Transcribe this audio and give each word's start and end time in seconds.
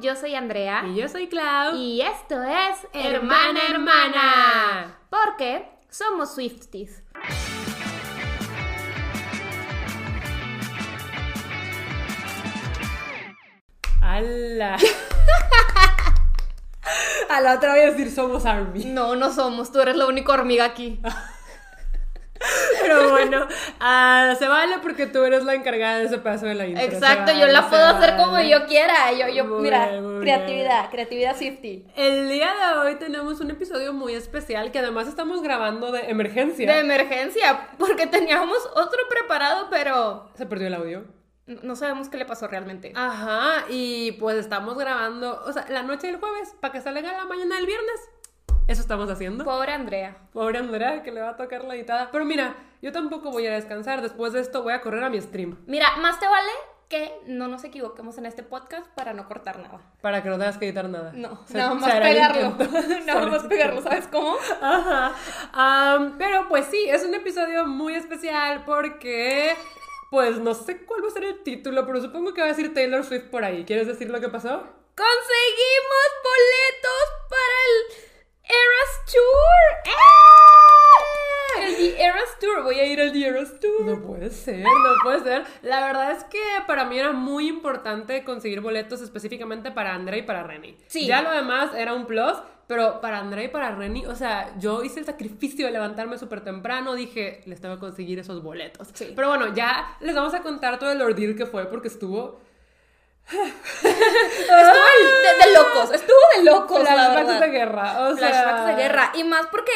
yo 0.00 0.16
soy 0.16 0.34
Andrea. 0.34 0.84
Y 0.86 0.96
yo 0.96 1.08
soy 1.08 1.28
Clau. 1.28 1.76
Y 1.76 2.00
esto 2.00 2.42
es 2.42 2.86
Hermana, 2.92 3.60
Hermana. 3.68 4.98
Porque 5.10 5.68
somos 5.90 6.34
Swifties. 6.34 7.02
¡Hala! 14.00 14.76
A 17.28 17.40
la 17.40 17.54
otra 17.54 17.72
voy 17.72 17.80
a 17.80 17.90
decir 17.90 18.10
somos 18.10 18.46
Army. 18.46 18.84
No, 18.84 19.16
no 19.16 19.32
somos, 19.32 19.72
tú 19.72 19.80
eres 19.80 19.96
la 19.96 20.06
única 20.06 20.32
hormiga 20.32 20.64
aquí. 20.64 21.00
Pero 22.86 23.10
bueno, 23.10 23.46
ah, 23.80 24.34
se 24.38 24.48
vale 24.48 24.76
porque 24.82 25.06
tú 25.06 25.24
eres 25.24 25.44
la 25.44 25.54
encargada 25.54 25.98
de 25.98 26.04
ese 26.04 26.18
pedazo 26.18 26.46
de 26.46 26.54
la 26.54 26.66
intro. 26.66 26.84
Exacto, 26.84 27.32
yo 27.32 27.46
la 27.46 27.68
puedo 27.68 27.84
hacer 27.86 28.16
como 28.16 28.40
yo 28.40 28.66
quiera. 28.66 29.12
Yo, 29.12 29.28
yo, 29.28 29.44
Muy 29.44 29.62
mira, 29.62 29.88
bien, 29.90 30.20
creatividad, 30.20 30.90
creatividad 30.90 31.36
Swiftie. 31.36 31.84
El 31.96 32.28
día 32.28 32.50
de 32.54 32.78
hoy 32.78 32.94
tenemos 32.96 33.40
un 33.40 33.50
episodio 33.50 33.92
muy 33.92 34.14
especial 34.14 34.70
que 34.72 34.78
además 34.78 35.08
estamos 35.08 35.42
grabando 35.42 35.92
de 35.92 36.10
emergencia. 36.10 36.72
De 36.72 36.80
emergencia, 36.80 37.68
porque 37.78 38.06
teníamos 38.06 38.58
otro 38.74 39.00
preparado, 39.08 39.68
pero 39.70 40.30
Se 40.34 40.46
perdió 40.46 40.68
el 40.68 40.74
audio. 40.74 41.04
no 41.46 41.76
sabemos 41.76 42.08
qué 42.08 42.16
le 42.16 42.24
pasó 42.26 42.48
realmente. 42.48 42.92
Ajá, 42.94 43.64
y 43.68 44.12
pues 44.12 44.36
estamos 44.36 44.76
grabando, 44.76 45.42
o 45.46 45.52
sea, 45.52 45.64
la 45.68 45.82
noche 45.82 46.08
del 46.08 46.16
jueves 46.16 46.54
para 46.60 46.72
que 46.72 46.80
salga 46.80 47.12
la 47.12 47.24
mañana 47.24 47.56
del 47.56 47.66
viernes. 47.66 48.00
Eso 48.68 48.80
estamos 48.80 49.08
haciendo. 49.10 49.44
Pobre 49.44 49.72
Andrea. 49.72 50.16
Pobre 50.32 50.58
Andrea, 50.58 51.02
que 51.02 51.12
le 51.12 51.20
va 51.20 51.30
a 51.30 51.36
tocar 51.36 51.62
la 51.64 51.76
guitarra. 51.76 52.08
Pero 52.10 52.24
mira, 52.24 52.56
yo 52.82 52.90
tampoco 52.92 53.30
voy 53.30 53.46
a 53.46 53.52
descansar. 53.52 54.02
Después 54.02 54.32
de 54.32 54.40
esto 54.40 54.62
voy 54.62 54.72
a 54.72 54.80
correr 54.80 55.04
a 55.04 55.10
mi 55.10 55.20
stream. 55.20 55.56
Mira, 55.66 55.96
más 55.98 56.18
te 56.18 56.26
vale 56.26 56.50
que 56.88 57.12
no 57.26 57.46
nos 57.48 57.62
equivoquemos 57.64 58.16
en 58.18 58.26
este 58.26 58.42
podcast 58.42 58.86
para 58.94 59.12
no 59.12 59.26
cortar 59.28 59.58
nada. 59.58 59.80
Para 60.00 60.22
que 60.22 60.28
no 60.28 60.38
tengas 60.38 60.56
que 60.58 60.66
editar 60.66 60.88
nada. 60.88 61.12
No, 61.14 61.44
Se- 61.46 61.58
nada 61.58 61.74
más 61.74 61.92
pegarlo. 61.94 62.56
nada 63.06 63.26
más 63.26 63.42
pegarlo, 63.44 63.82
¿sabes 63.82 64.06
cómo? 64.08 64.36
Ajá. 64.60 65.12
Pero 66.18 66.48
pues 66.48 66.66
sí, 66.66 66.88
es 66.88 67.04
un 67.04 67.14
episodio 67.14 67.66
muy 67.66 67.94
especial 67.94 68.64
porque, 68.64 69.54
pues 70.10 70.38
no 70.38 70.54
sé 70.54 70.84
cuál 70.84 71.04
va 71.04 71.08
a 71.08 71.12
ser 71.12 71.24
el 71.24 71.42
título, 71.44 71.86
pero 71.86 72.00
supongo 72.00 72.34
que 72.34 72.40
va 72.40 72.46
a 72.48 72.50
decir 72.50 72.74
Taylor 72.74 73.04
Swift 73.04 73.30
por 73.30 73.44
ahí. 73.44 73.64
¿Quieres 73.64 73.86
decir 73.86 74.08
lo 74.10 74.20
que 74.20 74.28
pasó? 74.28 74.62
¡Conseguimos 74.96 76.08
boletos 76.24 77.08
para 77.28 77.58
el 77.66 78.15
Eras 78.48 79.04
Tour! 79.12 79.92
¡Eh! 79.92 81.66
El 81.66 81.76
The 81.76 82.04
Eras 82.04 82.38
Tour, 82.38 82.62
voy 82.62 82.78
a 82.78 82.86
ir 82.86 83.00
al 83.00 83.12
The 83.12 83.26
Eras 83.26 83.58
Tour. 83.58 83.84
No 83.84 84.00
puede 84.00 84.30
ser, 84.30 84.62
no 84.62 84.94
puede 85.02 85.20
ser. 85.20 85.44
La 85.62 85.84
verdad 85.84 86.12
es 86.12 86.22
que 86.24 86.38
para 86.66 86.84
mí 86.84 86.96
era 86.96 87.10
muy 87.12 87.48
importante 87.48 88.22
conseguir 88.22 88.60
boletos 88.60 89.00
específicamente 89.00 89.72
para 89.72 89.94
Andrea 89.94 90.20
y 90.20 90.22
para 90.22 90.44
Reni. 90.44 90.76
Sí. 90.86 91.06
Ya 91.06 91.22
lo 91.22 91.32
demás 91.32 91.74
era 91.74 91.92
un 91.94 92.06
plus, 92.06 92.34
pero 92.68 93.00
para 93.00 93.18
Andrea 93.18 93.46
y 93.46 93.48
para 93.48 93.74
Reni, 93.74 94.06
o 94.06 94.14
sea, 94.14 94.54
yo 94.58 94.84
hice 94.84 95.00
el 95.00 95.06
sacrificio 95.06 95.66
de 95.66 95.72
levantarme 95.72 96.16
súper 96.16 96.42
temprano, 96.42 96.94
dije, 96.94 97.42
les 97.46 97.60
tengo 97.60 97.74
que 97.74 97.80
conseguir 97.80 98.20
esos 98.20 98.44
boletos. 98.44 98.90
Sí. 98.92 99.12
Pero 99.16 99.28
bueno, 99.28 99.54
ya 99.54 99.96
les 100.00 100.14
vamos 100.14 100.34
a 100.34 100.42
contar 100.42 100.78
todo 100.78 100.92
el 100.92 101.02
ordeal 101.02 101.34
que 101.34 101.46
fue 101.46 101.66
porque 101.66 101.88
estuvo 101.88 102.40
Estuvo 103.28 104.56
de, 104.56 105.44
de 105.44 105.54
locos, 105.54 105.92
estuvo 105.92 106.16
de 106.36 106.44
locos, 106.44 106.82
la 106.84 106.92
flashbacks 106.94 107.40
de 107.40 107.48
guerra. 107.48 108.08
O 108.08 108.16
sea, 108.16 108.28
Flashbacks 108.28 108.66
de 108.66 108.74
guerra. 108.82 109.12
Y 109.14 109.24
más 109.24 109.46
porque. 109.48 109.72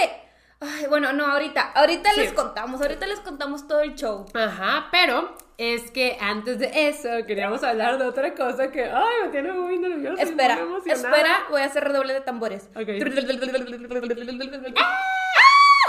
Ay, 0.60 0.86
bueno, 0.88 1.12
no, 1.12 1.26
ahorita. 1.26 1.72
Ahorita 1.74 2.12
Sí. 2.12 2.20
les 2.20 2.32
contamos, 2.32 2.80
ahorita 2.82 3.06
les 3.06 3.20
contamos 3.20 3.66
todo 3.66 3.80
el 3.80 3.94
show. 3.94 4.26
Ajá, 4.34 4.88
pero 4.92 5.34
es 5.56 5.90
que 5.90 6.18
antes 6.20 6.58
de 6.58 6.88
eso 6.88 7.08
queríamos 7.26 7.62
hablar 7.64 7.96
de 7.98 8.04
otra 8.04 8.34
cosa 8.34 8.70
que, 8.70 8.84
ay, 8.84 9.14
me 9.24 9.28
tiene 9.30 9.52
muy 9.52 9.78
nerviosa. 9.78 10.22
y 10.22 10.26
Espera, 10.28 10.56
muy 10.56 10.80
espera, 10.90 11.46
voy 11.50 11.62
a 11.62 11.64
hacer 11.64 11.84
redoble 11.84 12.12
de 12.12 12.20
tambores. 12.20 12.68
Ok. 12.76 12.88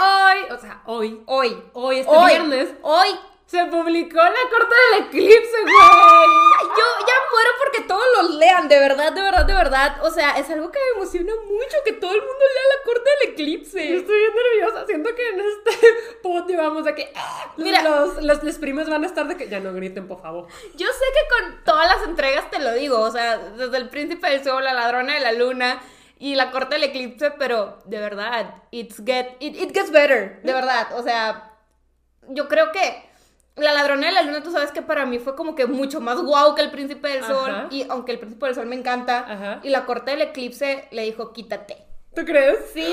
Hoy, 0.00 0.38
O 0.50 0.58
sea, 0.58 0.82
hoy, 0.86 1.22
hoy, 1.26 1.62
hoy, 1.74 1.98
este 2.00 2.10
hoy, 2.12 2.30
viernes, 2.30 2.70
hoy. 2.82 3.08
Se 3.52 3.66
publicó 3.66 4.16
la 4.16 4.44
corte 4.50 4.74
del 4.74 5.04
eclipse, 5.04 5.60
güey. 5.60 6.68
Yo 6.74 7.06
ya 7.06 7.16
muero 7.30 7.50
porque 7.58 7.82
todos 7.86 8.04
los 8.16 8.34
lean, 8.36 8.66
de 8.66 8.78
verdad, 8.78 9.12
de 9.12 9.20
verdad, 9.20 9.44
de 9.44 9.52
verdad. 9.52 9.96
O 10.02 10.10
sea, 10.10 10.38
es 10.38 10.48
algo 10.48 10.72
que 10.72 10.78
me 10.78 11.00
emociona 11.02 11.34
mucho 11.44 11.76
que 11.84 11.92
todo 11.92 12.14
el 12.14 12.20
mundo 12.20 12.44
lea 12.54 12.62
la 12.78 12.82
corte 12.82 13.10
del 13.10 13.28
Yo 13.28 13.32
eclipse. 13.34 13.96
estoy 13.96 14.18
bien 14.18 14.32
nerviosa. 14.34 14.86
Siento 14.86 15.14
que 15.14 15.28
en 15.28 15.40
este 15.40 15.86
podio 16.22 16.56
vamos 16.56 16.84
de 16.86 16.94
que 16.94 17.12
ah, 17.14 17.52
Mira. 17.58 17.82
los, 17.82 18.22
los, 18.22 18.42
los 18.42 18.56
primos 18.56 18.88
van 18.88 19.04
a 19.04 19.06
estar 19.06 19.28
de 19.28 19.36
que 19.36 19.50
ya 19.50 19.60
no 19.60 19.74
griten, 19.74 20.08
por 20.08 20.22
favor. 20.22 20.46
Yo 20.74 20.86
sé 20.86 21.04
que 21.12 21.44
con 21.44 21.64
todas 21.64 21.94
las 21.94 22.08
entregas 22.08 22.50
te 22.50 22.58
lo 22.58 22.72
digo, 22.72 23.00
o 23.00 23.10
sea, 23.10 23.36
desde 23.36 23.76
el 23.76 23.90
príncipe 23.90 24.30
del 24.30 24.42
sol, 24.42 24.64
la 24.64 24.72
ladrona 24.72 25.12
de 25.12 25.20
la 25.20 25.32
luna 25.32 25.82
y 26.18 26.36
la 26.36 26.50
corte 26.52 26.76
del 26.76 26.84
eclipse, 26.84 27.32
pero 27.32 27.80
de 27.84 27.98
verdad, 27.98 28.62
it's 28.70 28.96
get, 29.04 29.36
it, 29.40 29.54
it 29.56 29.74
gets 29.74 29.90
better, 29.90 30.40
de 30.42 30.52
verdad, 30.54 30.98
o 30.98 31.02
sea, 31.02 31.50
yo 32.28 32.48
creo 32.48 32.72
que 32.72 33.11
la 33.56 33.72
ladrona 33.72 34.06
de 34.06 34.12
la 34.12 34.22
luna, 34.22 34.42
tú 34.42 34.50
sabes 34.50 34.70
que 34.72 34.82
para 34.82 35.04
mí 35.06 35.18
fue 35.18 35.36
como 35.36 35.54
que 35.54 35.66
mucho 35.66 36.00
más 36.00 36.20
guau 36.20 36.54
que 36.54 36.62
el 36.62 36.70
príncipe 36.70 37.08
del 37.08 37.24
sol, 37.24 37.50
Ajá. 37.50 37.68
y 37.70 37.86
aunque 37.90 38.12
el 38.12 38.18
príncipe 38.18 38.46
del 38.46 38.54
sol 38.54 38.66
me 38.66 38.76
encanta, 38.76 39.18
Ajá. 39.28 39.60
y 39.62 39.68
la 39.70 39.84
corte 39.84 40.12
del 40.12 40.22
eclipse 40.22 40.88
le 40.90 41.02
dijo, 41.02 41.32
quítate. 41.32 41.76
¿Tú 42.14 42.24
crees? 42.24 42.58
Sí, 42.74 42.84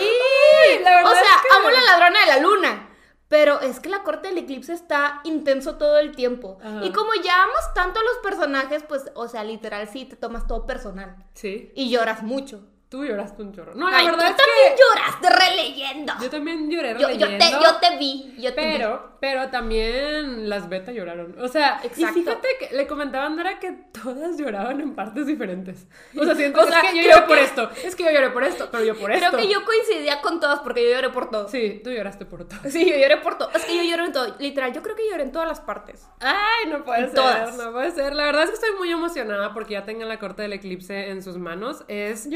la 0.83 0.95
verdad 0.95 1.11
o 1.11 1.15
sea, 1.15 1.21
es 1.21 1.41
que- 1.41 1.57
amo 1.57 1.69
la 1.69 1.81
ladrona 1.81 2.19
de 2.21 2.25
la 2.27 2.39
luna. 2.39 2.85
Pero 3.27 3.59
es 3.61 3.79
que 3.79 3.89
la 3.89 4.01
corte 4.01 4.29
del 4.29 4.39
eclipse 4.39 4.73
está 4.73 5.21
intenso 5.23 5.75
todo 5.77 5.99
el 5.99 6.15
tiempo. 6.15 6.57
Ajá. 6.63 6.83
Y 6.83 6.91
como 6.91 7.13
ya 7.23 7.43
amas 7.43 7.73
tanto 7.75 7.99
a 7.99 8.03
los 8.03 8.17
personajes, 8.23 8.83
pues, 8.89 9.11
o 9.13 9.27
sea, 9.27 9.43
literal, 9.43 9.87
sí, 9.87 10.05
te 10.05 10.15
tomas 10.15 10.47
todo 10.47 10.65
personal. 10.65 11.15
Sí. 11.35 11.71
Y 11.75 11.91
lloras 11.91 12.23
mucho. 12.23 12.61
Tú 12.89 13.05
lloraste 13.05 13.43
un 13.43 13.53
chorro. 13.53 13.75
No, 13.75 13.87
la 13.89 13.97
Ay, 13.97 14.05
verdad 14.07 14.25
tú 14.25 14.31
es 14.31 14.37
también 14.37 14.73
que 14.75 14.81
lloraste 14.81 15.45
releyendo. 15.45 16.13
yo 16.19 16.29
también 16.31 16.71
lloré 16.71 16.93
Yo, 16.93 17.09
yo 17.11 17.27
te, 17.27 17.33
releyendo. 17.37 17.59
yo 17.61 17.75
te 17.75 17.97
vi, 17.97 18.35
yo 18.39 18.53
te 18.55 18.61
vi. 18.65 18.71
Pero, 18.77 19.17
pero 19.19 19.49
también 19.49 20.49
las 20.49 20.69
beta 20.69 20.91
lloraron. 20.91 21.35
O 21.39 21.47
sea, 21.47 21.81
Exacto. 21.83 22.17
y 22.19 22.23
fíjate 22.23 22.47
que 22.59 22.75
le 22.75 22.87
comentaba 22.87 23.25
a 23.25 23.27
Andrea 23.27 23.59
que 23.59 23.71
todas 23.91 24.37
lloraban 24.39 24.81
en 24.81 24.95
partes 24.95 25.27
diferentes. 25.27 25.85
O 26.19 26.23
sea, 26.25 26.33
siento 26.35 26.61
O 26.61 26.65
sea, 26.65 26.79
es 26.81 26.91
que 26.91 26.97
yo 26.97 27.03
creo 27.03 27.15
lloré 27.17 27.27
por 27.27 27.37
esto, 27.37 27.69
es 27.83 27.95
que 27.95 28.03
yo 28.05 28.11
lloré 28.11 28.29
por 28.31 28.43
esto, 28.43 28.69
pero 28.71 28.83
yo 28.83 28.95
por 28.97 29.11
Creo 29.11 29.23
esto. 29.25 29.37
que 29.37 29.47
yo 29.47 29.63
coincidía 29.65 30.21
con 30.21 30.39
todas 30.39 30.59
porque 30.61 30.83
yo 30.89 30.95
lloré 30.95 31.09
por 31.11 31.29
todo. 31.29 31.47
Sí, 31.47 31.81
tú 31.83 31.91
lloraste 31.91 32.25
por 32.25 32.47
todo. 32.47 32.59
Sí, 32.71 32.89
yo 32.89 32.97
lloré 32.97 33.17
por 33.17 33.37
todo. 33.37 33.51
Es 33.53 33.65
que 33.65 33.77
yo 33.77 33.83
lloro 33.83 34.05
en 34.05 34.13
todo. 34.13 34.35
Literal, 34.39 34.73
yo 34.73 34.81
creo 34.81 34.95
que 34.95 35.07
lloré 35.11 35.21
en 35.23 35.31
todas 35.31 35.47
las 35.47 35.59
partes. 35.59 36.07
Ay, 36.21 36.67
no 36.69 36.83
puede 36.83 37.01
En 37.01 37.05
ser, 37.07 37.15
todas. 37.15 37.55
no 37.55 37.71
puede 37.71 37.91
ser. 37.91 38.15
La 38.15 38.23
verdad 38.23 38.45
es 38.45 38.49
que 38.49 38.55
estoy 38.55 38.71
muy 38.79 38.89
emocionada 38.91 39.53
porque 39.53 39.73
ya 39.73 39.85
tengan 39.85 40.07
la 40.09 40.17
corte 40.17 40.41
del 40.41 40.53
eclipse 40.53 41.09
en 41.11 41.21
sus 41.21 41.37
manos. 41.37 41.83
Es 41.87 42.27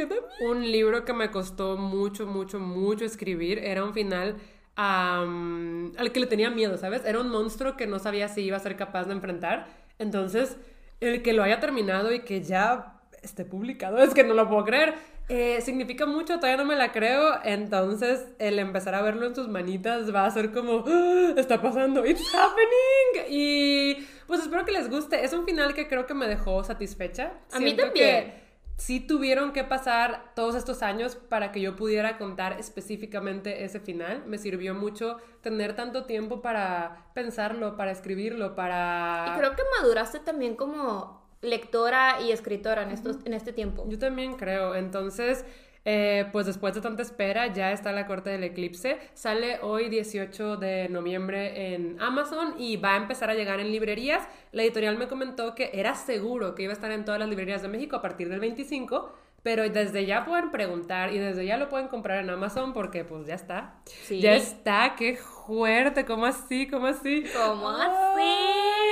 un 0.50 0.72
libro 0.72 1.06
que 1.06 1.14
me 1.14 1.32
costó 1.32 1.78
mucho, 1.78 2.26
mucho, 2.28 2.60
mucho 2.60 3.06
escribir. 3.06 3.60
Era 3.60 3.84
un 3.84 3.94
final 3.94 4.38
am, 4.76 5.92
al 5.98 6.12
que 6.12 6.20
le 6.20 6.28
tenía 6.28 6.50
miedo, 6.50 6.78
¿sabes? 6.78 7.04
Era 7.06 7.20
un 7.20 7.30
monstruo 7.30 7.76
que 7.78 7.88
no 7.88 8.00
sabía 8.00 8.28
si 8.28 8.42
iba 8.42 8.58
a 8.58 8.60
ser 8.60 8.76
capaz 8.76 9.06
de 9.06 9.14
enfrentar. 9.14 9.68
Entonces, 10.00 10.58
el 11.00 11.22
que 11.22 11.34
lo 11.34 11.44
haya 11.44 11.60
terminado 11.60 12.12
y 12.14 12.22
que 12.22 12.42
ya 12.42 13.00
esté 13.22 13.46
publicado, 13.46 13.98
es 14.04 14.14
que 14.14 14.24
no 14.24 14.34
lo 14.34 14.48
puedo 14.50 14.64
creer. 14.66 14.94
Eh, 15.30 15.62
significa 15.62 16.06
mucho, 16.06 16.36
todavía 16.36 16.58
no 16.58 16.66
me 16.66 16.76
la 16.76 16.92
creo. 16.92 17.40
Entonces, 17.46 18.26
el 18.40 18.60
empezar 18.60 18.94
a 18.96 19.02
verlo 19.02 19.26
en 19.26 19.36
sus 19.36 19.48
manitas 19.48 20.14
va 20.14 20.26
a 20.26 20.32
ser 20.32 20.52
como, 20.52 20.84
"Ah, 20.86 21.34
está 21.38 21.62
pasando, 21.62 22.06
it's 22.06 22.24
happening. 22.36 23.30
Y 23.30 24.06
pues 24.28 24.42
espero 24.42 24.66
que 24.66 24.74
les 24.74 24.90
guste. 24.90 25.24
Es 25.24 25.32
un 25.34 25.46
final 25.46 25.74
que 25.74 25.88
creo 25.88 26.06
que 26.06 26.14
me 26.14 26.28
dejó 26.28 26.64
satisfecha. 26.64 27.32
A 27.54 27.60
mí 27.60 27.74
también. 27.76 27.94
que 27.94 28.43
sí 28.78 29.00
tuvieron 29.00 29.54
que 29.54 29.64
pasar 29.64 30.34
todos 30.36 30.56
estos 30.56 30.82
años 30.82 31.16
para 31.16 31.52
que 31.52 31.62
yo 31.62 31.76
pudiera 31.76 32.18
contar 32.18 32.60
específicamente 32.60 33.64
ese 33.64 33.80
final. 33.80 34.24
Me 34.26 34.38
sirvió 34.38 34.74
mucho 34.74 35.18
tener 35.42 35.76
tanto 35.76 36.06
tiempo 36.06 36.42
para 36.42 37.06
pensarlo, 37.14 37.78
para 37.78 37.92
escribirlo, 37.92 38.56
para... 38.56 39.34
Y 39.34 39.38
creo 39.38 39.56
que 39.56 39.64
maduraste 39.80 40.20
también 40.20 40.56
como 40.56 41.24
lectora 41.42 42.22
y 42.22 42.32
escritora 42.32 42.84
en, 42.84 42.92
estos, 42.92 43.18
en 43.26 43.34
este 43.34 43.54
tiempo. 43.54 43.86
Yo 43.88 44.00
también 44.00 44.36
creo. 44.36 44.76
Entonces, 44.76 45.46
eh, 45.86 46.26
pues 46.32 46.46
después 46.46 46.74
de 46.76 46.82
tanta 46.82 47.02
espera, 47.02 47.48
ya 47.54 47.72
está 47.72 47.92
la 47.92 48.06
corte 48.08 48.30
del 48.30 48.44
eclipse. 48.44 48.98
Sale 49.14 49.60
hoy 49.62 49.90
18 49.90 50.58
de 50.58 50.88
noviembre 50.90 51.74
en 51.74 52.02
Amazon 52.02 52.56
y 52.58 52.78
va 52.78 52.94
a 52.94 52.98
empezar 52.98 53.30
a 53.30 53.34
llegar 53.34 53.60
en 53.60 53.72
librerías. 53.72 54.26
La 54.52 54.64
editorial 54.64 54.98
me 54.98 55.08
comentó 55.08 55.56
que 55.56 55.72
era 55.74 55.96
seguro 55.96 56.56
que 56.56 56.64
iba 56.64 56.72
a 56.72 56.76
estar 56.76 56.92
en 56.92 57.04
todas 57.06 57.20
las 57.20 57.30
librerías 57.30 57.62
de 57.62 57.68
México 57.68 57.96
a 57.98 58.02
partir 58.02 58.30
del 58.30 58.40
25. 58.40 59.14
Pero 59.44 59.68
desde 59.70 60.06
ya 60.06 60.24
pueden 60.24 60.52
preguntar 60.52 61.12
y 61.14 61.18
desde 61.18 61.46
ya 61.46 61.58
lo 61.58 61.68
pueden 61.68 61.90
comprar 61.90 62.24
en 62.24 62.30
Amazon 62.30 62.72
porque 62.72 63.04
pues 63.04 63.28
ya 63.28 63.36
está. 63.36 63.76
Sí. 63.84 64.22
Ya 64.22 64.36
está, 64.36 64.96
qué 64.98 65.18
fuerte, 65.18 66.06
¿cómo 66.06 66.26
así? 66.26 66.66
¿Cómo 66.70 66.88
así? 66.88 67.26
¿Cómo 67.36 67.70
Ay, 67.72 67.90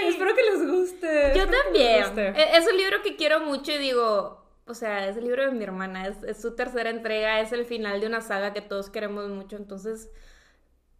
así? 0.01 0.07
espero 0.09 0.35
que 0.35 0.41
les 0.43 0.67
guste. 0.69 1.31
Yo 1.37 1.47
también. 1.47 2.03
guste. 2.03 2.27
E- 2.31 2.57
Es 2.57 2.67
un 2.69 2.75
libro 2.75 3.01
que 3.01 3.15
quiero 3.15 3.39
mucho 3.39 3.71
y 3.71 3.77
digo, 3.77 4.40
o 4.65 4.73
sea, 4.73 5.07
es 5.07 5.17
el 5.17 5.25
libro 5.25 5.43
de 5.45 5.51
mi 5.51 5.63
hermana, 5.63 6.07
es, 6.07 6.23
es 6.23 6.41
su 6.41 6.55
tercera 6.55 6.89
entrega, 6.89 7.41
es 7.41 7.51
el 7.51 7.65
final 7.65 8.01
de 8.01 8.07
una 8.07 8.21
saga 8.21 8.53
que 8.53 8.61
todos 8.61 8.89
queremos 8.89 9.29
mucho, 9.29 9.55
entonces 9.57 10.09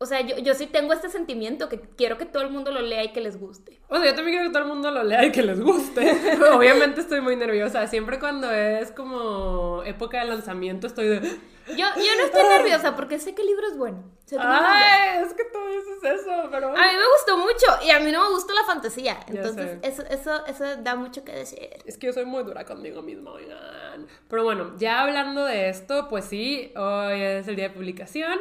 o 0.02 0.08
sea, 0.08 0.22
yo, 0.22 0.36
yo 0.40 0.56
sí 0.56 0.66
tengo 0.66 0.94
este 0.94 1.10
sentimiento 1.10 1.70
que 1.70 1.80
quiero 1.80 2.18
que 2.18 2.26
todo 2.26 2.42
el 2.42 2.50
mundo 2.50 2.72
lo 2.72 2.82
lea 2.82 3.04
y 3.04 3.14
que 3.14 3.22
les 3.22 3.40
guste. 3.40 3.80
O 3.88 3.98
sea, 3.98 4.06
yo 4.08 4.16
también 4.16 4.36
quiero 4.36 4.50
que 4.50 4.54
todo 4.54 4.64
el 4.64 4.70
mundo 4.70 4.90
lo 4.90 5.04
lea 5.04 5.28
y 5.28 5.32
que 5.32 5.44
les 5.44 5.62
guste. 5.62 6.02
Obviamente 6.56 7.02
estoy 7.02 7.22
muy 7.22 7.36
nerviosa. 7.36 7.86
Siempre 7.86 8.18
cuando 8.18 8.52
es 8.52 8.90
como 8.90 9.84
época 9.86 10.22
de 10.22 10.26
lanzamiento 10.26 10.88
estoy 10.88 11.08
de... 11.08 11.22
Yo, 11.72 11.86
yo 11.96 12.16
no 12.18 12.26
estoy 12.26 12.44
nerviosa 12.44 12.96
porque 12.96 13.20
sé 13.20 13.34
que 13.34 13.42
el 13.42 13.48
libro 13.48 13.68
es 13.68 13.78
bueno. 13.78 14.04
Sé 14.26 14.38
que 14.38 14.42
es. 14.42 14.48
Ay, 14.48 15.24
es 15.24 15.34
que 15.34 15.44
tú 15.46 15.60
dices 15.68 16.22
eso, 16.22 16.48
pero... 16.52 16.70
A 16.70 16.72
mí 16.72 16.78
me 16.78 17.08
gustó 17.18 17.38
mucho 17.38 17.86
y 17.86 17.92
a 17.92 18.00
mí 18.00 18.12
no 18.12 18.24
me 18.24 18.30
gusta 18.30 18.54
la 18.54 18.64
fantasía. 18.64 19.20
Entonces, 19.28 19.80
eso, 19.82 20.04
eso, 20.10 20.46
eso 20.46 20.76
da 20.78 20.96
mucho 20.96 21.24
que 21.24 21.34
decir. 21.34 21.70
Es 21.86 21.98
que 21.98 22.08
yo 22.08 22.14
soy 22.14 22.26
muy 22.26 22.44
dura 22.44 22.64
conmigo 22.66 23.02
misma, 23.02 23.32
oigan. 23.32 24.08
Pero 24.30 24.44
bueno, 24.44 24.74
ya 24.78 25.02
hablando 25.02 25.46
de 25.46 25.70
esto, 25.70 26.08
pues 26.10 26.26
sí, 26.26 26.72
hoy 26.76 27.22
es 27.22 27.48
el 27.48 27.56
día 27.56 27.70
de 27.70 27.76
publicación. 27.76 28.40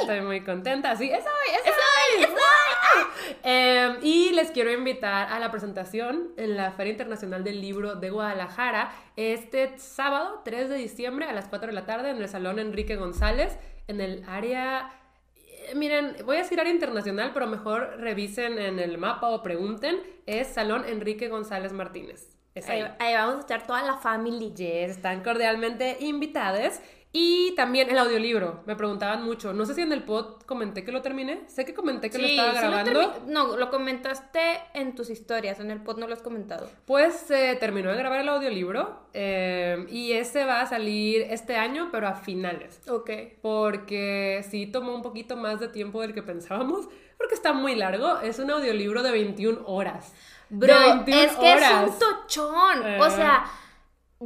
Estoy 0.00 0.20
muy 0.20 0.42
contenta. 0.44 0.96
Sí, 0.96 1.10
es 1.10 1.24
hoy, 1.24 1.54
es 1.54 1.66
hoy. 1.66 2.24
¡Es 2.24 2.30
hoy! 2.30 2.36
Eh, 3.44 3.98
y 4.02 4.30
les 4.30 4.50
quiero 4.50 4.70
invitar 4.72 5.32
a 5.32 5.38
la 5.38 5.50
presentación 5.50 6.32
en 6.36 6.56
la 6.56 6.72
Feria 6.72 6.92
Internacional 6.92 7.42
del 7.42 7.60
Libro 7.60 7.94
de 7.94 8.10
Guadalajara 8.10 8.92
este 9.16 9.78
sábado 9.78 10.42
3 10.44 10.68
de 10.68 10.76
diciembre 10.76 11.26
a 11.26 11.32
las 11.32 11.46
4 11.46 11.68
de 11.68 11.72
la 11.72 11.86
tarde 11.86 12.10
en 12.10 12.18
el 12.18 12.28
Salón 12.28 12.58
Enrique 12.62 12.96
González, 12.96 13.58
en 13.88 14.00
el 14.00 14.24
área... 14.26 14.90
eh, 15.36 15.74
Miren, 15.74 16.16
voy 16.24 16.36
a 16.36 16.40
decir 16.40 16.58
área 16.58 16.72
internacional, 16.72 17.32
pero 17.34 17.46
mejor 17.46 17.96
revisen 17.98 18.58
en 18.58 18.78
el 18.78 18.96
mapa 18.98 19.28
o 19.28 19.42
pregunten. 19.42 20.00
Es 20.26 20.48
Salón 20.48 20.84
Enrique 20.86 21.28
González 21.28 21.72
Martínez. 21.72 22.36
Es 22.54 22.68
ahí. 22.68 22.80
Ahí, 22.82 22.90
ahí 22.98 23.14
vamos 23.14 23.36
a 23.36 23.40
estar 23.40 23.66
toda 23.66 23.82
la 23.82 23.96
family. 23.96 24.52
Yes, 24.54 24.90
están 24.96 25.22
cordialmente 25.22 25.96
invitadas. 26.00 26.82
Y 27.14 27.54
también 27.56 27.90
el 27.90 27.98
audiolibro, 27.98 28.62
me 28.64 28.74
preguntaban 28.74 29.22
mucho. 29.22 29.52
No 29.52 29.66
sé 29.66 29.74
si 29.74 29.82
en 29.82 29.92
el 29.92 30.02
pod 30.02 30.42
comenté 30.46 30.82
que 30.82 30.92
lo 30.92 31.02
terminé. 31.02 31.42
Sé 31.46 31.66
que 31.66 31.74
comenté 31.74 32.08
que 32.08 32.16
lo 32.16 32.26
estaba 32.26 32.52
sí 32.52 32.58
grabando. 32.58 33.14
no, 33.26 33.56
lo 33.58 33.70
comentaste 33.70 34.40
en 34.72 34.94
tus 34.94 35.10
historias, 35.10 35.60
en 35.60 35.70
el 35.70 35.82
pod 35.82 35.98
no 35.98 36.06
lo 36.06 36.14
has 36.14 36.22
comentado. 36.22 36.70
Pues 36.86 37.12
se 37.14 37.54
terminó 37.56 37.90
de 37.90 37.98
grabar 37.98 38.20
el 38.20 38.28
audiolibro 38.30 39.08
eh, 39.12 39.84
y 39.90 40.12
ese 40.12 40.46
va 40.46 40.62
a 40.62 40.66
salir 40.66 41.26
este 41.28 41.56
año, 41.56 41.90
pero 41.92 42.08
a 42.08 42.14
finales. 42.14 42.80
Ok. 42.88 43.10
Porque 43.42 44.42
sí 44.48 44.66
tomó 44.66 44.94
un 44.94 45.02
poquito 45.02 45.36
más 45.36 45.60
de 45.60 45.68
tiempo 45.68 46.00
del 46.00 46.14
que 46.14 46.22
pensábamos, 46.22 46.88
porque 47.18 47.34
está 47.34 47.52
muy 47.52 47.74
largo. 47.74 48.20
Es 48.20 48.38
un 48.38 48.50
audiolibro 48.50 49.02
de 49.02 49.10
21 49.10 49.66
horas. 49.66 50.14
De 50.48 50.66
Bro, 50.66 50.80
21 51.04 51.22
es 51.22 51.32
que 51.36 51.52
horas. 51.52 51.72
es 51.72 51.92
un 51.92 51.98
tochón. 51.98 52.86
Eh. 52.86 52.98
O 53.00 53.10
sea, 53.10 53.44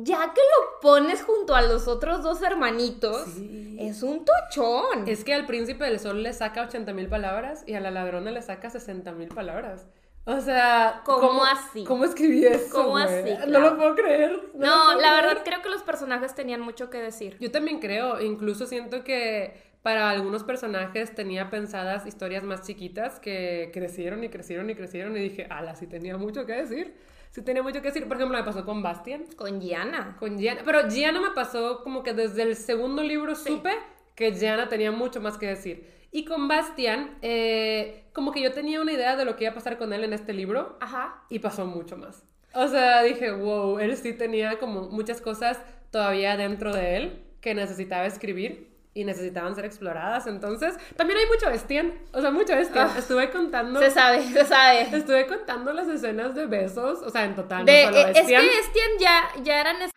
ya 0.02 0.32
que 0.34 0.40
lo 0.40 0.80
pones 0.80 1.22
junto 1.22 1.54
a 1.54 1.62
los 1.62 1.88
otros 1.88 2.22
dos 2.22 2.42
hermanitos, 2.42 3.24
Sí. 3.34 3.76
es 3.80 4.02
un 4.02 4.24
tochón. 4.24 5.06
Es 5.06 5.24
que 5.24 5.34
al 5.34 5.46
príncipe 5.46 5.84
del 5.84 5.98
sol 6.00 6.22
le 6.22 6.32
saca 6.32 6.62
80 6.62 6.92
mil 6.92 7.08
palabras 7.08 7.64
y 7.66 7.74
a 7.74 7.80
la 7.80 7.90
ladrona 7.90 8.30
le 8.30 8.42
saca 8.42 8.70
60 8.70 9.12
mil 9.12 9.28
palabras. 9.28 9.86
O 10.28 10.40
sea, 10.40 11.02
¿Cómo 11.04 11.44
así? 11.44 11.84
¿Cómo 11.84 12.04
escribí 12.04 12.44
eso? 12.44 12.68
¿Cómo 12.72 12.96
así? 12.96 13.30
No 13.38 13.44
Claro. 13.46 13.70
lo 13.70 13.76
puedo 13.76 13.94
creer. 13.94 14.32
No, 14.54 14.60
puedo 14.60 15.00
la 15.00 15.08
creer. 15.10 15.24
verdad 15.24 15.42
creo 15.44 15.62
que 15.62 15.68
los 15.68 15.82
personajes 15.82 16.34
tenían 16.34 16.60
mucho 16.60 16.90
que 16.90 16.98
decir. 16.98 17.36
Yo 17.38 17.52
también 17.52 17.78
creo, 17.78 18.20
incluso 18.20 18.66
siento 18.66 19.04
que 19.04 19.54
para 19.82 20.10
algunos 20.10 20.42
personajes 20.42 21.14
tenía 21.14 21.48
pensadas 21.48 22.06
historias 22.06 22.42
más 22.42 22.62
chiquitas 22.62 23.20
que 23.20 23.70
crecieron 23.72 24.24
y 24.24 24.28
crecieron 24.28 24.68
y 24.68 24.74
crecieron 24.74 25.16
y 25.16 25.20
dije, 25.20 25.46
ala, 25.48 25.76
sí 25.76 25.86
tenía 25.86 26.16
mucho 26.16 26.44
que 26.44 26.54
decir. 26.54 26.96
Sí 27.36 27.42
tenía 27.42 27.62
mucho 27.62 27.82
que 27.82 27.88
decir. 27.88 28.08
Por 28.08 28.16
ejemplo, 28.16 28.38
me 28.38 28.44
pasó 28.44 28.64
con 28.64 28.82
Bastian, 28.82 29.26
Con 29.36 29.60
Gianna. 29.60 30.16
con 30.18 30.38
Gianna. 30.38 30.62
Pero 30.64 30.88
Gianna 30.88 31.20
me 31.20 31.32
pasó 31.32 31.82
como 31.84 32.02
que 32.02 32.14
desde 32.14 32.40
el 32.40 32.56
segundo 32.56 33.02
libro 33.02 33.34
supe 33.34 33.72
que 34.14 34.32
Gianna 34.32 34.70
tenía 34.70 34.90
mucho 34.90 35.20
más 35.20 35.36
que 35.36 35.48
decir. 35.48 35.86
Y 36.10 36.24
con 36.24 36.48
Bastian, 36.48 37.18
eh, 37.20 38.04
como 38.14 38.32
que 38.32 38.40
yo 38.40 38.54
tenía 38.54 38.80
una 38.80 38.90
idea 38.90 39.16
de 39.16 39.26
lo 39.26 39.36
que 39.36 39.44
iba 39.44 39.50
a 39.50 39.54
pasar 39.54 39.76
con 39.76 39.92
él 39.92 40.02
en 40.04 40.14
este 40.14 40.32
libro 40.32 40.78
Ajá. 40.80 41.24
y 41.28 41.40
pasó 41.40 41.66
mucho 41.66 41.98
más. 41.98 42.24
O 42.54 42.68
sea, 42.68 43.02
dije, 43.02 43.30
wow, 43.32 43.80
él 43.80 43.94
sí 43.98 44.14
tenía 44.14 44.58
como 44.58 44.88
muchas 44.88 45.20
cosas 45.20 45.60
todavía 45.90 46.38
dentro 46.38 46.72
de 46.72 46.96
él 46.96 47.22
que 47.42 47.54
necesitaba 47.54 48.06
escribir 48.06 48.75
y 48.96 49.04
necesitaban 49.04 49.54
ser 49.54 49.66
exploradas. 49.66 50.26
Entonces, 50.26 50.74
también 50.96 51.18
hay 51.20 51.26
mucho 51.26 51.50
bestian, 51.50 51.92
o 52.12 52.20
sea, 52.20 52.30
mucho 52.30 52.56
bestian. 52.56 52.88
Ah. 52.94 52.98
Estuve 52.98 53.30
contando, 53.30 53.78
Se 53.80 53.90
sabe, 53.90 54.22
se 54.26 54.44
sabe. 54.46 54.82
estuve 54.96 55.26
contando 55.26 55.72
las 55.72 55.86
escenas 55.88 56.34
de 56.34 56.46
besos, 56.46 57.00
o 57.02 57.10
sea, 57.10 57.24
en 57.24 57.34
total, 57.36 57.64
De- 57.66 57.84
no 57.84 57.92
solo 57.92 57.98
eh, 57.98 58.10
es 58.14 58.26
que 58.26 58.58
Estian 58.58 58.90
ya, 58.98 59.28
ya 59.42 59.60
eran... 59.60 59.82
es- 59.82 59.90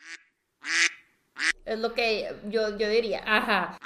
Es 1.66 1.80
lo 1.80 1.94
que 1.94 2.30
yo, 2.50 2.78
yo 2.78 2.90
diría. 2.90 3.24
Ajá. 3.26 3.78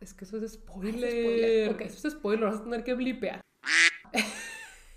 Es 0.00 0.14
que 0.14 0.24
eso 0.24 0.38
es 0.38 0.52
spoiler. 0.54 1.10
spoiler, 1.10 1.68
ok. 1.74 1.80
Eso 1.82 2.08
es 2.08 2.14
spoiler, 2.14 2.44
vas 2.48 2.60
a 2.60 2.64
tener 2.64 2.82
que 2.84 2.94
blipear. 2.94 3.40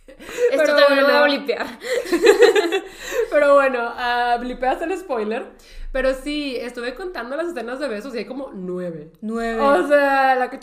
Esto 0.07 0.63
pero 0.63 0.75
también 0.77 1.01
lo 1.01 1.07
voy 1.07 1.15
a 1.15 1.19
bueno. 1.19 1.25
blipear. 1.25 1.67
Pero 3.31 3.53
bueno, 3.55 3.79
ah, 3.95 4.37
blipeas 4.39 4.81
el 4.81 4.97
spoiler. 4.97 5.45
Pero 5.95 6.13
sí, 6.13 6.57
estuve 6.57 6.93
contando 6.93 7.37
las 7.37 7.47
escenas 7.47 7.79
de 7.79 7.87
besos 7.87 8.13
y 8.13 8.17
hay 8.17 8.25
como 8.25 8.51
nueve. 8.53 9.13
Nueve. 9.21 9.61
O 9.61 9.87
sea, 9.87 10.35
la 10.35 10.49
que... 10.49 10.59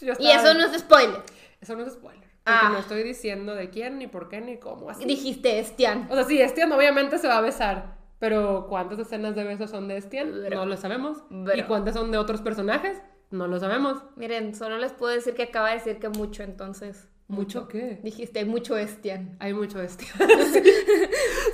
y 0.00 0.30
eso 0.30 0.54
no 0.54 0.64
es 0.64 0.78
spoiler. 0.80 1.20
Eso 1.60 1.76
no 1.76 1.82
es 1.84 1.92
spoiler. 1.92 2.22
Porque 2.42 2.58
Ah. 2.62 2.70
no 2.72 2.78
estoy 2.78 3.02
diciendo 3.02 3.54
de 3.54 3.68
quién, 3.68 3.98
ni 3.98 4.06
por 4.06 4.30
qué, 4.30 4.40
ni 4.40 4.56
cómo. 4.56 4.88
Así. 4.88 5.04
Dijiste 5.04 5.58
Estian. 5.58 6.08
O 6.10 6.14
sea, 6.14 6.24
sí, 6.24 6.40
Estian 6.40 6.72
obviamente 6.72 7.18
se 7.18 7.28
va 7.28 7.36
a 7.36 7.40
besar. 7.42 7.98
Pero 8.18 8.64
¿cuántas 8.70 8.98
escenas 9.00 9.34
de 9.34 9.44
besos 9.44 9.68
son 9.68 9.86
de 9.86 9.98
Estian? 9.98 10.32
Bro. 10.32 10.56
No 10.56 10.64
lo 10.64 10.78
sabemos. 10.78 11.18
Bro. 11.28 11.54
¿Y 11.58 11.64
cuántas 11.64 11.92
son 11.94 12.10
de 12.10 12.16
otros 12.16 12.40
personajes? 12.40 13.02
No 13.30 13.46
lo 13.48 13.60
sabemos. 13.60 14.02
Miren, 14.16 14.54
solo 14.54 14.78
les 14.78 14.92
puedo 14.94 15.12
decir 15.12 15.34
que 15.34 15.42
acaba 15.42 15.68
de 15.68 15.74
decir 15.74 15.98
que 15.98 16.08
mucho, 16.08 16.42
entonces. 16.42 17.06
¿Mucho 17.28 17.68
qué? 17.68 18.00
Dijiste, 18.02 18.38
hay 18.38 18.44
mucho 18.46 18.78
Estian. 18.78 19.36
Hay 19.40 19.52
mucho 19.52 19.78
Estian. 19.82 20.16
Sí. 20.54 20.62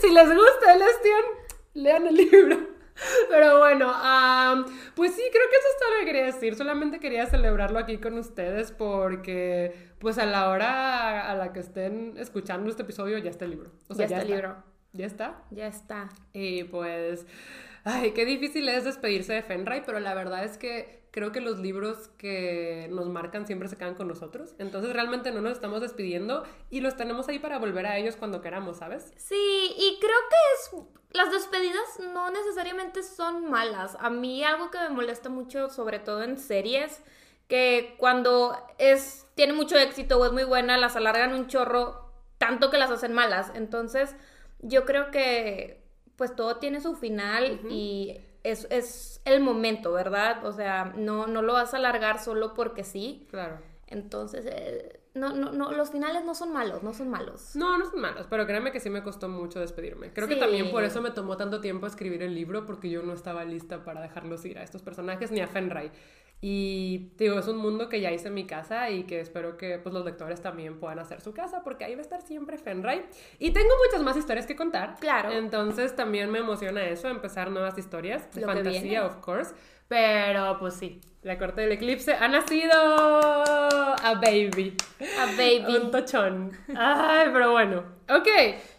Si 0.01 0.11
les 0.15 0.29
gusta 0.29 0.75
el 0.75 0.83
Estian, 0.83 1.25
lean 1.75 2.07
el 2.07 2.15
libro. 2.15 2.80
Pero 3.29 3.59
bueno, 3.59 3.93
pues 4.95 5.15
sí, 5.15 5.23
creo 5.33 5.49
que 5.49 5.57
eso 5.57 5.69
es 5.71 5.79
todo 5.79 5.91
lo 5.91 5.99
que 6.01 6.07
quería 6.07 6.25
decir. 6.25 6.55
Solamente 6.57 7.01
quería 7.01 7.27
celebrarlo 7.27 7.79
aquí 7.79 7.99
con 7.99 8.19
ustedes 8.19 8.73
porque, 8.73 9.93
pues 9.99 10.19
a 10.19 10.27
la 10.27 10.51
hora 10.51 11.31
a 11.31 11.35
la 11.35 11.53
que 11.53 11.61
estén 11.61 12.15
escuchando 12.19 12.71
este 12.71 12.83
episodio 12.83 13.19
ya 13.19 13.31
está 13.31 13.45
el 13.45 13.53
libro. 13.53 13.71
O 13.89 13.95
sea, 13.95 14.07
Ya 14.07 14.17
está 14.19 14.23
el 14.27 14.33
libro. 14.33 14.63
Ya 14.93 15.07
está. 15.07 15.43
Ya 15.51 15.67
está. 15.67 16.09
Y 16.33 16.65
pues, 16.65 17.27
ay, 17.85 18.13
qué 18.13 18.25
difícil 18.25 18.69
es 18.69 18.85
despedirse 18.85 19.33
de 19.33 19.43
Fenray, 19.43 19.83
pero 19.87 20.01
la 20.01 20.15
verdad 20.15 20.45
es 20.45 20.59
que 20.59 21.01
creo 21.13 21.33
que 21.33 21.41
los 21.41 21.59
libros 21.59 22.09
que 22.19 22.89
nos 22.91 23.09
marcan 23.09 23.47
siempre 23.47 23.69
se 23.69 23.77
quedan 23.77 23.95
con 23.95 24.09
nosotros. 24.09 24.55
Entonces 24.59 24.93
realmente 24.93 25.31
no 25.33 25.41
nos 25.41 25.53
estamos 25.53 25.81
despidiendo 25.81 26.45
y 26.71 26.81
los 26.81 26.97
tenemos 26.97 27.29
ahí 27.29 27.39
para 27.39 27.59
volver 27.59 27.87
a 27.87 27.99
ellos 27.99 28.17
cuando 28.17 28.41
queramos, 28.41 28.79
¿sabes? 28.79 29.13
Sí, 29.17 29.75
y 29.77 29.99
creo 30.01 30.19
que 30.29 30.37
es. 30.55 31.00
Las 31.13 31.33
despedidas 31.33 31.99
no 32.13 32.31
necesariamente 32.31 33.03
son 33.03 33.51
malas. 33.51 33.97
A 34.01 34.11
mí 34.11 34.45
algo 34.45 34.71
que 34.71 34.79
me 34.79 34.91
molesta 34.91 35.29
mucho, 35.29 35.69
sobre 35.69 35.99
todo 35.99 36.23
en 36.23 36.39
series, 36.39 37.03
que 37.49 37.97
cuando 37.99 38.57
es. 38.79 39.27
tiene 39.35 39.53
mucho 39.53 39.77
éxito 39.77 40.19
o 40.19 40.27
es 40.27 40.33
muy 40.33 40.45
buena, 40.45 40.79
las 40.79 40.97
alargan 40.97 41.33
un 41.35 41.49
chorro, 41.49 42.13
tanto 42.39 42.71
que 42.71 42.79
las 42.79 42.91
hacen 42.91 43.13
malas. 43.13 43.51
Entonces, 43.55 44.15
yo 44.61 44.85
creo 44.85 45.11
que 45.11 45.83
pues 46.17 46.37
todo 46.37 46.57
tiene 46.59 46.81
su 46.81 46.95
final 46.95 47.61
y 47.71 48.21
es, 48.45 48.67
es 48.71 49.21
el 49.25 49.41
momento, 49.41 49.93
¿verdad? 49.93 50.45
O 50.45 50.53
sea, 50.53 50.93
no, 50.97 51.27
no 51.27 51.43
lo 51.43 51.55
vas 51.55 51.75
a 51.75 51.79
alargar 51.79 52.23
solo 52.23 52.55
porque 52.55 52.85
sí. 52.85 53.27
Claro. 53.31 53.59
Entonces, 53.87 54.45
eh, 54.47 55.00
no, 55.15 55.35
no, 55.35 55.53
no, 55.53 55.73
los 55.73 55.91
finales 55.91 56.25
no 56.25 56.35
son 56.35 56.53
malos, 56.53 56.83
no 56.83 56.93
son 56.95 57.09
malos. 57.09 57.57
No, 57.57 57.77
no 57.79 57.91
son 57.91 58.01
malos, 58.01 58.27
pero 58.31 58.47
créeme 58.47 58.71
que 58.71 58.79
sí 58.79 58.91
me 58.91 59.03
costó 59.03 59.29
mucho 59.29 59.59
despedirme. 59.59 60.13
Creo 60.13 60.29
que 60.29 60.37
también 60.37 60.71
por 60.71 60.85
eso 60.85 61.03
me 61.03 61.11
tomó 61.11 61.37
tanto 61.37 61.61
tiempo 61.61 61.87
escribir 61.87 62.23
el 62.23 62.35
libro, 62.35 62.65
porque 62.65 62.89
yo 62.89 63.03
no 63.03 63.13
estaba 63.13 63.45
lista 63.45 63.83
para 63.85 64.01
dejarlos 64.01 64.45
ir 64.45 64.59
a 64.59 64.63
estos 64.63 64.83
personajes 64.83 65.31
ni 65.33 65.41
a 65.41 65.49
Fenray. 65.49 65.91
Y 66.43 67.13
digo, 67.19 67.39
es 67.39 67.49
un 67.49 67.59
mundo 67.59 67.91
que 67.91 68.01
ya 68.01 68.11
hice 68.11 68.29
en 68.29 68.35
mi 68.35 68.47
casa 68.47 68.89
y 68.89 69.05
que 69.05 69.21
espero 69.21 69.59
que 69.59 69.79
pues, 69.79 69.93
los 69.93 70.05
lectores 70.05 70.41
también 70.41 70.79
puedan 70.79 70.99
hacer 70.99 71.21
su 71.21 71.35
casa, 71.35 71.63
porque 71.63 71.85
ahí 71.85 71.95
va 71.95 71.99
a 71.99 72.03
estar 72.03 72.23
siempre 72.23 72.57
Fenray. 72.57 73.05
Y 73.39 73.51
tengo 73.51 73.69
muchas 73.87 74.03
más 74.03 74.17
historias 74.17 74.47
que 74.47 74.57
contar. 74.57 74.97
Claro. 75.01 75.31
Entonces 75.33 75.95
también 75.95 76.31
me 76.31 76.39
emociona 76.39 76.83
eso, 76.85 77.09
empezar 77.09 77.51
nuevas 77.51 77.77
historias 77.77 78.33
de 78.35 78.41
Lo 78.41 78.47
fantasía, 78.47 79.05
of 79.05 79.17
course. 79.17 79.55
Pero 79.89 80.57
pues 80.59 80.75
sí, 80.75 81.01
la 81.23 81.37
corte 81.37 81.63
del 81.63 81.73
eclipse 81.73 82.15
ha 82.15 82.29
nacido 82.29 82.73
a 82.73 84.15
baby. 84.15 84.77
A 85.19 85.27
baby. 85.27 85.77
Un 85.77 85.91
tochón. 85.91 86.53
Ay, 86.75 87.29
pero 87.33 87.51
bueno. 87.51 87.85
Ok, 88.09 88.29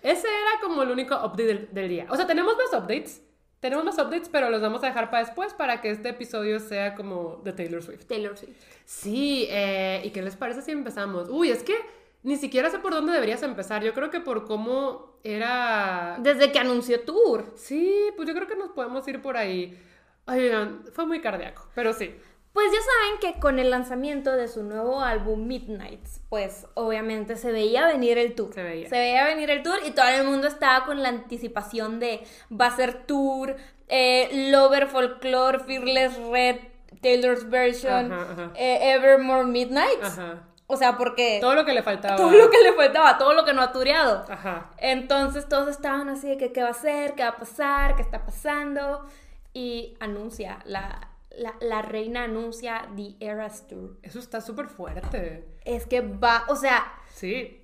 ese 0.01 0.27
era 0.27 0.61
como 0.61 0.81
el 0.81 0.89
único 0.89 1.15
update 1.15 1.45
del, 1.45 1.69
del 1.71 1.89
día. 1.89 2.07
O 2.09 2.15
sea, 2.15 2.25
tenemos 2.25 2.55
más 2.55 2.81
updates. 2.81 3.21
Tenemos 3.61 3.85
más 3.85 3.95
updates, 3.99 4.27
pero 4.27 4.49
los 4.49 4.59
vamos 4.59 4.83
a 4.83 4.87
dejar 4.87 5.11
para 5.11 5.23
después 5.23 5.53
para 5.53 5.81
que 5.81 5.91
este 5.91 6.09
episodio 6.09 6.59
sea 6.59 6.95
como 6.95 7.39
de 7.43 7.53
Taylor 7.53 7.83
Swift. 7.83 8.05
Taylor 8.07 8.35
Swift. 8.35 8.57
Sí, 8.85 9.45
eh, 9.51 10.01
¿y 10.03 10.09
qué 10.09 10.23
les 10.23 10.35
parece 10.35 10.63
si 10.63 10.71
empezamos? 10.71 11.29
Uy, 11.29 11.51
es 11.51 11.61
que 11.61 11.75
ni 12.23 12.37
siquiera 12.37 12.71
sé 12.71 12.79
por 12.79 12.91
dónde 12.91 13.13
deberías 13.13 13.43
empezar. 13.43 13.83
Yo 13.83 13.93
creo 13.93 14.09
que 14.09 14.19
por 14.19 14.45
cómo 14.45 15.19
era... 15.23 16.17
Desde 16.19 16.51
que 16.51 16.57
anunció 16.57 17.01
tour. 17.01 17.53
Sí, 17.55 17.95
pues 18.15 18.27
yo 18.27 18.33
creo 18.33 18.47
que 18.47 18.55
nos 18.55 18.71
podemos 18.71 19.07
ir 19.07 19.21
por 19.21 19.37
ahí. 19.37 19.79
Ay, 20.25 20.51
fue 20.93 21.05
muy 21.05 21.21
cardíaco, 21.21 21.67
pero 21.75 21.93
sí. 21.93 22.15
Pues 22.53 22.67
ya 22.71 22.79
saben 22.79 23.19
que 23.33 23.39
con 23.39 23.59
el 23.59 23.69
lanzamiento 23.69 24.31
de 24.33 24.47
su 24.49 24.63
nuevo 24.63 24.99
álbum 25.01 25.47
Midnights, 25.47 26.19
pues 26.29 26.67
obviamente 26.73 27.37
se 27.37 27.51
veía 27.53 27.87
venir 27.87 28.17
el 28.17 28.35
tour. 28.35 28.53
Se 28.53 28.61
veía. 28.61 28.89
Se 28.89 28.97
veía 28.97 29.25
venir 29.25 29.49
el 29.49 29.63
tour 29.63 29.79
y 29.85 29.91
todo 29.91 30.07
el 30.09 30.25
mundo 30.25 30.47
estaba 30.47 30.85
con 30.85 31.01
la 31.01 31.09
anticipación 31.09 31.99
de 32.01 32.21
va 32.51 32.67
a 32.67 32.75
ser 32.75 33.05
tour, 33.05 33.55
eh, 33.87 34.49
Lover 34.51 34.87
Folklore, 34.87 35.59
Fearless 35.59 36.17
Red, 36.29 36.57
Taylor's 37.01 37.49
Version, 37.49 38.11
Ajá, 38.11 38.27
ajá. 38.33 38.51
eh, 38.55 38.91
Evermore 38.95 39.45
Midnights. 39.45 40.03
Ajá. 40.17 40.47
O 40.67 40.77
sea, 40.77 40.97
porque 40.97 41.39
Todo 41.41 41.55
lo 41.55 41.65
que 41.65 41.73
le 41.73 41.83
faltaba. 41.83 42.15
todo 42.17 42.31
lo 42.31 42.49
que 42.49 42.59
le 42.63 42.73
faltaba, 42.73 43.17
todo 43.17 43.33
lo 43.33 43.43
que 43.45 43.53
no 43.53 43.61
ha 43.61 43.71
tureado. 43.73 44.25
Ajá. 44.29 44.71
Entonces 44.77 45.47
todos 45.49 45.67
estaban 45.69 46.07
así 46.09 46.27
de 46.29 46.37
que 46.37 46.51
qué 46.53 46.61
va 46.61 46.69
a 46.69 46.71
hacer, 46.71 47.13
qué 47.15 47.23
va 47.23 47.29
a 47.29 47.37
pasar, 47.37 47.95
qué 47.95 48.01
está 48.01 48.25
pasando. 48.25 49.05
Y 49.53 49.97
anuncia, 49.99 50.59
la, 50.63 51.09
la, 51.37 51.55
la 51.61 51.81
reina 51.81 52.23
anuncia 52.25 52.89
The 52.95 53.15
Eras 53.19 53.67
Tour. 53.67 53.97
Eso 54.01 54.19
está 54.19 54.41
súper 54.41 54.67
fuerte. 54.67 55.47
Es 55.65 55.85
que 55.87 56.01
va, 56.01 56.45
o 56.49 56.55
sea, 56.55 56.93
Sí. 57.13 57.57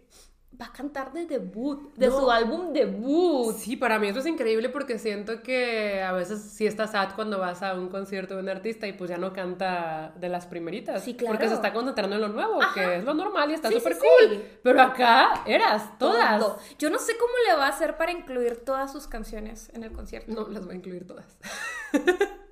va 0.59 0.67
a 0.67 0.71
cantar 0.73 1.13
de 1.13 1.25
debut, 1.25 1.93
de 1.95 2.07
No. 2.07 2.19
su 2.19 2.31
álbum 2.31 2.73
debut. 2.73 3.55
Sí, 3.55 3.75
para 3.75 3.99
mí 3.99 4.07
eso 4.07 4.19
es 4.19 4.25
increíble 4.25 4.69
porque 4.69 4.97
siento 4.97 5.43
que 5.43 6.01
a 6.01 6.11
veces 6.13 6.41
sí 6.41 6.65
estás 6.65 6.91
sad 6.91 7.13
cuando 7.15 7.37
vas 7.37 7.61
a 7.61 7.73
un 7.75 7.89
concierto 7.89 8.35
de 8.35 8.41
un 8.41 8.49
artista 8.49 8.87
y 8.87 8.93
pues 8.93 9.09
ya 9.09 9.17
no 9.17 9.33
canta 9.33 10.13
de 10.17 10.29
las 10.29 10.47
primeritas. 10.47 11.03
Sí, 11.03 11.15
claro. 11.15 11.33
Porque 11.33 11.47
se 11.49 11.53
está 11.55 11.73
concentrando 11.73 12.15
en 12.15 12.21
lo 12.21 12.29
nuevo, 12.29 12.61
Ajá. 12.61 12.73
que 12.73 12.95
es 12.97 13.03
lo 13.03 13.13
normal 13.13 13.51
y 13.51 13.53
está 13.53 13.67
Sí, 13.67 13.75
sí, 13.75 13.79
súper 13.81 13.93
sí. 13.95 13.99
cool. 14.01 14.43
Pero 14.63 14.81
acá 14.81 15.43
eras 15.45 15.97
todas. 15.99 16.39
Todo. 16.39 16.57
Yo 16.79 16.89
no 16.89 16.97
sé 16.97 17.13
cómo 17.19 17.33
le 17.49 17.55
va 17.57 17.65
a 17.67 17.69
hacer 17.69 17.97
para 17.97 18.11
incluir 18.11 18.63
todas 18.63 18.91
sus 18.91 19.05
canciones 19.07 19.69
en 19.75 19.83
el 19.83 19.91
concierto. 19.91 20.31
No, 20.33 20.47
las 20.47 20.65
voy 20.65 20.73
a 20.75 20.77
incluir 20.77 21.05
todas. 21.05 21.37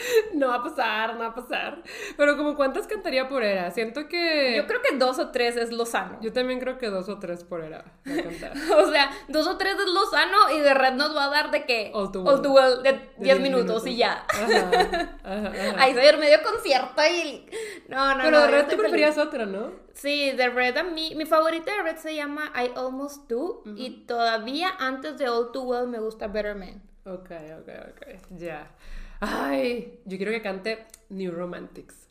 no 0.34 0.48
va 0.48 0.56
a 0.56 0.62
pasar, 0.62 1.14
no 1.14 1.20
va 1.20 1.26
a 1.26 1.34
pasar. 1.34 1.82
Pero 2.16 2.36
como 2.36 2.56
cuántas 2.56 2.86
cantaría 2.86 3.28
por 3.28 3.42
era. 3.42 3.70
Siento 3.70 4.08
que... 4.08 4.54
Yo 4.56 4.66
creo 4.66 4.80
que 4.82 4.96
dos 4.96 5.18
o 5.18 5.30
tres 5.30 5.56
es 5.56 5.72
Lozano. 5.72 6.18
Yo 6.20 6.32
también 6.32 6.60
creo 6.60 6.78
que 6.78 6.88
dos 6.88 7.08
o 7.08 7.18
tres 7.18 7.44
por 7.44 7.62
era. 7.62 7.84
O 8.76 8.90
sea, 8.90 9.10
dos 9.28 9.46
o 9.46 9.56
tres 9.58 9.74
es 9.78 9.86
Lozano 9.86 10.50
y 10.56 10.60
de 10.60 10.74
Red 10.74 10.94
nos 10.94 11.14
va 11.16 11.24
a 11.24 11.28
dar 11.30 11.50
de 11.50 11.64
que 11.64 11.90
All 11.94 12.12
Too 12.12 12.22
Well. 12.22 12.40
Well 12.48 12.82
de 12.82 12.92
De 12.92 13.10
10 13.18 13.40
minutos, 13.40 13.86
y 13.86 13.96
ya. 13.96 14.24
Ajá, 14.28 14.70
ajá, 15.24 15.48
ajá. 15.48 15.82
Ahí 15.82 15.94
se 15.94 16.00
ve 16.00 16.16
medio 16.16 16.38
concierto 16.42 17.02
y... 17.06 17.46
No, 17.88 18.14
no, 18.14 18.22
Pero 18.24 18.38
no. 18.38 18.46
de 18.46 18.50
yo 18.50 18.56
Red 18.56 18.62
tú 18.64 18.70
feliz. 18.70 18.80
preferías 18.80 19.18
otra, 19.18 19.46
¿no? 19.46 19.72
Sí, 19.94 20.30
de 20.32 20.48
Red 20.48 20.76
a 20.76 20.82
mí, 20.84 21.14
mi 21.16 21.26
favorita 21.26 21.74
de 21.74 21.82
Red 21.82 21.96
se 21.96 22.14
llama 22.14 22.52
I 22.54 22.70
Almost 22.76 23.28
Do 23.28 23.62
y 23.76 24.04
todavía 24.06 24.70
antes 24.78 25.18
de 25.18 25.28
All 25.28 25.50
Too 25.52 25.62
Well 25.62 25.88
me 25.88 25.98
gusta 25.98 26.28
Better 26.28 26.54
Man. 26.54 26.82
Ok, 27.04 27.30
ok, 27.30 27.68
ok. 27.90 28.06
Ya. 28.38 28.70
Ay, 29.20 30.00
yo 30.04 30.16
quiero 30.16 30.32
que 30.32 30.42
cante 30.42 30.86
New 31.08 31.32
Romantics. 31.32 32.08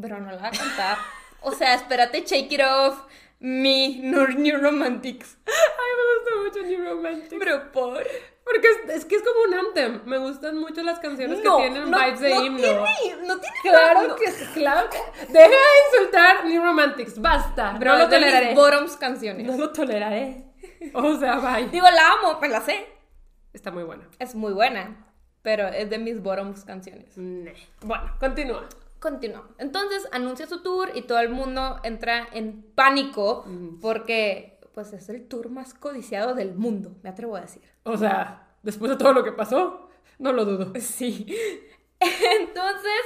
Pero 0.00 0.20
no 0.20 0.30
la 0.30 0.42
va 0.42 0.48
a 0.48 0.50
cantar. 0.50 0.98
o 1.42 1.52
sea, 1.52 1.74
espérate, 1.74 2.24
Shake 2.24 2.52
It 2.52 2.60
Off, 2.62 3.02
Me, 3.40 3.98
New 4.00 4.58
Romantics. 4.58 5.38
Ay, 5.46 5.92
me 5.98 6.50
gusta 6.50 6.60
mucho 6.62 6.68
New 6.68 6.90
Romantics. 6.90 7.36
Pero 7.38 7.72
por... 7.72 8.06
Porque 8.44 8.68
es, 8.68 8.96
es 8.96 9.04
que 9.06 9.16
es 9.16 9.22
como 9.22 9.40
un 9.48 9.54
anthem. 9.54 10.02
Me 10.04 10.18
gustan 10.18 10.58
mucho 10.58 10.82
las 10.82 10.98
canciones 10.98 11.42
No, 11.42 11.56
que 11.56 11.62
tienen 11.62 11.90
no, 11.90 11.98
vibes 11.98 12.20
de 12.20 12.30
no 12.30 12.44
himno. 12.44 12.58
Tiene, 12.58 13.26
no 13.26 13.38
tiene 13.38 13.56
Claro 13.62 14.16
que 14.16 14.32
claro 14.52 14.90
que. 14.90 15.32
Deja 15.32 15.48
de 15.48 15.98
insultar 15.98 16.44
New 16.44 16.62
Romantics, 16.62 17.18
basta. 17.18 17.74
Pero 17.78 17.92
no 17.92 17.98
lo 18.00 18.08
toleraré. 18.10 18.54
bottoms 18.54 18.96
canciones. 18.96 19.46
No 19.46 19.56
lo 19.56 19.72
toleraré. 19.72 20.44
O 20.92 21.16
sea, 21.16 21.36
bye. 21.36 21.68
Digo, 21.68 21.86
la 21.90 22.12
amo, 22.12 22.38
me 22.38 22.48
la 22.48 22.60
sé. 22.60 22.86
Está 23.54 23.70
muy 23.70 23.84
buena. 23.84 24.06
Es 24.18 24.34
muy 24.34 24.52
buena, 24.52 25.03
pero 25.44 25.68
es 25.68 25.90
de 25.90 25.98
mis 25.98 26.22
bottoms 26.22 26.64
canciones. 26.64 27.16
Nah. 27.18 27.52
Bueno, 27.82 28.10
continúa. 28.18 28.66
Continuamos. 28.98 29.50
Entonces 29.58 30.08
anuncia 30.10 30.46
su 30.46 30.62
tour 30.62 30.90
y 30.94 31.02
todo 31.02 31.20
el 31.20 31.28
mundo 31.28 31.78
entra 31.84 32.26
en 32.32 32.64
pánico 32.74 33.44
porque 33.82 34.58
pues 34.72 34.94
es 34.94 35.10
el 35.10 35.28
tour 35.28 35.50
más 35.50 35.74
codiciado 35.74 36.34
del 36.34 36.54
mundo, 36.54 36.96
me 37.02 37.10
atrevo 37.10 37.36
a 37.36 37.42
decir. 37.42 37.62
O 37.82 37.98
sea, 37.98 38.48
después 38.62 38.90
de 38.90 38.96
todo 38.96 39.12
lo 39.12 39.22
que 39.22 39.32
pasó, 39.32 39.90
no 40.18 40.32
lo 40.32 40.46
dudo. 40.46 40.72
Sí. 40.80 41.26
Entonces, 42.00 43.00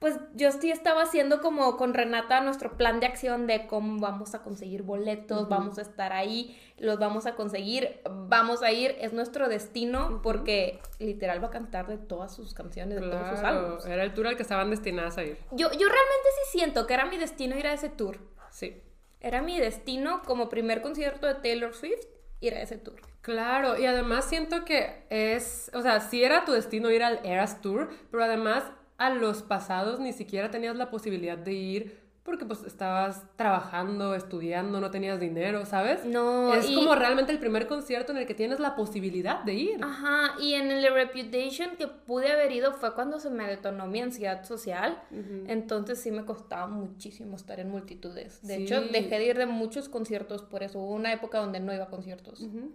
pues 0.00 0.18
yo 0.34 0.50
sí 0.50 0.70
estaba 0.70 1.02
haciendo 1.02 1.42
como 1.42 1.76
con 1.76 1.92
Renata 1.92 2.40
nuestro 2.40 2.78
plan 2.78 3.00
de 3.00 3.06
acción 3.06 3.46
de 3.46 3.66
cómo 3.66 4.00
vamos 4.00 4.34
a 4.34 4.42
conseguir 4.42 4.82
boletos, 4.82 5.46
vamos 5.50 5.78
a 5.78 5.82
estar 5.82 6.14
ahí, 6.14 6.58
los 6.78 6.98
vamos 6.98 7.26
a 7.26 7.34
conseguir, 7.34 8.00
vamos 8.08 8.62
a 8.62 8.72
ir, 8.72 8.96
es 8.98 9.12
nuestro 9.12 9.50
destino 9.50 10.22
porque 10.22 10.80
literal 10.98 11.44
va 11.44 11.48
a 11.48 11.50
cantar 11.50 11.86
de 11.86 11.98
todas 11.98 12.34
sus 12.34 12.54
canciones, 12.54 12.98
de 12.98 13.10
todos 13.10 13.28
sus 13.28 13.40
álbumes. 13.40 13.84
era 13.84 14.02
el 14.02 14.14
tour 14.14 14.26
al 14.26 14.36
que 14.36 14.42
estaban 14.42 14.70
destinadas 14.70 15.18
a 15.18 15.24
ir. 15.24 15.36
Yo, 15.50 15.70
yo 15.70 15.86
realmente 15.86 16.28
sí 16.44 16.58
siento 16.58 16.86
que 16.86 16.94
era 16.94 17.04
mi 17.04 17.18
destino 17.18 17.58
ir 17.58 17.66
a 17.66 17.74
ese 17.74 17.90
tour. 17.90 18.16
Sí. 18.50 18.82
Era 19.20 19.42
mi 19.42 19.60
destino 19.60 20.22
como 20.24 20.48
primer 20.48 20.80
concierto 20.80 21.26
de 21.26 21.34
Taylor 21.34 21.74
Swift 21.74 22.06
ir 22.40 22.54
a 22.54 22.62
ese 22.62 22.78
tour. 22.78 23.02
Claro, 23.20 23.78
y 23.78 23.84
además 23.84 24.24
siento 24.24 24.64
que 24.64 25.04
es, 25.10 25.70
o 25.74 25.82
sea, 25.82 26.00
sí 26.00 26.24
era 26.24 26.46
tu 26.46 26.52
destino 26.52 26.90
ir 26.90 27.02
al 27.02 27.20
Eras 27.22 27.60
Tour, 27.60 27.90
pero 28.10 28.24
además 28.24 28.64
a 29.00 29.10
los 29.10 29.42
pasados 29.42 29.98
ni 29.98 30.12
siquiera 30.12 30.50
tenías 30.50 30.76
la 30.76 30.90
posibilidad 30.90 31.38
de 31.38 31.52
ir 31.54 32.10
porque 32.22 32.44
pues 32.44 32.62
estabas 32.64 33.24
trabajando, 33.36 34.14
estudiando, 34.14 34.78
no 34.78 34.90
tenías 34.90 35.18
dinero, 35.18 35.64
¿sabes? 35.64 36.04
No, 36.04 36.52
Es 36.54 36.68
y- 36.68 36.74
como 36.74 36.94
realmente 36.94 37.32
el 37.32 37.38
primer 37.38 37.66
concierto 37.66 38.12
en 38.12 38.18
el 38.18 38.26
que 38.26 38.34
tienes 38.34 38.60
la 38.60 38.76
posibilidad 38.76 39.42
de 39.42 39.54
ir. 39.54 39.82
Ajá, 39.82 40.34
y 40.38 40.52
en 40.52 40.70
el 40.70 40.92
Reputation 40.92 41.76
que 41.78 41.88
pude 41.88 42.30
haber 42.30 42.52
ido 42.52 42.74
fue 42.74 42.94
cuando 42.94 43.18
se 43.18 43.30
me 43.30 43.48
detonó 43.48 43.86
mi 43.86 44.00
ansiedad 44.02 44.44
social. 44.44 45.02
Entonces 45.46 45.98
sí 45.98 46.10
me 46.10 46.26
costaba 46.26 46.66
muchísimo 46.68 47.36
estar 47.36 47.58
en 47.58 47.70
multitudes. 47.70 48.42
De 48.46 48.56
Sí. 48.56 48.62
hecho, 48.64 48.82
dejé 48.82 49.18
de 49.18 49.24
ir 49.24 49.38
de 49.38 49.46
muchos 49.46 49.88
conciertos 49.88 50.42
por 50.42 50.62
eso. 50.62 50.78
Hubo 50.78 50.92
una 50.94 51.12
época 51.14 51.38
donde 51.38 51.58
no 51.58 51.72
iba 51.74 51.84
a 51.84 51.88
conciertos. 51.90 52.42
Ujú. 52.42 52.70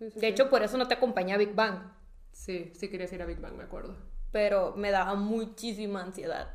Sí, 0.00 0.10
sí, 0.10 0.20
De 0.20 0.26
hecho, 0.28 0.50
por 0.50 0.62
eso 0.64 0.76
no 0.76 0.88
te 0.88 0.94
acompañé 0.94 1.32
a 1.32 1.36
Big 1.38 1.54
Bang. 1.54 1.78
sí, 2.32 2.72
sí 2.74 2.88
querías 2.88 3.12
ir 3.12 3.22
a 3.22 3.26
Big 3.26 3.38
Bang, 3.40 3.54
me 3.54 3.62
acuerdo. 3.64 3.96
Pero 4.32 4.74
me 4.76 4.90
daba 4.90 5.14
muchísima 5.14 6.02
ansiedad. 6.02 6.54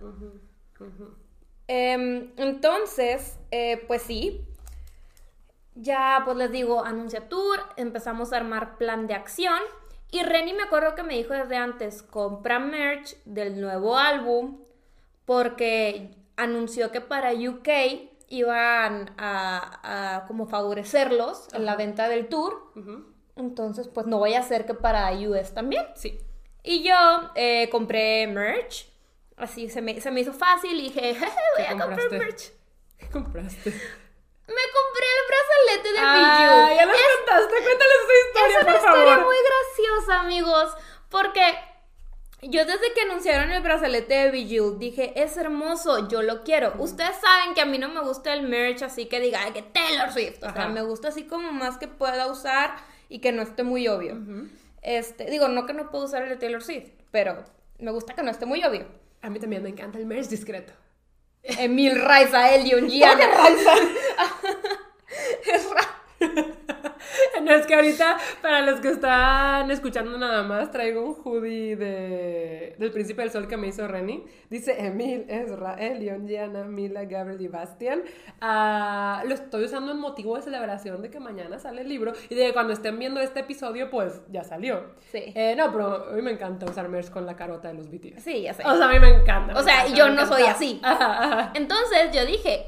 Em, 1.68 2.32
entonces, 2.38 3.38
eh, 3.52 3.84
pues 3.88 4.04
sí. 4.04 4.46
Ya, 5.76 6.22
pues 6.24 6.38
les 6.38 6.52
digo, 6.52 6.86
anuncia 6.86 7.28
tour, 7.28 7.60
empezamos 7.76 8.32
a 8.32 8.38
armar 8.38 8.78
plan 8.78 9.08
de 9.08 9.14
acción. 9.14 9.60
Y 10.12 10.24
Renny 10.24 10.54
me 10.54 10.64
acuerdo 10.64 10.96
que 10.96 11.04
me 11.04 11.16
dijo 11.16 11.34
desde 11.34 11.58
antes, 11.58 12.02
compra 12.02 12.60
merch 12.60 13.18
del 13.26 13.60
nuevo 13.60 13.98
álbum, 13.98 14.60
porque 15.26 16.16
anunció 16.38 16.92
que 16.92 17.02
para 17.02 17.34
UK 17.34 17.70
iban 18.30 19.14
a, 19.18 20.18
a 20.18 20.28
como 20.28 20.48
favorecerlos 20.48 21.48
en 21.54 21.66
la 21.66 21.76
venta 21.76 22.08
del 22.08 22.28
tour. 22.28 22.72
Entonces, 23.36 23.90
pues 23.90 24.08
no 24.08 24.20
vaya 24.20 24.40
a 24.40 24.44
ser 24.44 24.66
que 24.66 24.74
para 24.74 25.12
US 25.12 25.54
también. 25.54 25.86
Sí. 25.96 26.20
Y 26.66 26.84
yo 26.84 27.32
eh, 27.36 27.70
compré 27.70 28.26
merch. 28.28 28.88
Así 29.38 29.70
se 29.70 29.82
me, 29.82 30.00
se 30.02 30.10
me 30.12 30.22
hizo 30.22 30.34
fácil 30.34 30.80
y 30.80 30.84
dije, 30.84 31.14
"Jeje, 31.14 31.26
voy 31.26 31.66
¿Qué 31.66 31.68
a 31.68 31.78
comprar 31.78 32.12
merch. 32.12 32.52
¿Qué 32.98 33.08
compraste? 33.10 33.70
Me 33.70 34.64
compré 34.78 35.06
el 35.06 35.26
brazalete 35.28 35.94
de 35.94 36.00
Ah, 36.00 36.74
ya 36.76 36.86
las 36.86 36.98
contaste. 37.18 37.54
Cuéntales 37.64 37.98
esa 38.04 38.28
historia, 38.28 38.58
Es 38.58 38.64
una 38.64 38.72
por 38.72 38.76
historia 38.82 39.16
favor. 39.16 39.26
muy 39.26 39.36
graciosa, 39.46 40.20
amigos. 40.22 40.74
Porque 41.10 41.42
yo 42.44 42.64
desde 42.66 42.94
que 42.94 43.02
anunciaron 43.02 43.52
el 43.52 43.62
brazalete 43.64 44.14
de 44.14 44.32
Bijou 44.32 44.78
dije, 44.78 45.14
es 45.22 45.36
hermoso, 45.38 46.08
yo 46.08 46.22
lo 46.22 46.44
quiero. 46.44 46.74
Ustedes 46.78 47.16
saben 47.20 47.54
que 47.56 47.62
a 47.62 47.66
mí 47.66 47.78
no 47.78 47.90
me 47.90 48.02
gusta 48.02 48.34
el 48.34 48.44
merch 48.44 48.84
así 48.84 49.08
que 49.08 49.20
diga 49.20 49.42
"Ay, 49.44 49.52
que 49.52 49.62
Taylor 49.64 50.12
Swift. 50.12 50.38
O 50.38 50.52
sea, 50.54 50.64
Ajá. 50.64 50.68
me 50.70 50.82
gusta 50.84 51.10
así 51.10 51.24
como 51.26 51.52
más 51.52 51.78
que 51.78 51.88
pueda 51.88 52.28
usar 52.28 52.76
y 53.10 53.20
que 53.20 53.32
no 53.32 53.42
esté 53.42 53.64
muy 53.64 53.88
obvio. 53.88 54.16
Este, 54.86 55.26
digo, 55.32 55.48
no 55.48 55.66
que 55.66 55.74
no 55.74 55.90
puedo 55.90 56.06
usar 56.06 56.22
el 56.22 56.30
de 56.30 56.38
Taylor 56.38 56.64
Swift, 56.64 56.92
pero 57.10 57.44
me 57.80 57.90
gusta 57.90 58.14
que 58.14 58.22
no 58.22 58.30
esté 58.30 58.46
muy 58.46 58.64
obvio. 58.64 58.86
A 59.24 59.32
mí 59.32 59.40
también 59.40 59.64
me 59.64 59.70
encanta 59.70 59.98
el 59.98 60.06
merch 60.06 60.28
discreto. 60.28 60.74
Emil 61.42 62.00
Raiza, 62.00 62.54
Elion, 62.54 62.88
Gianna. 62.88 63.26
es 65.46 65.70
ra- 65.72 66.55
No, 67.46 67.52
es 67.56 67.66
que 67.66 67.76
ahorita, 67.76 68.18
para 68.42 68.62
los 68.62 68.80
que 68.80 68.90
están 68.90 69.70
escuchando 69.72 70.18
nada 70.18 70.44
más, 70.44 70.72
traigo 70.72 71.02
un 71.04 71.16
hoodie 71.24 71.76
de, 71.76 72.76
del 72.78 72.92
Príncipe 72.92 73.22
del 73.22 73.32
Sol 73.32 73.48
que 73.48 73.58
me 73.58 73.68
hizo 73.68 73.88
Renny. 73.88 74.26
Dice 74.50 74.86
Emil, 74.86 75.26
Ezra, 75.28 75.76
Elion, 75.76 76.28
Gianna, 76.28 76.64
Mila, 76.64 77.06
Gabriel 77.06 77.42
y 77.42 77.48
Bastian. 77.48 78.04
Ah, 78.42 79.24
lo 79.26 79.34
estoy 79.34 79.66
usando 79.66 79.92
en 79.92 80.00
motivo 80.00 80.36
de 80.36 80.42
celebración 80.42 81.02
de 81.02 81.10
que 81.10 81.20
mañana 81.20 81.60
sale 81.60 81.82
el 81.82 81.90
libro 81.90 82.14
y 82.30 82.36
de 82.36 82.48
que 82.48 82.54
cuando 82.54 82.74
estén 82.74 82.98
viendo 83.00 83.20
este 83.22 83.42
episodio, 83.42 83.90
pues 83.90 84.22
ya 84.32 84.44
salió. 84.44 84.84
Sí. 85.12 85.24
Eh, 85.36 85.56
no, 85.58 85.72
pero 85.72 86.10
a 86.10 86.12
mí 86.14 86.22
me 86.22 86.32
encanta 86.32 86.66
usar 86.66 86.90
merch 86.90 87.10
con 87.10 87.26
la 87.26 87.36
carota 87.36 87.70
de 87.70 87.76
los 87.76 87.90
BTS. 87.90 88.24
Sí, 88.24 88.42
ya 88.44 88.54
sé. 88.54 88.64
O 88.66 88.76
sea, 88.76 88.88
a 88.88 88.92
mí 88.92 89.00
me 89.00 89.10
encanta. 89.10 89.54
me 89.54 89.60
O 89.60 89.64
sea, 89.64 89.82
encanta, 89.82 89.98
yo 89.98 90.10
no 90.10 90.26
soy 90.26 90.44
así. 90.44 90.80
Ajá, 90.84 91.24
ajá. 91.24 91.52
Entonces 91.56 92.12
yo 92.14 92.26
dije, 92.26 92.66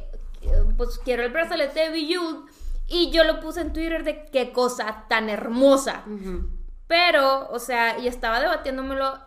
pues 0.77 0.99
quiero 1.03 1.23
el 1.23 1.31
brazalete 1.31 1.79
de 1.79 1.89
Bijou. 1.91 2.45
Y 2.87 3.11
yo 3.11 3.23
lo 3.25 3.39
puse 3.39 3.61
en 3.61 3.73
Twitter 3.73 4.03
de 4.03 4.25
qué 4.25 4.51
cosa 4.51 5.05
tan 5.09 5.29
hermosa. 5.29 6.03
Pero, 6.87 7.49
o 7.49 7.59
sea, 7.59 7.99
y 7.99 8.07
estaba 8.07 8.39
debatiéndomelo, 8.39 9.19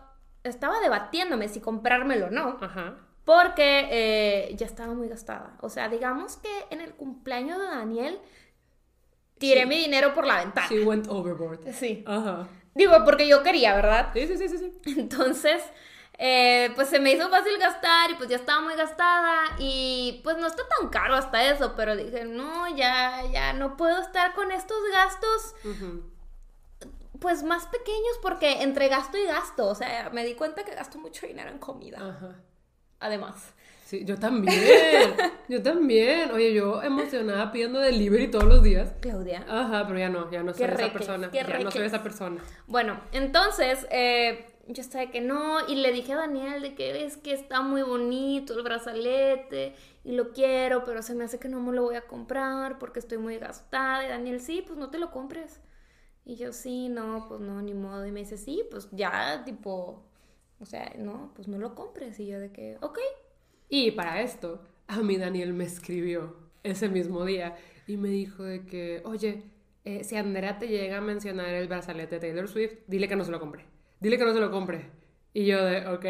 estaba 0.43 0.79
debatiéndome 0.79 1.47
si 1.47 1.59
comprármelo 1.61 2.27
o 2.27 2.29
no. 2.31 2.57
Ajá. 2.61 2.95
porque 3.23 3.87
eh, 3.91 4.55
ya 4.57 4.65
estaba 4.65 4.93
muy 4.95 5.07
gastada. 5.07 5.55
O 5.61 5.69
sea, 5.69 5.89
digamos 5.89 6.37
que 6.37 6.49
en 6.71 6.81
el 6.81 6.93
cumpleaños 6.95 7.59
de 7.59 7.65
Daniel 7.65 8.19
tiré 9.37 9.61
Sí. 9.61 9.67
mi 9.67 9.77
dinero 9.77 10.13
por 10.15 10.25
la 10.25 10.39
ventana. 10.39 10.67
She 10.67 10.83
went 10.83 11.07
overboard. 11.07 11.71
Sí. 11.71 12.03
Ajá. 12.07 12.47
Digo, 12.73 12.93
porque 13.05 13.27
yo 13.27 13.43
quería, 13.43 13.75
¿verdad? 13.75 14.09
Sí, 14.13 14.25
sí, 14.27 14.37
sí. 14.37 14.57
sí. 14.57 14.71
Entonces, 14.99 15.61
eh, 16.23 16.71
pues 16.75 16.87
se 16.87 16.99
me 16.99 17.11
hizo 17.11 17.29
fácil 17.29 17.57
gastar 17.57 18.11
y 18.11 18.13
pues 18.13 18.29
ya 18.29 18.35
estaba 18.35 18.61
muy 18.61 18.75
gastada 18.75 19.39
y 19.57 20.21
pues 20.23 20.37
no 20.37 20.45
está 20.45 20.61
tan 20.77 20.89
caro 20.89 21.15
hasta 21.15 21.51
eso, 21.51 21.73
pero 21.75 21.95
dije, 21.95 22.25
no, 22.25 22.67
ya, 22.75 23.23
ya 23.33 23.53
no 23.53 23.75
puedo 23.75 23.99
estar 23.99 24.35
con 24.35 24.51
estos 24.51 24.77
gastos 24.93 25.55
pues 27.19 27.41
más 27.41 27.65
pequeños 27.65 28.19
porque 28.21 28.61
entre 28.61 28.87
gasto 28.87 29.17
y 29.17 29.25
gasto, 29.25 29.67
o 29.67 29.73
sea, 29.73 30.11
me 30.13 30.23
di 30.23 30.35
cuenta 30.35 30.63
que 30.63 30.75
gasto 30.75 30.99
mucho 30.99 31.25
dinero 31.25 31.49
en 31.49 31.57
comida, 31.57 31.97
Ajá. 31.97 32.35
además. 32.99 33.53
Sí, 33.85 34.05
yo 34.05 34.17
también. 34.17 34.55
yo 35.49 35.61
también. 35.61 36.31
Oye, 36.31 36.53
yo 36.53 36.81
emocionada 36.81 37.51
pidiendo 37.51 37.79
delivery 37.79 38.29
todos 38.29 38.45
los 38.45 38.63
días. 38.63 38.93
Claudia. 39.01 39.43
Ajá, 39.49 39.85
pero 39.85 39.99
ya 39.99 40.07
no, 40.07 40.31
ya 40.31 40.43
no 40.43 40.53
soy 40.53 40.59
Qué 40.59 40.65
esa 40.71 40.75
reques, 40.77 40.93
persona. 40.93 41.29
Ya 41.33 41.43
no 41.59 41.71
soy 41.71 41.81
esa 41.83 42.01
persona. 42.01 42.41
Bueno, 42.67 43.01
entonces, 43.11 43.85
eh, 43.89 44.50
yo 44.67 44.81
estaba 44.81 45.05
de 45.05 45.11
que 45.11 45.21
no, 45.21 45.67
y 45.67 45.75
le 45.75 45.91
dije 45.91 46.13
a 46.13 46.17
Daniel 46.17 46.61
de 46.61 46.75
que 46.75 47.05
es 47.05 47.17
que 47.17 47.33
está 47.33 47.61
muy 47.61 47.81
bonito 47.81 48.53
el 48.57 48.63
brazalete 48.63 49.75
y 50.03 50.13
lo 50.13 50.31
quiero, 50.31 50.83
pero 50.83 51.01
se 51.01 51.15
me 51.15 51.23
hace 51.23 51.39
que 51.39 51.49
no 51.49 51.59
me 51.59 51.73
lo 51.73 51.83
voy 51.83 51.95
a 51.95 52.07
comprar 52.07 52.79
porque 52.79 52.99
estoy 52.99 53.17
muy 53.17 53.37
gastada. 53.37 54.05
Y 54.05 54.09
Daniel, 54.09 54.39
sí, 54.39 54.63
pues 54.65 54.77
no 54.77 54.89
te 54.89 54.99
lo 54.99 55.11
compres. 55.11 55.61
Y 56.25 56.35
yo, 56.35 56.53
sí, 56.53 56.89
no, 56.89 57.25
pues 57.27 57.41
no, 57.41 57.61
ni 57.61 57.73
modo. 57.73 58.05
Y 58.05 58.11
me 58.11 58.21
dice, 58.21 58.37
sí, 58.37 58.63
pues 58.69 58.87
ya, 58.91 59.43
tipo, 59.43 60.03
o 60.59 60.65
sea, 60.65 60.93
no, 60.97 61.31
pues 61.35 61.47
no 61.47 61.57
lo 61.57 61.75
compres. 61.75 62.19
Y 62.19 62.27
yo 62.27 62.39
de 62.39 62.51
que, 62.51 62.77
ok. 62.81 62.99
Y 63.69 63.91
para 63.91 64.21
esto, 64.21 64.61
a 64.87 65.01
mí 65.01 65.17
Daniel 65.17 65.53
me 65.53 65.65
escribió 65.65 66.35
ese 66.63 66.89
mismo 66.89 67.25
día 67.25 67.55
y 67.87 67.97
me 67.97 68.09
dijo 68.09 68.43
de 68.43 68.65
que, 68.65 69.01
oye, 69.05 69.43
eh, 69.85 70.03
si 70.03 70.15
Andrea 70.15 70.59
te 70.59 70.67
llega 70.67 70.97
a 70.97 71.01
mencionar 71.01 71.49
el 71.49 71.67
brazalete 71.67 72.15
de 72.15 72.21
Taylor 72.21 72.47
Swift, 72.47 72.73
dile 72.87 73.07
que 73.07 73.15
no 73.15 73.23
se 73.23 73.31
lo 73.31 73.39
compre. 73.39 73.65
Dile 74.01 74.17
que 74.17 74.25
no 74.25 74.33
se 74.33 74.39
lo 74.41 74.51
compre. 74.51 74.89
Y 75.33 75.45
yo 75.45 75.63
de, 75.63 75.87
ok, 75.87 76.05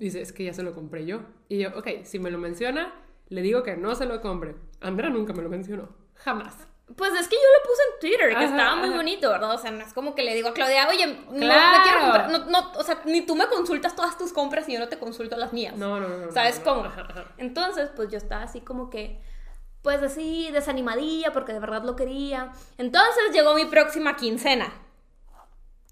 dice, 0.00 0.20
es 0.20 0.32
que 0.32 0.44
ya 0.44 0.52
se 0.52 0.62
lo 0.64 0.74
compré 0.74 1.06
yo. 1.06 1.20
Y 1.48 1.58
yo, 1.58 1.68
ok, 1.76 1.88
si 2.02 2.18
me 2.18 2.30
lo 2.30 2.38
menciona, 2.38 2.92
le 3.28 3.42
digo 3.42 3.62
que 3.62 3.76
no 3.76 3.94
se 3.94 4.06
lo 4.06 4.20
compre. 4.20 4.56
Andrea 4.80 5.10
nunca 5.10 5.32
me 5.32 5.42
lo 5.42 5.48
mencionó. 5.48 5.88
Jamás. 6.14 6.56
Pues 6.96 7.14
es 7.14 7.28
que 7.28 7.36
yo 7.36 7.40
lo 7.40 7.68
puse 7.68 7.82
en 7.92 8.00
Twitter, 8.00 8.28
que 8.30 8.34
Ajá, 8.44 8.44
estaba 8.44 8.76
muy 8.76 8.88
ajá. 8.88 8.96
bonito, 8.96 9.30
¿verdad? 9.30 9.54
O 9.54 9.58
sea, 9.58 9.70
no 9.70 9.80
es 9.82 9.94
como 9.94 10.14
que 10.14 10.22
le 10.22 10.34
digo 10.34 10.48
a 10.50 10.52
Claudia, 10.52 10.86
oye, 10.88 11.06
no 11.06 11.32
me 11.32 11.38
Claro. 11.38 11.82
quiero 11.82 12.00
comprar. 12.00 12.30
No, 12.30 12.44
no, 12.50 12.72
o 12.76 12.82
sea, 12.82 13.00
ni 13.06 13.22
tú 13.22 13.36
me 13.36 13.46
consultas 13.46 13.96
todas 13.96 14.18
tus 14.18 14.34
compras 14.34 14.68
y 14.68 14.74
yo 14.74 14.80
no 14.80 14.88
te 14.88 14.98
consulto 14.98 15.36
las 15.36 15.52
mías. 15.54 15.74
No, 15.76 15.98
no, 15.98 16.08
no. 16.08 16.30
¿Sabes 16.30 16.58
no, 16.58 16.64
cómo? 16.64 16.84
Ajá. 16.84 17.24
Entonces, 17.38 17.90
pues 17.96 18.10
yo 18.10 18.18
estaba 18.18 18.42
así 18.42 18.60
como 18.60 18.90
que, 18.90 19.18
pues 19.80 20.02
así, 20.02 20.50
desanimadilla, 20.52 21.32
porque 21.32 21.54
de 21.54 21.60
verdad 21.60 21.84
lo 21.84 21.96
quería. 21.96 22.52
Entonces 22.76 23.32
llegó 23.32 23.54
mi 23.54 23.64
próxima 23.64 24.16
quincena. 24.16 24.70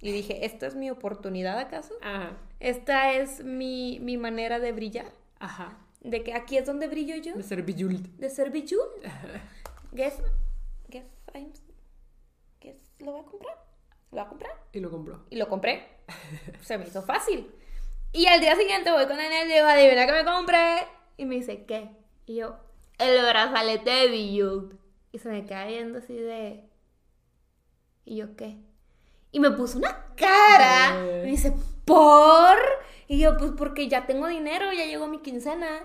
Y 0.02 0.11
dije, 0.11 0.44
¿esta 0.44 0.66
es 0.66 0.75
mi 0.75 0.90
oportunidad 0.90 1.59
acaso? 1.59 1.94
Ajá. 2.02 2.37
¿Esta 2.59 3.12
es 3.12 3.44
mi, 3.44 4.00
mi 4.00 4.16
manera 4.16 4.59
de 4.59 4.73
brillar? 4.73 5.06
Ajá. 5.38 5.78
¿De 6.00 6.25
que 6.25 6.35
aquí 6.35 6.56
es 6.56 6.66
donde 6.66 6.88
brillo 6.88 7.14
yo? 7.16 7.35
De 7.35 7.44
ser 7.44 7.62
bejeweled. 7.62 8.06
¿De 8.18 8.28
ser 8.28 8.50
bijou? 8.50 8.80
Guess, 9.92 10.21
guess, 10.88 11.04
I'm, 11.35 11.52
guess, 12.61 12.78
¿lo 12.99 13.12
voy 13.12 13.21
a 13.21 13.25
comprar? 13.25 13.56
¿Lo 14.11 14.16
voy 14.16 14.21
a 14.21 14.28
comprar? 14.28 14.52
Y 14.73 14.80
lo 14.80 14.90
compró. 14.90 15.26
Y 15.30 15.37
lo 15.37 15.49
compré. 15.49 15.87
Se 16.62 16.78
me 16.78 16.87
hizo 16.87 17.02
fácil. 17.02 17.50
Y 18.12 18.26
al 18.26 18.40
día 18.40 18.56
siguiente 18.56 18.90
voy 18.90 19.06
con 19.06 19.18
Daniel 19.18 19.49
y 19.49 19.52
digo, 19.52 19.66
adivina 19.66 20.06
que 20.06 20.12
me 20.12 20.25
compré. 20.25 20.87
Y 21.18 21.26
me 21.26 21.37
dice, 21.37 21.64
¿qué? 21.66 21.90
Y 22.26 22.37
yo, 22.37 22.56
el 22.99 23.23
brazalete 23.25 23.90
de 23.90 24.09
Bejeweled. 24.09 24.76
Y 25.12 25.18
se 25.18 25.28
me 25.28 25.44
queda 25.44 25.66
viendo 25.66 25.99
así 25.99 26.14
de... 26.14 26.64
¿Y 28.06 28.16
yo 28.16 28.35
qué? 28.35 28.56
Y 29.32 29.40
me 29.40 29.50
puso 29.50 29.78
una 29.78 30.06
cara. 30.14 30.92
Me 31.00 31.24
dice, 31.24 31.52
¿por? 31.84 32.56
Y 33.08 33.18
yo, 33.18 33.36
pues 33.36 33.50
porque 33.56 33.88
ya 33.88 34.06
tengo 34.06 34.28
dinero, 34.28 34.72
ya 34.72 34.84
llegó 34.86 35.06
mi 35.08 35.18
quincena. 35.20 35.80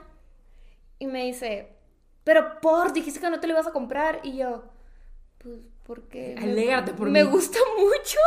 Y 0.99 1.07
me 1.07 1.23
dice, 1.25 1.75
pero 2.23 2.59
por, 2.61 2.93
dijiste 2.93 3.19
que 3.19 3.29
no 3.29 3.39
te 3.39 3.47
lo 3.47 3.53
ibas 3.53 3.67
a 3.67 3.71
comprar. 3.73 4.19
Y 4.23 4.37
yo, 4.37 4.63
pues 5.39 5.59
porque... 5.83 6.35
Alégrate 6.39 6.93
por 6.93 7.09
Me 7.09 7.23
mí. 7.23 7.29
gusta 7.29 7.57
mucho. 7.77 8.19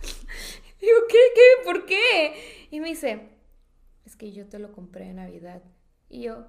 Digo, 0.80 0.96
¿qué, 1.08 1.18
qué, 1.34 1.64
por 1.64 1.84
qué? 1.86 2.68
Y 2.70 2.78
me 2.80 2.88
dice, 2.88 3.30
es 4.04 4.14
que 4.16 4.32
yo 4.32 4.48
te 4.48 4.58
lo 4.60 4.70
compré 4.72 5.06
en 5.08 5.16
Navidad. 5.16 5.62
Y 6.08 6.22
yo, 6.22 6.46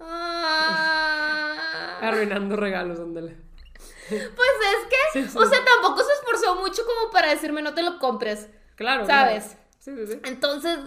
ah. 0.00 1.98
Arruinando 2.02 2.56
regalos, 2.56 2.98
ándale. 3.00 3.36
Pues 4.08 4.20
es 4.20 4.86
que, 4.88 4.96
Sí, 5.20 5.28
sí. 5.28 5.36
o 5.36 5.44
sea, 5.46 5.58
tampoco 5.64 5.98
se 6.02 6.12
mucho 6.54 6.82
como 6.86 7.10
para 7.10 7.30
decirme 7.30 7.60
no 7.62 7.74
te 7.74 7.82
lo 7.82 7.98
compres. 7.98 8.48
Claro. 8.76 9.04
¿Sabes? 9.06 9.44
claro. 9.44 9.60
Sí, 9.78 9.92
sí, 9.96 10.12
sí. 10.14 10.20
Entonces, 10.24 10.78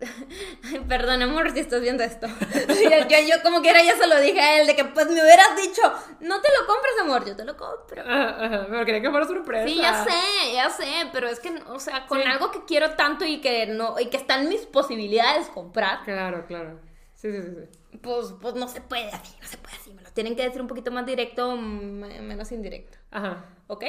perdón, 0.88 1.22
amor, 1.22 1.50
si 1.52 1.60
estás 1.60 1.80
viendo 1.80 2.02
esto. 2.02 2.26
yo, 2.68 3.08
yo, 3.08 3.16
yo 3.28 3.42
como 3.42 3.60
quiera 3.62 3.82
ya 3.82 3.96
se 3.96 4.06
lo 4.06 4.20
dije 4.20 4.40
a 4.40 4.60
él, 4.60 4.66
de 4.66 4.74
que 4.76 4.84
pues 4.84 5.06
me 5.06 5.22
hubieras 5.22 5.56
dicho, 5.56 5.82
no 6.20 6.40
te 6.40 6.48
lo 6.58 6.66
compres, 6.66 6.92
amor, 7.00 7.24
yo 7.26 7.36
te 7.36 7.44
lo 7.44 7.56
compro. 7.56 8.02
Ajá, 8.02 8.44
ajá. 8.44 8.66
Pero 8.68 8.84
quería 8.84 9.02
que 9.02 9.10
fuera 9.10 9.26
sorpresa. 9.26 9.66
Sí, 9.66 9.76
ya 9.76 10.04
sé, 10.04 10.52
ya 10.54 10.70
sé, 10.70 11.08
pero 11.12 11.28
es 11.28 11.40
que, 11.40 11.50
o 11.68 11.78
sea, 11.80 12.06
con 12.06 12.20
Sí. 12.20 12.26
algo 12.26 12.50
que 12.50 12.64
quiero 12.64 12.90
tanto 12.96 13.24
y 13.24 13.40
que 13.40 13.66
no, 13.66 13.98
y 13.98 14.06
que 14.06 14.16
está 14.16 14.40
en 14.40 14.48
mis 14.48 14.66
posibilidades 14.66 15.48
comprar, 15.48 16.02
Claro, 16.04 16.46
claro. 16.46 16.80
Sí, 17.14 17.30
sí, 17.30 17.40
sí, 17.42 17.48
sí. 17.92 17.98
pues, 17.98 18.34
pues 18.40 18.54
no 18.54 18.66
se 18.66 18.80
puede 18.80 19.08
así, 19.10 19.36
no 19.40 19.46
se 19.46 19.56
puede 19.58 19.76
así, 19.76 19.92
me 19.92 20.02
lo 20.02 20.10
tienen 20.10 20.34
que 20.34 20.42
decir 20.42 20.60
un 20.60 20.66
poquito 20.66 20.90
más 20.90 21.06
directo, 21.06 21.56
menos 21.56 22.50
indirecto, 22.50 22.98
Ajá. 23.12 23.44
¿ok? 23.68 23.84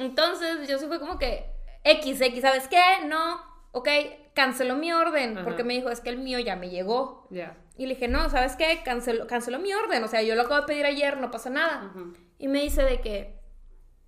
Entonces 0.00 0.66
yo 0.66 0.78
sí 0.78 0.86
fue 0.86 0.98
como 0.98 1.18
que, 1.18 1.44
X, 1.84 2.20
X, 2.20 2.40
¿sabes 2.40 2.68
qué? 2.68 2.80
No, 3.06 3.40
ok, 3.72 3.88
canceló 4.34 4.76
mi 4.76 4.92
orden, 4.92 5.36
Ajá. 5.36 5.44
porque 5.44 5.62
me 5.62 5.74
dijo, 5.74 5.90
es 5.90 6.00
que 6.00 6.08
el 6.08 6.18
mío 6.18 6.38
ya 6.38 6.56
me 6.56 6.70
llegó. 6.70 7.26
Ya. 7.30 7.56
Y 7.76 7.86
le 7.86 7.94
dije, 7.94 8.08
no, 8.08 8.28
¿sabes 8.30 8.56
qué? 8.56 8.80
Canceló, 8.82 9.26
canceló 9.26 9.58
mi 9.58 9.72
orden, 9.74 10.02
o 10.02 10.08
sea, 10.08 10.22
yo 10.22 10.34
lo 10.34 10.42
acabo 10.42 10.62
de 10.62 10.66
pedir 10.66 10.86
ayer, 10.86 11.18
no 11.18 11.30
pasa 11.30 11.50
nada. 11.50 11.90
Ujú. 11.94 12.14
Y 12.38 12.48
me 12.48 12.62
dice 12.62 12.82
de 12.82 13.00
que, 13.02 13.38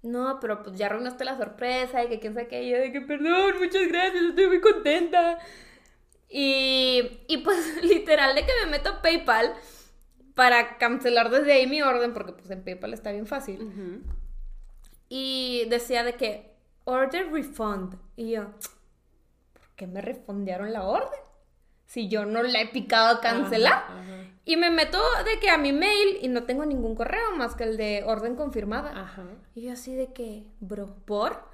no, 0.02 0.38
pero 0.40 0.62
pues 0.62 0.76
ya 0.76 0.86
arruinaste 0.86 1.24
la 1.24 1.36
sorpresa 1.36 2.02
y 2.02 2.08
que 2.08 2.18
quién 2.18 2.34
sabe 2.34 2.48
qué. 2.48 2.62
Y 2.62 2.70
yo 2.70 2.78
de 2.78 2.90
que, 2.90 3.02
perdón, 3.02 3.54
muchas 3.58 3.86
gracias, 3.88 4.24
estoy 4.24 4.46
muy 4.48 4.60
contenta. 4.60 5.38
Y, 6.30 7.20
y 7.28 7.36
pues 7.38 7.82
literal 7.82 8.34
de 8.34 8.46
que 8.46 8.52
me 8.64 8.70
meto 8.70 8.88
a 8.88 9.02
PayPal 9.02 9.54
para 10.34 10.78
cancelar 10.78 11.28
desde 11.28 11.52
ahí 11.52 11.66
mi 11.66 11.82
orden, 11.82 12.14
porque 12.14 12.32
pues 12.32 12.50
en 12.50 12.64
PayPal 12.64 12.94
está 12.94 13.12
bien 13.12 13.26
fácil. 13.26 13.62
Ujú. 13.62 14.21
Y 15.14 15.66
decía 15.68 16.04
de 16.04 16.14
que, 16.14 16.56
order 16.84 17.30
refund. 17.30 17.98
Y 18.16 18.30
yo, 18.30 18.44
¿por 19.52 19.68
qué 19.76 19.86
me 19.86 20.00
refundearon 20.00 20.72
la 20.72 20.84
orden? 20.84 21.20
Si 21.84 22.08
yo 22.08 22.24
no 22.24 22.42
la 22.42 22.62
he 22.62 22.68
picado 22.68 23.16
a 23.16 23.20
cancelar. 23.20 23.74
Ajá, 23.74 24.00
ajá. 24.00 24.24
Y 24.46 24.56
me 24.56 24.70
meto 24.70 24.98
de 25.26 25.38
que 25.38 25.50
a 25.50 25.58
mi 25.58 25.74
mail 25.74 26.16
y 26.22 26.28
no 26.28 26.44
tengo 26.44 26.64
ningún 26.64 26.94
correo 26.94 27.36
más 27.36 27.54
que 27.54 27.64
el 27.64 27.76
de 27.76 28.04
orden 28.06 28.36
confirmada. 28.36 28.98
Ajá. 28.98 29.26
Y 29.54 29.66
yo 29.66 29.74
así 29.74 29.94
de 29.94 30.14
que, 30.14 30.46
bro, 30.60 30.96
¿por? 31.04 31.44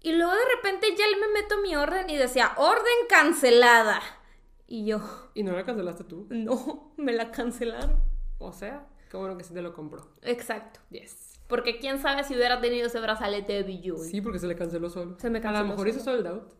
Y 0.00 0.12
luego 0.12 0.32
de 0.32 0.54
repente 0.54 0.86
ya 0.96 1.04
me 1.20 1.28
meto 1.38 1.60
mi 1.60 1.76
orden 1.76 2.08
y 2.08 2.16
decía, 2.16 2.54
orden 2.56 3.06
cancelada. 3.10 4.00
Y 4.66 4.86
yo, 4.86 5.02
Y 5.34 5.42
no 5.42 5.52
la 5.52 5.62
cancelaste 5.62 6.04
tú. 6.04 6.26
no, 6.30 6.94
me 6.96 7.12
la 7.12 7.30
cancelaron. 7.30 8.02
O 8.38 8.50
sea, 8.54 8.86
qué 9.10 9.18
bueno 9.18 9.36
que 9.36 9.44
sí 9.44 9.52
te 9.52 9.60
lo 9.60 9.74
compró. 9.74 10.08
Exacto. 10.22 10.80
Yes. 10.88 11.35
Porque 11.48 11.78
quién 11.78 12.00
sabe 12.00 12.24
si 12.24 12.34
hubiera 12.34 12.60
tenido 12.60 12.86
ese 12.88 13.00
brazalete 13.00 13.52
de 13.52 13.62
Bijou. 13.62 13.98
Sí, 13.98 14.20
porque 14.20 14.38
se 14.38 14.46
le 14.46 14.56
canceló 14.56 14.90
solo. 14.90 15.16
Se 15.18 15.30
me 15.30 15.38
A 15.38 15.42
canceló 15.42 15.62
lo 15.64 15.68
mejor 15.70 15.86
solo. 15.86 15.90
hizo 15.90 16.00
sold 16.04 16.26
out. 16.26 16.52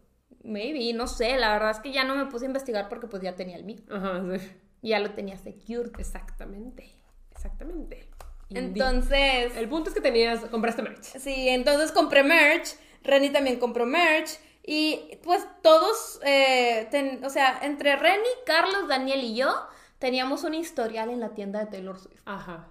Maybe, 0.44 0.92
no 0.92 1.06
sé. 1.08 1.36
La 1.38 1.52
verdad 1.52 1.72
es 1.72 1.80
que 1.80 1.92
ya 1.92 2.04
no 2.04 2.14
me 2.14 2.26
puse 2.26 2.44
a 2.44 2.48
investigar 2.48 2.88
porque 2.88 3.06
pues 3.08 3.22
ya 3.22 3.34
tenía 3.34 3.56
el 3.56 3.64
mío. 3.64 3.78
Ajá, 3.90 4.22
sí. 4.38 4.48
Ya 4.82 5.00
lo 5.00 5.10
tenía 5.10 5.36
secured. 5.38 5.90
Exactamente. 5.98 6.94
Exactamente. 7.32 8.08
Indeed. 8.48 8.64
Entonces... 8.82 9.56
El 9.56 9.68
punto 9.68 9.88
es 9.90 9.94
que 9.94 10.00
tenías, 10.00 10.40
compraste 10.46 10.82
merch. 10.82 11.02
Sí, 11.02 11.48
entonces 11.48 11.90
compré 11.90 12.22
merch, 12.22 12.68
Renny 13.02 13.30
también 13.30 13.58
compró 13.58 13.86
merch 13.86 14.30
y 14.64 15.18
pues 15.24 15.44
todos, 15.62 16.20
eh, 16.24 16.86
ten- 16.92 17.24
o 17.24 17.30
sea, 17.30 17.58
entre 17.62 17.96
Renny, 17.96 18.28
Carlos, 18.44 18.86
Daniel 18.88 19.20
y 19.24 19.34
yo 19.34 19.52
teníamos 19.98 20.44
un 20.44 20.54
historial 20.54 21.10
en 21.10 21.18
la 21.20 21.30
tienda 21.34 21.58
de 21.58 21.66
Taylor 21.66 21.98
Swift. 21.98 22.20
Ajá. 22.24 22.68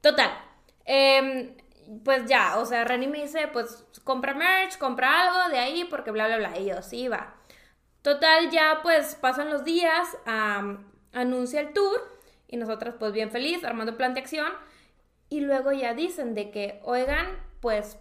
Total, 0.00 0.30
em, 0.86 1.54
pues 2.04 2.26
ya, 2.26 2.58
o 2.58 2.64
sea, 2.66 2.84
Renny 2.84 3.06
me 3.06 3.22
dice, 3.22 3.48
pues 3.48 3.84
compra 4.04 4.34
merch, 4.34 4.78
compra 4.78 5.22
algo 5.22 5.50
de 5.50 5.58
ahí 5.58 5.84
porque 5.84 6.10
bla, 6.10 6.26
bla, 6.26 6.38
bla, 6.38 6.58
y 6.58 6.66
yo 6.66 6.82
sí, 6.82 7.08
va. 7.08 7.34
Total, 8.02 8.50
ya 8.50 8.80
pues 8.82 9.16
pasan 9.16 9.50
los 9.50 9.64
días, 9.64 10.16
anuncia 11.12 11.60
el 11.60 11.72
tour 11.72 12.00
y 12.48 12.56
nosotras 12.56 12.94
pues 12.98 13.12
bien 13.12 13.30
feliz, 13.30 13.64
armando 13.64 13.96
plan 13.96 14.14
de 14.14 14.20
acción 14.20 14.52
y 15.28 15.40
luego 15.40 15.72
ya 15.72 15.94
dicen 15.94 16.34
de 16.34 16.50
que, 16.50 16.80
oigan, 16.84 17.26
pues 17.60 17.98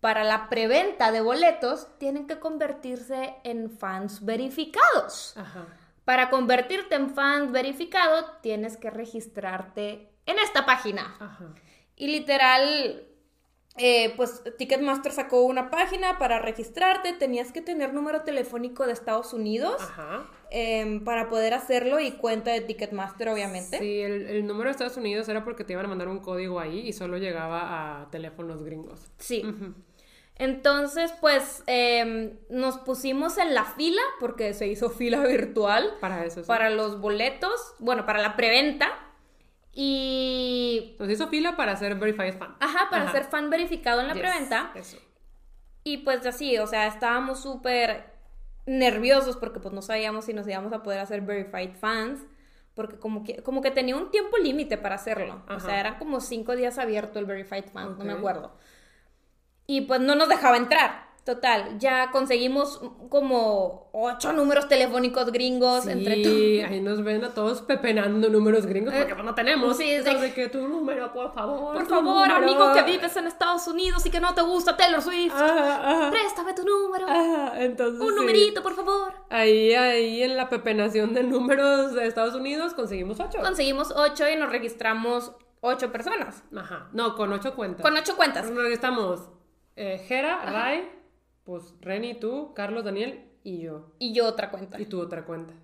para 0.00 0.22
la 0.22 0.48
preventa 0.48 1.10
de 1.10 1.20
boletos 1.20 1.88
tienen 1.98 2.26
que 2.26 2.38
convertirse 2.38 3.36
en 3.42 3.70
fans 3.70 4.24
verificados. 4.24 5.36
Ajá. 5.36 5.66
Para 6.04 6.30
convertirte 6.30 6.94
en 6.94 7.14
fan 7.14 7.52
verificado, 7.52 8.36
tienes 8.42 8.76
que 8.76 8.90
registrarte 8.90 10.12
en 10.26 10.38
esta 10.38 10.66
página. 10.66 11.16
Ajá. 11.18 11.54
Y 11.96 12.08
literal, 12.08 13.04
eh, 13.76 14.12
pues 14.16 14.42
Ticketmaster 14.58 15.12
sacó 15.12 15.42
una 15.42 15.70
página 15.70 16.18
para 16.18 16.38
registrarte, 16.38 17.12
tenías 17.12 17.52
que 17.52 17.60
tener 17.60 17.92
número 17.94 18.22
telefónico 18.22 18.86
de 18.86 18.92
Estados 18.92 19.32
Unidos 19.32 19.76
Ajá. 19.80 20.30
em, 20.50 21.02
para 21.04 21.28
poder 21.28 21.54
hacerlo 21.54 22.00
y 22.00 22.12
cuenta 22.12 22.50
de 22.52 22.60
Ticketmaster, 22.60 23.28
obviamente. 23.28 23.78
Sí, 23.78 24.00
el, 24.00 24.26
el 24.28 24.46
número 24.46 24.64
de 24.68 24.72
Estados 24.72 24.96
Unidos 24.96 25.28
era 25.28 25.44
porque 25.44 25.64
te 25.64 25.72
iban 25.72 25.86
a 25.86 25.88
mandar 25.88 26.08
un 26.08 26.20
código 26.20 26.60
ahí 26.60 26.80
y 26.86 26.92
solo 26.92 27.16
llegaba 27.18 28.02
a 28.02 28.10
teléfonos 28.10 28.62
gringos. 28.62 29.08
Sí. 29.18 29.42
Entonces, 30.36 31.12
pues 31.20 31.62
em, 31.66 32.36
nos 32.48 32.78
pusimos 32.78 33.38
en 33.38 33.54
la 33.54 33.64
fila 33.64 34.02
porque 34.18 34.52
se 34.52 34.66
hizo 34.66 34.90
fila 34.90 35.20
virtual 35.26 35.94
Para 36.00 36.24
eso. 36.24 36.40
sí. 36.42 36.46
para 36.48 36.70
los 36.70 37.00
boletos, 37.00 37.74
bueno, 37.78 38.04
para 38.04 38.20
la 38.20 38.34
preventa. 38.36 38.88
Y... 39.74 40.96
Nos 40.98 41.10
hizo 41.10 41.28
fila 41.28 41.56
para 41.56 41.72
hacer 41.72 41.96
Verified 41.96 42.38
Fan. 42.38 42.56
Ajá, 42.60 42.88
para 42.90 43.04
Ajá. 43.04 43.12
ser 43.12 43.24
fan 43.24 43.50
verificado 43.50 44.00
en 44.00 44.08
la 44.08 44.14
Yes, 44.14 44.22
preventa. 44.22 44.70
Eso. 44.74 44.98
Y 45.82 45.98
pues 45.98 46.24
así, 46.26 46.56
o 46.58 46.66
sea, 46.66 46.86
estábamos 46.86 47.40
súper 47.42 48.14
nerviosos 48.66 49.36
porque 49.36 49.60
pues 49.60 49.74
no 49.74 49.82
sabíamos 49.82 50.24
si 50.24 50.32
nos 50.32 50.46
íbamos 50.48 50.72
a 50.72 50.82
poder 50.82 51.00
hacer 51.00 51.20
verified 51.22 51.76
fans. 51.78 52.20
Porque 52.74 52.98
como 52.98 53.22
que, 53.22 53.42
como 53.42 53.62
que 53.62 53.70
tenía 53.70 53.96
un 53.96 54.10
tiempo 54.10 54.36
límite 54.36 54.76
para 54.78 54.96
hacerlo. 54.96 55.44
O 55.48 55.60
sea, 55.60 55.78
eran 55.78 55.96
como 55.98 56.20
cinco 56.20 56.56
días 56.56 56.78
abierto 56.78 57.18
el 57.20 57.24
verified 57.24 57.66
fans, 57.72 57.96
no 57.98 58.04
me 58.04 58.12
acuerdo. 58.12 58.52
Y 59.66 59.82
pues 59.82 60.00
no 60.00 60.14
nos 60.16 60.28
dejaba 60.28 60.56
entrar. 60.56 61.03
Total, 61.24 61.78
ya 61.78 62.10
conseguimos 62.10 62.82
como 63.08 63.88
ocho 63.92 64.32
números 64.34 64.68
telefónicos 64.68 65.32
gringos 65.32 65.86
entre 65.86 66.22
todos. 66.22 66.36
Sí, 66.36 66.60
ahí 66.60 66.80
nos 66.82 67.02
ven 67.02 67.24
a 67.24 67.30
todos 67.32 67.62
pepenando 67.62 68.28
números 68.28 68.66
gringos 68.66 68.92
porque 68.92 69.14
pues, 69.14 69.24
no 69.24 69.34
tenemos. 69.34 69.74
sí, 69.78 69.90
es 69.90 70.00
Entonces, 70.06 70.20
de- 70.20 70.34
que 70.34 70.48
tu 70.50 70.68
número, 70.68 71.10
por 71.14 71.32
favor. 71.32 71.72
Por 71.74 71.86
favor, 71.86 72.28
número. 72.28 72.34
amigo 72.36 72.72
que 72.74 72.82
vives 72.82 73.16
en 73.16 73.26
Estados 73.26 73.66
Unidos 73.68 74.04
y 74.04 74.10
que 74.10 74.20
no 74.20 74.34
te 74.34 74.42
gusta 74.42 74.76
Taylor 74.76 75.00
Swift, 75.00 75.32
Ajá, 75.34 75.90
ajá. 76.02 76.10
préstame 76.10 76.52
tu 76.52 76.62
número. 76.62 77.06
Ajá, 77.08 77.62
entonces. 77.62 78.00
un 78.02 78.10
sí. 78.10 78.14
numerito, 78.16 78.62
por 78.62 78.74
favor. 78.76 79.14
Ahí, 79.30 79.72
ahí 79.72 80.22
en 80.22 80.36
la 80.36 80.50
pepenación 80.50 81.14
de 81.14 81.22
números 81.22 81.94
de 81.94 82.06
Estados 82.06 82.34
Unidos 82.34 82.74
conseguimos 82.74 83.18
ocho. 83.18 83.38
Conseguimos 83.40 83.94
ocho 83.96 84.28
y 84.28 84.36
nos 84.36 84.50
registramos 84.50 85.32
ocho 85.62 85.90
personas. 85.90 86.42
Ajá. 86.54 86.88
No, 86.92 87.14
con 87.14 87.32
ocho 87.32 87.54
cuentas. 87.54 87.80
Con 87.80 87.96
ocho 87.96 88.14
cuentas. 88.14 88.44
Nos 88.50 88.62
registramos 88.62 89.30
eh, 89.76 90.04
Jera, 90.06 90.42
Ray, 90.44 90.88
pues 91.44 91.74
Reni, 91.80 92.14
tú, 92.14 92.52
Carlos, 92.54 92.84
Daniel 92.84 93.24
y 93.42 93.60
yo. 93.60 93.92
Y 93.98 94.12
yo 94.12 94.26
otra 94.26 94.50
cuenta. 94.50 94.80
Y 94.80 94.86
tú 94.86 95.00
otra 95.00 95.24
cuenta. 95.24 95.54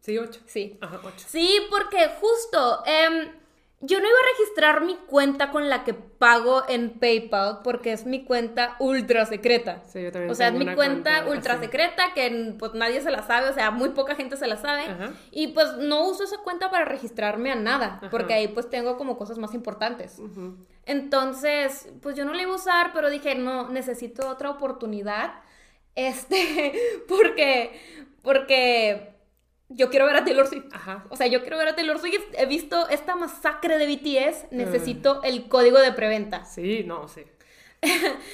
Sí, 0.00 0.18
ocho. 0.18 0.40
Sí. 0.46 0.78
Ajá, 0.80 1.00
ocho. 1.04 1.24
Sí, 1.26 1.60
porque 1.70 2.08
justo, 2.20 2.82
em, 2.84 3.32
yo 3.80 4.00
no 4.00 4.06
iba 4.08 4.16
a 4.18 4.38
registrar 4.38 4.80
mi 4.80 4.96
cuenta 5.06 5.50
con 5.50 5.68
la 5.68 5.84
que 5.84 5.92
pago 5.92 6.62
en 6.66 6.98
PayPal 6.98 7.60
porque 7.62 7.92
es 7.92 8.06
mi 8.06 8.24
cuenta 8.24 8.74
ultra 8.78 9.26
secreta. 9.26 9.82
Sí, 9.86 10.02
yo 10.02 10.10
también 10.10 10.30
O 10.30 10.34
sea, 10.34 10.48
es 10.48 10.54
mi 10.54 10.64
cuenta, 10.64 10.76
cuenta 11.24 11.30
ultra 11.30 11.54
así. 11.54 11.64
secreta 11.64 12.14
que 12.14 12.54
pues 12.58 12.72
nadie 12.72 13.02
se 13.02 13.10
la 13.10 13.22
sabe, 13.22 13.50
o 13.50 13.52
sea, 13.52 13.70
muy 13.70 13.90
poca 13.90 14.14
gente 14.14 14.38
se 14.38 14.46
la 14.46 14.56
sabe. 14.56 14.84
Ajá. 14.86 15.10
Y 15.30 15.48
pues 15.48 15.74
no 15.76 16.06
uso 16.06 16.24
esa 16.24 16.38
cuenta 16.38 16.70
para 16.70 16.86
registrarme 16.86 17.52
a 17.52 17.54
nada, 17.54 17.98
Ajá. 17.98 18.10
porque 18.10 18.32
ahí 18.32 18.48
pues 18.48 18.70
tengo 18.70 18.96
como 18.96 19.18
cosas 19.18 19.36
más 19.36 19.52
importantes. 19.52 20.20
Entonces, 20.86 21.88
pues 22.00 22.16
yo 22.16 22.24
no 22.24 22.32
la 22.32 22.42
iba 22.42 22.52
a 22.52 22.56
usar, 22.56 22.92
pero 22.94 23.10
dije, 23.10 23.34
no, 23.34 23.68
necesito 23.68 24.28
otra 24.28 24.50
oportunidad. 24.50 25.34
Este, 25.98 26.74
porque, 27.08 27.80
porque 28.20 29.15
yo 29.68 29.90
quiero 29.90 30.06
ver 30.06 30.16
a 30.16 30.24
Taylor 30.24 30.46
Swift. 30.46 30.66
Ajá. 30.72 31.04
O 31.10 31.16
sea, 31.16 31.26
yo 31.26 31.40
quiero 31.42 31.58
ver 31.58 31.68
a 31.68 31.74
Taylor 31.76 31.98
Swift. 31.98 32.24
He 32.36 32.46
visto 32.46 32.88
esta 32.88 33.16
masacre 33.16 33.78
de 33.78 33.86
Mm. 33.86 33.90
BTS. 33.96 34.46
Necesito 34.52 35.22
el 35.22 35.48
código 35.48 35.78
de 35.78 35.92
preventa. 35.92 36.44
Sí, 36.44 36.84
no, 36.86 37.08
sí. 37.08 37.22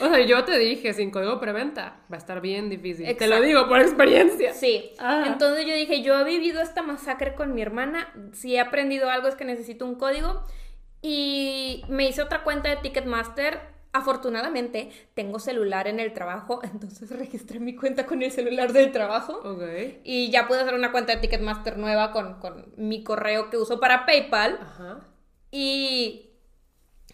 O 0.01 0.09
sea, 0.09 0.21
yo 0.21 0.45
te 0.45 0.57
dije, 0.59 0.95
sin 0.95 1.11
código 1.11 1.39
preventa, 1.41 2.01
va 2.11 2.17
a 2.17 2.19
estar 2.19 2.41
bien 2.41 2.71
difícil. 2.71 3.15
Te 3.17 3.27
lo 3.27 3.41
digo 3.41 3.69
por 3.69 3.81
experiencia. 3.81 4.55
Sí. 4.55 4.93
Ah. 4.99 5.25
Entonces 5.27 5.67
yo 5.67 5.75
dije, 5.75 6.03
yo 6.03 6.19
he 6.19 6.25
vivido 6.25 6.63
esta 6.63 6.83
masacre 6.83 7.35
con 7.35 7.53
mi 7.55 7.61
hermana. 7.61 8.13
Si 8.33 8.55
he 8.55 8.61
aprendido 8.61 9.11
algo 9.11 9.29
es 9.29 9.35
que 9.35 9.45
necesito 9.45 9.85
un 9.85 9.97
código. 9.97 10.43
Y 11.03 11.83
me 11.89 12.09
hice 12.09 12.23
otra 12.23 12.45
cuenta 12.45 12.71
de 12.71 12.77
Ticketmaster. 12.77 13.61
Afortunadamente, 13.95 14.91
tengo 15.15 15.39
celular 15.39 15.87
en 15.87 16.01
el 16.01 16.13
trabajo, 16.15 16.61
entonces 16.65 17.11
registré 17.11 17.61
mi 17.61 17.75
cuenta 17.77 18.07
con 18.07 18.23
el 18.23 18.33
celular 18.33 18.73
del 18.73 18.91
trabajo. 18.91 19.41
Ok. 19.45 19.63
Y 20.05 20.31
ya 20.31 20.49
pude 20.49 20.61
hacer 20.61 20.75
una 20.75 20.93
cuenta 20.93 21.15
de 21.15 21.21
Ticketmaster 21.21 21.77
nueva 21.77 22.11
con, 22.13 22.41
con 22.41 22.73
mi 22.77 23.05
correo 23.05 23.51
que 23.51 23.59
uso 23.59 23.81
para 23.81 24.07
PayPal. 24.07 24.59
Ajá. 24.63 25.01
Y, 25.51 26.31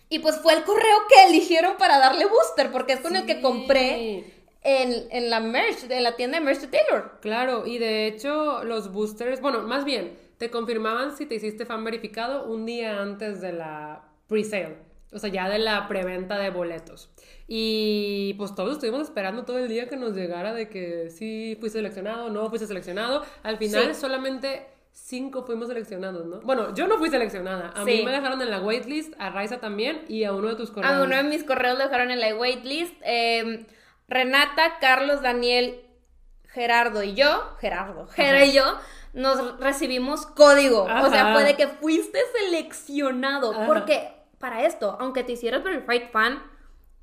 y 0.09 0.21
pues 0.21 0.37
fue 0.37 0.55
el 0.55 0.63
correo 0.63 0.97
que 1.09 1.29
eligieron 1.29 1.77
para 1.77 1.99
darle 1.99 2.27
booster, 2.27 2.71
porque 2.71 2.93
es 2.93 3.01
con 3.01 3.17
el 3.17 3.27
que 3.27 3.41
compré 3.41 4.25
en, 4.63 5.09
en 5.11 5.31
la 5.31 5.41
merch, 5.41 5.91
en 5.91 6.03
la 6.05 6.15
tienda 6.15 6.39
de 6.39 6.45
merch 6.45 6.61
de 6.61 6.69
Taylor. 6.69 7.19
Claro, 7.21 7.67
y 7.67 7.79
de 7.79 8.07
hecho 8.07 8.63
los 8.63 8.93
boosters, 8.93 9.41
bueno, 9.41 9.63
más 9.63 9.85
bien, 9.85 10.17
te 10.39 10.51
confirmaban 10.51 11.17
si 11.17 11.27
te 11.27 11.35
hiciste 11.35 11.67
fan 11.67 11.85
verificado 11.85 12.47
un 12.47 12.65
día 12.65 13.03
antes 13.03 13.41
de 13.41 13.53
la 13.53 14.05
pre-sale, 14.29 14.79
o 15.13 15.19
sea, 15.19 15.31
ya 15.31 15.49
de 15.49 15.59
la 15.59 15.89
preventa 15.89 16.39
de 16.39 16.51
boletos. 16.51 17.11
Y 17.47 18.35
pues 18.39 18.55
todos 18.55 18.73
estuvimos 18.75 19.03
esperando 19.03 19.45
todo 19.45 19.59
el 19.59 19.69
día 19.69 19.89
que 19.89 19.97
nos 19.97 20.13
llegara 20.15 20.53
de 20.53 20.69
que 20.69 21.11
sí 21.11 21.57
fuiste 21.61 21.79
seleccionado, 21.79 22.29
no 22.31 22.49
fuiste 22.51 22.67
seleccionado. 22.67 23.25
Al 23.43 23.57
final 23.57 23.95
Sí. 23.95 24.01
solamente 24.01 24.67
cinco 24.93 25.45
fuimos 25.45 25.69
seleccionados, 25.69 26.27
¿no? 26.27 26.41
Bueno, 26.41 26.75
yo 26.75 26.87
no 26.89 26.99
fui 26.99 27.09
seleccionada. 27.09 27.69
A 27.75 27.85
Sí. 27.85 27.91
mí 27.99 28.03
me 28.05 28.11
dejaron 28.13 28.43
en 28.43 28.51
la 28.51 28.61
waitlist, 28.61 29.15
a 29.19 29.31
Raiza 29.31 29.59
también 29.61 30.05
y 30.09 30.25
a 30.25 30.33
uno 30.33 30.49
de 30.49 30.57
tus 30.57 30.71
correos. 30.71 30.93
A 30.95 31.03
uno 31.03 31.17
de 31.17 31.23
mis 31.23 31.45
correos 31.45 31.79
lo 31.79 31.85
dejaron 31.85 32.11
en 32.11 32.21
la 32.21 32.35
waitlist. 32.37 32.95
Eh, 33.03 33.67
Renata, 34.09 34.79
Carlos, 34.81 35.23
Daniel, 35.23 35.81
Gerardo 36.49 37.03
y 37.03 37.15
yo, 37.15 37.57
Gerardo, 37.61 38.07
Gera 38.09 38.45
y 38.45 38.53
yo, 38.53 38.65
nos 39.13 39.59
recibimos 39.61 40.27
código. 40.27 40.83
O 40.85 41.11
sea, 41.11 41.33
fue 41.33 41.45
de 41.45 41.55
que 41.57 41.69
fuiste 41.69 42.19
seleccionado. 42.41 43.53
Ajá. 43.53 43.67
Porque 43.67 44.18
para 44.39 44.63
esto, 44.65 44.97
aunque 45.01 45.25
te 45.25 45.33
hicieras 45.33 45.63
verified 45.63 46.11
fan, 46.11 46.43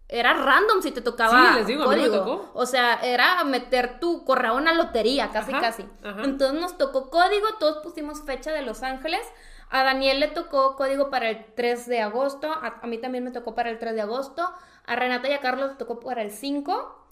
era 0.08 0.34
random 0.34 0.82
si 0.82 0.92
te 0.92 1.02
tocaba 1.02 1.50
Sí, 1.54 1.56
les 1.58 1.68
digo, 1.68 1.88
me 1.88 1.96
código. 1.96 2.18
tocó. 2.20 2.52
O 2.54 2.66
sea, 2.66 3.00
era 3.04 3.44
meter 3.44 4.00
tu 4.00 4.24
correo 4.24 4.52
a 4.52 4.56
una 4.56 4.74
lotería, 4.74 5.32
casi 5.32 5.52
Ajá, 5.52 5.62
casi. 5.62 5.84
ajá. 6.04 6.24
Entonces 6.24 6.60
nos 6.62 6.78
tocó 6.78 7.10
código, 7.10 7.48
todos 7.60 7.80
pusimos 7.84 8.22
fecha 8.24 8.52
de 8.52 8.62
Los 8.62 8.84
Ángeles. 8.84 9.22
A 9.72 9.84
Daniel 9.84 10.20
le 10.20 10.28
tocó 10.28 10.76
código 10.76 11.10
para 11.10 11.30
el 11.30 11.44
3 11.56 11.88
de 11.88 12.02
agosto, 12.02 12.52
a, 12.52 12.80
a 12.84 12.88
mí 12.88 13.00
también 13.00 13.24
me 13.24 13.32
tocó 13.32 13.56
para 13.56 13.72
el 13.72 13.80
3 13.80 13.96
de 13.96 14.02
agosto, 14.02 14.48
a 14.86 14.96
Renata 14.96 15.28
y 15.28 15.34
a 15.34 15.40
Carlos 15.40 15.72
le 15.72 15.76
tocó 15.78 16.00
para 16.00 16.22
el 16.22 16.30
5 16.32 17.05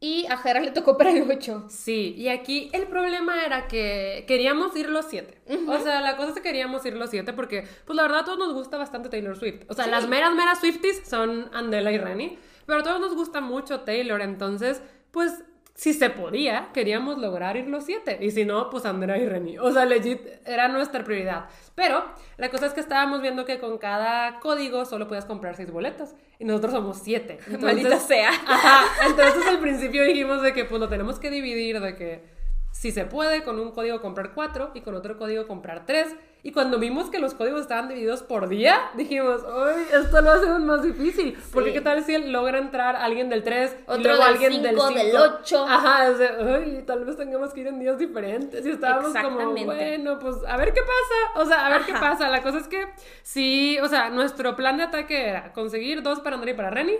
y 0.00 0.26
a 0.26 0.36
Jera 0.36 0.60
le 0.60 0.70
tocó 0.72 0.96
para 0.98 1.10
el 1.10 1.30
8. 1.30 1.66
Sí, 1.68 2.14
y 2.18 2.28
aquí 2.28 2.68
el 2.72 2.86
problema 2.86 3.44
era 3.44 3.66
que 3.66 4.24
queríamos 4.28 4.76
ir 4.76 4.90
los 4.90 5.06
siete. 5.06 5.38
O 5.68 5.78
sea, 5.78 6.00
la 6.00 6.16
cosa 6.16 6.28
es 6.30 6.34
que 6.34 6.42
queríamos 6.42 6.84
ir 6.84 6.94
los 6.94 7.10
siete 7.10 7.32
porque, 7.32 7.66
pues 7.86 7.96
la 7.96 8.02
verdad, 8.02 8.20
a 8.20 8.24
todos 8.24 8.38
nos 8.38 8.52
gusta 8.52 8.76
bastante 8.76 9.08
Taylor 9.08 9.36
Swift. 9.38 9.62
O 9.68 9.74
sea, 9.74 9.86
Sí. 9.86 9.90
las 9.90 10.06
meras, 10.08 10.34
meras 10.34 10.60
Swifties 10.60 11.02
son 11.08 11.48
Andela 11.54 11.92
y 11.92 11.98
Reni, 11.98 12.38
pero 12.66 12.80
a 12.80 12.82
todos 12.82 13.00
nos 13.00 13.14
gusta 13.14 13.40
mucho 13.40 13.80
Taylor, 13.80 14.20
entonces, 14.20 14.82
pues, 15.12 15.42
si 15.76 15.92
se 15.92 16.08
podía, 16.08 16.70
queríamos 16.72 17.18
lograr 17.18 17.58
ir 17.58 17.68
los 17.68 17.84
siete. 17.84 18.16
Y 18.22 18.30
si 18.30 18.46
no, 18.46 18.70
pues 18.70 18.86
Andrea 18.86 19.18
y 19.18 19.28
Reni. 19.28 19.58
O 19.58 19.70
sea, 19.70 19.84
legit, 19.84 20.22
era 20.46 20.68
nuestra 20.68 21.04
prioridad. 21.04 21.50
Pero 21.74 22.02
la 22.38 22.48
cosa 22.48 22.64
es 22.64 22.72
que 22.72 22.80
estábamos 22.80 23.20
viendo 23.20 23.44
que 23.44 23.58
con 23.58 23.76
cada 23.76 24.40
código 24.40 24.86
solo 24.86 25.06
podías 25.06 25.26
comprar 25.26 25.54
seis 25.54 25.70
boletos. 25.70 26.14
Y 26.38 26.46
nosotros 26.46 26.72
somos 26.72 27.00
siete. 27.02 27.38
Maldita 27.60 28.00
sea. 28.00 28.30
Ajá, 28.30 28.86
entonces 29.06 29.46
al 29.46 29.58
principio 29.58 30.02
dijimos 30.04 30.40
de 30.40 30.54
que 30.54 30.64
pues 30.64 30.80
lo 30.80 30.88
tenemos 30.88 31.18
que 31.18 31.30
dividir, 31.30 31.78
de 31.78 31.94
que 31.94 32.24
si 32.72 32.90
se 32.90 33.04
puede 33.04 33.44
con 33.44 33.60
un 33.60 33.72
código 33.72 34.00
comprar 34.00 34.32
cuatro 34.32 34.70
y 34.72 34.80
con 34.80 34.94
otro 34.94 35.18
código 35.18 35.46
comprar 35.46 35.84
tres. 35.84 36.08
Y 36.46 36.52
cuando 36.52 36.78
vimos 36.78 37.10
que 37.10 37.18
los 37.18 37.34
códigos 37.34 37.62
estaban 37.62 37.88
divididos 37.88 38.22
por 38.22 38.48
día, 38.48 38.92
dijimos, 38.94 39.40
¡ay, 39.44 39.84
esto 40.00 40.20
lo 40.20 40.30
hace 40.30 40.48
aún 40.48 40.64
más 40.64 40.80
difícil! 40.80 41.36
Porque 41.52 41.72
qué 41.72 41.80
tal 41.80 42.04
si 42.04 42.16
logra 42.18 42.58
entrar 42.58 42.94
alguien 42.94 43.28
del 43.28 43.42
3 43.42 43.76
y 43.76 43.82
Otro 43.90 44.02
luego 44.04 44.22
del 44.22 44.32
alguien 44.32 44.62
del 44.62 44.76
cinco, 44.76 44.86
5. 44.86 45.00
del 45.00 45.16
ocho. 45.16 45.66
Ajá, 45.66 46.08
o 46.08 46.16
sea, 46.16 46.36
ay, 46.38 46.84
tal 46.86 47.04
vez 47.04 47.16
tengamos 47.16 47.52
que 47.52 47.62
ir 47.62 47.66
en 47.66 47.80
días 47.80 47.98
diferentes. 47.98 48.64
Y 48.64 48.70
estábamos 48.70 49.12
como, 49.12 49.54
bueno, 49.64 50.20
pues 50.20 50.36
a 50.46 50.56
ver 50.56 50.72
qué 50.72 50.82
pasa. 50.82 51.42
O 51.42 51.46
sea, 51.46 51.66
a 51.66 51.70
ver 51.70 51.82
qué 51.82 51.94
pasa. 51.94 52.28
La 52.28 52.40
cosa 52.40 52.58
es 52.58 52.68
que 52.68 52.86
sí, 53.24 53.80
o 53.82 53.88
sea, 53.88 54.10
nuestro 54.10 54.54
plan 54.54 54.76
de 54.76 54.84
ataque 54.84 55.30
era 55.30 55.52
conseguir 55.52 56.04
dos 56.04 56.20
para 56.20 56.36
Andrea 56.36 56.54
y 56.54 56.56
para 56.56 56.70
Reni. 56.70 56.94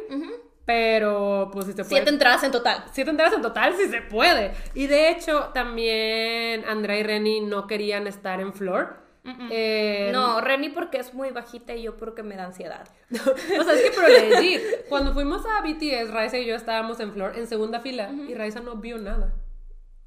Pero, 0.65 1.51
pues 1.53 1.67
si 1.67 1.71
se 1.71 1.85
puede. 1.85 1.91
Siete 1.91 2.11
entradas 2.11 2.43
en 2.43 2.51
total. 2.51 2.85
Siete 2.91 3.11
entradas 3.11 3.35
en 3.35 3.43
total, 3.43 3.77
si 3.77 3.87
se 3.87 4.03
puede. 4.03 4.51
Y 4.75 4.89
de 4.89 5.11
hecho, 5.11 5.51
también 5.55 6.65
Andrea 6.65 6.99
y 6.99 7.03
Reni 7.05 7.41
no 7.43 7.69
querían 7.69 8.09
estar 8.09 8.41
en 8.41 8.53
Eh, 9.51 10.11
No, 10.13 10.41
Reni 10.41 10.69
porque 10.71 10.99
es 10.99 11.15
muy 11.15 11.31
bajita 11.31 11.75
y 11.75 11.83
yo 11.83 11.97
porque 11.97 12.23
me 12.23 12.37
da 12.37 12.45
ansiedad. 12.45 12.87
o 13.11 13.63
sea, 13.65 13.75
es 13.75 13.83
que 13.83 13.91
pero 13.95 14.09
legit, 14.09 14.61
cuando 14.89 15.13
fuimos 15.15 15.43
a 15.47 15.63
BTS, 15.63 16.11
Raisa 16.13 16.39
y 16.39 16.47
yo 16.47 16.55
estábamos 16.55 17.01
en 17.01 17.13
Floor 17.13 17.37
en 17.37 17.47
segunda 17.47 17.81
fila 17.81 18.11
y 18.29 18.35
Raisa 18.35 18.61
no 18.61 18.77
vio 18.77 18.99
nada. 18.99 19.33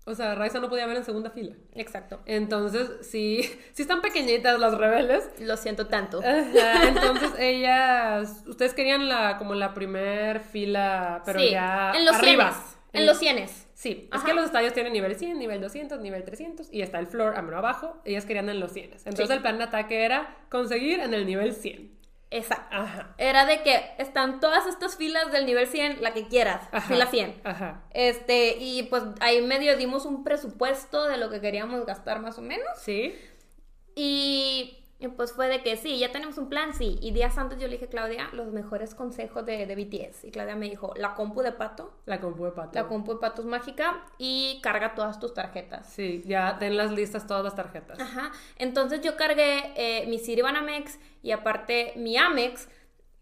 O 0.06 0.16
sea, 0.16 0.34
Raiza 0.34 0.60
no 0.60 0.70
podía 0.70 0.88
ver 0.88 0.98
en 0.98 1.04
segunda 1.04 1.30
fila. 1.30 1.56
Exacto. 1.76 2.20
Entonces, 2.26 2.90
sí, 3.08 3.44
sí 3.74 3.82
están 3.84 4.02
pequeñitas 4.02 4.60
las 4.60 4.76
rebeldes. 4.76 5.30
Lo 5.40 5.56
siento 5.56 5.86
tanto. 5.86 6.20
Ajá, 6.20 6.88
entonces 6.88 7.32
ellas, 7.38 8.44
ustedes 8.48 8.74
querían 8.74 9.08
la 9.08 9.38
como 9.38 9.54
la 9.54 9.76
primer 9.76 10.40
fila, 10.40 11.22
pero 11.26 11.40
Sí, 11.40 11.52
ya 11.52 11.92
en 11.96 12.06
los 12.06 12.16
arriba. 12.16 12.52
cienes. 12.52 12.78
En 12.94 13.06
los 13.06 13.18
cienes. 13.20 13.68
Sí, 13.80 14.10
es 14.14 14.22
que 14.24 14.34
los 14.34 14.44
estadios 14.44 14.74
tienen 14.74 14.92
nivel 14.92 15.16
100, 15.16 15.40
nivel 15.40 15.62
200, 15.62 16.02
nivel 16.02 16.26
300 16.26 16.68
y 16.70 16.82
está 16.82 17.00
el 17.00 17.08
floor 17.08 17.38
a 17.38 17.42
mano 17.42 17.60
abajo. 17.60 17.96
Ellas 18.04 18.26
querían 18.26 18.50
en 18.50 18.60
los 18.60 18.74
100. 18.74 18.92
Entonces 18.92 19.28
Sí. 19.28 19.32
el 19.34 19.40
plan 19.40 19.58
de 19.58 19.64
ataque 19.64 20.04
era 20.04 20.36
conseguir 20.50 21.00
en 21.00 21.14
el 21.14 21.26
nivel 21.26 21.54
100. 21.54 21.98
Exacto. 22.30 22.76
Ajá. 22.76 23.16
Era 23.18 23.46
de 23.46 23.62
que 23.64 23.80
están 23.98 24.42
todas 24.42 24.68
estas 24.68 24.98
filas 24.98 25.32
del 25.32 25.46
nivel 25.46 25.66
100, 25.66 26.02
la 26.02 26.14
que 26.14 26.28
quieras. 26.28 26.68
Ajá. 26.74 26.90
Fila 26.90 27.06
100. 27.06 27.40
Ajá. 27.46 27.84
Este, 27.92 28.58
y 28.60 28.84
pues 28.84 29.02
ahí 29.22 29.42
medio 29.44 29.78
dimos 29.78 30.06
un 30.06 30.26
presupuesto 30.26 31.06
de 31.08 31.16
lo 31.16 31.30
que 31.30 31.40
queríamos 31.40 31.86
gastar 31.86 32.20
más 32.20 32.38
o 32.38 32.42
menos. 32.42 32.68
Sí. 32.82 33.16
Y 33.96 34.79
y 35.02 35.08
pues 35.08 35.32
fue 35.32 35.48
de 35.48 35.64
que 35.64 35.78
sí, 35.78 35.98
ya 35.98 36.12
tenemos 36.12 36.38
un 36.38 36.50
plan, 36.50 36.74
sí. 36.74 36.98
Y 37.02 37.12
días 37.12 37.38
antes 37.38 37.58
yo 37.58 37.68
le 37.68 37.74
dije 37.74 37.86
a 37.86 37.90
Claudia 37.90 38.30
los 38.34 38.52
mejores 38.52 38.94
consejos 38.96 39.46
de, 39.46 39.66
de 39.66 39.76
BTS. 39.76 40.26
Y 40.26 40.32
Claudia 40.32 40.56
me 40.58 40.70
dijo, 40.70 40.94
la 40.98 41.16
compu 41.16 41.42
de 41.42 41.54
pato, 41.54 41.94
La 42.06 42.20
compu 42.20 42.44
de 42.46 42.52
pato. 42.52 42.72
la 42.74 42.88
compu 42.88 43.14
de 43.14 43.20
pato 43.20 43.42
es 43.42 43.48
mágica 43.48 44.04
y 44.18 44.60
carga 44.62 44.96
todas 44.96 45.18
tus 45.20 45.34
tarjetas. 45.34 45.88
Sí, 45.88 46.22
ya 46.26 46.58
ten 46.60 46.76
las 46.76 46.92
listas 46.92 47.26
todas 47.28 47.44
las 47.46 47.56
tarjetas. 47.56 47.98
Ajá. 48.00 48.32
Entonces 48.58 49.00
yo 49.02 49.16
cargué 49.16 49.72
eh, 49.78 50.06
mi 50.08 50.20
Citibanamex 50.20 51.00
y 51.24 51.32
aparte 51.32 51.94
mi 51.96 52.18
Amex. 52.18 52.68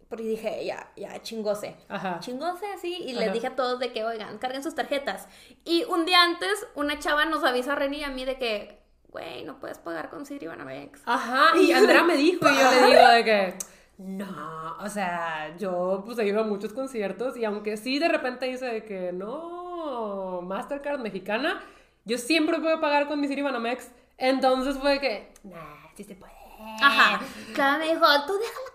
Porque 0.10 0.24
dije, 0.24 0.66
ya, 0.66 0.90
ya, 0.96 1.22
chingose. 1.22 1.76
Ajá. 1.90 2.20
Chingose 2.22 2.66
así. 2.74 2.96
Y 3.04 3.12
Ajá. 3.12 3.20
les 3.26 3.34
dije 3.34 3.48
a 3.48 3.56
todos 3.58 3.78
de 3.78 3.92
que, 3.92 4.06
oigan, 4.06 4.38
carguen 4.38 4.64
sus 4.64 4.74
tarjetas. 4.74 5.28
Y 5.66 5.84
un 5.84 6.06
día 6.06 6.24
antes, 6.24 6.66
una 6.76 6.98
chava 6.98 7.26
nos 7.26 7.44
avisa 7.44 7.74
a 7.74 7.76
Reni 7.76 7.98
y 7.98 8.04
a 8.06 8.10
mí 8.10 8.24
de 8.24 8.38
que, 8.38 8.77
güey, 9.10 9.44
no 9.44 9.60
puedes 9.60 9.78
pagar 9.78 10.10
con 10.10 10.26
Citibanamex. 10.26 11.02
Ajá, 11.06 11.58
y 11.58 11.72
Andrea 11.74 12.04
me 12.04 12.18
dijo 12.18 12.48
y 12.50 12.56
yo 12.56 12.72
le 12.72 12.88
digo 12.88 13.08
de 13.08 13.24
que 13.24 13.54
no, 13.98 14.78
o 14.80 14.90
sea, 14.90 15.56
yo 15.58 16.04
pues 16.06 16.20
he 16.20 16.26
ido 16.28 16.42
a 16.42 16.44
muchos 16.44 16.72
conciertos 16.72 17.36
y 17.36 17.46
aunque 17.46 17.78
sí 17.78 17.98
de 17.98 18.08
repente 18.08 18.46
dice 18.46 18.66
de 18.66 18.84
que 18.84 19.12
no, 19.12 20.42
Mastercard 20.44 21.00
mexicana, 21.00 21.64
yo 22.06 22.18
siempre 22.18 22.60
puedo 22.60 22.80
pagar 22.80 23.08
con 23.08 23.20
mi 23.20 23.28
Citibanamex, 23.28 23.90
entonces 24.18 24.78
fue 24.78 24.92
de 24.92 25.00
que, 25.00 25.34
nah, 25.44 25.90
sí 25.96 26.04
se 26.04 26.16
puede. 26.16 26.34
Ajá. 26.82 27.22
Claro, 27.54 27.80
me 27.80 27.86
dijo, 27.94 28.06
tú 28.26 28.34
déjala 28.38 28.68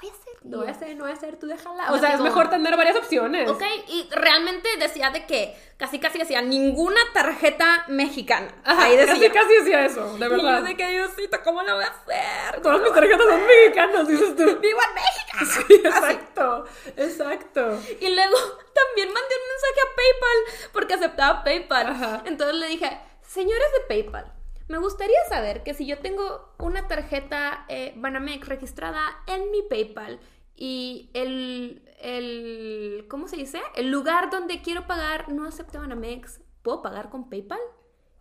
voy 0.00 0.08
a 0.10 0.12
hacer. 0.12 0.30
No 0.42 0.58
voy 0.58 0.66
a 0.66 0.70
hacer, 0.70 0.96
no 0.96 1.02
voy 1.04 1.10
a 1.10 1.14
hacer, 1.14 1.36
tú 1.38 1.46
déjala. 1.46 1.92
O 1.92 1.98
sea, 1.98 2.14
es 2.14 2.20
mejor 2.20 2.48
tener 2.48 2.76
varias 2.76 2.96
opciones. 2.96 3.48
Ok, 3.50 3.62
y 3.88 4.08
realmente 4.10 4.68
decía 4.78 5.10
de 5.10 5.26
que 5.26 5.54
casi 5.76 5.98
casi 5.98 6.18
decía 6.18 6.40
ninguna 6.40 7.00
tarjeta 7.12 7.84
mexicana. 7.88 8.48
Ajá, 8.64 8.84
Ahí 8.84 8.96
casi 8.96 9.20
decía. 9.20 9.32
casi 9.32 9.54
decía 9.54 9.84
eso, 9.84 10.16
de 10.18 10.26
Y 10.26 10.28
verdad. 10.28 10.58
yo 10.60 10.64
de 10.64 10.76
que 10.76 10.86
Diosito, 10.88 11.38
¿cómo 11.44 11.62
lo 11.62 11.74
voy 11.76 11.84
a 11.84 11.88
hacer? 11.88 12.62
Todas 12.62 12.80
mis 12.80 12.92
tarjetas 12.92 13.22
son 13.26 13.46
mexicanas, 13.46 14.08
dices 14.08 14.36
tú. 14.36 14.44
¡Vivo 14.60 14.80
en 14.88 14.94
México! 14.94 15.64
Sí, 15.68 15.74
exacto, 15.74 16.64
exacto. 16.96 17.78
Y 18.00 18.08
luego 18.14 18.36
también 18.74 19.12
mandé 19.12 19.34
un 19.34 19.48
mensaje 19.48 19.80
a 19.82 19.96
PayPal 19.96 20.70
porque 20.72 20.94
aceptaba 20.94 21.44
PayPal. 21.44 21.86
Ajá. 21.86 22.22
Entonces 22.24 22.56
le 22.56 22.66
dije, 22.66 22.98
señores 23.26 23.66
de 23.78 23.80
PayPal, 23.88 24.32
me 24.70 24.78
gustaría 24.78 25.18
saber 25.28 25.64
que 25.64 25.74
si 25.74 25.84
yo 25.84 25.98
tengo 25.98 26.54
una 26.60 26.86
tarjeta 26.86 27.64
eh, 27.68 27.92
Banamex 27.96 28.46
registrada 28.46 29.02
en 29.26 29.50
mi 29.50 29.62
PayPal 29.68 30.20
y 30.54 31.10
el, 31.12 31.82
el, 32.00 33.06
¿cómo 33.10 33.26
se 33.26 33.36
dice? 33.36 33.60
El 33.74 33.90
lugar 33.90 34.30
donde 34.30 34.62
quiero 34.62 34.86
pagar 34.86 35.28
no 35.28 35.44
acepta 35.44 35.80
Banamex, 35.80 36.40
¿puedo 36.62 36.82
pagar 36.82 37.10
con 37.10 37.28
PayPal? 37.28 37.58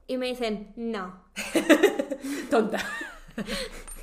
Y 0.08 0.18
me 0.18 0.26
dicen, 0.26 0.74
no. 0.76 1.24
Tonta. 2.50 2.80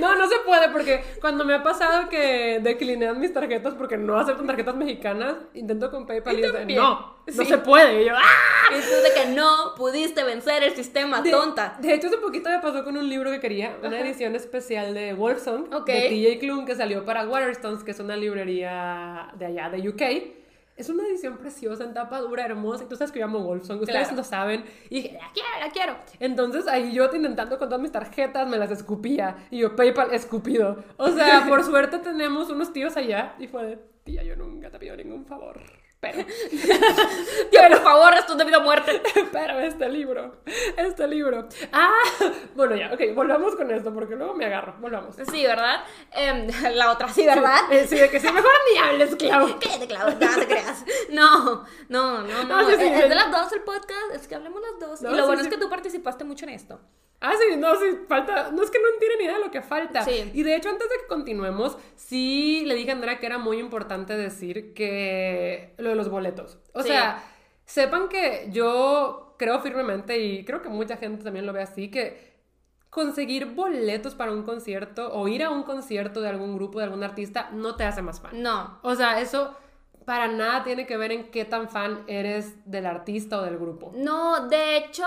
No, 0.00 0.16
no 0.16 0.26
se 0.28 0.36
puede 0.44 0.68
porque 0.70 1.04
cuando 1.20 1.44
me 1.44 1.54
ha 1.54 1.62
pasado 1.62 2.08
que 2.08 2.58
declinean 2.62 3.20
mis 3.20 3.32
tarjetas 3.32 3.74
porque 3.74 3.96
no 3.96 4.18
aceptan 4.18 4.46
tarjetas 4.46 4.74
mexicanas, 4.74 5.36
intento 5.54 5.90
con 5.90 6.06
PayPal 6.06 6.38
y, 6.38 6.42
también. 6.52 6.78
no, 6.80 7.16
no 7.26 7.32
Sí. 7.32 7.44
se 7.44 7.58
puede. 7.58 8.02
Y 8.02 8.06
yo, 8.06 8.14
¡ah! 8.16 8.74
Y 8.76 8.80
tú 8.80 8.90
de 9.02 9.12
que 9.14 9.28
no 9.34 9.74
pudiste 9.76 10.24
vencer 10.24 10.62
el 10.64 10.74
sistema, 10.74 11.20
De- 11.22 11.30
tonta. 11.30 11.76
De 11.80 11.94
hecho, 11.94 12.08
hace 12.08 12.18
poquito 12.18 12.48
me 12.50 12.58
pasó 12.58 12.82
con 12.84 12.96
un 12.96 13.08
libro 13.08 13.30
que 13.30 13.38
quería, 13.40 13.76
una 13.80 13.96
Ajá. 13.96 14.00
edición 14.06 14.34
especial 14.34 14.94
de 14.94 15.14
Wolfsong, 15.14 15.72
Ok. 15.72 15.86
de 15.86 16.08
TJ 16.08 16.38
Klum, 16.40 16.64
que 16.66 16.74
salió 16.74 17.04
para 17.04 17.26
Waterstones, 17.28 17.84
que 17.84 17.92
es 17.92 18.00
una 18.00 18.16
librería 18.16 19.28
de 19.34 19.46
allá, 19.46 19.70
de 19.70 19.88
UK. 19.88 20.41
Es 20.76 20.88
una 20.88 21.06
edición 21.06 21.36
preciosa, 21.36 21.84
en 21.84 21.92
tapa 21.92 22.18
dura, 22.20 22.44
hermosa. 22.46 22.84
Y 22.84 22.86
tú 22.88 22.96
sabes 22.96 23.12
que 23.12 23.18
yo 23.18 23.26
amo 23.26 23.40
Wolfsong, 23.40 23.80
ustedes 23.80 24.00
Claro. 24.08 24.16
lo 24.16 24.24
saben. 24.24 24.64
Y 24.88 25.02
dije, 25.02 25.12
La 25.20 25.30
quiero, 25.32 25.48
la 25.60 25.70
quiero. 25.70 25.96
Entonces 26.18 26.66
ahí 26.66 26.92
yo 26.92 27.04
intentando 27.14 27.58
con 27.58 27.68
todas 27.68 27.82
mis 27.82 27.92
tarjetas 27.92 28.48
me 28.48 28.56
las 28.56 28.70
escupía 28.70 29.36
y 29.50 29.58
yo 29.58 29.76
PayPal 29.76 30.12
escupido. 30.14 30.82
O 30.96 31.10
sea, 31.10 31.44
por 31.48 31.62
suerte 31.64 31.98
tenemos 31.98 32.48
unos 32.50 32.72
tíos 32.72 32.96
allá 32.96 33.34
y 33.38 33.48
fue 33.48 33.64
de, 33.64 33.78
tía, 34.04 34.22
yo 34.22 34.34
nunca 34.36 34.70
te 34.70 34.78
pido 34.78 34.96
ningún 34.96 35.24
favor. 35.26 35.60
Pero, 36.02 36.18
Tío, 37.50 37.60
por 37.68 37.80
favor, 37.80 38.14
esto 38.14 38.32
es 38.32 38.38
debido 38.38 38.58
a 38.58 38.62
muerte. 38.64 39.00
pero 39.32 39.60
este 39.60 39.88
libro, 39.88 40.42
este 40.76 41.06
libro. 41.06 41.46
Ah, 41.70 41.92
bueno 42.56 42.74
ya, 42.74 42.92
ok, 42.92 43.14
volvamos 43.14 43.54
con 43.54 43.70
esto 43.70 43.94
porque 43.94 44.16
luego 44.16 44.34
me 44.34 44.46
agarro, 44.46 44.74
volvamos. 44.80 45.14
Sí, 45.30 45.44
¿verdad? 45.44 45.84
Em, 46.10 46.48
la 46.74 46.90
otra 46.90 47.08
sí, 47.08 47.24
¿verdad? 47.24 47.70
Eh, 47.70 47.86
Sí, 47.88 47.94
de 47.94 48.10
que 48.10 48.18
sí, 48.18 48.26
mejor 48.32 48.50
ni 48.72 48.78
hables, 48.80 49.14
Clau. 49.14 49.60
Cállate, 49.60 49.86
Clau, 49.86 50.10
no 50.10 50.18
te 50.18 50.46
creas. 50.48 50.84
No, 51.10 51.64
no, 51.88 52.22
no, 52.22 52.44
no. 52.44 52.62
No, 52.62 52.68
sí, 52.68 52.74
sí, 52.78 52.84
es 52.84 53.08
de 53.08 53.14
las 53.14 53.30
dos 53.30 53.52
el 53.52 53.62
podcast, 53.62 54.12
es 54.14 54.26
que 54.26 54.34
hablemos 54.34 54.60
las 54.60 54.80
dos. 54.80 55.02
No, 55.02 55.10
y 55.10 55.12
lo 55.12 55.22
sí, 55.22 55.26
bueno 55.28 55.42
es 55.42 55.48
que 55.48 55.56
tú 55.56 55.70
participaste 55.70 56.24
mucho 56.24 56.46
en 56.46 56.50
esto. 56.50 56.80
Ah, 57.24 57.32
sí, 57.38 57.56
no, 57.56 57.74
sí, 57.76 57.86
falta. 58.08 58.50
No 58.50 58.62
es 58.62 58.70
que 58.70 58.78
no 58.78 58.88
tiene 58.98 59.16
ni 59.16 59.24
idea 59.24 59.38
de 59.38 59.44
lo 59.44 59.50
que 59.50 59.62
falta. 59.62 60.02
Sí. 60.04 60.30
Y 60.34 60.42
de 60.42 60.56
hecho, 60.56 60.68
antes 60.70 60.88
de 60.90 60.96
que 60.96 61.06
continuemos, 61.06 61.78
sí 61.94 62.64
le 62.66 62.74
dije 62.74 62.90
a 62.90 62.94
Andrea 62.94 63.18
que 63.20 63.26
era 63.26 63.38
muy 63.38 63.58
importante 63.58 64.16
decir 64.16 64.74
que 64.74 65.74
lo 65.78 65.90
de 65.90 65.94
los 65.94 66.08
boletos. 66.08 66.58
O 66.74 66.82
Sí. 66.82 66.88
sea, 66.88 67.22
sepan 67.64 68.08
que 68.08 68.48
yo 68.50 69.36
creo 69.38 69.60
firmemente, 69.60 70.18
y 70.18 70.44
creo 70.44 70.62
que 70.62 70.68
mucha 70.68 70.96
gente 70.96 71.24
también 71.24 71.46
lo 71.46 71.52
ve 71.52 71.62
así, 71.62 71.90
que 71.90 72.32
conseguir 72.90 73.46
boletos 73.46 74.14
para 74.14 74.32
un 74.32 74.42
concierto 74.42 75.12
o 75.14 75.26
ir 75.28 75.42
a 75.42 75.50
un 75.50 75.62
concierto 75.62 76.20
de 76.20 76.28
algún 76.28 76.54
grupo, 76.56 76.78
de 76.78 76.84
algún 76.84 77.02
artista, 77.02 77.48
no 77.52 77.74
te 77.76 77.84
hace 77.84 78.02
más 78.02 78.20
fan. 78.20 78.42
No. 78.42 78.78
O 78.82 78.94
sea, 78.94 79.20
eso 79.20 79.56
para 80.04 80.28
nada 80.28 80.64
tiene 80.64 80.86
que 80.86 80.96
ver 80.96 81.12
en 81.12 81.30
qué 81.30 81.44
tan 81.44 81.68
fan 81.68 82.04
eres 82.06 82.54
del 82.64 82.86
artista 82.86 83.38
o 83.38 83.42
del 83.42 83.58
grupo. 83.58 83.92
No, 83.94 84.48
de 84.48 84.76
hecho, 84.76 85.04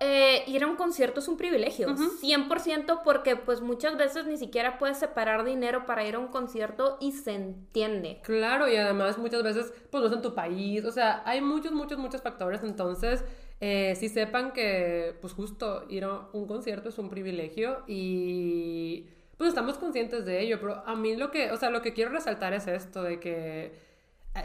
eh, 0.00 0.44
ir 0.46 0.64
a 0.64 0.66
un 0.66 0.76
concierto 0.76 1.20
es 1.20 1.28
un 1.28 1.36
privilegio, 1.36 1.88
100% 1.88 3.02
porque 3.04 3.36
pues 3.36 3.60
muchas 3.60 3.96
veces 3.96 4.26
ni 4.26 4.36
siquiera 4.36 4.78
puedes 4.78 4.98
separar 4.98 5.44
dinero 5.44 5.86
para 5.86 6.06
ir 6.06 6.14
a 6.14 6.18
un 6.18 6.28
concierto 6.28 6.98
y 7.00 7.12
se 7.12 7.34
entiende. 7.34 8.20
Claro, 8.22 8.68
y 8.68 8.76
además 8.76 9.18
muchas 9.18 9.42
veces, 9.42 9.72
pues 9.90 10.02
no 10.02 10.08
es 10.08 10.14
en 10.14 10.22
tu 10.22 10.34
país, 10.34 10.84
o 10.84 10.92
sea, 10.92 11.22
hay 11.24 11.40
muchos, 11.40 11.72
muchos, 11.72 11.98
muchos 11.98 12.22
factores, 12.22 12.62
entonces, 12.62 13.24
eh, 13.60 13.94
sí 13.96 14.08
sepan 14.08 14.52
que, 14.52 15.16
pues 15.20 15.32
justo, 15.32 15.84
ir 15.88 16.04
a 16.04 16.28
un 16.32 16.46
concierto 16.46 16.90
es 16.90 16.98
un 16.98 17.08
privilegio 17.08 17.82
y, 17.86 19.06
pues 19.36 19.48
estamos 19.48 19.78
conscientes 19.78 20.24
de 20.24 20.40
ello, 20.42 20.58
pero 20.60 20.82
a 20.86 20.94
mí 20.94 21.16
lo 21.16 21.30
que, 21.30 21.50
o 21.50 21.56
sea, 21.56 21.70
lo 21.70 21.82
que 21.82 21.92
quiero 21.92 22.10
resaltar 22.10 22.52
es 22.52 22.66
esto, 22.66 23.02
de 23.02 23.20
que 23.20 23.85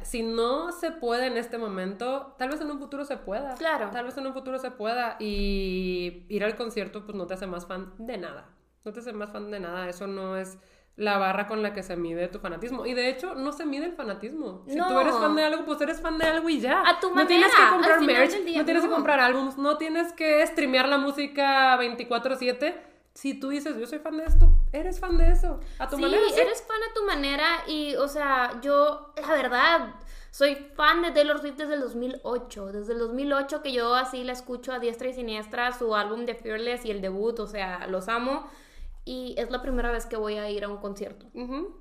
si 0.04 0.24
no 0.24 0.72
se 0.72 0.92
puede 0.92 1.28
en 1.28 1.38
este 1.38 1.58
momento, 1.58 2.36
tal 2.38 2.50
vez 2.50 2.62
en 2.62 2.72
un 2.72 2.80
futuro 2.80 3.06
se 3.06 3.18
pueda. 3.18 3.56
Claro. 3.56 3.90
Tal 3.92 4.06
vez 4.06 4.18
en 4.18 4.28
un 4.28 4.34
futuro 4.34 4.60
se 4.60 4.72
pueda 4.72 5.18
y 5.20 6.26
ir 6.30 6.44
al 6.44 6.56
concierto, 6.56 7.06
pues 7.06 7.16
no 7.16 7.28
te 7.28 7.34
hace 7.34 7.48
más 7.48 7.66
fan 7.66 7.94
de 7.98 8.18
nada. 8.18 8.50
No 8.84 8.92
te 8.92 9.00
hace 9.00 9.14
más 9.14 9.32
fan 9.32 9.52
de 9.52 9.60
nada, 9.60 9.88
eso 9.90 10.08
no 10.08 10.38
es 10.38 10.58
la 10.96 11.18
barra 11.18 11.48
con 11.48 11.64
la 11.64 11.74
que 11.74 11.84
se 11.84 11.96
mide 11.96 12.28
tu 12.28 12.40
fanatismo. 12.40 12.86
Y 12.86 12.94
de 12.94 13.10
hecho, 13.10 13.34
no 13.36 13.52
se 13.52 13.66
mide 13.66 13.86
el 13.86 13.94
fanatismo. 13.94 14.64
Si 14.68 14.78
tú 14.78 15.00
eres 15.00 15.16
fan 15.16 15.36
de 15.36 15.44
algo, 15.44 15.66
pues 15.66 15.82
eres 15.82 16.02
fan 16.02 16.18
de 16.18 16.26
algo 16.26 16.50
y 16.50 16.60
ya. 16.60 16.84
A 16.88 17.00
tu 17.00 17.14
No 17.14 17.26
tienes 17.26 17.48
manera, 17.48 17.66
que 17.66 17.76
comprar 17.76 18.02
merch, 18.02 18.44
día, 18.44 18.60
no 18.60 18.66
tienes 18.66 18.84
que 18.84 18.90
comprar 18.90 19.20
álbums, 19.20 19.58
no 19.58 19.78
tienes 19.78 20.14
que 20.14 20.46
streamear 20.48 20.88
la 20.88 20.98
música 20.98 21.78
24/7. 21.78 22.91
Si 23.14 23.40
tú 23.40 23.50
dices, 23.50 23.76
yo 23.78 23.86
soy 23.88 24.00
fan 24.00 24.18
de 24.18 24.24
esto, 24.26 24.50
eres 24.72 25.00
fan 25.00 25.18
de 25.18 25.32
eso. 25.32 25.60
A 25.80 25.90
tu 25.90 25.98
sí, 25.98 26.02
manera, 26.02 26.24
sí. 26.34 26.40
eres 26.40 26.62
fan 26.62 26.78
a 26.90 26.94
tu 26.94 27.06
manera 27.06 27.46
y, 27.68 27.96
o 27.96 28.08
sea, 28.08 28.60
yo, 28.62 29.14
la 29.22 29.34
verdad, 29.34 29.96
soy 30.32 30.56
fan 30.76 31.02
de 31.02 31.12
Taylor 31.12 31.40
Swift 31.40 31.58
desde 31.58 31.74
el 31.74 31.82
2008. 31.82 32.68
Desde 32.72 32.94
el 32.94 33.00
2008 33.00 33.62
que 33.62 33.74
yo 33.74 33.94
así 33.96 34.24
la 34.24 34.32
escucho 34.32 34.72
a 34.72 34.80
diestra 34.80 35.10
y 35.10 35.14
siniestra, 35.14 35.74
su 35.78 35.94
álbum 35.94 36.26
de 36.26 36.36
Fearless 36.36 36.86
y 36.86 36.92
el 36.92 37.02
debut, 37.02 37.38
o 37.40 37.48
sea, 37.48 37.86
los 37.88 38.08
amo. 38.08 38.50
Y 39.04 39.36
es 39.38 39.50
la 39.50 39.62
primera 39.62 39.92
vez 39.92 40.06
que 40.06 40.16
voy 40.16 40.38
a 40.38 40.50
ir 40.50 40.64
a 40.64 40.70
un 40.70 40.78
concierto. 40.78 41.26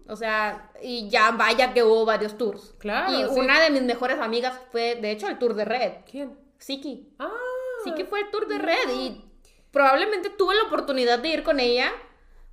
O 0.08 0.16
sea, 0.16 0.72
y 0.82 1.08
ya 1.10 1.30
vaya 1.32 1.72
que 1.72 1.84
hubo 1.84 2.04
varios 2.06 2.36
tours. 2.36 2.74
Claro, 2.78 3.12
Y 3.12 3.22
sí. 3.32 3.38
una 3.38 3.60
de 3.60 3.70
mis 3.70 3.82
mejores 3.82 4.18
amigas 4.18 4.58
fue, 4.72 4.96
de 4.96 5.10
hecho, 5.12 5.28
el 5.28 5.38
tour 5.38 5.54
de 5.54 5.64
Red. 5.66 5.92
¿Quién? 6.10 6.36
Siki. 6.58 7.14
Ah. 7.18 7.30
Siki 7.84 8.04
fue 8.04 8.20
el 8.20 8.30
tour 8.30 8.48
de 8.48 8.58
Red 8.58 8.90
y 8.96 9.29
probablemente 9.72 10.30
tuve 10.30 10.54
la 10.54 10.64
oportunidad 10.64 11.18
de 11.18 11.28
ir 11.28 11.42
con 11.42 11.60
ella, 11.60 11.90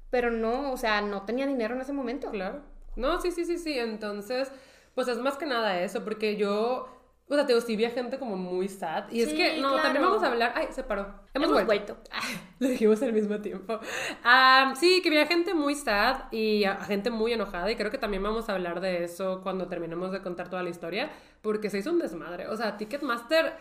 pero 0.10 0.32
no, 0.32 0.72
o 0.72 0.78
sea, 0.78 1.02
no 1.02 1.24
tenía 1.24 1.46
dinero 1.48 1.76
en 1.76 1.82
ese 1.82 1.94
momento. 1.94 2.30
Claro. 2.32 2.62
No, 2.96 3.20
sí, 3.22 3.32
sí, 3.32 3.46
sí, 3.46 3.58
sí. 3.58 3.78
Entonces, 3.78 4.52
pues 4.96 5.08
es 5.08 5.18
más 5.20 5.38
que 5.38 5.46
nada 5.46 5.82
eso, 5.82 6.04
porque 6.04 6.36
yo 6.38 6.88
O 7.30 7.36
sea, 7.36 7.46
te 7.46 7.54
digo, 7.54 7.66
sí 7.66 7.76
vi 7.76 7.84
a 7.84 7.90
gente 7.92 8.18
como 8.18 8.38
muy 8.38 8.70
sad. 8.70 9.10
Y 9.12 9.22
es 9.22 9.34
que, 9.34 9.60
no, 9.60 9.76
también 9.82 10.02
vamos 10.04 10.24
a 10.24 10.28
hablar. 10.28 10.54
Ay, 10.56 10.68
se 10.72 10.82
paró. 10.84 11.02
Hemos, 11.34 11.50
Hemos 11.50 11.66
vuelto. 11.66 11.96
vuelto. 11.96 11.98
Lo 12.60 12.70
dijimos 12.70 13.02
al 13.04 13.12
mismo 13.12 13.42
tiempo. 13.42 13.80
Ah, 14.24 14.74
sí, 14.80 15.02
que 15.02 15.10
vi 15.10 15.18
a 15.18 15.26
gente 15.28 15.54
muy 15.54 15.76
sad 15.76 16.32
y 16.32 16.64
a 16.64 16.78
gente 16.78 17.10
muy 17.10 17.34
enojada. 17.34 17.70
Y 17.70 17.76
creo 17.76 17.92
que 17.92 17.98
también 17.98 18.24
vamos 18.24 18.48
a 18.48 18.54
hablar 18.54 18.80
de 18.80 19.04
eso 19.04 19.42
cuando 19.44 19.68
terminemos 19.68 20.12
de 20.14 20.22
contar 20.22 20.50
toda 20.50 20.64
la 20.64 20.70
historia. 20.70 21.12
Porque 21.42 21.70
se 21.70 21.80
hizo 21.80 21.92
un 21.92 22.00
desmadre. 22.00 22.48
O 22.48 22.56
sea, 22.56 22.78
Ticketmaster. 22.78 23.58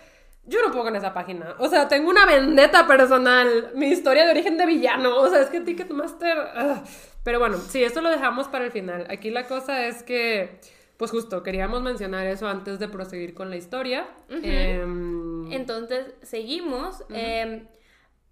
Yo 0.46 0.62
no 0.62 0.70
puedo 0.70 0.84
con 0.84 0.96
esa 0.96 1.12
página. 1.12 1.54
O 1.58 1.68
sea, 1.68 1.88
tengo 1.88 2.08
una 2.08 2.24
vendetta 2.24 2.86
personal. 2.86 3.72
Mi 3.74 3.88
historia 3.88 4.24
de 4.24 4.30
origen 4.30 4.56
de 4.56 4.66
villano. 4.66 5.16
O 5.16 5.28
sea, 5.28 5.42
es 5.42 5.48
que 5.50 5.60
Ticketmaster. 5.60 6.38
ah. 6.54 6.82
Pero 7.24 7.40
bueno, 7.40 7.56
sí, 7.58 7.82
esto 7.82 8.00
lo 8.00 8.08
dejamos 8.10 8.46
para 8.48 8.64
el 8.64 8.70
final. 8.70 9.06
Aquí 9.10 9.30
la 9.30 9.46
cosa 9.46 9.86
es 9.86 10.02
que. 10.02 10.60
Pues 10.96 11.10
justo, 11.10 11.42
queríamos 11.42 11.82
mencionar 11.82 12.26
eso 12.26 12.48
antes 12.48 12.78
de 12.78 12.88
proseguir 12.88 13.34
con 13.34 13.50
la 13.50 13.56
historia. 13.56 14.06
Em, 14.30 15.52
Entonces, 15.52 16.14
seguimos. 16.22 17.04
eh, 17.10 17.66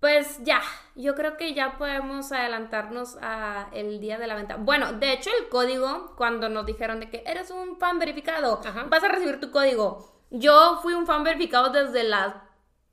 pues 0.01 0.39
ya, 0.43 0.61
yo 0.95 1.15
creo 1.15 1.37
que 1.39 1.55
ya 1.55 1.79
podemos 1.79 2.31
adelantarnos 2.31 3.17
a 3.23 3.69
el 3.73 4.01
día 4.01 4.19
de 4.19 4.27
la 4.27 4.35
venta. 4.35 4.57
Bueno, 4.57 4.93
de 4.93 5.13
hecho 5.15 5.31
el 5.41 5.49
código, 5.49 6.15
cuando 6.17 6.49
nos 6.51 6.67
dijeron 6.67 7.01
de 7.01 7.09
que 7.09 7.23
eres 7.27 7.51
un 7.51 7.79
fan 7.79 7.99
verificado, 7.99 8.61
Ajá. 8.65 8.85
vas 8.89 9.03
a 9.03 9.09
recibir 9.09 9.41
tu 9.41 9.51
código. 9.51 10.14
Yo 10.31 10.79
fui 10.83 10.95
un 10.95 11.07
fan 11.07 11.23
verificado 11.25 11.71
desde 11.71 12.05
las 12.05 12.35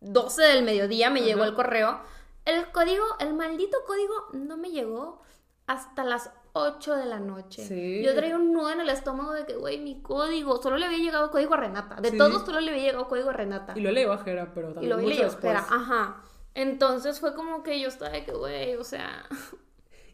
12 0.02 0.42
del 0.44 0.64
mediodía, 0.64 1.10
me 1.10 1.22
llegó 1.22 1.44
el 1.44 1.54
correo. 1.54 2.00
El 2.46 2.72
código, 2.72 3.04
el 3.20 3.34
maldito 3.34 3.78
código 3.86 4.14
no 4.34 4.58
me 4.58 4.72
llegó 4.72 5.22
hasta 5.68 6.04
las 6.04 6.32
8 6.54 6.96
de 6.96 7.06
la 7.06 7.20
noche. 7.20 7.66
Sí. 7.66 8.02
Yo 8.04 8.14
traía 8.16 8.36
un 8.36 8.52
nudo 8.52 8.72
en 8.72 8.82
el 8.82 8.90
estómago 8.90 9.32
de 9.34 9.46
que, 9.46 9.56
güey, 9.56 9.80
mi 9.80 10.02
código, 10.02 10.62
solo 10.62 10.78
le 10.78 10.86
había 10.88 10.98
llegado 10.98 11.32
código 11.32 11.54
a 11.54 11.58
Renata. 11.58 11.96
De 12.02 12.10
Sí. 12.12 12.18
todos 12.18 12.44
solo 12.46 12.60
le 12.60 12.72
había 12.72 12.84
llegado 12.84 13.08
código 13.08 13.30
a 13.30 13.34
Renata. 13.34 13.74
Y 13.76 13.82
lo 13.82 13.92
leo 13.92 14.12
a 14.12 14.18
Jera, 14.18 14.52
pero 14.54 14.72
Y 14.72 14.74
también 14.74 14.90
lo 14.90 14.98
mucho 14.98 15.08
y 15.10 15.18
después. 15.18 15.36
espera, 15.36 15.60
ajá. 15.70 16.22
Entonces 16.54 17.20
fue 17.20 17.34
como 17.36 17.64
que 17.64 17.80
yo 17.80 17.88
estaba 17.88 18.12
de 18.12 18.26
que, 18.26 18.34
güey, 18.34 18.76
o 18.76 18.84
sea, 18.84 19.26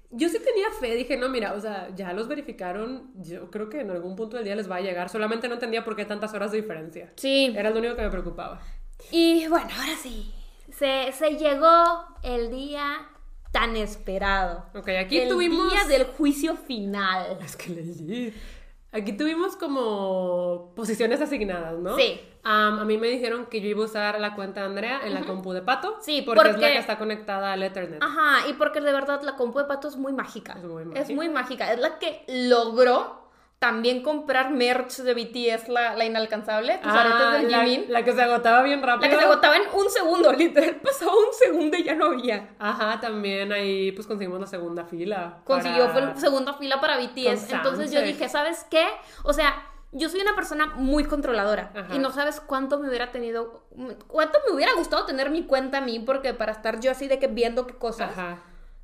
Yo 0.10 0.30
sí 0.30 0.38
tenía 0.40 0.70
fe, 0.80 0.96
dije, 0.96 1.18
no, 1.18 1.28
mira, 1.28 1.54
o 1.54 1.60
sea, 1.60 1.90
ya 1.96 2.14
los 2.14 2.28
verificaron, 2.30 3.12
yo 3.16 3.52
creo 3.52 3.68
que 3.70 3.82
en 3.82 3.92
algún 3.92 4.16
punto 4.16 4.38
del 4.38 4.46
día 4.46 4.56
les 4.56 4.72
va 4.72 4.78
a 4.78 4.82
llegar, 4.82 5.10
solamente 5.10 5.48
no 5.50 5.56
entendía 5.56 5.84
por 5.84 5.96
qué 5.96 6.06
tantas 6.06 6.34
horas 6.34 6.52
de 6.52 6.62
diferencia. 6.62 7.12
sí. 7.16 7.54
Era 7.58 7.70
lo 7.72 7.80
único 7.80 7.96
que 7.96 8.04
me 8.04 8.10
preocupaba. 8.10 8.62
Y 9.12 9.48
bueno, 9.48 9.68
ahora 9.78 9.96
sí, 10.02 10.34
se, 10.72 11.12
se 11.12 11.32
llegó 11.32 12.06
el 12.24 12.50
día 12.52 13.10
tan 13.52 13.76
esperado. 13.76 14.66
Ok, 14.76 14.90
aquí 14.90 15.20
el 15.20 15.30
tuvimos... 15.30 15.72
día 15.72 15.86
del 15.86 16.06
juicio 16.06 16.56
final. 16.56 17.38
Es 17.44 17.56
que 17.56 17.72
leí. 17.72 18.34
Aquí 18.92 19.14
tuvimos 19.14 19.56
como 19.58 20.74
posiciones 20.76 21.20
asignadas, 21.22 21.78
¿no? 21.78 21.96
Sí. 21.98 22.20
A 22.44 22.72
mí 22.86 22.98
me 22.98 23.08
dijeron 23.08 23.48
que 23.48 23.60
yo 23.60 23.68
iba 23.68 23.82
a 23.82 23.86
usar 23.86 24.20
la 24.22 24.34
cuenta 24.34 24.62
de 24.62 24.68
Andrea 24.68 25.02
en 25.04 25.14
la 25.14 25.22
compu 25.26 25.52
de 25.52 25.62
Pato. 25.62 25.98
Sí, 26.02 26.22
porque, 26.22 26.40
es 26.42 26.46
la 26.48 26.52
porque- 26.54 26.72
que 26.72 26.78
está 26.78 26.98
conectada 26.98 27.52
al 27.54 27.62
Ethernet. 27.64 28.02
Ajá, 28.02 28.48
y 28.50 28.54
porque 28.54 28.80
de 28.80 28.94
verdad 28.94 29.22
la 29.24 29.36
compu 29.36 29.60
de 29.60 29.66
pato 29.66 29.90
es 29.90 29.98
muy 29.98 30.14
mágica. 30.14 30.54
Es 30.58 30.64
muy 30.64 30.84
Es 30.84 30.88
mágica. 30.90 31.14
muy 31.16 31.30
mágica. 31.30 31.74
Es 31.74 31.80
la 31.80 32.00
que 32.00 32.24
logró 32.30 33.27
también 33.60 34.04
comprar 34.04 34.52
merch 34.52 34.98
de 34.98 35.14
BTS, 35.16 35.70
la, 35.70 35.96
la 35.96 36.06
inalcanzable, 36.06 36.78
tus 36.78 36.92
Ah, 36.92 37.02
aretes 37.02 37.42
del 37.42 37.52
la, 37.52 37.64
Jimin. 37.66 37.86
la 37.92 38.04
que 38.04 38.14
se 38.14 38.22
agotaba 38.22 38.62
bien 38.62 38.84
rápido. 38.84 39.10
La 39.10 39.16
que 39.16 39.20
se 39.20 39.26
agotaba 39.30 39.56
en 39.58 39.64
un 39.74 39.90
segundo, 39.90 40.32
literal. 40.38 40.76
Pasaba 40.76 41.12
un 41.14 41.34
segundo 41.34 41.76
y 41.76 41.84
ya 41.84 41.96
no 41.96 42.06
había. 42.08 42.50
Ajá, 42.60 43.00
también 43.00 43.52
ahí 43.52 43.92
pues 43.94 44.06
conseguimos 44.06 44.40
la 44.40 44.46
segunda 44.48 44.86
fila. 44.86 45.40
consiguió 45.44 45.92
para- 45.92 46.12
fue 46.12 46.22
segunda 46.22 46.54
fila 46.54 46.80
para 46.80 46.98
BTS. 46.98 47.52
Entonces 47.52 47.92
yo 47.92 48.02
dije, 48.02 48.30
¿sabes 48.30 48.66
qué? 48.70 48.86
O 49.24 49.34
sea, 49.34 49.56
yo 49.92 50.10
soy 50.10 50.22
una 50.22 50.36
persona 50.36 50.68
muy 50.76 51.06
controladora 51.06 51.72
Ajá. 51.76 51.96
y 51.96 51.98
no 52.00 52.12
sabes 52.12 52.40
cuánto 52.42 52.78
me 52.80 52.90
hubiera 52.90 53.12
tenido, 53.12 53.64
cuánto 54.08 54.38
me 54.48 54.54
hubiera 54.56 54.74
gustado 54.76 55.06
tener 55.06 55.32
mi 55.32 55.46
cuenta 55.46 55.80
a 55.80 55.82
mí 55.82 56.00
porque 56.00 56.34
para 56.36 56.52
estar 56.52 56.80
yo 56.80 56.92
así 56.92 57.08
de 57.08 57.18
que 57.18 57.26
viendo 57.28 57.66
qué 57.66 57.74
cosas. 57.74 58.12
Ajá. 58.12 58.38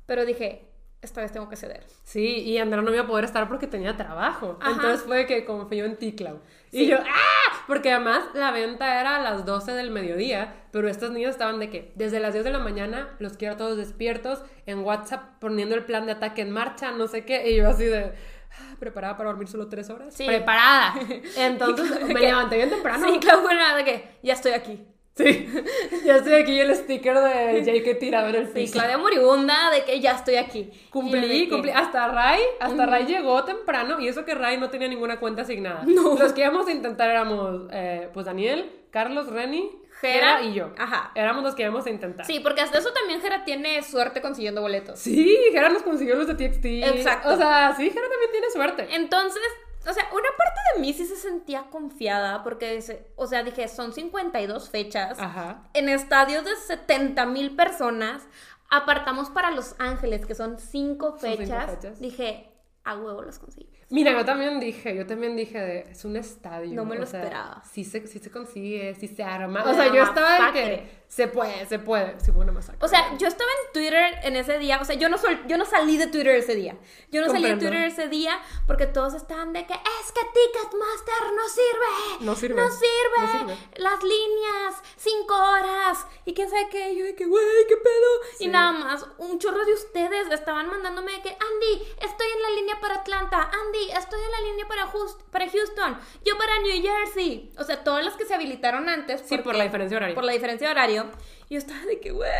Pero 0.06 0.24
dije, 0.24 0.68
esta 1.04 1.20
vez 1.20 1.32
tengo 1.32 1.48
que 1.48 1.56
ceder. 1.56 1.84
Sí, 2.02 2.40
y 2.40 2.58
Andrea 2.58 2.82
no 2.82 2.92
iba 2.92 3.04
a 3.04 3.06
poder 3.06 3.24
estar 3.24 3.48
porque 3.48 3.66
tenía 3.66 3.96
trabajo. 3.96 4.58
Ajá. 4.60 4.72
Entonces 4.72 5.02
fue 5.06 5.26
que 5.26 5.44
confió 5.44 5.84
en 5.84 5.96
ti, 5.96 6.14
Clau. 6.14 6.40
Y 6.72 6.86
yo, 6.86 6.98
¡ah! 6.98 7.62
Porque 7.66 7.92
además 7.92 8.24
la 8.34 8.50
venta 8.50 9.00
era 9.00 9.16
a 9.16 9.20
las 9.20 9.44
12 9.46 9.72
del 9.72 9.90
mediodía, 9.90 10.64
pero 10.72 10.88
estos 10.88 11.12
niños 11.12 11.30
estaban 11.30 11.58
de 11.60 11.70
que 11.70 11.92
desde 11.94 12.20
las 12.20 12.32
10 12.32 12.44
de 12.44 12.50
la 12.50 12.58
mañana 12.58 13.14
los 13.20 13.36
quiero 13.36 13.56
todos 13.56 13.76
despiertos, 13.76 14.42
en 14.66 14.80
WhatsApp 14.80 15.38
poniendo 15.38 15.74
el 15.74 15.84
plan 15.84 16.04
de 16.06 16.12
ataque 16.12 16.42
en 16.42 16.50
marcha, 16.50 16.90
no 16.90 17.06
sé 17.06 17.24
qué, 17.24 17.48
y 17.50 17.56
yo 17.56 17.68
así 17.68 17.84
de... 17.84 18.12
"Ah, 18.58 18.76
¿Preparada 18.78 19.16
para 19.16 19.30
dormir 19.30 19.48
solo 19.48 19.68
tres 19.68 19.88
horas? 19.90 20.14
Sí. 20.14 20.26
Preparada. 20.26 20.94
Entonces 21.36 22.06
me 22.06 22.20
levanté 22.20 22.56
bien 22.56 22.70
temprano. 22.70 23.06
Sí, 23.10 23.18
claro, 23.18 23.42
fue 23.42 23.54
nada 23.54 23.76
de 23.76 23.84
que 23.84 24.08
ya 24.22 24.32
estoy 24.34 24.52
aquí. 24.52 24.86
Sí. 25.16 25.48
Ya 26.04 26.16
estoy 26.16 26.34
aquí 26.34 26.58
el 26.60 26.74
sticker 26.74 27.18
de 27.18 27.62
Jake 27.64 27.94
tirado 27.94 28.28
en 28.28 28.34
el 28.34 28.46
Sí, 28.48 28.52
piso. 28.54 28.72
Claudia 28.74 28.98
moribunda 28.98 29.70
de 29.70 29.84
que 29.84 30.00
ya 30.00 30.12
estoy 30.12 30.36
aquí. 30.36 30.70
Cumplí, 30.90 31.44
que- 31.44 31.48
cumplí. 31.50 31.70
Hasta 31.70 32.08
Ray, 32.08 32.40
hasta 32.60 32.84
Ray 32.86 33.06
llegó 33.06 33.42
temprano 33.44 34.00
y 34.00 34.08
eso 34.08 34.24
que 34.24 34.34
Ray 34.34 34.58
no 34.58 34.70
tenía 34.70 34.88
ninguna 34.88 35.18
cuenta 35.20 35.42
asignada. 35.42 35.82
Los 35.86 36.32
que 36.32 36.40
íbamos 36.42 36.66
a 36.68 36.72
intentar 36.72 37.08
éramos, 37.10 37.68
eh, 37.72 38.08
pues 38.12 38.26
Daniel, 38.26 38.70
Carlos, 38.90 39.28
Reni, 39.28 39.70
Jera. 40.00 40.38
Jera 40.38 40.42
y 40.42 40.54
yo. 40.54 40.72
Ajá. 40.76 41.12
Éramos 41.14 41.42
los 41.44 41.54
que 41.54 41.62
íbamos 41.62 41.86
a 41.86 41.90
intentar. 41.90 42.26
Sí, 42.26 42.40
porque 42.40 42.60
hasta 42.60 42.78
eso 42.78 42.92
también 42.92 43.20
Jera 43.22 43.44
tiene 43.44 43.82
suerte 43.82 44.20
consiguiendo 44.20 44.60
boletos. 44.60 44.98
Sí, 44.98 45.36
Jera 45.52 45.68
nos 45.70 45.82
consiguió 45.82 46.16
los 46.16 46.26
de 46.26 46.34
TXT. 46.34 46.64
Exacto. 46.96 47.30
O 47.32 47.36
sea, 47.36 47.72
sí, 47.76 47.88
Jera 47.88 48.08
también 48.08 48.30
tiene 48.32 48.50
suerte. 48.50 48.88
Entonces, 48.90 49.42
o 49.86 49.92
sea, 49.92 50.04
una 50.12 50.28
parte 50.36 50.60
de 50.74 50.80
mí 50.80 50.92
sí 50.92 51.06
se 51.06 51.16
sentía 51.16 51.64
confiada 51.70 52.42
porque, 52.42 52.82
o 53.16 53.26
sea, 53.26 53.42
dije, 53.42 53.68
son 53.68 53.92
52 53.92 54.70
fechas. 54.70 55.18
Ajá. 55.18 55.68
En 55.74 55.88
estadios 55.88 56.44
de 56.44 56.56
70 56.56 57.26
mil 57.26 57.54
personas, 57.56 58.22
apartamos 58.70 59.30
para 59.30 59.50
Los 59.50 59.74
Ángeles, 59.78 60.26
que 60.26 60.34
son 60.34 60.58
5 60.58 61.18
cinco 61.18 61.18
fechas. 61.18 61.70
fechas. 61.70 62.00
Dije, 62.00 62.50
a 62.84 62.96
huevo 62.96 63.22
los 63.22 63.38
conseguí. 63.38 63.70
Mira, 63.90 64.12
yo 64.12 64.24
también 64.24 64.60
dije, 64.60 64.96
yo 64.96 65.06
también 65.06 65.36
dije 65.36 65.60
de, 65.60 65.78
es 65.90 66.04
un 66.04 66.16
estadio. 66.16 66.72
No 66.74 66.84
me 66.84 66.96
lo 66.96 67.04
o 67.04 67.06
sea, 67.06 67.20
esperaba. 67.22 67.62
Sí 67.70 67.84
se, 67.84 68.06
sí 68.06 68.18
se 68.18 68.30
consigue, 68.30 68.94
sí 68.94 69.08
se 69.08 69.22
arma. 69.22 69.62
O 69.64 69.74
sea, 69.74 69.92
yo 69.92 70.02
estaba 70.02 70.50
de 70.50 70.52
que 70.52 71.04
se 71.08 71.28
puede, 71.28 71.64
se 71.66 71.78
puede. 71.78 72.18
Sí, 72.20 72.32
fue 72.32 72.42
una 72.42 72.52
masacre. 72.52 72.78
O 72.84 72.88
sea, 72.88 73.16
yo 73.18 73.28
estaba 73.28 73.50
en 73.66 73.72
Twitter 73.72 74.18
en 74.22 74.36
ese 74.36 74.58
día, 74.58 74.78
o 74.80 74.84
sea, 74.84 74.96
yo 74.96 75.08
no, 75.08 75.18
sol- 75.18 75.42
yo 75.46 75.56
no 75.58 75.64
salí 75.64 75.96
de 75.96 76.06
Twitter 76.08 76.34
ese 76.36 76.54
día. 76.54 76.76
Yo 77.12 77.20
no 77.20 77.28
salí 77.30 77.44
de. 77.44 77.56
Twitter 77.56 77.74
ese 77.84 78.08
día 78.08 78.40
porque 78.66 78.86
todos 78.86 79.14
estaban 79.14 79.52
de 79.52 79.64
que 79.66 79.74
es 79.74 80.12
que 80.12 80.20
Ticketmaster 80.34 81.32
no 81.36 81.48
sirve. 81.48 82.24
No 82.24 82.34
sirve. 82.34 82.56
No 82.62 82.70
sirve. 82.70 83.20
No 83.20 83.32
sirve. 83.50 83.56
Las 83.76 84.02
líneas, 84.02 84.82
cinco 84.96 85.34
horas. 85.34 86.06
Y 86.24 86.34
quién 86.34 86.48
sabe 86.50 86.68
qué. 86.70 86.96
Yo 86.96 87.04
de 87.04 87.14
que, 87.14 87.26
güey, 87.26 87.44
qué 87.68 87.76
pedo. 87.76 88.10
Sí. 88.38 88.44
Y 88.44 88.48
nada 88.48 88.72
más, 88.72 89.06
un 89.18 89.38
chorro 89.38 89.64
de 89.64 89.72
ustedes 89.74 90.30
estaban 90.32 90.68
mandándome 90.68 91.12
de 91.12 91.22
que, 91.22 91.28
Andy, 91.28 91.82
estoy 92.00 92.26
en 92.34 92.42
la 92.42 92.50
línea 92.60 92.80
para 92.80 92.96
Atlanta. 92.96 93.50
Andy, 93.52 93.73
estoy 93.96 94.20
en 94.20 94.30
la 94.32 94.50
línea 94.50 94.66
para, 94.68 94.86
Houst- 94.92 95.22
para 95.30 95.48
Houston. 95.48 95.96
Yo 96.24 96.36
para 96.38 96.58
New 96.60 96.82
Jersey. 96.82 97.50
O 97.58 97.64
sea, 97.64 97.82
todas 97.84 98.04
las 98.04 98.14
que 98.16 98.24
se 98.24 98.34
habilitaron 98.34 98.88
antes. 98.88 99.20
sí, 99.22 99.36
por 99.36 99.44
porque- 99.44 99.58
la 99.58 99.64
diferencia 99.64 99.96
horaria. 99.96 100.14
por 100.14 100.24
la 100.24 100.32
diferencia 100.32 100.66
de 100.68 100.72
horario. 100.72 101.06
Y 101.50 101.54
yo 101.54 101.58
estaba 101.58 101.80
de 101.84 102.00
que, 102.00 102.10
güey. 102.10 102.30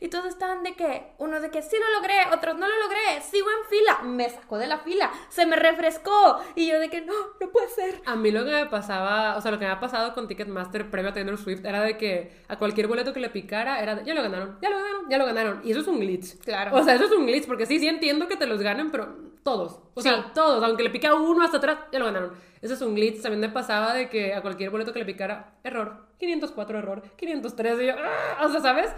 Y 0.00 0.08
todos 0.08 0.24
estaban 0.26 0.62
de 0.62 0.74
que, 0.74 1.08
unos 1.18 1.42
de 1.42 1.50
que 1.50 1.60
sí 1.60 1.76
lo 1.78 1.98
logré, 2.00 2.14
otros 2.32 2.56
no 2.56 2.66
lo 2.66 2.78
logré, 2.80 3.20
sigo 3.30 3.46
en 3.50 3.68
fila. 3.68 3.98
Me 4.02 4.30
sacó 4.30 4.56
de 4.56 4.66
la 4.66 4.78
fila, 4.78 5.12
se 5.28 5.44
me 5.44 5.56
refrescó. 5.56 6.40
Y 6.54 6.66
yo 6.68 6.80
de 6.80 6.88
que, 6.88 7.02
no, 7.02 7.12
no 7.38 7.50
puede 7.50 7.68
ser. 7.68 8.00
A 8.06 8.16
mí 8.16 8.30
lo 8.30 8.44
que 8.44 8.50
me 8.50 8.66
pasaba, 8.66 9.36
o 9.36 9.42
sea, 9.42 9.50
lo 9.50 9.58
que 9.58 9.66
me 9.66 9.70
ha 9.70 9.78
pasado 9.78 10.14
con 10.14 10.26
Ticketmaster 10.26 10.90
previo 10.90 11.10
a 11.10 11.12
Taylor 11.14 11.36
Swift 11.36 11.64
era 11.66 11.82
de 11.82 11.98
que 11.98 12.32
a 12.48 12.56
cualquier 12.58 12.86
boleto 12.86 13.12
que 13.12 13.20
le 13.20 13.28
picara 13.28 13.82
era 13.82 13.94
de, 13.94 14.04
ya 14.06 14.14
lo 14.14 14.22
ganaron, 14.22 14.58
ya 14.62 14.70
lo 14.70 14.76
ganaron, 14.78 15.08
ya 15.10 15.18
lo 15.18 15.26
ganaron. 15.26 15.60
Y 15.62 15.72
eso 15.72 15.80
es 15.80 15.86
un 15.86 16.00
glitch. 16.00 16.38
Claro. 16.40 16.74
O 16.74 16.82
sea, 16.82 16.94
eso 16.94 17.04
es 17.04 17.12
un 17.12 17.26
glitch, 17.26 17.46
porque 17.46 17.66
sí, 17.66 17.78
sí 17.78 17.88
entiendo 17.88 18.26
que 18.26 18.36
te 18.36 18.46
los 18.46 18.60
ganen, 18.62 18.90
pero 18.90 19.14
todos. 19.42 19.80
O 19.94 20.00
Sí. 20.02 20.08
sea, 20.08 20.32
todos. 20.34 20.62
Aunque 20.64 20.82
le 20.82 20.90
pica 20.90 21.14
uno 21.14 21.44
hasta 21.44 21.58
atrás, 21.58 21.78
ya 21.92 21.98
lo 21.98 22.06
ganaron. 22.06 22.32
Eso 22.60 22.74
es 22.74 22.80
un 22.82 22.94
glitch. 22.94 23.20
También 23.22 23.40
me 23.40 23.48
pasaba 23.50 23.92
de 23.94 24.08
que 24.08 24.34
a 24.34 24.40
cualquier 24.42 24.70
boleto 24.70 24.92
que 24.92 24.98
le 24.98 25.04
picara, 25.04 25.52
error. 25.62 26.04
504 26.18 26.78
error, 26.78 27.02
503 27.16 27.80
y 27.82 27.86
yo, 27.86 27.92
¡ah! 27.98 28.46
o 28.46 28.48
sea, 28.48 28.60
¿sabes? 28.60 28.88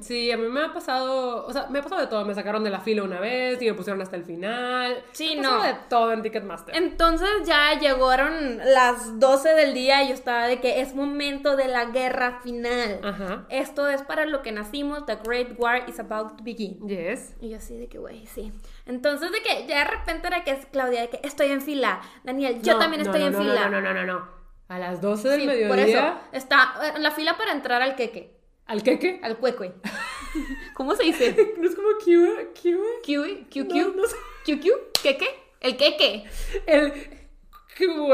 Sí, 0.00 0.30
a 0.30 0.36
mí 0.36 0.48
me 0.48 0.64
ha 0.64 0.72
pasado, 0.74 1.46
o 1.46 1.52
sea, 1.52 1.66
me 1.70 1.78
ha 1.78 1.82
pasado 1.82 2.00
de 2.02 2.08
todo. 2.08 2.24
Me 2.26 2.34
sacaron 2.34 2.62
de 2.62 2.68
la 2.68 2.80
fila 2.80 3.04
una 3.04 3.20
vez 3.20 3.62
y 3.62 3.66
me 3.66 3.74
pusieron 3.74 4.02
hasta 4.02 4.16
el 4.16 4.24
final. 4.24 5.02
Sí, 5.12 5.36
Me 5.36 5.42
no. 5.42 5.62
de 5.62 5.74
todo 5.88 6.12
en 6.12 6.20
Ticketmaster. 6.22 6.76
Entonces 6.76 7.28
ya 7.46 7.78
llegaron 7.78 8.58
las 8.58 9.18
12 9.18 9.54
del 9.54 9.72
día 9.72 10.02
y 10.02 10.08
yo 10.08 10.14
estaba 10.14 10.46
de 10.46 10.60
que 10.60 10.80
es 10.82 10.94
momento 10.94 11.56
de 11.56 11.68
la 11.68 11.86
guerra 11.86 12.40
final. 12.42 13.00
Ajá. 13.02 13.46
Esto 13.48 13.88
es 13.88 14.02
para 14.02 14.26
lo 14.26 14.42
que 14.42 14.52
nacimos, 14.52 15.06
The 15.06 15.16
Great 15.24 15.58
War 15.58 15.88
is 15.88 15.98
about 16.00 16.36
to 16.36 16.44
begin. 16.44 16.86
Yes. 16.86 17.34
Y 17.40 17.50
yo 17.50 17.56
así 17.56 17.76
de 17.78 17.86
que, 17.88 17.98
güey, 17.98 18.26
sí. 18.26 18.52
Entonces 18.84 19.32
de 19.32 19.40
que 19.40 19.66
ya 19.66 19.78
de 19.78 19.90
repente 19.90 20.26
era 20.26 20.43
que 20.44 20.52
es 20.52 20.66
Claudia, 20.66 21.00
de 21.02 21.08
que 21.10 21.20
estoy 21.22 21.48
en 21.50 21.60
fila. 21.62 22.00
Daniel, 22.22 22.60
yo 22.62 22.74
No, 22.74 22.78
también 22.78 23.02
no, 23.02 23.10
estoy 23.10 23.20
no, 23.22 23.26
en 23.26 23.32
no, 23.32 23.38
fila. 23.40 23.68
No, 23.68 23.80
no, 23.80 23.92
no, 23.92 24.04
no, 24.04 24.04
no. 24.12 24.28
A 24.68 24.78
las 24.78 25.00
12 25.00 25.28
del 25.28 25.40
Sí, 25.42 25.46
mediodía. 25.46 25.68
por 25.68 25.78
eso. 25.78 26.20
Está 26.32 26.74
en 26.94 27.02
la 27.02 27.10
fila 27.10 27.36
para 27.36 27.52
entrar 27.52 27.82
al 27.82 27.96
queque. 27.96 28.34
¿Al 28.66 28.82
queque? 28.82 29.20
Al 29.22 29.36
cuecue. 29.38 29.74
¿Cómo 30.74 30.94
se 30.94 31.02
dice? 31.04 31.54
¿No 31.58 31.68
es 31.68 31.74
como 31.74 31.88
Q? 31.98 32.52
Q? 32.54 32.78
¿Q? 33.04 33.46
¿Q? 33.52 33.64
No, 33.74 33.88
no. 33.88 34.02
¿Q? 34.46 34.60
¿Q? 34.60 34.70
¿Queque? 35.02 35.28
El 35.60 35.76
queque. 35.76 36.24
El 36.66 36.92
Q. 37.76 38.12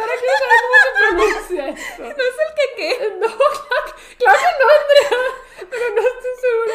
ahora 0.00 0.12
quiero 0.18 0.36
saber 0.38 0.60
cómo 0.62 0.76
se 0.82 0.90
pronuncia 0.98 1.68
eso. 1.68 2.02
¿No 2.02 2.08
es 2.08 2.16
el 2.16 2.54
que 2.56 2.66
qué? 2.76 2.90
No, 3.20 3.26
claro, 3.26 3.90
claro 4.18 4.38
que 4.40 4.52
no, 4.58 4.66
Andrea. 4.80 5.68
Pero 5.70 5.84
no 5.94 6.00
estoy 6.00 6.34
segura. 6.40 6.74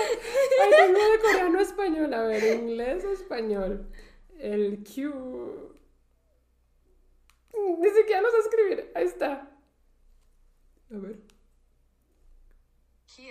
Ay, 0.63 0.69
tengo 0.71 1.11
de 1.11 1.19
coreano 1.19 1.59
a 1.59 1.61
español. 1.61 2.13
A 2.13 2.21
ver, 2.23 2.43
inglés 2.43 3.05
o 3.05 3.11
español. 3.42 3.88
El 4.39 4.84
Q. 4.84 5.76
Ni 7.80 7.89
siquiera 7.89 8.22
lo 8.22 8.30
sé 8.32 8.38
escribir. 8.39 8.92
Ahí 8.96 9.06
está. 9.06 9.32
A 10.94 10.98
ver. 10.98 11.20
Q. 13.08 13.22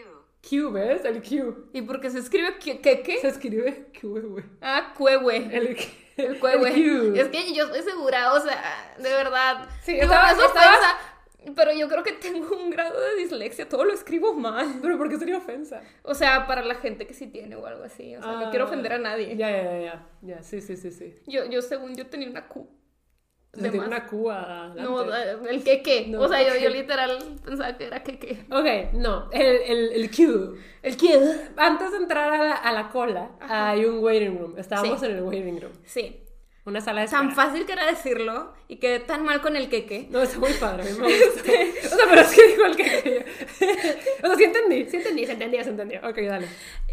Q, 0.48 0.72
¿ves? 0.72 1.04
El 1.04 1.22
Q. 1.22 1.70
¿Y 1.72 1.82
por 1.82 2.00
qué 2.00 2.10
se 2.10 2.18
escribe 2.18 2.58
qué 2.58 2.80
qué? 2.80 3.02
qué? 3.02 3.18
Se 3.20 3.28
escribe 3.28 3.90
Q. 4.00 4.42
Ah, 4.60 4.94
cuehue. 4.96 5.36
El, 5.56 5.76
El 6.16 6.38
cuehue. 6.38 7.18
Es 7.20 7.28
que 7.28 7.54
yo 7.54 7.64
estoy 7.64 7.82
segura, 7.82 8.32
o 8.34 8.40
sea, 8.40 8.94
de 8.98 9.08
verdad. 9.10 9.68
Sí, 9.82 9.92
Digo, 9.92 10.04
estaba- 10.04 10.32
no 10.32 10.40
es 10.40 10.46
estaba- 10.46 10.98
pero 11.56 11.72
yo 11.72 11.88
creo 11.88 12.02
que 12.02 12.12
tengo 12.12 12.56
un 12.56 12.70
grado 12.70 12.98
de 13.00 13.16
dislexia, 13.16 13.68
todo 13.68 13.84
lo 13.84 13.92
escribo 13.92 14.34
mal. 14.34 14.66
Pero 14.82 14.98
¿por 14.98 15.08
qué 15.08 15.18
sería 15.18 15.38
ofensa? 15.38 15.80
O 16.02 16.14
sea, 16.14 16.46
para 16.46 16.62
la 16.64 16.74
gente 16.74 17.06
que 17.06 17.14
sí 17.14 17.26
tiene 17.28 17.56
o 17.56 17.66
algo 17.66 17.84
así. 17.84 18.14
O 18.16 18.22
sea, 18.22 18.32
no 18.32 18.46
Ah, 18.46 18.50
quiero 18.50 18.66
ofender 18.66 18.92
a 18.92 18.98
nadie. 18.98 19.36
Ya, 19.36 19.50
ya, 19.50 19.78
ya, 19.80 20.06
ya. 20.22 20.42
Sí, 20.42 20.60
sí, 20.60 20.76
sí, 20.76 20.90
sí. 20.90 21.16
Yo, 21.26 21.44
yo, 21.46 21.62
según 21.62 21.94
yo, 21.94 22.06
tenía 22.06 22.28
una 22.28 22.46
Q. 22.48 22.68
De 23.52 23.68
más. 23.72 23.88
una 23.88 24.06
Q 24.06 24.30
adelante. 24.30 24.82
No, 24.82 25.48
el 25.48 25.64
que 25.64 25.82
qué. 25.82 26.06
No, 26.06 26.20
o 26.20 26.28
sea, 26.28 26.40
yo, 26.46 26.56
yo 26.62 26.70
literal 26.70 27.18
pensaba 27.44 27.76
que 27.76 27.86
era 27.86 28.00
que 28.04 28.16
qué. 28.18 28.44
Ok, 28.48 28.92
no, 28.94 29.28
el, 29.32 29.42
el, 29.66 29.92
el 29.92 30.10
Q. 30.10 30.56
El 30.82 30.96
qué. 30.96 31.20
Antes 31.56 31.90
de 31.90 31.96
entrar 31.96 32.32
a 32.32 32.44
la, 32.44 32.52
a 32.54 32.72
la 32.72 32.90
cola, 32.90 33.32
hay 33.40 33.84
un 33.86 33.98
waiting 34.04 34.38
room. 34.38 34.56
Estábamos 34.56 35.00
Sí. 35.00 35.06
en 35.06 35.12
el 35.16 35.22
waiting 35.22 35.60
room. 35.60 35.72
Sí. 35.84 36.22
Una 36.70 36.80
sala 36.80 37.00
de 37.00 37.08
Tan 37.08 37.34
fácil 37.34 37.66
que 37.66 37.72
era 37.72 37.84
decirlo 37.84 38.52
y 38.68 38.76
quedé 38.76 39.00
tan 39.00 39.24
mal 39.24 39.40
con 39.40 39.56
el 39.56 39.68
que 39.68 39.86
qué. 39.86 40.06
No, 40.08 40.22
está 40.22 40.38
muy 40.38 40.52
padre, 40.52 40.82
a 40.82 40.84
mí 40.84 40.92
me 41.00 41.18
gusta. 41.26 41.42
O 41.42 41.96
sea, 41.96 42.06
pero 42.08 42.20
es 42.20 42.32
que 42.32 42.46
dijo 42.46 42.64
el 42.64 42.76
que. 42.76 43.26
o 44.22 44.26
sea, 44.28 44.36
sí 44.36 44.44
entendí, 44.44 44.86
sí 44.88 44.96
entendí, 44.98 45.26
se 45.26 45.32
entendía, 45.32 45.64
se 45.64 45.70
entendía. 45.70 46.00
Ok, 46.08 46.16
dale. 46.18 46.46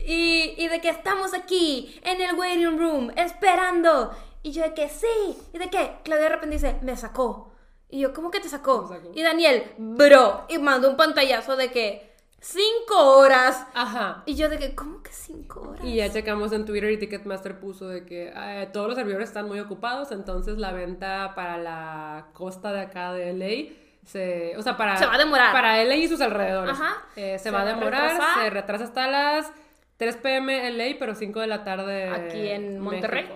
Y, 0.03 0.55
y 0.57 0.67
de 0.67 0.81
que 0.81 0.89
estamos 0.89 1.35
aquí, 1.35 1.99
en 2.03 2.21
el 2.21 2.33
waiting 2.33 2.79
room, 2.79 3.11
esperando. 3.15 4.17
Y 4.41 4.51
yo 4.51 4.63
de 4.63 4.73
que 4.73 4.89
sí. 4.89 5.37
Y 5.53 5.59
de 5.59 5.69
que 5.69 5.91
Claudia 6.03 6.23
de 6.23 6.29
repente 6.29 6.55
dice, 6.55 6.75
me 6.81 6.97
sacó. 6.97 7.53
Y 7.87 7.99
yo, 7.99 8.15
¿cómo 8.15 8.31
que 8.31 8.39
te 8.39 8.49
sacó? 8.49 8.87
Sacó. 8.87 9.11
Y 9.13 9.21
Daniel, 9.21 9.63
bro. 9.77 10.47
Y 10.49 10.57
mandó 10.57 10.89
un 10.89 10.97
pantallazo 10.97 11.55
de 11.55 11.69
que 11.69 12.16
cinco 12.39 13.17
horas. 13.17 13.65
Ajá. 13.73 14.23
Y 14.25 14.35
yo 14.35 14.49
de 14.49 14.57
que, 14.57 14.75
¿cómo 14.75 15.01
que 15.03 15.11
cinco 15.11 15.61
horas? 15.61 15.83
Y 15.83 15.95
ya 15.95 16.11
checamos 16.11 16.51
en 16.51 16.65
Twitter 16.65 16.91
y 16.91 16.97
Ticketmaster 16.97 17.59
puso 17.59 17.87
de 17.87 18.05
que 18.05 18.31
eh, 18.35 18.69
todos 18.71 18.87
los 18.87 18.95
servidores 18.95 19.29
están 19.29 19.47
muy 19.47 19.59
ocupados, 19.59 20.11
entonces 20.11 20.57
la 20.57 20.71
venta 20.71 21.33
para 21.35 21.57
la 21.57 22.27
costa 22.33 22.71
de 22.71 22.81
acá 22.81 23.13
de 23.13 23.33
LA 23.33 23.73
se, 24.05 24.55
o 24.57 24.61
sea, 24.61 24.77
para 24.77 24.95
Se 24.95 25.05
va 25.05 25.15
a 25.15 25.17
demorar. 25.17 25.51
Para 25.51 25.83
LA 25.83 25.95
y 25.95 26.07
sus 26.07 26.21
alrededores. 26.21 26.71
Ajá. 26.71 26.95
Eh, 27.15 27.37
se, 27.37 27.45
Se 27.45 27.51
va 27.51 27.61
a 27.61 27.65
demorar, 27.65 28.11
retrasar. 28.11 28.43
se 28.43 28.49
retrasa 28.49 28.83
hasta 28.85 29.07
las 29.07 29.51
3 29.97 30.15
pm 30.17 30.71
LA, 30.71 30.95
pero 30.99 31.15
5 31.15 31.39
de 31.39 31.47
la 31.47 31.63
tarde 31.63 32.09
Aquí 32.09 32.49
en 32.49 32.79
Monterrey. 32.79 33.27